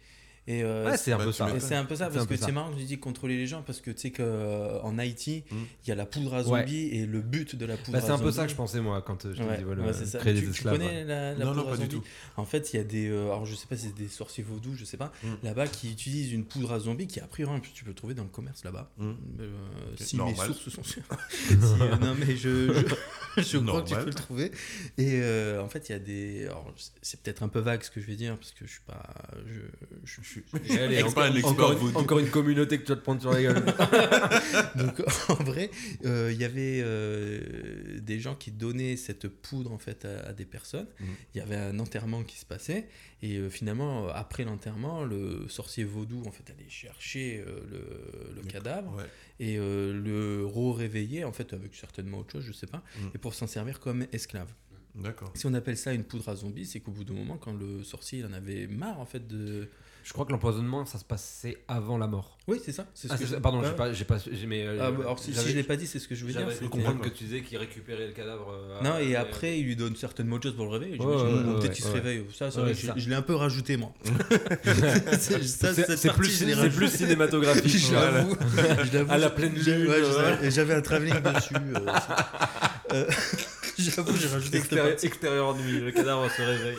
[0.51, 1.49] Et, euh, Ouais, c'est un bah, peu ça.
[1.55, 3.37] et c'est un peu ça, C'est parce peu que c'est marrant que je dis contrôler
[3.37, 5.67] les gens, parce que tu sais qu'en Haïti, il Mm.
[5.87, 6.61] y a la poudre à Ouais.
[6.63, 8.51] zombies, et le but de la poudre Bah, à c'est un peu zombies- ça que
[8.51, 10.77] je pensais, moi, quand euh, je te Ouais, dis, voilà, créer tu, des tu esclaves.
[10.79, 11.05] connais ouais.
[11.05, 11.89] la, la Non, non, poudre à zombies?
[11.89, 12.03] tout.
[12.37, 13.09] En fait, il y a des.
[13.09, 15.13] euh, alors, je sais pas si c'est des sorciers vaudous, je sais pas.
[15.23, 15.29] Mm.
[15.45, 18.25] Là-bas, qui utilisent une poudre à zombies qui, a priori, tu peux le trouver dans
[18.25, 18.91] le commerce là-bas.
[18.99, 19.11] Mm.
[19.41, 19.51] Euh,
[19.97, 20.35] si normal.
[20.37, 21.03] mes sources sont sûres.
[21.81, 22.73] Euh, non, mais je,
[23.37, 24.51] je, crois que tu peux le trouver.
[24.99, 26.47] Et euh, en fait, il y a des.
[26.47, 26.73] alors,
[27.03, 29.03] c'est peut-être un peu vague ce que je vais dire, parce que je suis pas.
[29.47, 29.61] Je,
[30.05, 30.40] je,
[30.71, 31.99] allez, pas un encore, une, vaudou.
[31.99, 33.63] encore une communauté que tu vas te prendre sur la gueule.
[34.77, 35.71] Donc en vrai,
[36.05, 40.33] euh, il y avait euh, des gens qui donnaient cette poudre en fait à, à
[40.33, 40.87] des personnes.
[41.01, 41.15] Il Mhm.
[41.35, 42.89] y avait un enterrement qui se passait
[43.23, 48.43] et euh, finalement euh, après l'enterrement, le sorcier vaudou en fait allait chercher euh, le,
[48.43, 49.05] le cadavre Ouais.
[49.39, 53.11] et euh, le re-réveiller en fait avec certainement autre chose, je sais pas, Mhm.
[53.15, 54.49] et pour s'en servir comme esclave.
[54.97, 55.31] D'accord.
[55.37, 57.85] Si on appelle ça une poudre à zombie, c'est qu'au bout d'un moment, quand le
[57.85, 59.69] sorcier il en avait marre en fait de
[60.03, 62.39] Je crois que l'empoisonnement, ça se passait avant la mort.
[62.49, 62.87] Oui, c'est ça.
[62.95, 64.67] c'est ce Ah, que je- pardon, j'ai pas, j'ai pas, j'ai mais.
[64.67, 66.33] euh, Ah, bah, alors, si, si je l'ai pas dit, c'est ce que je veux
[66.33, 66.47] dire.
[66.57, 68.53] Cru comprendre que tu disais qu'il récupérait le cadavre.
[68.53, 70.99] euh, Non, et euh, après, il lui donne certaines mots de choses pour le réveil.
[70.99, 72.25] Ouais, ouais, Ou ouais, peut-être il se réveille.
[72.37, 73.93] Ça, je, je l'ai un peu rajouté, moi.
[75.19, 75.35] C'est-
[76.15, 77.67] plus, je c'est plus cinématographique.
[77.69, 78.37] Je je l'avoue,
[79.13, 81.55] À la pleine lune, je j'avais un travelling dessus.
[83.81, 86.77] J'avoue, j'ai rajouté Extérieur, extérieur nuit, le cadavre se réveille.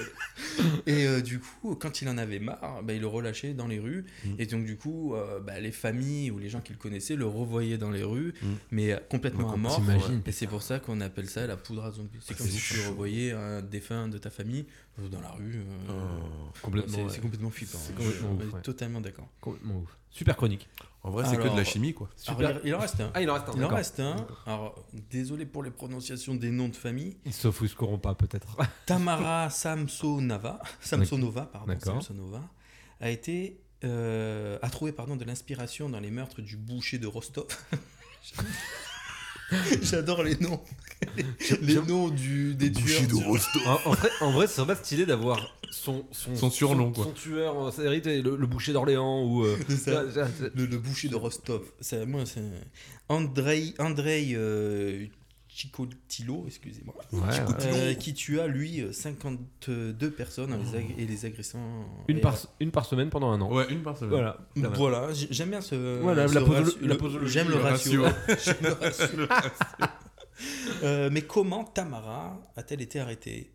[0.86, 3.80] Et euh, du coup, quand il en avait marre, bah, il le relâchait dans les
[3.80, 4.06] rues.
[4.26, 4.30] Mm.
[4.40, 7.78] Et donc, du coup, euh, bah, les familles ou les gens qu'il connaissait le revoyaient
[7.78, 8.48] dans les rues, Mm.
[8.72, 9.82] mais euh, complètement Donc, à mort.
[10.26, 12.20] Et c'est pour ça qu'on appelle ça la poudre à zombies.
[12.22, 14.66] C'est Ah, comme si tu revoyais un défunt de ta famille
[15.12, 15.56] dans la rue.
[15.90, 16.52] euh, Oh.
[16.62, 16.98] Complètement.
[17.10, 17.20] c'est ouais.
[17.22, 17.78] complètement flippant.
[17.82, 17.96] C'est hein.
[17.98, 18.62] complètement ouf, ouais.
[18.62, 19.28] Totalement d'accord.
[19.40, 19.98] Complètement ouf.
[20.10, 20.68] Super chronique.
[21.04, 22.10] En vrai, c'est que de la chimie, quoi.
[22.16, 22.50] Super.
[22.50, 23.12] Alors, il, en reste un.
[23.14, 23.54] Ah, il en reste un.
[23.56, 24.28] Il en reste un.
[24.46, 24.76] Alors,
[25.10, 27.18] désolé pour les prononciations des noms de famille.
[27.26, 28.56] Ils s'offusqueront pas, peut-être.
[28.86, 31.74] Tamara Samsonova, Samsonova, pardon.
[31.80, 32.42] Samsonova,
[33.00, 37.48] a été euh, a trouvé pardon de l'inspiration dans les meurtres du boucher de Rostov.
[39.82, 40.62] J'adore les noms,
[41.62, 43.02] les noms du des tueurs.
[43.08, 43.62] du- Rostov.
[43.68, 45.40] En, en vrai, en vrai, c'est pas stylé d'avoir
[45.72, 47.04] son, son, Son surnom, son- quoi.
[47.06, 49.44] Son tueur, euh, c'est hérité, le, le boucher d'Orléans ou.
[49.46, 50.12] euh, C'est ça.
[50.12, 51.62] ça- ça- Le, le boucher de Rostov.
[51.80, 52.42] C'est moi, c'est
[53.10, 55.06] Andrei Andrei euh,
[55.54, 57.66] Chikotilo, excusez-moi, Ouais, ouais.
[57.66, 61.60] euh, qui tua lui euh, 52 personnes en les ag- et les agressant.
[62.08, 63.52] Une, par, une par semaine pendant un an.
[63.54, 64.12] Ouais, une par semaine.
[64.12, 64.38] Voilà.
[64.56, 66.00] Voilà, j'ai- j'aime bien ce.
[66.00, 68.04] Voilà, ce la la J'aime le le ratio.
[68.62, 69.26] le ratio.
[70.84, 73.52] Euh, mais comment Tamara a-t-elle été arrêtée?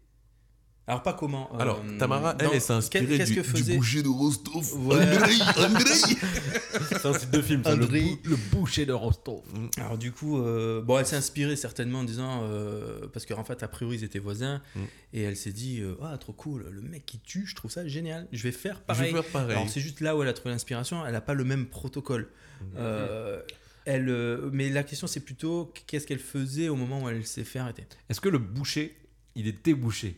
[0.88, 1.50] Alors, pas comment.
[1.54, 4.08] euh, Alors, Tamara, elle, dans- elle s'est inspirée qu'est-ce du, que du faisait boucher de
[4.08, 4.86] Rostov.
[4.86, 4.94] Ouais.
[4.94, 5.84] Andrei, Andrei.
[6.88, 8.02] C'est un titre de film, ça, le, Andrei.
[8.02, 9.40] bou- le boucher de Rostov.
[9.78, 12.42] Alors, du coup, euh, bon, elle s'est inspirée certainement en disant.
[12.44, 14.62] euh, parce qu'en fait, a priori, ils étaient voisins.
[14.76, 14.80] Mm.
[15.14, 17.86] Et elle s'est dit euh, Ah, trop cool, le mec qui tue, je trouve ça
[17.88, 18.28] génial.
[18.32, 19.12] Je vais faire Je vais pareil.
[19.12, 19.56] faire pareil.
[19.56, 22.28] Alors c'est juste là où elle a trouvé l'inspiration, elle n'a pas le même protocole.
[22.76, 23.40] Euh,
[23.86, 27.44] elle, euh, mais la question c'est plutôt qu'est-ce qu'elle faisait au moment où elle s'est
[27.44, 27.84] fait arrêter?
[28.08, 28.96] Est-ce que le boucher,
[29.34, 30.16] il était bouché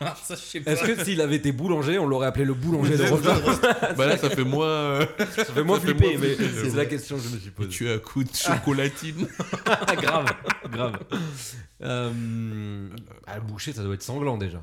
[0.00, 0.72] ça je sais pas.
[0.72, 3.60] Est-ce que s'il avait été boulanger, on l'aurait appelé le boulanger de Rostov
[3.96, 4.66] bah là, ça fait moins.
[4.66, 5.06] euh,
[5.36, 7.38] Ça fait moins Ça fait flipper, moins mais flipper, c'est la question que je me
[7.38, 7.68] suis posée.
[7.70, 9.26] tu as un coup de chocolatine.
[10.00, 10.26] grave,
[10.70, 10.98] grave.
[11.82, 12.88] Euh,
[13.26, 14.62] ah, le boucher, ça doit être sanglant déjà.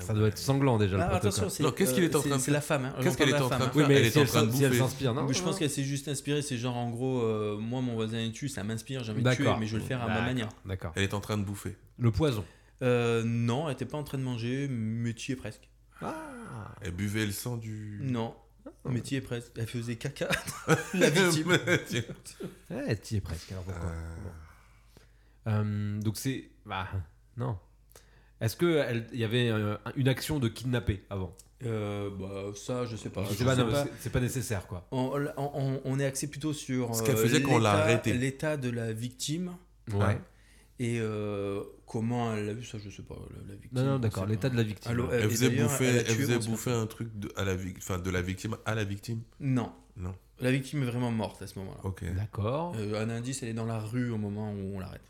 [0.00, 1.28] Ça doit être sanglant déjà le Ah, protocole.
[1.30, 2.84] attention, c'est Non, qu'est-ce qu'il est en c'est- train de C'est la femme.
[2.84, 2.94] Hein.
[3.02, 4.28] Qu'est-ce qu'elle est en la train de Oui, faire mais Elle est si en elle
[4.28, 4.82] train de s'in- si elle bouffer.
[4.82, 5.32] s'inspire, non.
[5.32, 6.42] Je pense qu'elle s'est juste inspirée.
[6.42, 9.30] C'est genre en gros, euh, moi mon voisin est tue, ça m'inspire, j'ai envie de
[9.32, 9.58] tuer, D'accord.
[9.58, 10.48] mais je vais le faire à ma D'accord, manière.
[10.66, 10.92] D'accord.
[10.96, 11.76] Elle est en train de bouffer.
[11.98, 12.44] Le poison.
[12.82, 15.68] Euh, non, elle était pas en train de manger, métier presque.
[16.00, 16.74] Ah.
[16.80, 17.98] Elle buvait le sang du.
[18.02, 18.34] Non,
[18.86, 19.52] métier presque.
[19.56, 20.28] Elle faisait caca.
[20.94, 21.58] la victime.
[21.86, 22.02] Tiens.
[22.70, 23.52] Ouais, t'y es presque.
[23.52, 24.28] Alors pourquoi Euh,
[25.46, 26.50] Euh, Donc c'est.
[26.66, 26.88] Bah,
[27.36, 27.58] non.
[28.40, 31.36] Est-ce qu'il y avait euh, une action de kidnapper avant?
[31.66, 33.24] Euh, bah, ça, je sais pas.
[33.24, 34.86] Je sais pas, non, c'est- c'est pas nécessaire quoi.
[34.92, 37.82] On, on- on est axé plutôt sur Ce qu'elle euh, faisait quand on l'a l'état-
[37.82, 38.12] arrêtée.
[38.14, 39.54] L'état de la victime
[39.92, 40.18] Ouais.
[40.78, 43.16] et euh, comment elle l'a vu, ça je sais pas.
[43.16, 44.26] La, la victime, Non, non, on d'accord.
[44.26, 45.00] L'état de la victime.
[45.00, 47.98] Euh, Elle et faisait bouffer, elle elle faisait bouffer un truc de, à la enfin,
[47.98, 49.22] de la victime à la victime?
[49.40, 49.72] Non.
[49.96, 50.14] Non.
[50.38, 51.80] La victime est vraiment morte à ce moment-là.
[51.82, 52.04] Ok.
[52.14, 52.74] D'accord.
[52.78, 55.02] Euh, un indice, elle est dans la rue au moment où on l'arrête.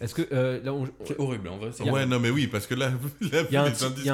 [0.00, 1.70] Est-ce que euh, là, on- C'est horrible, en vrai.
[1.72, 3.64] c'est Ouais, non, mais oui, parce que là, il y a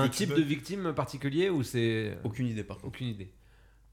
[0.00, 2.88] un, type de victime particulier ou c'est Aucune idée par contre.
[2.88, 3.30] aucune idée.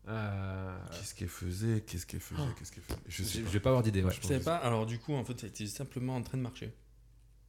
[0.09, 2.99] Euh, Qu'est-ce qu'elle faisait Qu'est-ce qu'elle faisait Qu'est-ce qu'elle faisait?
[3.07, 3.47] Je sais je pas.
[3.47, 4.03] je vais pas avoir d'idée.
[4.03, 4.11] Ouais.
[4.21, 4.55] Je savais pas.
[4.57, 6.73] Alors du coup, en fait, elle était simplement en train de marcher.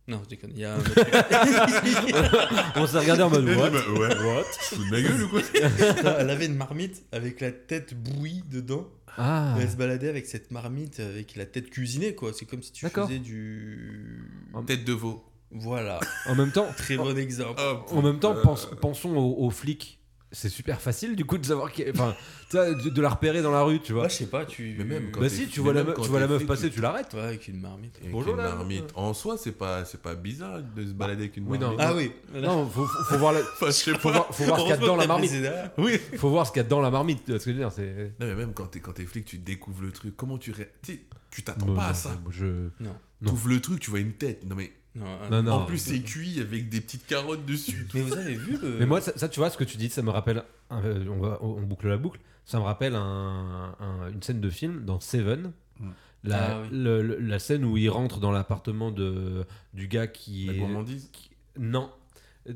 [0.06, 0.51] Non, je déconne.
[0.52, 0.78] Il y a un
[2.76, 3.70] on s'est regardé en mode what?
[3.70, 4.44] bah, ouais.
[4.52, 5.40] Tu te fous de ma gueule ou quoi?
[6.18, 8.86] Elle avait une marmite avec la tête bouillie dedans.
[9.16, 9.56] Ah.
[9.59, 12.32] Elle se baladait avec cette marmite avec la tête cuisinée, quoi.
[12.35, 14.31] C'est comme si tu faisais du.
[14.66, 15.24] Tête de veau.
[15.51, 16.01] Voilà.
[16.26, 17.60] En même temps, Très bon exemple.
[17.60, 17.89] Hop.
[17.90, 20.01] en même temps, Euh, pense- pensons aux, aux flics.
[20.35, 22.15] C'est super facile du coup de savoir qui, enfin,
[22.51, 24.02] tu vois, de, de la repérer dans la rue, tu vois.
[24.02, 24.74] Ouais, je sais pas, tu.
[24.77, 26.74] Mais même quand Bah si, tu vois la meuf, tu vois la meuf passer, tu-
[26.77, 27.15] tu l'arrêtes.
[27.15, 27.97] Ouais, avec une marmite.
[28.01, 28.55] Avec Bonjour, une là.
[28.55, 28.90] marmite.
[28.97, 31.77] En soi, c'est pas, c'est pas bizarre de se balader avec une Oui, non.
[31.77, 31.81] marmite.
[31.81, 32.12] Ah oui.
[32.43, 34.70] Non, faut, faut, faut voir, la- Enfin, je sais faut voir, faut voir ce qu'il
[34.70, 35.32] y a dedans la marmite.
[35.78, 35.98] Oui.
[36.19, 37.24] Faut voir ce qu'il y a dedans la marmite.
[37.24, 38.12] Tu vois ce que je veux dire C'est.
[38.20, 40.16] Non, mais même quand t'es, quand t'es flic, tu découvres le truc.
[40.16, 40.69] Comment tu ré...
[40.82, 41.01] tu sais,
[41.31, 42.11] tu t'attends pas non, à ça.
[42.31, 42.47] Je.
[42.81, 42.94] Non.
[43.23, 43.31] Non.
[43.31, 44.44] T'ouvres le truc, tu vois une tête.
[44.44, 45.52] Non, mais Non, Non, non.
[45.52, 47.86] en plus, c'est cuit avec des petites carottes dessus.
[47.94, 48.78] Mais vous avez vu le.
[48.78, 50.44] Mais moi, ça, ça, tu vois, ce que tu dis, ça me rappelle.
[50.70, 52.20] un- euh, on, va, on boucle la boucle.
[52.44, 55.52] Ça me rappelle un- un- une scène de film dans Seven.
[55.80, 55.90] Mm.
[56.24, 56.68] La, Ah oui.
[56.72, 59.44] le- le- la scène où il rentre dans l'appartement de,
[59.74, 60.58] du gars qui La est.
[60.58, 61.10] gourmandise.
[61.12, 61.90] qui- Non.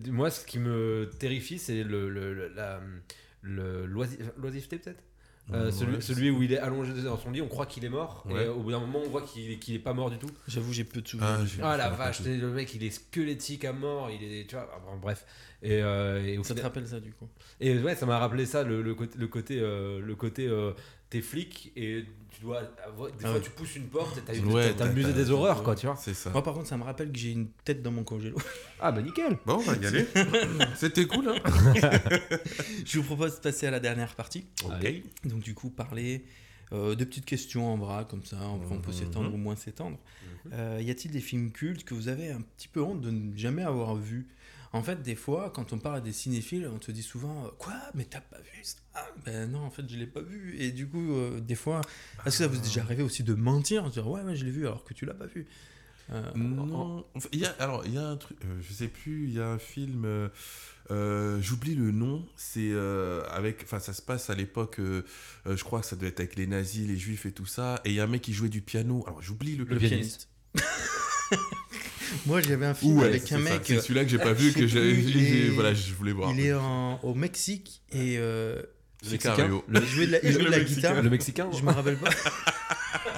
[0.09, 2.81] Moi, ce qui me terrifie, c'est le, le, le- la
[3.43, 5.02] le loisi- l'oisiveté, peut-être?
[5.53, 8.25] Euh, Ouais, celui, où il est allongé dans son lit, on croit qu'il est mort,
[8.29, 8.45] Ouais.
[8.45, 10.29] et au bout d'un moment, on voit qu'il est, qu'il est pas mort du tout.
[10.47, 11.47] J'avoue, j'ai peu de souvenirs.
[11.62, 11.70] Ah.
[11.73, 14.69] Ah la vache, le mec il est squelettique à mort, il est, tu vois,
[15.01, 15.25] bref.
[15.62, 17.29] Et, euh, et au ça te rappelle ça du coup?
[17.61, 20.73] Et ouais, ça m'a rappelé ça, le, le côté, le côté, euh, le côté euh,
[21.11, 23.41] t'es flic et tu dois avoir, des Ah fois ouais.
[23.41, 25.97] tu pousses une porte et t'as, une- Ouais, le musée des horreurs quoi, tu vois.
[25.97, 26.31] C'est ça.
[26.31, 28.37] Moi, par contre, ça me rappelle que j'ai une tête dans mon congélo.
[28.81, 29.37] Ah bah nickel.
[29.45, 30.07] Bon, on va y aller.
[30.77, 31.35] C'était cool, hein
[32.85, 34.45] Je vous propose de passer à la dernière partie.
[34.71, 35.03] Allez.
[35.25, 36.25] Donc, du coup, parler
[36.73, 38.93] euh, de petites questions en vrac, comme ça, on peut Mhm.
[38.93, 39.99] s'étendre ou moins s'étendre.
[40.53, 43.37] Euh, y a-t-il des films cultes que vous avez un petit peu honte de ne
[43.37, 44.29] jamais avoir vus?
[44.73, 47.74] En fait, des fois, quand on parle à des cinéphiles, on te dit souvent Quoi?
[47.95, 48.77] Mais t'as pas vu ça?
[49.24, 50.57] Ben non, en fait, je l'ai pas vu.
[50.59, 51.81] Et du coup, euh, des fois,
[52.27, 54.45] est-ce que ça vous est déjà arrivé aussi de mentir de dire Ouais, ouais, je
[54.45, 55.47] l'ai vu alors que tu l'as pas vu
[56.11, 57.07] Euh, Non.
[57.15, 59.35] Enfin, il y a, alors, il y a un truc, euh, je sais plus, il
[59.35, 60.05] y a un film,
[60.90, 62.73] euh, j'oublie le nom, c'est
[63.31, 66.47] avec, enfin, ça se passe à l'époque, je crois que ça doit être avec les
[66.47, 68.62] nazis, les juifs et tout ça, et il y a un mec qui jouait du
[68.62, 70.28] piano, alors j'oublie le, Le pianiste.
[72.27, 73.63] Moi, j'avais un film Ouais, avec un ça, mec.
[73.65, 76.33] C'est celui-là que j'ai pas vu, je sais que j'ai, voilà, je voulais voir.
[76.33, 78.61] Il est en- au Mexique et euh,
[79.03, 79.37] C'est Mexicain.
[79.37, 79.65] Cario.
[79.73, 81.03] il jouait de la, il jouait de la Le guitare.
[81.03, 81.49] Le Mexicain.
[81.57, 82.11] Je me rappelle pas.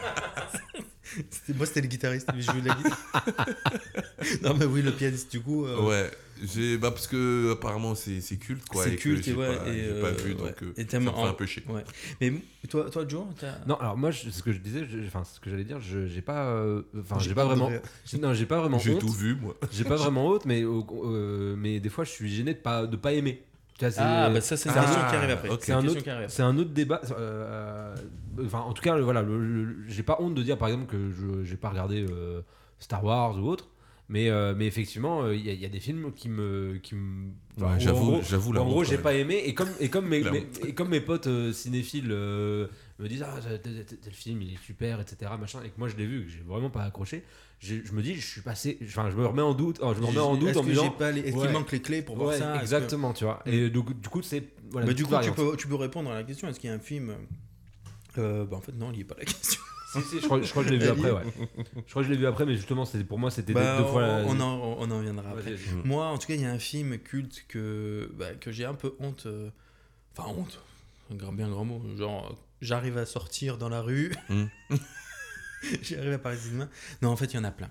[1.31, 3.27] C'était- moi, c'était le guitariste, mais je jouais de la guitare.
[4.43, 5.67] non, mais oui, le pianiste, du coup.
[5.67, 6.11] euh, Ouais,
[6.43, 8.85] j'ai, bah, parce que apparemment c'est, c'est culte, quoi.
[8.85, 10.37] C'est et que culte, j'ai et ouais, pas, et, j'ai pas euh, vu, ouais.
[10.39, 11.65] donc euh, Et ça t'aimes me fait en- un peu chier.
[11.69, 11.85] Ouais.
[12.21, 12.33] Mais
[12.69, 13.59] toi, toi Joe, t'as.
[13.67, 16.07] Non, alors moi, je- ce que je disais, je- enfin, ce que j'allais dire, je-
[16.07, 17.71] j'ai pas, euh, enfin, J'ai j'ai pas vraiment,
[18.05, 19.01] j'ai- non, j'ai pas vraiment J'ai honte.
[19.01, 19.57] tout vu, moi.
[19.73, 22.97] J'ai pas vraiment honte, mais, euh, mais des fois, je suis gêné de pas, de
[22.97, 23.43] pas aimer.
[23.99, 25.49] Ah, bah ça, c'est une question autre- qui arrive après.
[25.61, 27.01] C'est un autre- un débat.
[27.11, 27.95] euh,
[28.39, 29.25] euh, enfin, en tout cas, voilà,
[29.89, 32.43] j'ai pas honte de dire, par exemple, que je j'ai pas regardé euh,
[32.79, 33.69] Star Wars ou autre.
[34.13, 36.79] Mais, euh, mais effectivement, euh, il y, a- il y a des films qui me.
[36.83, 37.27] Qui me
[37.59, 39.41] Ouais, j'avoue, en gros, j'ai pas aimé.
[39.45, 40.21] Et comme, et comme, mes,
[40.67, 42.67] et comme mes potes euh, cinéphiles euh,
[42.99, 45.31] me disent Ah, tel film, il est super, etc.
[45.39, 47.23] Machin, et que moi je l'ai vu, que j'ai vraiment pas accroché,
[47.61, 48.79] je me dis, je suis passé.
[48.83, 49.79] Enfin, je me remets en doute.
[49.83, 50.91] oh, je me remets en doute Est-ce en que me j'ai disant.
[50.93, 51.21] pas les...
[51.21, 51.43] Est-ce Ouais.
[51.43, 53.43] qu'il manque les clés pour voir Ouais, ça que- exactement, tu vois.
[53.47, 54.43] Et donc, du coup, c'est.
[54.71, 56.49] Voilà, Bah, du coup, tu peux, tu peux répondre à la question.
[56.49, 57.15] Est-ce qu'il y a un film
[58.19, 59.61] euh, bah, En fait, non, il n'y a pas la question.
[59.93, 61.25] Si, si, je crois, je crois que je l'ai vu après, ouais.
[61.85, 63.83] Je crois que je l'ai vu après, mais justement, c'était pour moi, c'était Bah, deux,
[63.83, 64.03] deux fois.
[64.03, 65.57] la- on, en, on en viendra après.
[65.83, 68.75] Moi, en tout cas, il y a un film culte que, bah, que j'ai un
[68.75, 69.25] peu honte.
[69.27, 69.51] euh,
[70.17, 70.61] Enfin, honte.
[71.13, 71.83] Un grand, bien grand mot.
[71.99, 74.13] Genre, j'arrive à sortir dans la rue.
[75.73, 75.77] Mm.
[75.83, 76.69] j'arrive à parler de cinéma.
[77.03, 77.71] Non, en fait, il y en a plein.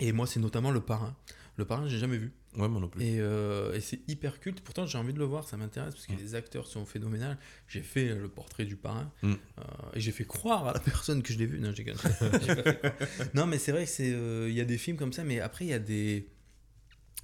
[0.00, 1.16] Et moi, c'est notamment Le Parrain.
[1.56, 2.32] Le Parrain, j'ai jamais vu.
[2.56, 3.02] Ouais, moi non plus.
[3.02, 4.60] Et, euh, et c'est hyper culte.
[4.60, 7.38] Pourtant, j'ai envie de le voir, ça m'intéresse parce que les acteurs sont phénoménales.
[7.68, 9.32] J'ai fait le portrait du parrain Mm.
[9.32, 9.62] euh,
[9.94, 11.60] et j'ai fait croire à la personne que je l'ai vu.
[11.60, 12.92] Non, j'ai pas fait croire.
[13.34, 15.40] Non, mais c'est vrai que c'est, euh, il y a des films comme ça, mais
[15.40, 16.28] après il y a des,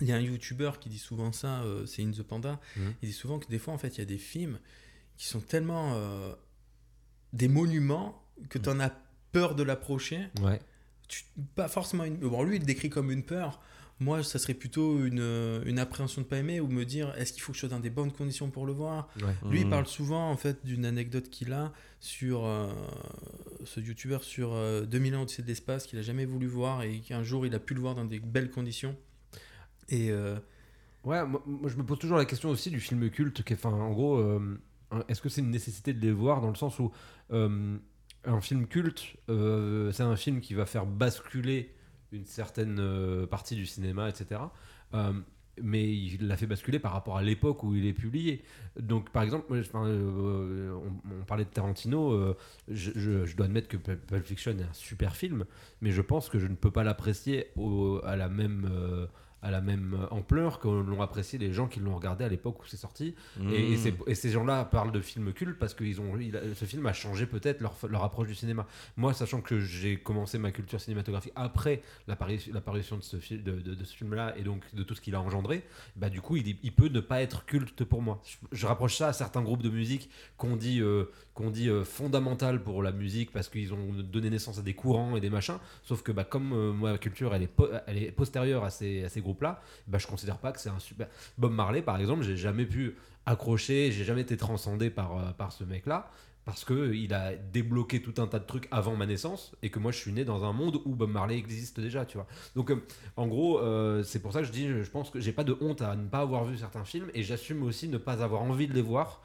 [0.01, 2.59] il y a un YouTuber qui dit souvent ça, euh, c'est In the Panda.
[2.77, 2.81] Mm.
[3.03, 4.59] Il dit souvent que des fois, en fait, il y a des films
[5.19, 6.33] qui sont tellement euh,
[7.35, 8.19] des monuments
[8.49, 8.63] que Mm.
[8.63, 8.93] tu en as
[9.33, 10.61] peur de l'approcher Ouais.
[11.09, 12.17] tu- pas forcément une.
[12.17, 13.61] Bon, lui, il le décrit comme une peur.
[14.01, 17.33] Moi, ça serait plutôt une, euh, une appréhension de pas aimer ou me dire est-ce
[17.33, 19.09] qu'il faut que je sois dans des bonnes conditions pour le voir?
[19.23, 19.35] Ouais.
[19.51, 19.71] Lui, il Mhm.
[19.71, 22.67] parle souvent en fait d'une anecdote qu'il a sur euh,
[23.65, 26.99] ce youtubeur sur euh, 2000 ans au-dessus de l'espace qu'il a jamais voulu voir et
[27.01, 28.97] qu'un jour il a pu le voir dans des belles conditions.
[29.89, 30.37] Et euh,
[31.05, 33.43] Ouais, moi, moi, je me pose toujours la question aussi du film culte.
[33.53, 34.61] Enfin, en gros, euh,
[35.09, 36.93] est-ce que c'est une nécessité de les voir dans le sens où
[37.33, 37.77] euh,
[38.25, 41.75] un film culte, euh, c'est un film qui va faire basculer
[42.13, 44.41] une certaine euh, partie du cinéma, etc.
[44.95, 45.13] Euh,
[45.61, 48.43] mais il l'a fait basculer par rapport à l'époque où il est publié.
[48.79, 52.35] Donc, par exemple, on, parlait de Tarantino.
[52.69, 55.45] je, dois admettre que Pulp Fiction est un super film,
[55.83, 57.49] mais je pense que je ne peux pas l'apprécier
[58.05, 58.67] à la même
[59.43, 62.67] à la même ampleur que l'ont apprécié les gens qui l'ont regardé à l'époque où
[62.67, 63.15] c'est sorti.
[63.53, 66.87] Et, et ces gens-là parlent de films cultes parce que ils ont, il ce film
[66.87, 68.67] a changé peut-être leur, leur approche du cinéma.
[68.97, 71.83] Moi, sachant que j'ai commencé ma culture cinématographique après
[72.53, 75.15] l'apparition de ce, fil- de, de- de ce film-là et donc de tout ce qu'il
[75.15, 75.65] a engendré,
[75.97, 78.21] bah, du coup, il, il peut ne pas être culte pour moi.
[78.25, 81.05] Je, je rapproche ça à certains groupes de musique qu'on dit, euh,
[81.35, 85.17] qu'on dit euh, fondamental pour la musique parce qu'ils ont donné naissance à des courants
[85.17, 85.59] et des machins.
[85.83, 88.71] Sauf que bah, comme euh, moi, ma culture, elle est, po- elle est postérieure à
[88.71, 91.09] ces, à ces groupes-là, bah, je considère pas que c'est un super.
[91.39, 92.97] Bob Marley, par exemple, j'ai jamais pu
[93.27, 96.11] accrocher, j'ai jamais été transcendé par, euh, par ce mec-là.
[96.45, 99.79] Parce que il a débloqué tout un tas de trucs avant ma naissance et que
[99.79, 102.27] moi je suis né dans un monde où Bob Marley existe déjà, tu vois.
[102.57, 102.83] Donc euh,
[103.17, 105.57] en gros, euh, c'est pour ça que je dis, je pense que j'ai pas de
[105.61, 108.67] honte à ne pas avoir vu certains films et j'assume aussi ne pas avoir envie
[108.67, 109.23] de les voir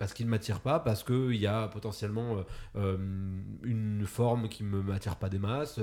[0.00, 2.44] parce qu'ils ne m'attirent pas, parce qu'il y a potentiellement
[2.74, 5.78] une forme qui ne m'attire pas des masses.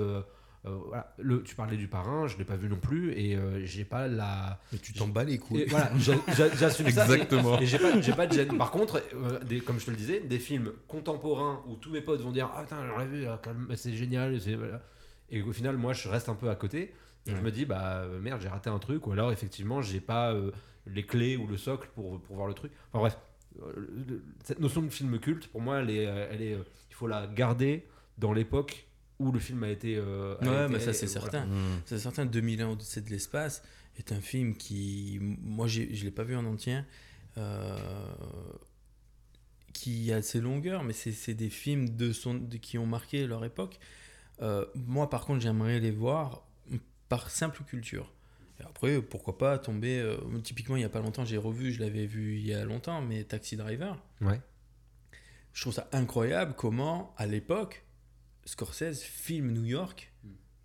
[0.66, 1.14] Euh, voilà.
[1.18, 4.08] Le, tu parlais du parrain, je l'ai pas vu non plus et euh, j'ai pas
[4.08, 4.60] la.
[4.72, 5.64] Mais tu t'en bats les couilles.
[5.64, 7.04] Et voilà, j'assume ça.
[7.04, 7.60] Exactement.
[7.60, 8.58] Et j'ai pas, de gêne.
[8.58, 12.00] Par contre, euh, des, comme je te le disais, des films contemporains où tous mes
[12.00, 14.38] potes vont dire Ah, putain, j'en ai vu, même, c'est génial.
[14.38, 14.82] voilà.
[15.30, 16.94] Et au final, moi, je reste un peu à côté.
[17.26, 19.06] Et je me dis Bah merde, j'ai raté un truc.
[19.08, 20.52] Ou alors, effectivement, j'ai pas euh,
[20.88, 22.72] les clés ou le socle pour, pour voir le truc.
[22.92, 23.18] Enfin bref,
[24.46, 26.58] cette notion de film culte, pour moi, elle est, elle est,
[26.90, 27.86] il faut la garder
[28.18, 28.88] dans l'époque
[29.24, 29.96] où le film a été.
[29.98, 31.22] euh, a Ouais, été- mais ça, c'est voilà.
[31.32, 31.46] certain.
[31.48, 31.82] Mm.
[31.86, 33.64] C'est certain, 2001 Odyssée de l'espace
[33.98, 36.80] est un film qui, moi, je l'ai pas vu en entier,
[37.38, 37.78] euh,
[39.74, 43.26] qui a ses longueurs, mais c'est c'est des films de son, de- qui ont marqué
[43.28, 43.80] leur époque.
[44.42, 46.46] Euh, moi, par contre, j'aimerais les voir
[47.10, 48.12] par simple culture.
[48.60, 50.00] Et après, pourquoi pas tomber.
[50.00, 52.66] euh, typiquement, il y a pas longtemps, j'ai revu, je l'avais vu il y a
[52.66, 54.02] longtemps, mais Taxi Driver.
[54.22, 54.40] Ouais.
[55.54, 57.84] Je trouve ça incroyable comment, à l'époque,
[58.46, 60.12] Scorsese filme New York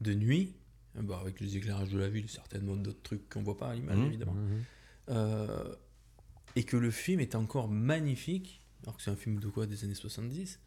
[0.01, 0.55] de nuit,
[0.95, 3.99] bah, avec les éclairages de la ville, certainement d'autres trucs qu'on voit pas à l'image,
[3.99, 4.07] Mhm.
[4.07, 4.35] évidemment.
[4.35, 4.65] Mhm.
[5.11, 5.75] Euh,
[6.57, 9.85] et que le film est encore magnifique, alors que c'est un film de quoi Des
[9.85, 10.61] années 70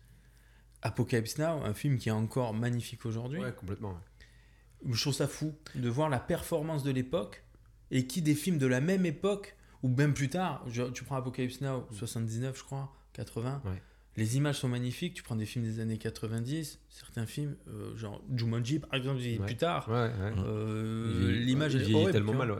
[0.81, 3.39] Apocalypse Now, un film qui est encore magnifique aujourd'hui.
[3.39, 3.91] Ouais, complètement.
[3.91, 4.93] ouais.
[4.93, 7.43] Je trouve ça fou de voir la performance de l'époque
[7.91, 11.17] et qui des films de la même époque ou même plus tard, je- tu prends
[11.17, 13.81] Apocalypse Now, 79 je crois, 80, Ouais.
[14.17, 18.21] Les images sont magnifiques, tu prends des films des années 90, certains films, euh, genre
[18.35, 19.37] Jumanji par exemple, Ouais.
[19.45, 20.33] plus tard, Ouais, ouais.
[20.45, 22.53] euh, l'image est horrible, tellement mal.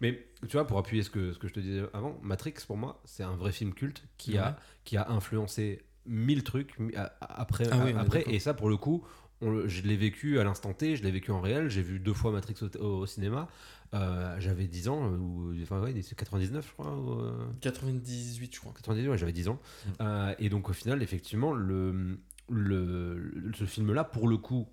[0.00, 2.76] Mais tu vois, pour appuyer ce que, ce que je te disais avant, Matrix, pour
[2.76, 6.74] moi, c'est un vrai film culte qui, a, qui a influencé mille trucs
[7.20, 7.66] après.
[7.70, 9.04] Ah oui, après et ça, pour le coup,
[9.40, 11.68] on je l'ai vécu à l'instant T, je l'ai vécu en réel.
[11.68, 13.46] J'ai vu deux fois Matrix au cinéma.
[13.94, 16.94] Euh, j'avais 10 ans, euh, ou, enfin, ouais, c'est 99, je crois.
[16.94, 18.72] ou, euh, 98 je crois.
[18.74, 19.58] 98, ouais, j'avais 10 ans.
[20.00, 22.18] Euh, et donc, au final, effectivement, le,
[22.50, 24.68] le, ce film-là, pour le coup,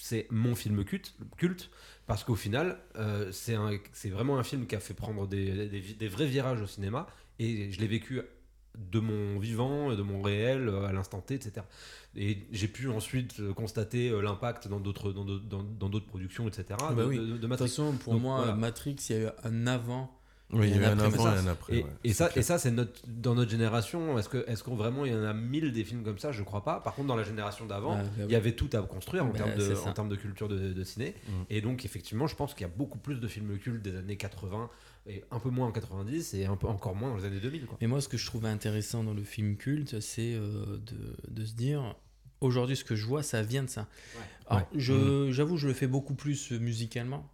[0.00, 1.70] c'est mon film culte, culte
[2.06, 2.78] parce qu'au final,
[3.30, 3.54] c'est
[4.10, 7.06] vraiment un film qui a fait prendre des, des, des vrais virages au cinéma.
[7.38, 8.20] Et je l'ai vécu
[8.78, 11.66] de mon vivant, de mon réel, euh, à l'instant T, etc.
[12.16, 16.06] Et j'ai pu ensuite euh, constater euh, l'impact dans d'autres dans d'autres- dans- dans d'autres
[16.06, 16.64] productions, etc.
[16.78, 17.16] bah de, oui.
[17.18, 17.68] de- de De toute Matrix.
[17.68, 18.54] façon, pour Donc, moi, voilà.
[18.54, 20.18] Matrix, il y a eu un avant.
[20.54, 21.76] Oui, il y a eu Et un après, avant et un après.
[21.78, 22.38] Et, ouais, et c'est ça, clair.
[22.38, 24.18] et ça c'est notre, dans notre génération.
[24.18, 26.30] Est-ce que, est-ce qu'on vraiment il y en a mille des films comme ça?
[26.30, 26.80] Je crois pas.
[26.80, 29.28] Par contre, dans la génération d'avant, Ah, bah il y avait tout à construire en,
[29.28, 31.14] Bah, termes, de, en termes de culture de, de ciné.
[31.26, 31.32] Mm.
[31.48, 34.18] Et donc, effectivement, je pense qu'il y a beaucoup plus de films cultes des années
[34.18, 34.68] 80
[35.06, 37.66] et un peu moins en 90 et un peu encore moins dans les années 2000.
[37.66, 37.76] Quoi.
[37.80, 41.44] Mais moi, ce que je trouvais intéressant dans le film culte, c'est euh, de, de
[41.44, 41.96] se dire,
[42.40, 43.88] aujourd'hui, ce que je vois, ça vient de ça.
[44.46, 44.78] Alors, Ouais.
[44.80, 47.28] je- J'avoue, je le fais beaucoup plus euh, musicalement.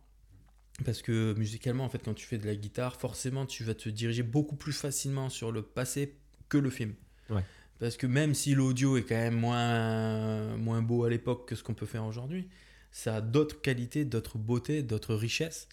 [0.84, 3.88] Parce que musicalement, en fait, quand tu fais de la guitare, forcément, tu vas te
[3.88, 6.14] diriger beaucoup plus facilement sur le passé
[6.48, 6.94] que le film.
[7.30, 7.42] Ouais.
[7.80, 11.62] Parce que même si l'audio est quand même moins, moins beau à l'époque que ce
[11.64, 12.48] qu'on peut faire aujourd'hui,
[12.92, 15.68] ça a d'autres qualités, d'autres beautés, d'autres richesses.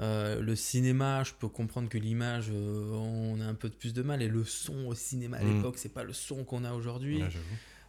[0.00, 3.94] Euh, le cinéma, je peux comprendre que l'image, euh, on a un peu de plus
[3.94, 4.22] de mal.
[4.22, 5.56] Et le son au cinéma à Mm.
[5.56, 7.22] l'époque, c'est pas le son qu'on a aujourd'hui.
[7.22, 7.28] Ouais.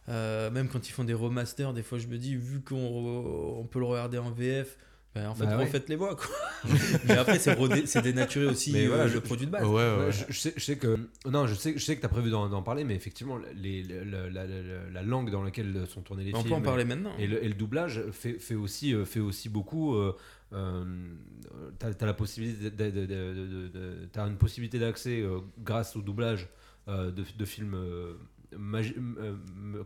[0.08, 2.76] Euh, même quand ils font des remasters, des fois je me dis, vu qu'on
[3.58, 4.76] on peut le regarder en VF,
[5.16, 5.64] ben, en fait, Bah ouais.
[5.64, 6.14] refaites les voix.
[6.14, 6.26] Quoi.
[7.06, 9.64] Mais après, c'est redé- c'est dénaturé aussi Mais euh, voilà, le je- produit de base.
[9.64, 9.96] Ouais, ouais.
[10.04, 12.10] Ouais, je, je sais, je sais que non, je sais, je sais que tu as
[12.10, 15.86] prévu d'en, d'en parler, mais effectivement, les, la, la- la- la- la langue dans laquelle
[15.88, 17.12] sont tournés les on films peut en parler maintenant.
[17.18, 19.96] Et le, et le doublage fait, fait, aussi, fait aussi beaucoup.
[20.52, 20.84] Euh,
[21.78, 25.40] t'as, t'as la possibilité de, de- de- de- de- de- t'as une possibilité d'accès euh,
[25.58, 26.48] grâce au doublage
[26.88, 28.14] euh, de, de films euh,
[28.56, 28.94] magi-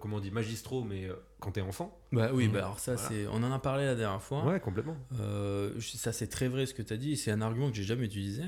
[0.01, 1.99] comment on dit magistraux, mais euh, quand t'es enfant.
[2.13, 2.53] Bah oui, Mm.
[2.53, 3.09] bah alors ça, Voilà.
[3.09, 4.59] c'est, on en a parlé la dernière fois.
[4.61, 4.97] complètement.
[5.19, 7.17] Euh, je- ça, c'est très vrai ce que tu as dit.
[7.17, 8.43] C'est un argument que j'ai jamais utilisé.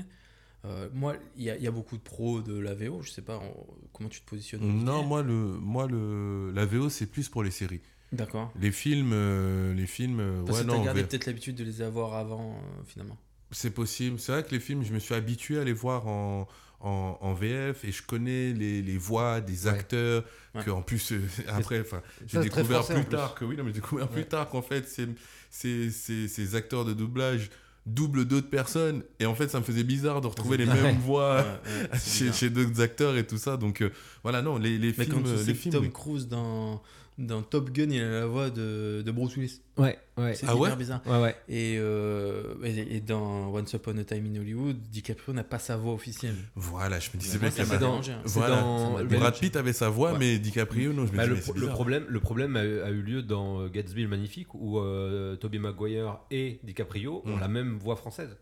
[0.65, 3.01] Euh, moi, il y, a- il y a beaucoup de pros de la VO.
[3.01, 4.61] Je sais pas en- comment tu te positionnes.
[4.61, 7.81] Non, moi, le, moi le, la VO, c'est plus pour les séries.
[8.13, 8.51] D'accord.
[8.59, 11.63] Les films, euh, les films, euh, Parce ouais, que t'as non, gardé peut-être l'habitude de
[11.63, 13.17] les avoir avant, euh, finalement.
[13.51, 14.19] c'est possible.
[14.19, 16.47] C'est vrai que les films, je me suis habitué à les voir en,
[16.79, 19.71] en, en VF et je connais les, les voix des Ouais.
[19.73, 20.23] acteurs.
[20.55, 20.63] Ouais.
[20.63, 23.81] Que en plus, euh, après, enfin, j'ai découvert plus tard que oui, non, mais j'ai
[23.81, 24.13] découvert Ouais.
[24.21, 27.49] plus tard qu'en fait, c'est- ces acteurs de doublage
[27.85, 31.41] doublent d'autres personnes et en fait, ça me faisait bizarre de retrouver les mêmes voix.
[31.41, 33.91] Ouais, ouais, c'est chez, chez d'autres acteurs et tout ça donc euh,
[34.23, 35.91] voilà non les, les Mais films quand tu sais films Tom.
[35.91, 36.81] Cruise dans,
[37.17, 39.61] dans Top Gun, il a la voix de, de Bruce Willis.
[39.77, 40.35] Ouais, ouais.
[40.35, 41.01] C'est Ah hyper ouais bizarre.
[41.05, 41.35] Ouais, ouais.
[41.49, 45.77] Et, euh, et, et dans Once Upon a Time in Hollywood, DiCaprio n'a pas sa
[45.77, 46.35] voix officielle.
[46.55, 48.21] voilà je me disais bien que m'a c'est dans- hein.
[48.25, 49.05] voilà dans- le-.
[49.05, 50.19] Brad Pitt avait sa voix Ouais.
[50.19, 53.01] mais DiCaprio non je me Bah, disais le, le problème, le problème a, a eu
[53.01, 57.39] lieu dans Gatsby le Magnifique où euh, Tobey Maguire et DiCaprio ont Mm.
[57.39, 58.37] la même voix française.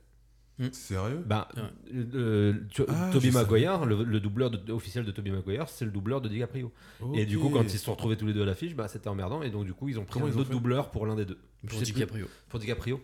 [0.73, 1.23] Sérieux?
[1.25, 1.63] Bah, Ouais.
[1.91, 3.09] le- tu- Ah.
[3.33, 6.71] Maguire, le, le doubleur de- officiel de Tobey Maguire, c'est le doubleur de DiCaprio.
[7.15, 9.07] Et du coup, quand ils se sont retrouvés tous les deux à l'affiche, bah, c'était
[9.07, 9.41] emmerdant.
[9.41, 11.39] Et donc, du coup, ils ont pris Comment un autre doubleur pour l'un des deux.
[11.67, 11.93] Pour sais plus.
[11.93, 12.27] DiCaprio.
[12.49, 13.01] Pour DiCaprio.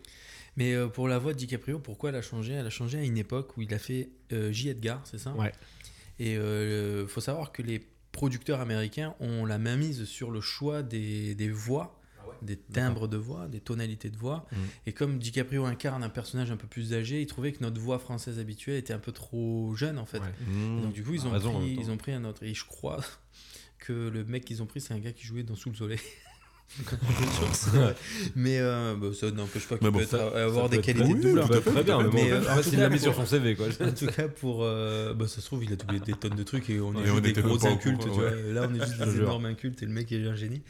[0.56, 2.54] Mais euh, pour la voix de DiCaprio, pourquoi elle a changé?
[2.54, 4.70] Elle a changé à une époque où il a fait euh, J.
[4.70, 5.34] Edgar, c'est ça?
[5.34, 5.52] Ouais.
[6.20, 10.82] Et il faut savoir que les producteurs américains ont la main mise sur le choix
[10.82, 11.97] des, des voix,
[12.42, 14.46] des timbres de voix, des tonalités de voix.
[14.52, 14.58] Mhm.
[14.88, 18.00] Et comme DiCaprio incarne un personnage un peu plus âgé, ils trouvaient que notre voix
[18.00, 20.20] française habituelle était un peu trop jeune en fait.
[20.20, 20.26] Ouais.
[20.48, 20.78] Mmh.
[20.78, 22.44] Et donc du coup, ils ont, raison, pris, ils ont pris un autre.
[22.44, 23.00] Et je crois
[23.80, 26.00] que le mec qu'ils ont pris, c'est un gars qui jouait dans Sous le Soleil.
[28.36, 30.90] Mais euh, bah, ça n'empêche pas qu'il bon, peut être- ça- avoir Ça des peut
[30.92, 32.42] être- qualités de fait, Très bien, mais, Mais, bon, euh,
[32.76, 33.56] en l'a mis pour- sur son CV.
[33.56, 33.68] Quoi.
[33.82, 34.64] En tout cas, pour.
[34.64, 37.02] euh, bah, ça se trouve, il a doublé des tonnes de trucs et on est
[37.04, 38.02] Et juste on des gros incultes.
[38.02, 38.32] tu vois.
[38.32, 40.62] Là, on est juste des énormes incultes et le mec est un génie.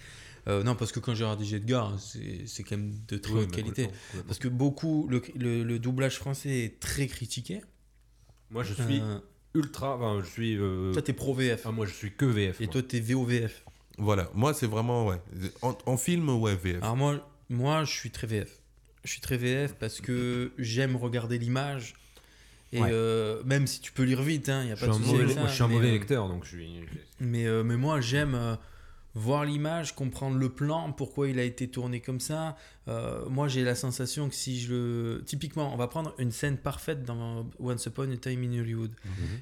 [0.47, 3.51] Euh, non, parce que quand Gérard Edgar, c'est c'est quand même de très Oui, haute
[3.51, 3.83] qualité.
[3.83, 4.27] complètement, complètement.
[4.27, 5.07] Parce que beaucoup.
[5.09, 7.61] Le, le- le doublage français est très critiqué.
[8.51, 9.19] Moi, je suis Euh,
[9.55, 9.95] ultra.
[9.97, 10.57] Enfin, je suis.
[10.57, 11.63] euh, toi, t'es pro VF.
[11.65, 12.61] ah, moi, je suis que VF.
[12.61, 12.71] et moi.
[12.73, 13.63] toi, t'es VOVF.
[13.99, 15.17] Voilà, moi c'est vraiment, ouais.
[15.63, 16.83] En, en film, ouais, VF.
[16.83, 18.61] Alors, moi, moi, je suis très VF.
[19.03, 21.95] Je suis très VF parce que j'aime regarder l'image.
[22.73, 22.89] Et Ouais.
[22.91, 25.53] euh, même si tu peux lire vite, il n'y a pas de souci moi, je
[25.53, 26.69] suis un mauvais euh, lecteur, donc je suis.
[27.19, 28.55] Mais, euh, mais moi, j'aime euh,
[29.17, 32.55] voir l'image, comprendre le plan, pourquoi il a été tourné comme ça.
[32.87, 35.23] Euh, moi, j'ai la sensation que si je le.
[35.25, 38.91] Typiquement, on va prendre une scène parfaite dans Once Upon a Time in Hollywood.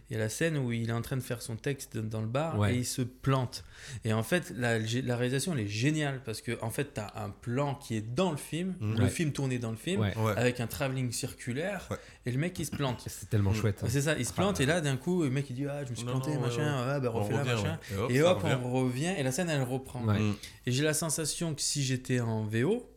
[0.10, 2.22] Il y a la scène où il est en train de faire son texte dans
[2.22, 2.74] le bar Ouais.
[2.74, 3.64] et il se plante.
[4.04, 7.14] Et en fait, la, la réalisation, elle est géniale parce que en fait, tu as
[7.24, 8.98] un plan qui est dans le film, Mhm.
[8.98, 9.10] le Ouais.
[9.10, 10.18] film tourné dans le film, Ouais.
[10.18, 10.34] Ouais.
[10.36, 11.98] avec un travelling circulaire, Ouais.
[12.26, 13.04] et le mec, il se plante.
[13.08, 13.56] C'est tellement Mm.
[13.56, 13.82] chouette.
[13.84, 13.88] hein.
[13.90, 14.64] C'est ça, il se Ah, plante ouais.
[14.64, 16.42] et là, d'un coup, le mec, il dit Ah, je me suis Non, planté, non,
[16.42, 16.92] machin, ouais.
[16.96, 17.80] ah, bah, On refais-la, revient, machin.
[18.08, 18.14] ouais.
[18.16, 20.04] Et hop, on revient et la scène elle reprend.
[20.06, 20.20] Ouais.
[20.20, 20.36] Mm.
[20.66, 22.90] Et j'ai la sensation que si j'étais en VO,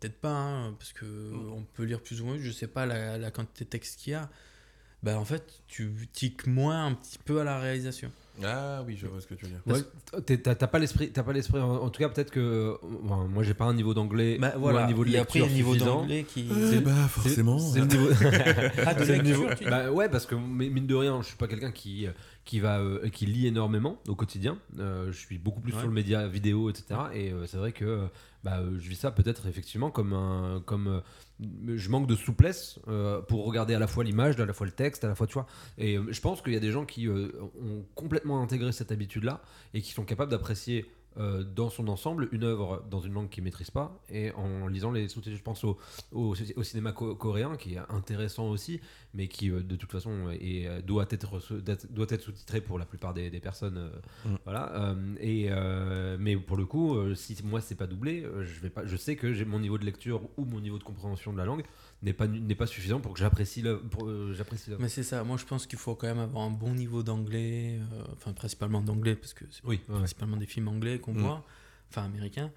[0.00, 1.52] peut-être pas, hein, parce que Mm.
[1.52, 4.12] on peut lire plus ou moins, je sais pas la, la quantité de texte qu'il
[4.12, 4.28] y a.
[5.02, 8.10] Bah en fait, tu tiques moins un petit peu à la réalisation.
[8.44, 9.60] Ah oui, je vois ce que tu veux dire.
[9.66, 9.80] Ouais,
[10.38, 11.60] T'as t'as pas l'esprit, t'as pas l'esprit.
[11.60, 14.54] En, en tout cas, peut-être que euh, bon, moi, j'ai pas un niveau d'anglais Bah
[14.56, 16.48] ou voilà, un niveau de il y a lecture pris un niveau d'anglais qui.
[16.72, 17.58] Eh bah forcément.
[17.60, 18.08] C'est le niveau.
[18.86, 21.20] Ah, de C'est le lecture, niveau- tu bah ouais, parce que mais mine de rien,
[21.22, 22.06] je suis pas quelqu'un qui
[22.44, 24.58] qui va euh, qui lit énormément au quotidien.
[24.80, 25.78] Euh, je suis beaucoup plus Ouais.
[25.78, 26.86] sur le média vidéo, etc.
[27.14, 28.08] Et euh, c'est vrai que
[28.44, 32.78] bah, euh, je vis ça peut-être effectivement comme un comme euh, je manque de souplesse
[32.88, 35.26] euh, pour regarder à la fois l'image, à la fois le texte, à la fois
[35.26, 35.46] tu vois.
[35.76, 39.42] Et je pense qu'il y a des gens qui ont complètement intégré cette habitude-là
[39.74, 40.86] et qui sont capables d'apprécier
[41.56, 45.08] dans son ensemble une œuvre dans une langue qu'ils maîtrisent pas et en lisant les
[45.08, 45.36] sous-titres.
[45.36, 45.76] Je pense au,
[46.12, 48.80] au, cinéma co- coréen qui est intéressant aussi,
[49.18, 51.38] mais qui euh, de toute façon est, euh, doit être
[51.90, 53.76] doit être sous-titré pour la plupart des, des personnes.
[53.76, 53.90] euh,
[54.24, 54.36] Mm.
[54.44, 54.72] Voilà.
[54.76, 58.86] euh, et euh, mais pour le coup, si moi c'est pas doublé, je vais pas.
[58.86, 61.44] Je sais que j'ai mon niveau de lecture ou mon niveau de compréhension de la
[61.44, 61.64] langue
[62.02, 64.70] n'est pas n'est pas suffisant pour que j'apprécie euh, j'apprécie.
[64.78, 67.78] Mais c'est ça, moi je pense qu'il faut quand même avoir un bon niveau d'anglais,
[67.92, 69.80] euh, enfin principalement d'anglais, parce que c'est Oui.
[69.88, 69.96] ouais.
[69.98, 71.18] principalement des films anglais qu'on Mm.
[71.22, 71.44] voit,
[71.90, 72.50] enfin américains,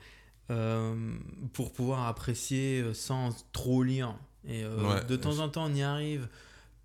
[0.52, 0.96] euh,
[1.54, 4.16] pour pouvoir apprécier sans trop lire.
[4.48, 5.06] Et euh, Ouais.
[5.06, 6.28] de temps en temps, on y arrive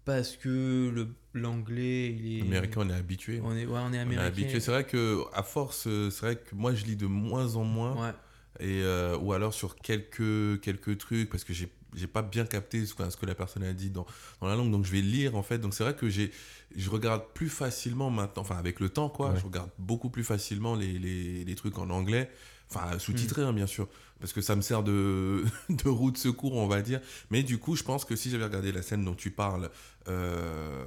[0.06, 2.42] parce que le- l'anglais, il est.
[2.42, 3.40] Américain, on est habitué.
[3.44, 4.24] On est, ouais, on est On est américain.
[4.26, 4.60] habitué.
[4.60, 7.64] C'est vrai que à force, euh, c'est vrai que moi je lis de moins en
[7.64, 7.94] moins.
[8.02, 8.12] Ouais.
[8.60, 12.84] et euh, ou alors sur quelques quelques trucs parce que j'ai j'ai pas bien capté
[12.86, 14.06] ce que, ce que la personne a dit dans,
[14.40, 16.30] dans la langue donc je vais lire en fait donc c'est vrai que j'ai
[16.74, 19.38] je regarde plus facilement maintenant enfin avec le temps quoi Ouais.
[19.40, 22.30] je regarde beaucoup plus facilement les, les, les trucs en anglais
[22.70, 23.88] enfin sous-titré hein, bien sûr
[24.20, 27.58] parce que ça me sert de de roue de secours on va dire mais du
[27.58, 29.70] coup je pense que si j'avais regardé la scène dont tu parles
[30.08, 30.84] euh,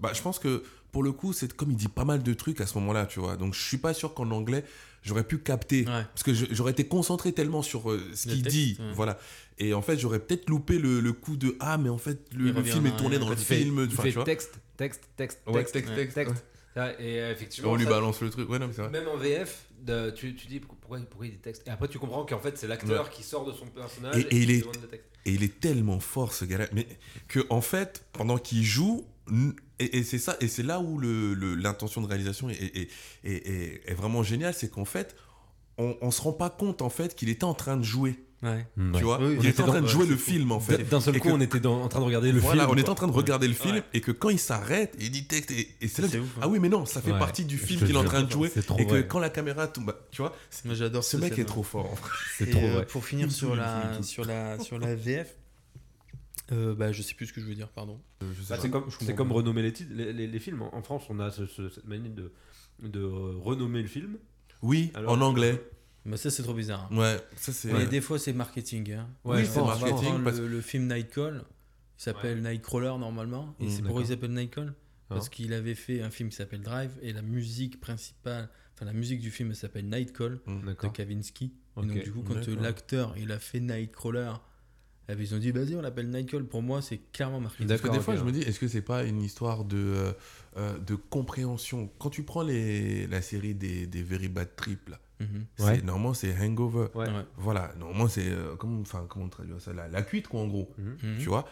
[0.00, 2.60] bah je pense que pour le coup c'est comme il dit pas mal de trucs
[2.60, 4.64] à ce moment-là tu vois donc je suis pas sûr qu'en anglais
[5.02, 6.04] j'aurais pu capter Ouais.
[6.14, 8.92] parce que j'aurais été concentré tellement sur euh, ce qu'il dit, ouais.
[8.94, 9.18] voilà.
[9.58, 12.52] Et en fait, j'aurais peut-être loupé le, le coup de ah, mais en fait, le,
[12.64, 13.88] film est tourné dans le fais- film.
[13.88, 14.24] tu fais tu vois.
[14.24, 16.44] texte, texte, texte, texte, texte, texte,
[16.98, 18.50] Et euh, effectivement, On lui ça- balance le truc.
[18.50, 18.90] Ouais, non, mais c'est vrai.
[18.90, 21.62] Même en VF, de- tu, tu dis pourquoi, pourquoi il texte.
[21.66, 24.24] Et après, tu comprends qu'en fait, c'est l'acteur qui sort de son personnage Et- et,
[24.26, 25.08] et qui il est- demande le texte.
[25.26, 26.86] Et il est tellement fort ce gars-là, mais
[27.28, 29.04] que en fait, pendant qu'il joue,
[29.78, 32.88] et, et c'est ça, et c'est là où le- le- l'intention de réalisation est, est-
[33.24, 35.14] est- est- est vraiment géniale, c'est qu'en fait,
[35.76, 38.64] on, on se rend pas compte en fait qu'il était en train de jouer, Ouais.
[38.94, 40.88] tu vois, Oui, il on était en train dans- de jouer le film en fait.
[40.88, 42.74] D'un seul Et coup, que- on était dans- en train de regarder le voilà, film.
[42.76, 43.82] on était en train de regarder le film Ouais.
[43.94, 46.34] et que quand il s'arrête, il dit texte et, et c'est là, C'est que- ouf,
[46.36, 46.40] hein.
[46.42, 47.18] ah oui mais non, ça fait Ouais.
[47.18, 48.48] partie du film qu'il est en train de jouer
[48.78, 49.06] et que vrai.
[49.08, 50.36] quand la caméra tombe, tu vois,
[50.66, 51.90] j'adore ce mec est trop fort.
[51.92, 52.10] en fait.
[52.36, 52.86] C'est Et, trop euh, vrai.
[52.86, 55.34] Pour finir sur la, sur la, sur la VF,
[56.52, 58.00] euh, bah, je sais plus ce que je veux dire, pardon.
[58.22, 59.90] Euh, Bah, c'est comme, renommer les, titres,
[60.38, 60.62] films.
[60.62, 62.32] En France, on a ce- ce- cette manie de,
[62.82, 64.16] de renommer le film.
[64.62, 65.60] Oui, en anglais.
[66.08, 66.88] Bah, ça c'est trop bizarre.
[66.92, 67.72] Ouais, ça c'est.
[67.72, 68.92] Mais des fois c'est marketing.
[68.92, 69.08] Hein.
[69.24, 71.44] Ouais, Oui, c'est marketing parce le, le film Night Call.
[71.98, 73.54] Il s'appelle Nightcrawler normalement.
[73.60, 74.70] Et Mm, c'est pourquoi il s'appelle Nightcrawler
[75.08, 78.84] Parce Hein qu'il avait fait un film qui s'appelle Drive et la musique principale, enfin
[78.84, 80.92] la musique du film elle s'appelle Nightcall de D'accord.
[80.92, 81.52] Kavinsky.
[81.76, 84.32] Et donc du coup quand l'acteur il a fait Nightcrawler,
[85.08, 86.44] eh ben, ils ont dit vas-y on l'appelle Nightcall.
[86.44, 87.64] Pour moi c'est clairement marqué.
[87.66, 89.76] Parce que D'accord, des fois, je me dis, est-ce que c'est pas une histoire de,
[89.76, 90.12] euh,
[90.56, 91.90] euh, de compréhension?
[91.98, 95.46] Quand tu prends les, la série des, des Very Bad Trip, là, Mhm.
[95.66, 95.80] Ouais.
[95.82, 96.86] normalement, c'est Hangover.
[96.94, 97.08] Ouais.
[97.08, 97.24] Ouais.
[97.38, 98.28] Voilà, normalement, c'est.
[98.28, 99.72] euh, comment, enfin, comment on traduit ça?
[99.72, 100.70] La, la cuite, quoi, en gros.
[100.78, 100.96] Mhm.
[101.02, 101.18] Mhm.
[101.18, 101.48] Tu vois?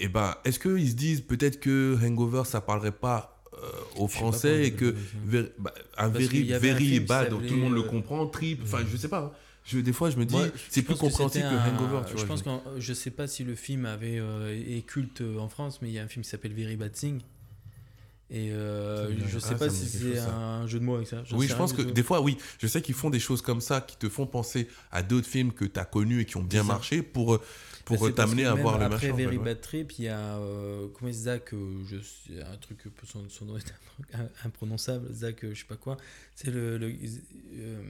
[0.00, 3.58] Et ben, est-ce qu'ils se disent peut-être que Hangover, ça parlerait pas euh,
[4.00, 7.74] aux Français pas et que ver- bah, un very, very bad, donc tout le monde
[7.74, 9.32] le comprend, trip, enfin, je sais pas.
[9.64, 10.36] Je, des fois, je me dis,
[10.68, 12.20] c'est plus que compréhensible que, un- Hangover, tu vois.
[12.22, 12.42] Je pense
[12.78, 15.94] je- sais pas si le film avait euh, est culte euh, en France, mais il
[15.94, 17.20] y a un film qui s'appelle Very Bad Thing.
[18.30, 21.22] Et euh, je sais pas si c'est un jeu de mots avec ça.
[21.32, 21.90] Oui, je pense que tout.
[21.92, 22.36] des fois, oui.
[22.58, 25.52] Je sais qu'ils font des choses comme ça qui te font penser à d'autres films
[25.52, 27.40] que tu as connus et qui ont bien marché pour, euh,
[27.84, 29.14] pour Bah, t'amener à voir le après machin.
[29.14, 29.38] en Very.
[29.38, 33.56] Bad Trip, il y a euh, comment Zach, euh, je un truc son, son nom
[33.58, 33.60] est
[34.14, 35.96] impr- imprononçable, Zach, je sais pas quoi.
[36.36, 37.82] C'est le, le- euh,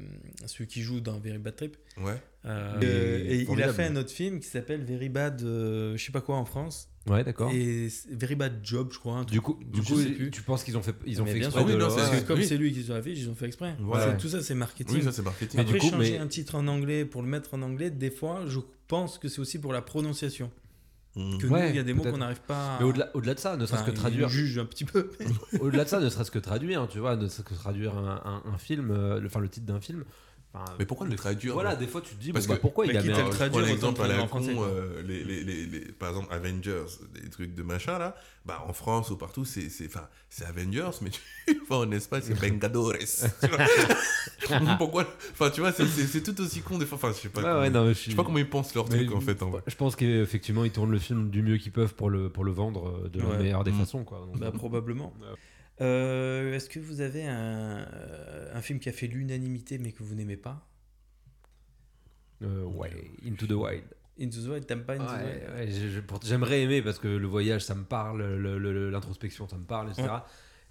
[0.47, 1.77] celui qui joue dans Very Bad Trip.
[1.97, 2.21] Ouais.
[2.45, 6.13] Euh, et il a fait un autre film qui s'appelle Very Bad, euh, je sais
[6.13, 6.91] pas quoi en France.
[7.07, 7.51] Ouais, d'accord.
[7.53, 9.17] Et c'est Very Bad Job, je crois.
[9.19, 9.97] un Du coup, du coup
[10.31, 11.69] tu penses qu'ils ont fait, ils ont Mais fait bien exprès sûr.
[11.71, 12.47] de Oui, non, Parce que comme oui.
[12.47, 13.75] c'est lui qui l'a fait, ils ont fait exprès.
[13.79, 14.13] Voilà.
[14.15, 14.97] Tout ça, c'est marketing.
[14.99, 15.61] Oui, ça c'est marketing.
[15.61, 17.91] Mais Après, du coup, changer mais- un titre en anglais pour le mettre en anglais,
[17.91, 20.51] des fois, je pense que c'est aussi pour la prononciation.
[21.17, 21.39] Mm.
[21.39, 22.79] Que Ouais, nous, il y a des mots qu'on n'arrive pas à...
[22.81, 25.11] Mais au-delà, au-delà de ça, ne serait-ce Enfin, que traduire, jugent un petit peu.
[25.61, 28.51] au-delà de ça, ne serait-ce que traduire, tu vois, ne serait-ce que traduire un, un-
[28.53, 30.05] un film, euh, le, enfin le titre d'un film.
[30.55, 32.63] Enfin, Mais pourquoi le traduire Voilà, des fois tu te dis, Parce bon, bah, que-
[32.63, 33.65] pourquoi il a quitte mis un- traduire,
[34.01, 34.67] à la con, quoi.
[34.67, 36.85] euh, les, les, les, les- par exemple Avengers,
[37.21, 38.15] des trucs de machin là,
[38.47, 41.21] bah en France ou partout c'est c'est enfin c'est Avengers mais tu
[41.69, 42.93] vas en Espagne c'est Vengadores.
[44.49, 44.77] vois.
[44.79, 45.87] Pourquoi Enfin tu vois c'est-
[46.23, 46.97] tout aussi con des fois.
[46.97, 47.41] Enfin je sais pas.
[47.41, 49.21] Ouais, comment, ouais, non, mais je sais pas comment ils pensent leur Mais- truc en
[49.21, 49.39] fait.
[49.67, 52.53] Je pense qu'effectivement, ils tournent le film du mieux qu'ils peuvent pour le, pour le
[52.53, 53.79] vendre euh, de la meilleure des Mm.
[53.81, 54.05] façons.
[54.05, 54.19] Quoi.
[54.27, 55.13] Donc, Bah, probablement.
[55.81, 60.03] Euh, Est-ce que vous avez un, euh, un film qui a fait l'unanimité mais que
[60.03, 60.67] vous n'aimez pas?
[62.43, 62.91] Euh, ouais,
[63.27, 63.85] Into the Wild.
[64.21, 65.83] Into the Wild, t'aimes pas Into the Wild?
[65.83, 69.65] ouais, J'aimerais aimer parce que le voyage, ça me parle, le- le- l'introspection, ça me
[69.65, 70.09] parle, etc.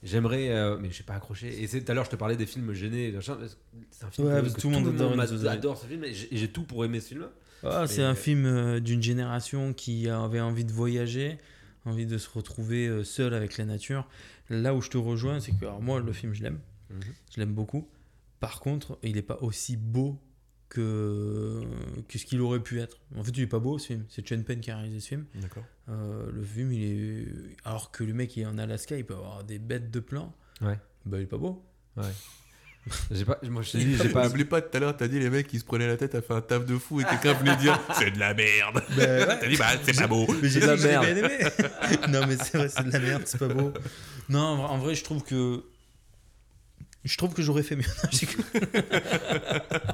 [0.02, 1.62] J'aimerais, euh, mais je sais pas accroché.
[1.64, 3.14] Et c'est- tout à l'heure, je te parlais des films gênés.
[3.92, 6.84] C'est un film Ouais, que, tout le monde adore ce film et j'ai tout pour
[6.86, 7.28] aimer ce film.
[7.64, 11.38] Ah, C'est Mais- un film d'une génération qui avait envie de voyager,
[11.86, 14.08] envie de se retrouver euh, seul avec la nature.
[14.50, 16.60] Là où je te rejoins, c'est que alors, moi, le film, je l'aime.
[16.90, 17.02] Mhm.
[17.36, 17.88] Je l'aime beaucoup.
[18.40, 20.20] Par contre, il n'est pas aussi beau
[20.70, 21.62] que,
[22.08, 23.00] que ce qu'il aurait pu être.
[23.16, 24.06] En fait, il est pas beau ce film.
[24.10, 25.26] C'est Chen Pen qui a réalisé ce film.
[25.36, 25.64] D'accord.
[25.90, 27.28] Euh, le film, il est.
[27.64, 30.34] Alors que le mec il est en Alaska, il peut avoir des bêtes de plan.
[30.62, 30.80] Ouais.
[31.06, 31.64] Bah, il est pas beau.
[33.12, 34.28] J'ai pas, moi, je t'ai dit, j'ai pas.
[34.28, 36.22] N'oublie pas tout à l'heure t'as dit les mecs qui se prenaient la tête à
[36.22, 38.84] faire un taf de fou et quelqu'un venait dire c'est de la merde.
[38.98, 40.28] T'as dit bah c'est pas beau.
[40.42, 41.06] Mais j'ai de la merde.
[41.06, 41.38] bien aimé.
[42.10, 43.72] non, mais c'est vrai, c'est de la merde, c'est pas beau.
[44.28, 45.64] Non, en vrai, je trouve que.
[47.06, 47.84] Je trouve que j'aurais fait mieux.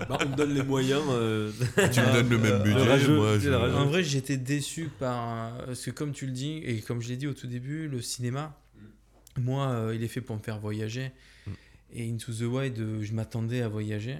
[0.07, 1.01] Bah, on me donne les moyens.
[1.09, 1.51] euh,
[1.91, 3.49] Tu me donnes le même Euh, budget, rageux, moi je.
[3.51, 5.57] En vrai, j'étais déçu par.
[5.65, 8.01] Parce que, comme tu le dis, et comme je l'ai dit au tout début, le
[8.01, 8.55] cinéma,
[9.39, 11.11] moi, euh, il est fait pour me faire voyager.
[11.91, 14.17] Et Into the Wild, euh, je m'attendais à voyager.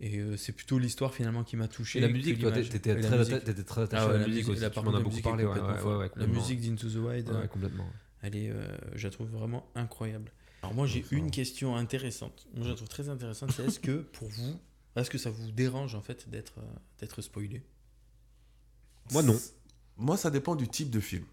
[0.00, 1.98] Et euh, c'est plutôt l'histoire finalement qui m'a touché.
[1.98, 3.44] Et la que musique, toi, t'étais très, musique.
[3.44, 4.60] t'étais très attaché Ah ouais, à la, la musique musique, aussi.
[4.62, 5.44] la Tu m'en as beaucoup parlé.
[5.44, 7.86] Ouais, La musique d'Into the Wild, euh, Ouais, complètement.
[8.22, 8.64] elle est, euh,
[8.94, 10.30] je la trouve vraiment incroyable.
[10.62, 12.46] Alors moi j'ai une question intéressante.
[12.54, 13.52] Moi je la trouve très intéressante.
[13.52, 14.58] C'est est-ce que pour vous,
[14.96, 16.54] est-ce que ça vous dérange en fait d'être
[17.00, 17.62] d'être spoilé?
[19.12, 19.38] Moi, non.
[19.96, 21.24] Moi, ça dépend du type de film.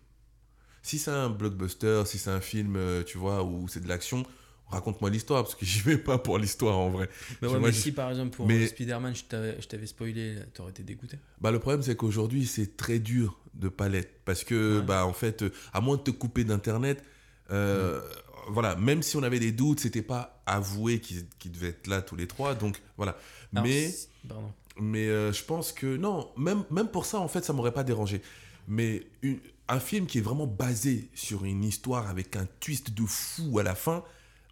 [0.82, 4.24] Si c'est un blockbuster, si c'est un film, tu vois, où c'est de l'action,
[4.70, 7.10] raconte-moi l'histoire, parce que j'y vais pas pour l'histoire en vrai.
[7.42, 9.24] Mais, ouais, si par exemple pour mais- Spider-Man je
[9.68, 11.18] t'avais spoilé, t'aurais été dégoûté.
[11.42, 14.22] Bah, le problème, c'est qu'aujourd'hui, c'est très dur de palette.
[14.26, 14.86] Parce que, Ouais.
[14.86, 17.04] bah, en fait, euh, à moins de te couper d'Internet,
[17.52, 18.02] euh,
[18.50, 22.16] voilà, même si on avait des doutes, c'était pas avoué qu'ils devaient être là tous
[22.16, 22.54] les trois.
[22.56, 23.18] Donc, voilà.
[23.54, 23.92] Alors, mais.
[24.28, 24.52] pardon.
[24.78, 27.86] Mais euh, je pense que non, même, même pour ça, en fait, ça m'aurait pas
[27.86, 28.22] dérangé.
[28.68, 29.40] Mais une-
[29.70, 33.64] un film qui est vraiment basé sur une histoire avec un twist de fou à
[33.64, 34.04] la fin,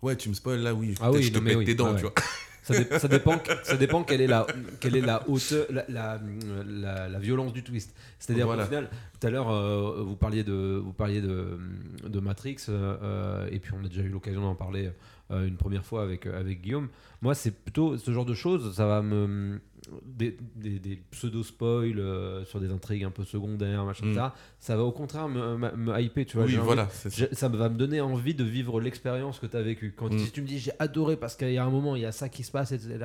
[0.04, 1.96] ouais, tu me spoil là, oui, Ah oui, je te pète oui, tes dents, ouais,
[1.96, 2.14] tu vois.
[2.62, 4.48] Ça, dé- ça dépend, ça dépend quelle est la,
[4.80, 6.22] quelle est la hauteur, la, la,
[6.66, 7.94] la- la violence du twist.
[8.20, 8.64] C'est-à-dire Voilà.
[8.64, 8.90] qu'au final,
[9.20, 11.58] tout à l'heure, euh, vous parliez de, vous parliez de,
[12.08, 14.92] de Matrix, euh, euh, et puis on a déjà eu l'occasion d'en parler
[15.32, 16.88] euh, une première fois avec, avec Guillaume.
[17.22, 19.60] Moi, c'est plutôt ce genre de choses, ça va me.
[20.06, 24.32] Des, des, des pseudo-spoils euh, sur des intrigues un peu secondaires, machin, Mm.
[24.60, 26.46] Ça va au contraire me, me, me hyper, tu vois.
[26.46, 27.48] Oui, j'ai envie- voilà, ça.
[27.50, 29.94] va me donner envie de vivre l'expérience que tu as vécue.
[29.96, 30.20] Quand Mm.
[30.20, 32.12] si tu me dis j'ai adoré parce qu'il y a un moment, il y a
[32.12, 32.98] ça qui se passe, etc.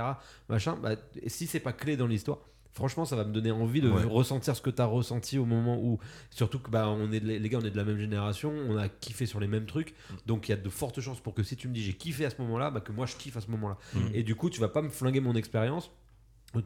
[0.48, 2.38] Machin, bah, et si c'est pas clé dans l'histoire,
[2.72, 4.04] franchement, ça va me donner envie de Ouais.
[4.04, 5.98] ressentir ce que tu as ressenti au moment où.
[6.30, 8.76] Surtout que bah, on est de- les gars, on est de la même génération, on
[8.76, 9.90] a kiffé sur les mêmes trucs.
[10.10, 10.14] Mm.
[10.26, 12.24] Donc il y a de fortes chances pour que si tu me dis j'ai kiffé
[12.24, 13.78] à ce moment-là, bah, que moi je kiffe à ce moment-là.
[13.94, 13.98] Mm.
[14.14, 15.90] Et du coup, tu vas pas me flinguer mon expérience.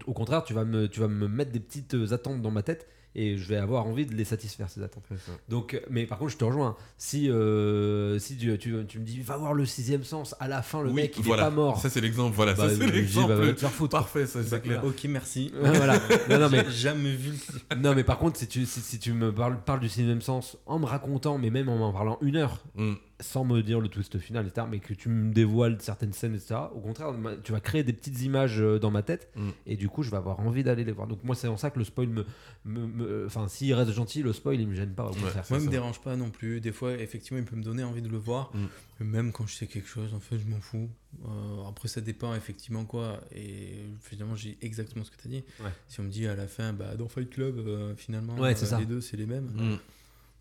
[0.06, 2.62] Au- contraire, tu vas, me, tu vas me mettre des petites euh, attentes dans ma
[2.62, 5.04] tête et je vais avoir envie de les satisfaire, ces attentes.
[5.50, 6.76] Donc, euh, mais par contre, je te rejoins.
[6.96, 10.62] Si, euh, si tu, tu, tu me dis, va voir le sixième sens, à la
[10.62, 11.42] fin, le Oui, mec, il voilà.
[11.42, 11.78] est pas mort.
[11.78, 12.34] Ça, c'est l'exemple.
[12.34, 13.54] Voilà, Bah, ça, je c'est bah, l'exemple.
[13.70, 13.90] foutre.
[13.98, 14.82] Parfait, ça, c'est clair.
[14.84, 15.52] Ok, merci.
[15.60, 16.00] Voilà.
[16.30, 17.32] Non, non, mais, J'ai jamais vu.
[17.70, 20.22] le- non, mais par contre, si tu, si, si tu me parles, parles du sixième
[20.22, 22.94] sens en me racontant, mais même en m'en parlant une heure, Mm.
[23.22, 26.56] Sans me dire le twist final, etc., mais que tu me dévoiles certaines scènes, etc.,
[26.74, 29.48] au contraire, tu vas créer des petites images euh, dans ma tête, Mm.
[29.66, 31.06] et du coup, je vais avoir envie d'aller les voir.
[31.08, 32.24] Donc, moi, c'est en ça que le spoil me.
[32.64, 35.44] me- Enfin, s'il reste gentil, le spoil, il me gêne pas, au contraire.
[35.50, 35.66] Moi, il ça.
[35.66, 36.60] me dérange pas non plus.
[36.60, 38.50] Des fois, effectivement, il peut me donner envie de le voir.
[38.54, 38.66] Mm.
[39.00, 40.88] Mais Même quand je sais quelque chose, en fait, je m'en fous.
[41.24, 43.20] Euh, après, ça dépend effectivement quoi.
[43.34, 45.44] Et finalement, j'ai exactement ce que tu as dit.
[45.60, 45.70] Ouais.
[45.88, 48.78] Si on me dit à la fin, bah, dans Fight Club, euh, finalement, Ouais, euh,
[48.78, 49.50] les deux, c'est les mêmes.
[49.54, 49.76] Mm.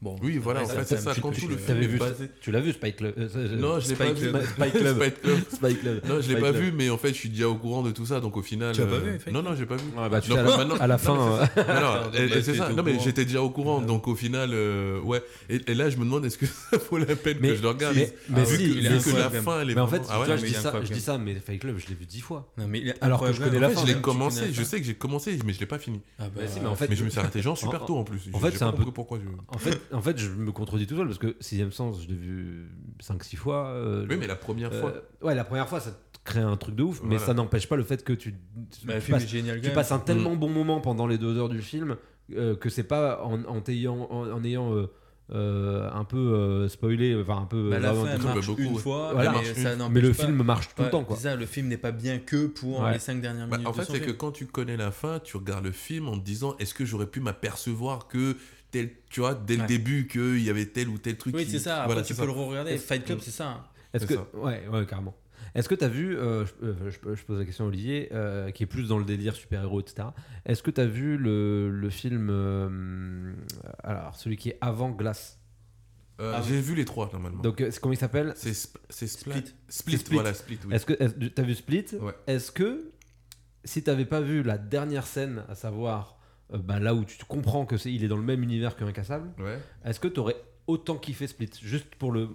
[0.01, 1.13] Bon, Oui, voilà, en fait, c'est ça.
[1.21, 2.31] Quand tout le film vu, basé.
[2.41, 4.29] tu l'as vu, Spike Club euh, euh, Non, je l'ai Spike pas vu.
[4.57, 4.95] Spike Club.
[4.97, 5.39] Spike Club.
[5.53, 6.01] Spike Club.
[6.07, 7.91] Non, je l'ai Spike pas vu, mais en fait, je suis déjà au courant de
[7.91, 8.73] tout ça, donc au final.
[8.73, 9.83] Tu l'as pas euh, vu, Non, non, j'ai pas vu.
[9.95, 11.15] Ouais, bah, tu Non, sais, à la, maintenant- à la fin.
[11.15, 11.49] bah,
[12.13, 12.69] c'est t'étais ça.
[12.69, 14.49] Non, mais j'étais déjà au courant, donc au final,
[15.03, 15.21] ouais.
[15.49, 17.95] Et, là, je me demande, est-ce que ça vaut la peine que je le regarde
[17.95, 21.17] mais- Ah, si, que, la fin, elle est mais en fait, ah je dis ça,
[21.19, 22.51] mais Fight Club, je l'ai vu dix fois.
[23.01, 23.81] Alors que je connais la fin.
[23.81, 26.01] je l'ai commencé, je sais que j'ai commencé, mais je l'ai pas fini.
[26.17, 27.97] Ah bah, Bah si, mais en fait, mais je me suis arrêté genre super tôt
[27.97, 28.21] en plus.
[28.33, 29.55] en fait, c'est un peu- pourquoi je.
[29.55, 32.15] En fait, en fait, je me contredis tout seul parce que Sixième Sens, je l'ai
[32.15, 32.69] vu
[33.01, 33.67] 5-6 fois.
[33.67, 34.91] euh, Oui, mais la première fois.
[34.91, 37.67] euh, ouais, la première fois, ça te crée un truc de ouf, mais ça n'empêche
[37.67, 38.33] pas le fait que tu,
[38.79, 39.61] tu Bah, le film passes, est génial.
[39.61, 40.05] tu passes un Mm.
[40.05, 41.97] tellement bon moment pendant les deux heures du film
[42.35, 44.87] euh, que c'est pas en, en, t'ayant- en, en ayant euh,
[45.33, 47.69] euh, un peu euh, spoilé, enfin un peu.
[47.69, 48.79] Bah, la fin, marche beaucoup, une ouais.
[48.79, 49.33] fois, Voilà.
[49.33, 51.15] mais, ça une- mais le pas- film marche tout le temps, quoi.
[51.15, 52.93] C'est ça, le film n'est pas bien que pour Ouais.
[52.93, 53.69] les 5 dernières Bah, minutes.
[53.69, 56.23] en fait, c'est que quand tu connais la fin, tu regardes le film en te
[56.25, 58.35] disant est-ce que j'aurais pu m'apercevoir que
[58.71, 59.67] tel, tu vois, dès le Ouais.
[59.67, 61.35] début qu'il y avait tel ou tel truc.
[61.35, 61.77] Oui, qui- c'est ça.
[61.83, 62.25] Après, Voilà, tu peux ça.
[62.25, 62.71] le re-regarder.
[62.71, 63.47] Est-ce- Fight Club, c'est ça.
[63.49, 63.63] hein.
[63.93, 64.27] Est-ce que ça.
[64.33, 65.15] ouais, ouais, carrément.
[65.53, 68.51] Est-ce que tu as vu, euh, je, je- je pose la question à Olivier, euh,
[68.51, 70.07] qui est plus dans le délire super-héros, etc.
[70.45, 73.33] Est-ce que tu as vu le, le film, euh,
[73.83, 75.37] alors celui qui est avant Glace
[76.21, 77.41] Euh, Ah, J'ai vu les trois normalement.
[77.41, 78.33] Donc, c'est- comment il s'appelle?
[78.35, 79.33] C'est sp- c'est Split.
[79.33, 79.53] Split.
[79.69, 80.13] Split, Split.
[80.13, 80.75] voilà, Split, oui.
[80.75, 81.85] Est-ce que tu as vu Split?
[81.99, 82.13] Ouais.
[82.27, 82.91] Est-ce que
[83.63, 86.17] si tu pas vu la dernière scène, à savoir
[86.53, 88.75] euh, bah, là où tu te comprends que c'est il est dans le même univers
[88.75, 89.59] que Incassable, Ouais.
[89.85, 90.35] est-ce que tu aurais
[90.67, 91.49] autant kiffé Split?
[91.61, 92.27] Juste pour le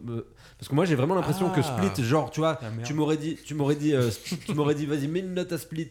[0.59, 1.88] parce que moi j'ai vraiment l'impression que Ah.
[1.88, 2.86] Split genre tu vois Ah, merde.
[2.86, 4.10] tu m'aurais dit tu m'aurais dit euh,
[4.47, 5.90] tu m'aurais dit vas-y mets une note à Split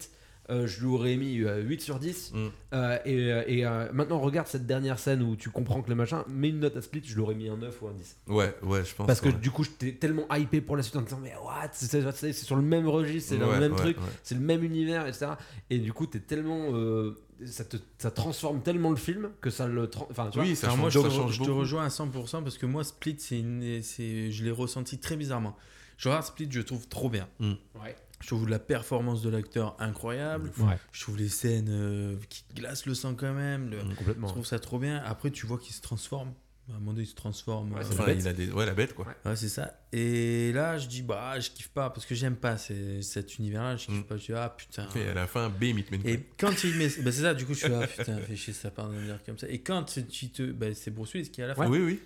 [0.50, 2.48] euh, je lui aurais mis euh, 8 sur 10 Mm.
[2.74, 5.96] Euh, et, euh, et, euh, maintenant regarde cette dernière scène où tu comprends que le
[5.96, 8.54] machin mets une note à Split je l'aurais mis un 9 ou un 10 Ouais,
[8.64, 9.08] ouais, je pense.
[9.08, 9.34] parce que ouais.
[9.34, 11.70] du coup j'étais tellement hypé pour la suite en me disant mais what?
[11.74, 14.04] C'est sur le même registre c'est Ouais, le même ouais, truc ouais.
[14.24, 15.32] c'est le même univers etc
[15.70, 19.68] et du coup t'es tellement euh, ça te ça transforme tellement le film que ça
[19.68, 21.46] le enfin tu vois Oui, ça Alors change, moi, je, ça te, change je te
[21.48, 21.60] beaucoup.
[21.60, 25.56] rejoins à 100% parce que moi, Split, c'est je l'ai ressenti très bizarrement.
[25.98, 27.28] Je regarde Split, je trouve trop bien.
[27.40, 27.96] ouais
[28.26, 30.52] Je trouve la performance de l'acteur incroyable.
[30.58, 33.70] ouais Je trouve les scènes euh, qui glacent le sang quand même.
[33.70, 34.98] Le- complètement Je trouve ça trop bien.
[35.06, 36.34] Après, tu vois qu'il se transforme.
[36.68, 37.74] À un moment donné, il se transforme.
[37.74, 38.18] Ouais, euh, la bête.
[38.22, 38.50] il a des...
[38.50, 39.06] Ouais, la bête, quoi.
[39.26, 39.80] Ouais, c'est ça.
[39.94, 43.78] Et là, je dis, bah, je kiffe pas parce que j'aime pas ces- cet univers-là.
[43.78, 44.04] Je kiffe Mm.
[44.06, 44.18] pas.
[44.18, 44.88] Je dis, ah putain.
[44.96, 46.88] Et à la fin, bim, il te met une Et quand il met.
[47.04, 49.06] bah, c'est ça, du coup, je suis là, putain, fais chier ça part de me
[49.06, 49.48] dire comme ça.
[49.48, 50.52] Et quand tu te.
[50.52, 51.68] Bah, c'est Bruce Willis qui est à la fin.
[51.70, 52.00] Oui, oui.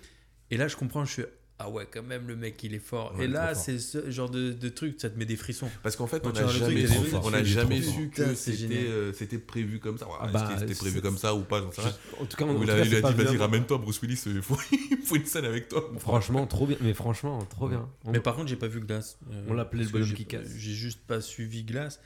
[0.50, 1.22] Et là, je comprends, je suis.
[1.62, 3.14] Ah ouais, quand même, le mec, il est fort.
[3.18, 5.68] Ouais, et là, c'est ce genre de, de truc, ça te met des frissons.
[5.82, 8.26] Parce qu'en fait, Quand on n'a le truc, jamais, on a jamais su fort.
[8.28, 10.06] que c'était euh, c'était prévu comme ça.
[10.20, 11.92] Ah bah, que c'était prévu comme ça ou pas j'en sais rien.
[12.18, 14.40] en tout cas tout il a, il a pas dit, vas-y, ramène-toi, Bruce Willis, il
[14.42, 15.84] faut, il faut une scène avec toi.
[15.98, 16.78] Franchement, trop bien.
[16.80, 17.88] Mais franchement, trop bien.
[18.06, 19.18] On- Mais par contre, j'ai pas vu Glace.
[19.30, 20.48] Euh, On l'appelait le parce que bonhomme j'ai qui casse.
[20.56, 22.00] J'ai juste pas suivi Glace.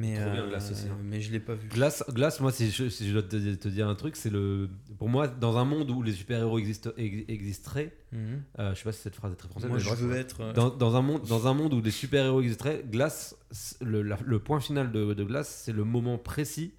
[0.00, 0.98] Mais, Trop bien, euh, Glace aussi, hein.
[1.02, 1.68] mais je l'ai pas vu.
[1.68, 4.68] Glace, Glace, moi, si je, si je dois te, te dire un truc, c'est le.
[4.98, 8.42] Pour moi, dans un monde où les super-héros existent- ex- existeraient, Mhm.
[8.58, 10.40] euh, je sais pas si cette phrase est très française, Moi, mais je veux être.
[10.42, 13.36] euh, Dans, dans un monde, dans un monde où les super-héros existeraient, Glace,
[13.80, 16.74] le, la- le point final de, de Glace, c'est le moment précis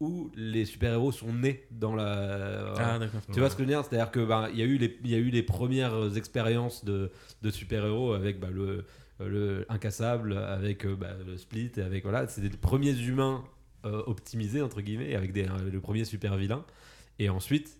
[0.00, 2.74] où les super-héros sont nés dans la.
[2.76, 3.20] Ah, d'accord.
[3.32, 3.84] Tu vois ce que je veux dire?
[3.84, 6.84] C'est-à-dire que bah, il y a eu les il y a eu les premières expériences
[6.84, 8.84] de, de super-héros avec bah, le
[9.20, 13.44] le incassable avec euh, bah, le split et avec voilà, c'est des premiers humains
[13.84, 16.64] euh, optimisés entre guillemets avec des euh, le premier super vilain
[17.18, 17.78] et ensuite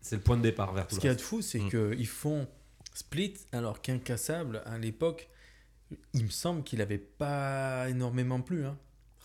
[0.00, 1.58] c'est le point de départ vers tout Ce le qu'il y a de fou, c'est
[1.60, 1.70] Mm.
[1.70, 2.46] qu'ils font
[2.94, 5.28] Split alors qu'Incassable, à l'époque,
[6.14, 8.64] il me semble qu'il avait pas énormément plu.
[8.64, 8.76] Hein.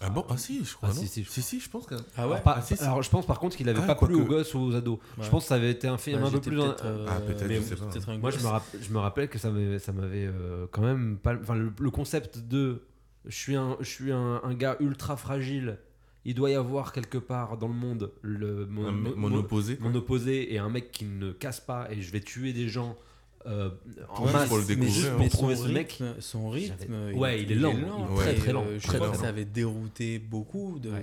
[0.05, 0.89] Ah bon Ah si, je crois.
[0.91, 1.95] Ah, non si, si, je si, si, je pense que.
[2.17, 2.83] Ah alors, pas- Ah, si, si.
[2.83, 4.99] alors, je pense par contre qu'il avait Ah, pas plu aux gosses ou aux ados.
[5.17, 5.23] Ouais.
[5.23, 6.57] Je pense que ça avait été un film Ouais, un peu plus.
[6.57, 8.11] peut-être, euh, Ah, peut-être, mais je sais pas.
[8.11, 10.81] un Moi, je me, rapp- je me rappelle que ça m'avait, ça m'avait euh, quand
[10.81, 11.35] même pas.
[11.41, 12.81] Enfin, le, le concept de
[13.25, 15.77] je suis un, je suis un, un gars ultra fragile
[16.25, 19.77] il doit y avoir quelque part dans le monde le, mon- mon opposé.
[19.81, 22.95] mon opposé et un mec qui ne casse pas et je vais tuer des gens
[23.45, 23.69] euh,
[24.09, 25.09] en Ouais, masse faut le mais découvrir, hein.
[25.11, 25.91] pour mais trouver son ce mec.
[25.91, 28.97] rythme, son rythme, J'avais- ouais, il est lent, il est très, très lent, Je très
[28.97, 29.21] crois que lent.
[29.21, 31.01] ça avait dérouté beaucoup de, Ouais.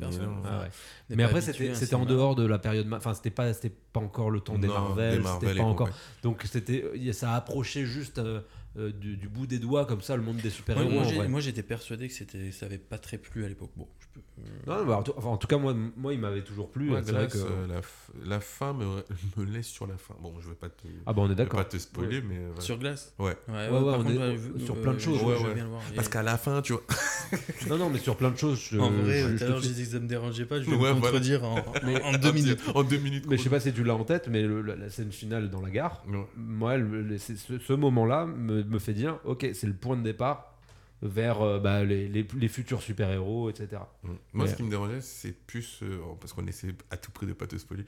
[0.00, 0.28] personnes.
[0.28, 0.70] Ouais,
[1.16, 2.90] Mais après, c'était en dehors de la période.
[2.92, 5.22] Enfin, c'était pas, c'était pas encore le temps des Non, Marvel.
[5.40, 5.90] des pas encore.
[6.22, 8.40] Donc, c'était, ça approchait juste euh,
[8.76, 11.28] euh, du, du bout des doigts, comme ça, le monde des super-héros.
[11.28, 13.70] moi, j'étais persuadé que c'était, ça avait pas très plu à l'époque.
[13.76, 14.20] Bon, je peux.
[14.40, 16.90] euh, Non, bah, en, tout, enfin, en tout cas, moi, moi il m'avait toujours plu.
[16.92, 17.46] Ouais, c'est vrai Glace, que.
[17.48, 18.84] euh, la, la fin me,
[19.36, 20.14] me laisse sur la fin.
[20.20, 21.60] Bon, je vais pas te, Ah, bah, on est d'accord.
[21.60, 22.60] pas te spoiler, mais euh, voilà.
[22.60, 23.14] Sur glace?
[23.18, 23.36] Ouais.
[23.48, 25.20] On contre, est- sur euh, plein de choses.
[25.94, 26.82] Parce qu'à la fin, tu vois.
[27.68, 28.60] Non, non, mais sur plein de choses.
[28.70, 30.60] je- En vrai, je- tout je à l'heure, j'ai dit que ça me dérangeait pas,
[30.60, 31.62] je vais me contredire en,
[32.20, 32.60] deux minutes.
[32.74, 33.24] En deux minutes.
[33.28, 35.70] Mais je sais pas si tu l'as en tête, mais la, scène finale dans la
[35.70, 36.02] gare,
[36.36, 40.50] moi, ce moment-là me, me fait dire, ok, c'est le point de départ
[41.02, 43.82] vers euh, bah, les, les- les futurs super-héros, etc.
[44.04, 44.08] Mm.
[44.08, 45.80] Moi, Mais- ce qui me dérangeait, c'est plus.
[45.82, 47.82] euh, parce qu'on essaie à tout prix de pas te spoiler.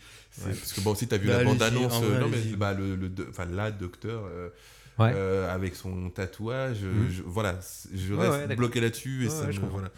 [0.44, 0.52] Ouais.
[0.52, 3.10] Parce que, bon, si t'as vu Bah, la bande-annonce, euh, non, mais bah, le, le,
[3.54, 4.24] la docteur.
[4.26, 4.50] euh,
[4.98, 5.12] Ouais.
[5.14, 7.58] euh, avec son tatouage, euh, je- voilà,
[7.94, 9.76] je reste ouais, bloqué là-dessus et Ouais, ça ouais, me- je comprends.
[9.80, 9.92] voilà.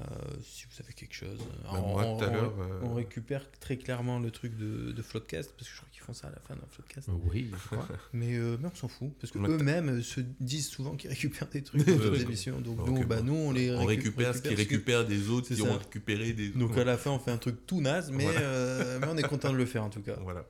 [0.00, 0.02] Euh,
[0.42, 1.38] si vous avez quelque chose.
[1.62, 2.48] Bah, moi, on, on- euh,
[2.82, 6.12] on récupère très clairement le truc de, de Floodcast, parce que je crois qu'ils font
[6.12, 7.08] ça à la fin d'un Floodcast.
[7.32, 7.86] Oui, je crois.
[8.12, 11.84] Mais, euh, mais on s'en fout, parce qu'eux-mêmes se disent souvent qu'ils récupèrent des trucs
[11.86, 12.60] de d'autres émissions.
[12.60, 13.24] Donc nous, bah, bon.
[13.24, 15.68] nous, on les on récupère ce qui récupère des autres C'est qui ça.
[15.68, 18.40] ont récupéré des Donc à la fin, on fait un truc tout naze, mais, Voilà.
[18.40, 20.16] euh, mais on est content de le faire en tout cas.
[20.22, 20.44] Voilà.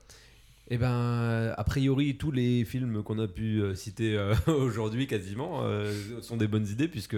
[0.68, 5.92] Eh ben, a priori, tous les films qu'on a pu citer euh, aujourd'hui, quasiment, euh,
[6.23, 7.16] sont des bonnes idées puisque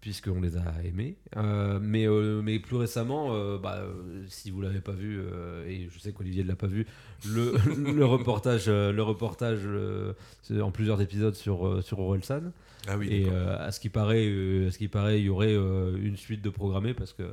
[0.00, 1.16] puisqu'on les a aimés.
[1.36, 3.82] Euh, mais, euh, mais plus récemment, euh, bah,
[4.28, 6.86] si vous l'avez pas vu, euh, et je sais qu'Olivier ne l'a pas vu,
[7.28, 7.54] le,
[7.94, 10.12] le reportage, euh, le reportage euh,
[10.60, 12.52] en plusieurs épisodes sur, euh, sur Orelsan.
[12.88, 15.28] Ah oui, et euh, à ce qui paraît, euh, à ce qui paraît, il y
[15.28, 17.24] aurait euh, une suite de programmée parce que,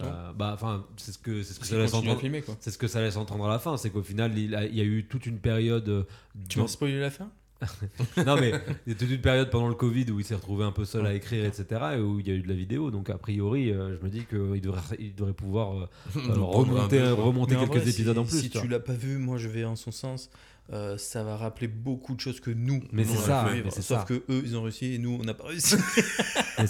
[0.00, 2.20] euh, bah, enfin, c'est ce que c'est ce que ça laisse entendre.
[2.60, 4.74] C'est ce que ça laisse entendre à la fin, c'est qu'au final, il, a- il
[4.74, 5.88] y a eu toute une période.
[5.88, 6.04] euh,
[6.48, 7.30] Tu m'as spoilé la fin?
[8.24, 8.52] non, mais
[8.86, 10.84] il y a toute une période pendant le Covid où il s'est retrouvé un peu
[10.84, 11.80] seul à écrire, etc.
[11.96, 12.90] Et où il y a eu de la vidéo.
[12.90, 17.56] Donc, a priori, euh, je me dis qu'il devrait, il devrait pouvoir euh, remonter, remonter
[17.56, 18.40] quelques vrai, épisodes si, en plus.
[18.40, 20.30] Si tu tu l'as pas vu, moi je vais en son sens.
[20.70, 22.82] Euh, ça va rappeler beaucoup de choses que nous.
[22.92, 23.64] Mais on c'est ça, pu vivre.
[23.64, 24.04] mais c'est Sauf ça.
[24.04, 25.76] que eux, ils ont réussi et nous, on n'a pas réussi.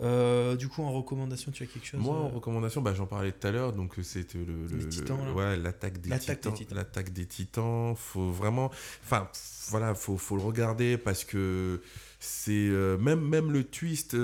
[0.02, 3.07] Euh, du coup, en recommandation, tu as quelque chose Moi, en euh, recommandation, bah, j'en
[3.07, 6.77] parlais tout à l'heure, donc c'était le, le- ouais, l'attaque des, L'attaque des titans.
[6.77, 7.97] L'attaque des titans.
[7.97, 8.70] Faut vraiment,
[9.02, 9.31] enfin,
[9.70, 11.81] voilà, faut, faut le regarder parce que
[12.20, 14.15] c'est euh, même, même le twist.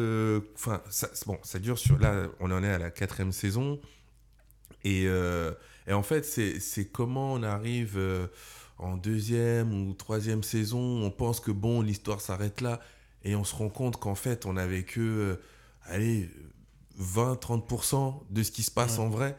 [0.55, 1.99] Enfin, ça, bon, ça dure sur.
[1.99, 3.81] Là, on en est à la quatrième saison
[4.85, 5.51] et, euh,
[5.87, 7.99] et en fait, c'est, c'est comment on arrive.
[8.79, 12.81] En deuxième ou troisième saison, on pense que bon, l'histoire s'arrête là,
[13.25, 15.37] et on se rend compte qu'en fait, on avait que, euh,
[15.85, 16.29] allez,
[17.01, 19.05] 20-30% de ce qui se passe Ouais.
[19.05, 19.37] en vrai.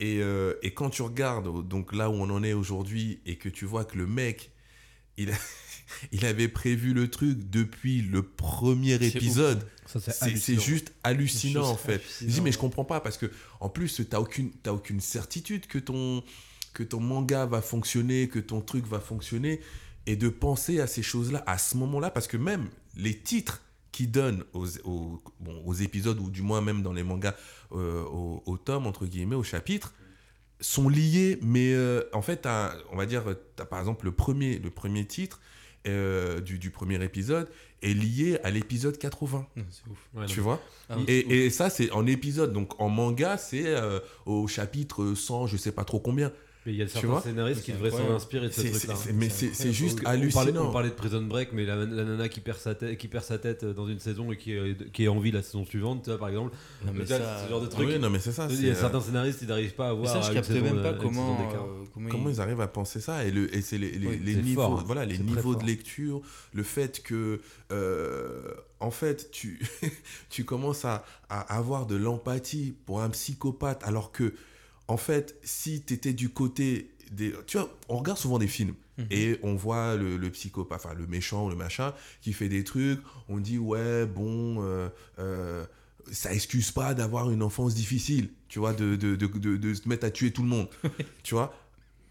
[0.00, 3.48] Et, euh, et quand tu regardes donc là où on en est aujourd'hui et que
[3.48, 4.50] tu vois que le mec,
[5.16, 5.34] il, a-
[6.12, 10.60] il avait prévu le truc depuis le premier épisode, c'est hallucinant.
[10.60, 11.94] juste hallucinant en fait.
[11.94, 12.28] hallucinant.
[12.30, 15.66] Je dis mais je comprends pas parce que en plus t'as aucune t'as aucune certitude
[15.68, 16.24] que ton
[16.76, 19.60] que ton manga va fonctionner, que ton truc va fonctionner
[20.04, 24.06] et de penser à ces choses-là à ce moment-là parce que même les titres qui
[24.06, 27.34] donnent aux, aux, bon, aux épisodes ou du moins même dans les mangas
[27.72, 29.94] euh, au, au tome entre guillemets au chapitre
[30.60, 32.46] sont liés mais euh, en fait
[32.92, 33.24] on va dire
[33.56, 35.40] t'as par exemple le premier le premier titre
[35.88, 37.48] euh, du, du premier épisode
[37.80, 39.98] est lié à l'épisode 80 Non, c'est ouf.
[40.14, 40.60] Ouais, non, tu vois?
[40.88, 42.52] Ah, et ça, c'est en épisode.
[42.52, 46.32] Donc en manga, c'est euh, au chapitre 100, je sais pas trop combien.
[46.66, 48.94] Mais il y a certains scénaristes qui devraient s'en inspirer de ce truc-là.
[48.96, 50.68] c'est- mais c'est juste On parlait, hallucinant.
[50.68, 53.24] on parlait de Prison Break, mais la, la nana qui perd, sa tête, qui perd
[53.24, 56.02] sa tête dans une saison et qui est, qui est en vie la saison suivante,
[56.02, 56.56] tu vois, par exemple.
[56.84, 57.86] Non, mais ça- ce genre de truc.
[57.88, 58.48] Oui, non, mais c'est ça.
[58.50, 60.12] Il y a certains scénaristes qui n'arrivent pas à Mais voir.
[60.22, 63.24] ça, je captais même pas comment, euh, comment, Comment ils- ils arrivent à penser ça
[63.24, 64.84] Et, le, et c'est les, les, Oui, les c'est niveaux, fort.
[64.84, 66.20] voilà, les niveaux de lecture,
[66.52, 67.40] le fait que,
[67.72, 68.42] euh,
[68.80, 69.60] en fait, tu,
[70.30, 74.34] tu commences à, à avoir de l'empathie pour un psychopathe, alors que,
[74.88, 77.32] en fait, si tu étais du côté des.
[77.46, 78.74] Tu vois, on regarde souvent des films.
[78.98, 79.06] Mhm.
[79.10, 81.92] Et on voit le, le psychopathe, enfin le méchant, le machin,
[82.22, 83.00] qui fait des trucs.
[83.28, 85.66] On dit, ouais, bon, euh, euh,
[86.10, 89.86] ça excuse pas d'avoir une enfance difficile, tu vois, de, de, de, de- de se
[89.88, 90.68] mettre à tuer tout le monde,
[91.22, 91.54] tu vois.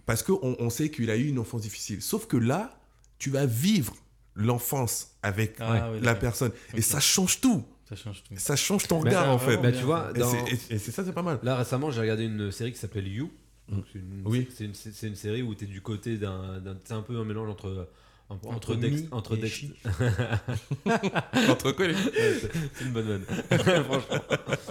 [0.05, 2.01] Parce qu'on on sait qu'il a eu une enfance difficile.
[2.03, 2.79] Sauf que là,
[3.17, 3.95] tu vas vivre
[4.35, 6.51] l'enfance avec Ah, la personne.
[6.75, 7.63] Et ça change tout.
[7.87, 8.33] Ça change tout.
[8.37, 9.57] Ça change ton regard, en fait.
[9.57, 11.39] Bah, tu vois, Et dans- c'est- Et, et c'est ça, c'est pas mal.
[11.43, 13.31] Là récemment, j'ai regardé une série qui s'appelle You.
[13.69, 14.47] Donc, c'est une, Oui.
[14.51, 16.59] C'est une, série où tu es du côté d'un.
[16.59, 17.87] d'un- C'est un peu un mélange entre
[18.29, 19.65] entre, Entre Dex- entre Dex-.
[21.49, 23.23] Entre quoi c'est une bonne vanne.
[23.83, 24.17] Franchement.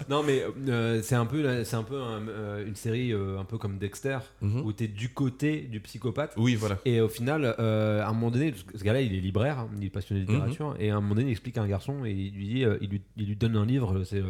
[0.09, 3.45] Non, mais euh, c'est un peu, c'est un peu un- euh, une série euh, un
[3.45, 4.63] peu comme Dexter, Mhm.
[4.65, 6.33] où tu es du côté du psychopathe.
[6.37, 6.79] Oui, voilà.
[6.85, 9.91] Et au final, à un moment donné, ce gars-là, il est libraire, hein, il est
[9.91, 12.35] passionné de littérature, et à un moment donné, il explique à un garçon et il
[12.35, 14.23] lui dit, il, lui, il lui donne un livre, c'est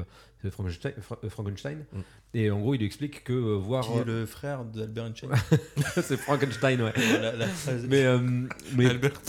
[0.51, 1.85] Frankenstein, Fra- euh, Frankenstein.
[1.93, 1.99] Mm.
[2.35, 5.31] et en gros, il lui explique que euh, voir, Qui est le frère d'Albert Einstein.
[6.03, 6.93] c'est Frankenstein, ouais.
[7.21, 8.19] la, la phrase- Mais, euh,
[8.77, 9.13] mais Albert,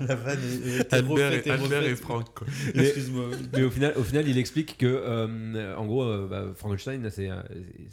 [0.00, 1.94] la vanne est, est Albert, refaite et, Albert et.
[1.94, 2.26] Franck.
[2.74, 3.26] Excuse-moi.
[3.52, 7.30] Mais au final, au final, il explique que, euh, en gros, euh, bah, Frankenstein, c'est
[7.30, 7.36] euh,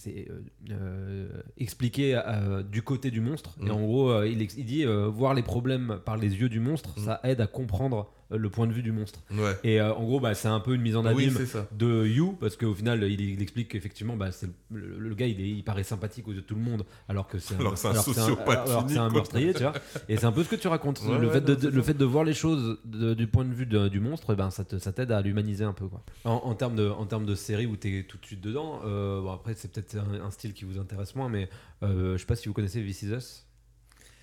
[0.08, 0.42] euh,
[0.72, 1.28] euh,
[1.60, 3.56] expliqué euh, du côté du monstre.
[3.60, 3.68] Mm.
[3.68, 6.90] Et en gros, euh, il, dit euh, voir les problèmes par les yeux du monstre,
[7.00, 7.04] Mm.
[7.06, 9.20] ça aide à comprendre euh, le point de vue du monstre.
[9.32, 9.58] Ouais.
[9.64, 11.34] Et euh, en gros, bah, c'est un peu une mise en abîme
[11.72, 15.28] de You, parce qu'au final, il, il explique qu'effectivement, bah, c'est le, le- le gars,
[15.28, 17.60] il, est, il paraît sympathique aux yeux de tout le monde, alors que c'est un,
[18.52, 19.74] Alors c'est un meurtrier, tu vois.
[20.10, 21.02] Et c'est un peu ce que tu racontes.
[21.04, 23.46] Ouais, le, ouais, fait de, non, le fait de voir les choses de- du point
[23.46, 25.88] de vue de- du monstre, eh ben, ça te- ça t'aide à l'humaniser un peu.
[25.88, 26.04] Quoi.
[26.26, 28.82] En, en termes de, en termes de série où tu es tout de suite dedans,
[28.86, 31.50] euh, bon, après, c'est peut-être un, un style qui vous intéresse moins, mais
[31.84, 33.46] euh, je sais pas si vous connaissez This Is Us.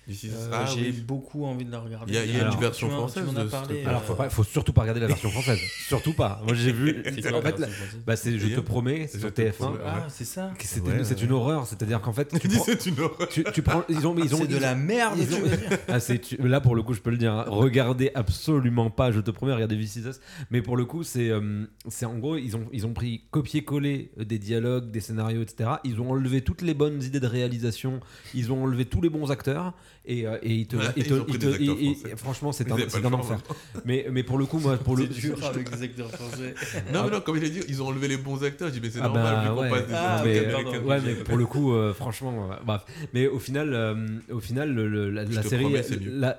[0.09, 1.03] Euh, ah, J'ai oui.
[1.05, 2.11] beaucoup envie de la regarder.
[2.11, 3.75] Il y a- il y a une version tu française Tu as parlé.
[3.79, 5.59] cette- Alors, faut, pas- faut surtout pas regarder la version française.
[5.87, 6.41] surtout pas.
[6.45, 7.03] Moi, j'ai vu.
[7.05, 7.67] c'est en fait, la
[8.07, 9.51] bah, c'est Je te promets, c'est sur te TF1.
[9.57, 9.79] promets.
[9.85, 10.51] Ah, c'est ça.
[10.59, 11.25] C'est Ouais, une, c'est ouais.
[11.25, 13.27] une horreur, c'est-à-dire qu'en fait, tu Tu dis prends, c'est une horreur.
[13.29, 15.37] tu, tu prends, ils ont, ils ont, C'est de la merde, ils ont-.
[15.87, 17.45] Ah, c'est tu- là pour le coup je peux le dire hein.
[17.47, 20.19] regardez absolument pas je te promets regardez This Is Us.
[20.51, 24.11] mais pour le coup c'est euh, c'est en gros ils ont ils ont pris copier-coller
[24.19, 27.99] euh, des dialogues des scénarios etc ils ont enlevé toutes les bonnes idées de réalisation
[28.33, 29.73] ils ont enlevé tous les bons acteurs
[30.05, 33.13] et, euh, et ils te, Ouais, ils te- ils des ils- franchement c'est un, un
[33.13, 33.37] enfer
[33.85, 36.55] mais, mais pour le coup moi pour le dur je- avec les acteurs français.
[36.93, 38.69] Non, mais non, comme il a dit, ils ont enlevé les bons acteurs.
[38.69, 39.69] Je dis, mais c'est Ah normal, bah ouais.
[39.69, 40.71] passe des Ah, mais, pardon.
[40.87, 42.81] ouais, mais pour le coup, euh, franchement, euh, bref.
[43.13, 43.95] Mais au final, euh,
[44.31, 45.83] au final, le- le- la, série, promets,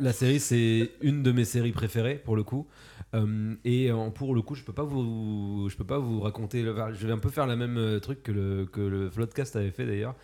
[0.01, 2.67] la série, c'est une de mes séries préférées pour le coup.
[3.15, 6.63] Euh, et euh, pour le coup, je peux pas vous, je peux pas vous raconter.
[6.63, 9.57] le- je vais un peu faire la même euh, truc que le que le Floodcast
[9.57, 10.15] avait fait d'ailleurs.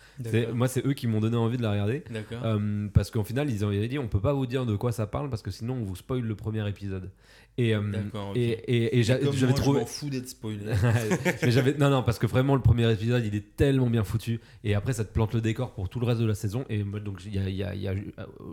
[0.53, 2.03] Moi, c'est eux qui m'ont donné envie de la regarder.
[2.43, 5.05] Euh, parce qu'au final, ils avaient dit on peut pas vous dire de quoi ça
[5.05, 7.11] parle parce que sinon on vous spoil le premier épisode.
[7.59, 8.37] Et, euh, D'accord, ok.
[8.37, 9.79] et, et, et j'avais trouvé.
[9.79, 10.59] Je m'en fous d'être spoilé.
[11.41, 14.39] mais j'avais non non parce que vraiment le premier épisode il est tellement bien foutu
[14.63, 16.83] et après ça te plante le décor pour tout le reste de la saison et
[16.83, 17.95] donc il y a, il y a- il y a-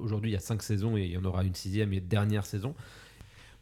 [0.02, 2.46] aujourd'hui il y a cinq saisons et il y en aura une sixième et dernière
[2.46, 2.74] saison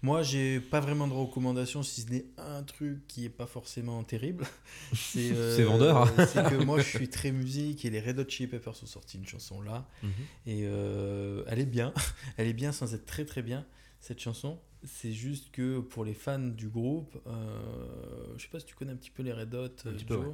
[0.02, 4.02] Moi, j'ai pas vraiment de recommandations, si ce n'est un truc qui est pas forcément
[4.02, 4.44] terrible.
[4.92, 6.26] C'est euh, C'est vendeur, hein.
[6.26, 9.16] C'est que moi, je suis très musique et les Red Hot Chili Peppers ont sorti
[9.18, 9.86] une chanson là.
[10.02, 10.10] Mhm.
[10.46, 11.94] Et euh, elle est bien.
[12.36, 13.64] Elle est bien sans être très très bien,
[14.00, 14.58] cette chanson.
[14.84, 18.90] C'est juste que pour les fans du groupe, euh, je sais pas si tu connais
[18.90, 20.26] un petit peu les Red Hot, euh, peu, Joe.
[20.26, 20.32] ouais.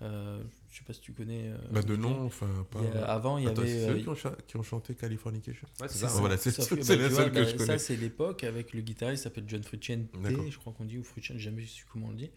[0.00, 1.48] Euh, je sais pas si tu connais.
[1.48, 2.78] euh, Bah, de nom, enfin, pas.
[2.82, 3.66] Il y a- avant, il y avait.
[3.66, 5.66] c'est euh, eux qui ont, cha- qui ont chanté Californication.
[5.80, 6.06] ouais c'est ça.
[6.20, 7.66] Voilà, c'est la bah, seule vois, que bah, je connais.
[7.66, 10.06] Ça, c'est l'époque avec le guitariste qui s'appelle John Frusciante,
[10.50, 12.30] je crois qu'on dit, ou Frusciante, jamais su comment on le dit.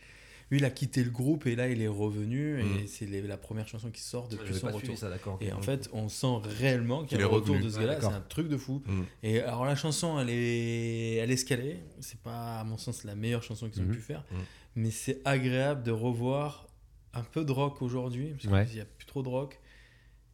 [0.49, 2.88] Lui, il a quitté le groupe et là, il est revenu et Mhm.
[2.88, 4.98] c'est la première chanson qui sort depuis son retour.
[4.98, 7.80] ça d'accord Et en fait, on sent réellement qu'il y a le retour de ce
[7.80, 8.01] gars-là.
[8.01, 8.81] c'est un truc de fou.
[8.85, 9.01] Mm.
[9.23, 11.77] Et alors, la chanson, elle est, elle est escalée.
[12.01, 13.95] C'est pas, à mon sens, la meilleure chanson qu'ils ont Mhm.
[13.95, 14.25] pu faire.
[14.31, 14.40] Mhm.
[14.75, 16.67] Mais c'est agréable de revoir
[17.14, 18.65] un peu de rock aujourd'hui, parce qu'il Ouais.
[18.73, 19.59] n'y a plus trop de rock.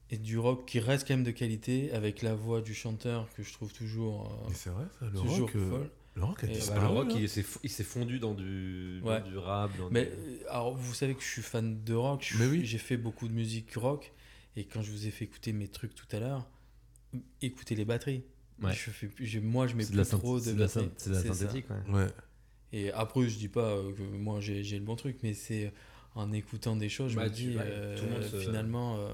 [0.09, 3.43] Et du rock qui reste quand même de qualité, avec la voix du chanteur que
[3.43, 5.55] je trouve toujours, euh, Mais c'est vrai, ça, le toujours rock.
[5.55, 5.89] euh, folle.
[6.15, 6.79] Le rock a Et bah, disparu.
[6.81, 7.19] le rock là.
[7.19, 9.21] il s'est fondu dans du, dans Ouais.
[9.21, 12.23] du rap dans Mais du- euh, alors, vous savez que je suis fan de rock.
[12.23, 12.65] suis- oui.
[12.65, 14.13] J'ai fait beaucoup de musique rock.
[14.55, 16.47] Et quand je vous ai fait écouter mes trucs tout à l'heure,
[17.41, 18.23] écoutez les batteries.
[18.63, 18.73] Ouais.
[18.73, 20.89] Je fais, plus- j'ai- moi, je mets plus de la, synth- trop de batteries.
[20.97, 21.93] c'est de la synthétique ouais.
[21.93, 22.07] Ouais.
[22.73, 25.71] Et après, je dis pas que moi j'ai j'ai le bon truc, mais c'est
[26.17, 29.09] en écoutant des choses, je Bah, me dis euh, tout le monde se- finalement euh,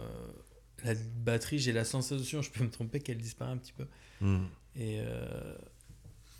[0.83, 3.85] la batterie, j'ai la sensation, je peux me tromper qu'elle disparaît un petit peu.
[4.21, 4.45] Mm.
[4.75, 5.55] Et euh,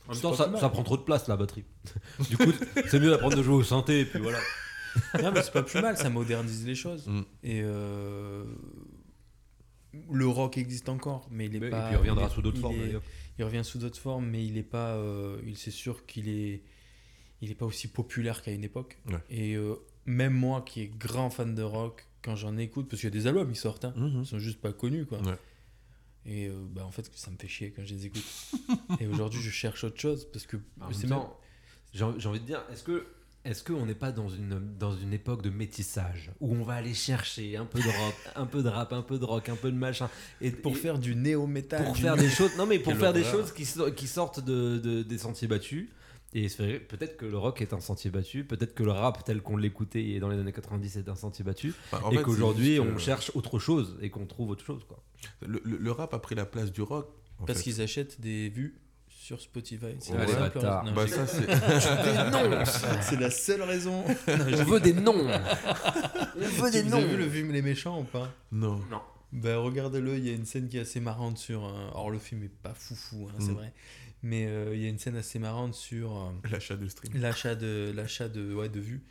[0.08, 0.62] en même temps ça, plus mal.
[0.62, 1.64] ça prend trop de place la batterie
[2.30, 2.52] du coup
[2.90, 4.40] c'est mieux d'apprendre de jouer au synthé et puis voilà
[5.22, 7.08] non, mais c'est pas plus mal, ça modernise les choses.
[7.08, 7.22] Mm.
[7.44, 8.44] Et euh,
[10.12, 11.80] le rock existe encore, mais il est Mais- pas.
[11.80, 12.96] et puis il reviendra il est- sous d'autres formes est-.
[13.40, 14.92] Il revient sous d'autres formes, mais il est pas.
[14.96, 16.62] euh, il c'est sûr qu'il est.
[17.42, 19.00] Il est pas aussi populaire qu'à une époque.
[19.10, 19.18] Ouais.
[19.32, 19.76] Et euh,
[20.06, 23.20] même moi, qui est grand fan de rock, quand j'en écoute, parce qu'il y a
[23.20, 24.22] des albums qui sortent, hein, Mhm.
[24.22, 25.20] ils sont juste pas connus, quoi.
[25.22, 25.38] Ouais.
[26.26, 28.24] Et euh, bah, en fait, ça me fait chier quand je les écoute.
[29.02, 31.08] et aujourd'hui, je cherche autre chose parce que même c'est
[31.94, 33.06] j'ai envie de dire, est-ce que
[33.46, 36.94] est-ce qu'on n'est pas dans une, dans une époque de métissage où on va aller
[36.94, 39.70] chercher un peu de rap, un peu de rap, un peu de rock, un peu
[39.70, 40.10] de machin
[40.40, 41.84] et pour et- faire du néo-métal.
[41.84, 44.08] pour du- faire des choses non mais pour Quelle faire des choses qui, so- qui
[44.08, 45.90] sortent de, de- des sentiers battus
[46.34, 49.24] et c'est vrai, peut-être que le rock est un sentier battu, peut-être que le rap
[49.24, 51.74] tel qu'on l'écoutait dans les années 90 est un sentier battu
[52.12, 55.04] et qu'aujourd'hui on que- cherche autre chose et qu'on trouve autre chose quoi.
[55.46, 57.08] Le, le- le rap a pris la place du rock.
[57.40, 59.96] en Parce qu'ils achètent des vues sur Spotify.
[60.00, 60.26] C'est Ouais.
[60.26, 61.48] Non, Bah, c'est.
[62.32, 62.50] Noms
[63.20, 64.04] la seule raison.
[64.28, 65.16] On veut des noms
[66.36, 68.30] On veut des Vous avez vu noms le film Les Méchants ou pas?
[68.52, 68.82] Non.
[69.32, 71.66] Bah regardez-le, il y a une scène qui est assez marrante sur...
[71.66, 73.56] euh, Alors le film est pas foufou, hein, c'est Mm.
[73.56, 73.74] vrai.
[74.24, 77.18] Mais euh, il y a une scène assez marrante sur euh, L'achat de stream.
[77.22, 79.04] l'achat de, l'achat de, ouais, de vues.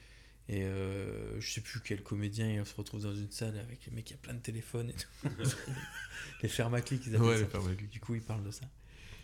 [0.48, 3.92] Et euh, je sais plus quel comédien, il se retrouve dans une salle avec les
[3.92, 5.28] mecs qui a plein de téléphones et tout.
[6.42, 7.58] les fermaclics, ils appellent Ouais, ça.
[7.78, 8.64] les Du coup, il parle de ça.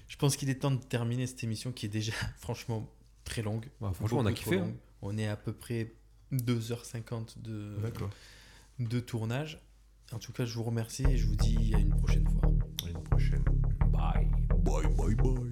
[0.09, 2.89] Je pense qu'il est temps de terminer cette émission qui est déjà franchement
[3.25, 3.67] très longue.
[3.95, 4.59] Franchement, on a kiffé.
[4.59, 4.73] hein.
[5.03, 5.95] On est à peu près
[6.33, 7.77] 2h50 de,
[8.79, 9.61] de tournage.
[10.13, 12.51] En tout cas, je vous remercie et je vous dis à une prochaine fois.
[12.87, 13.45] À une prochaine.
[13.91, 15.48] Bye Bye, bye, bye.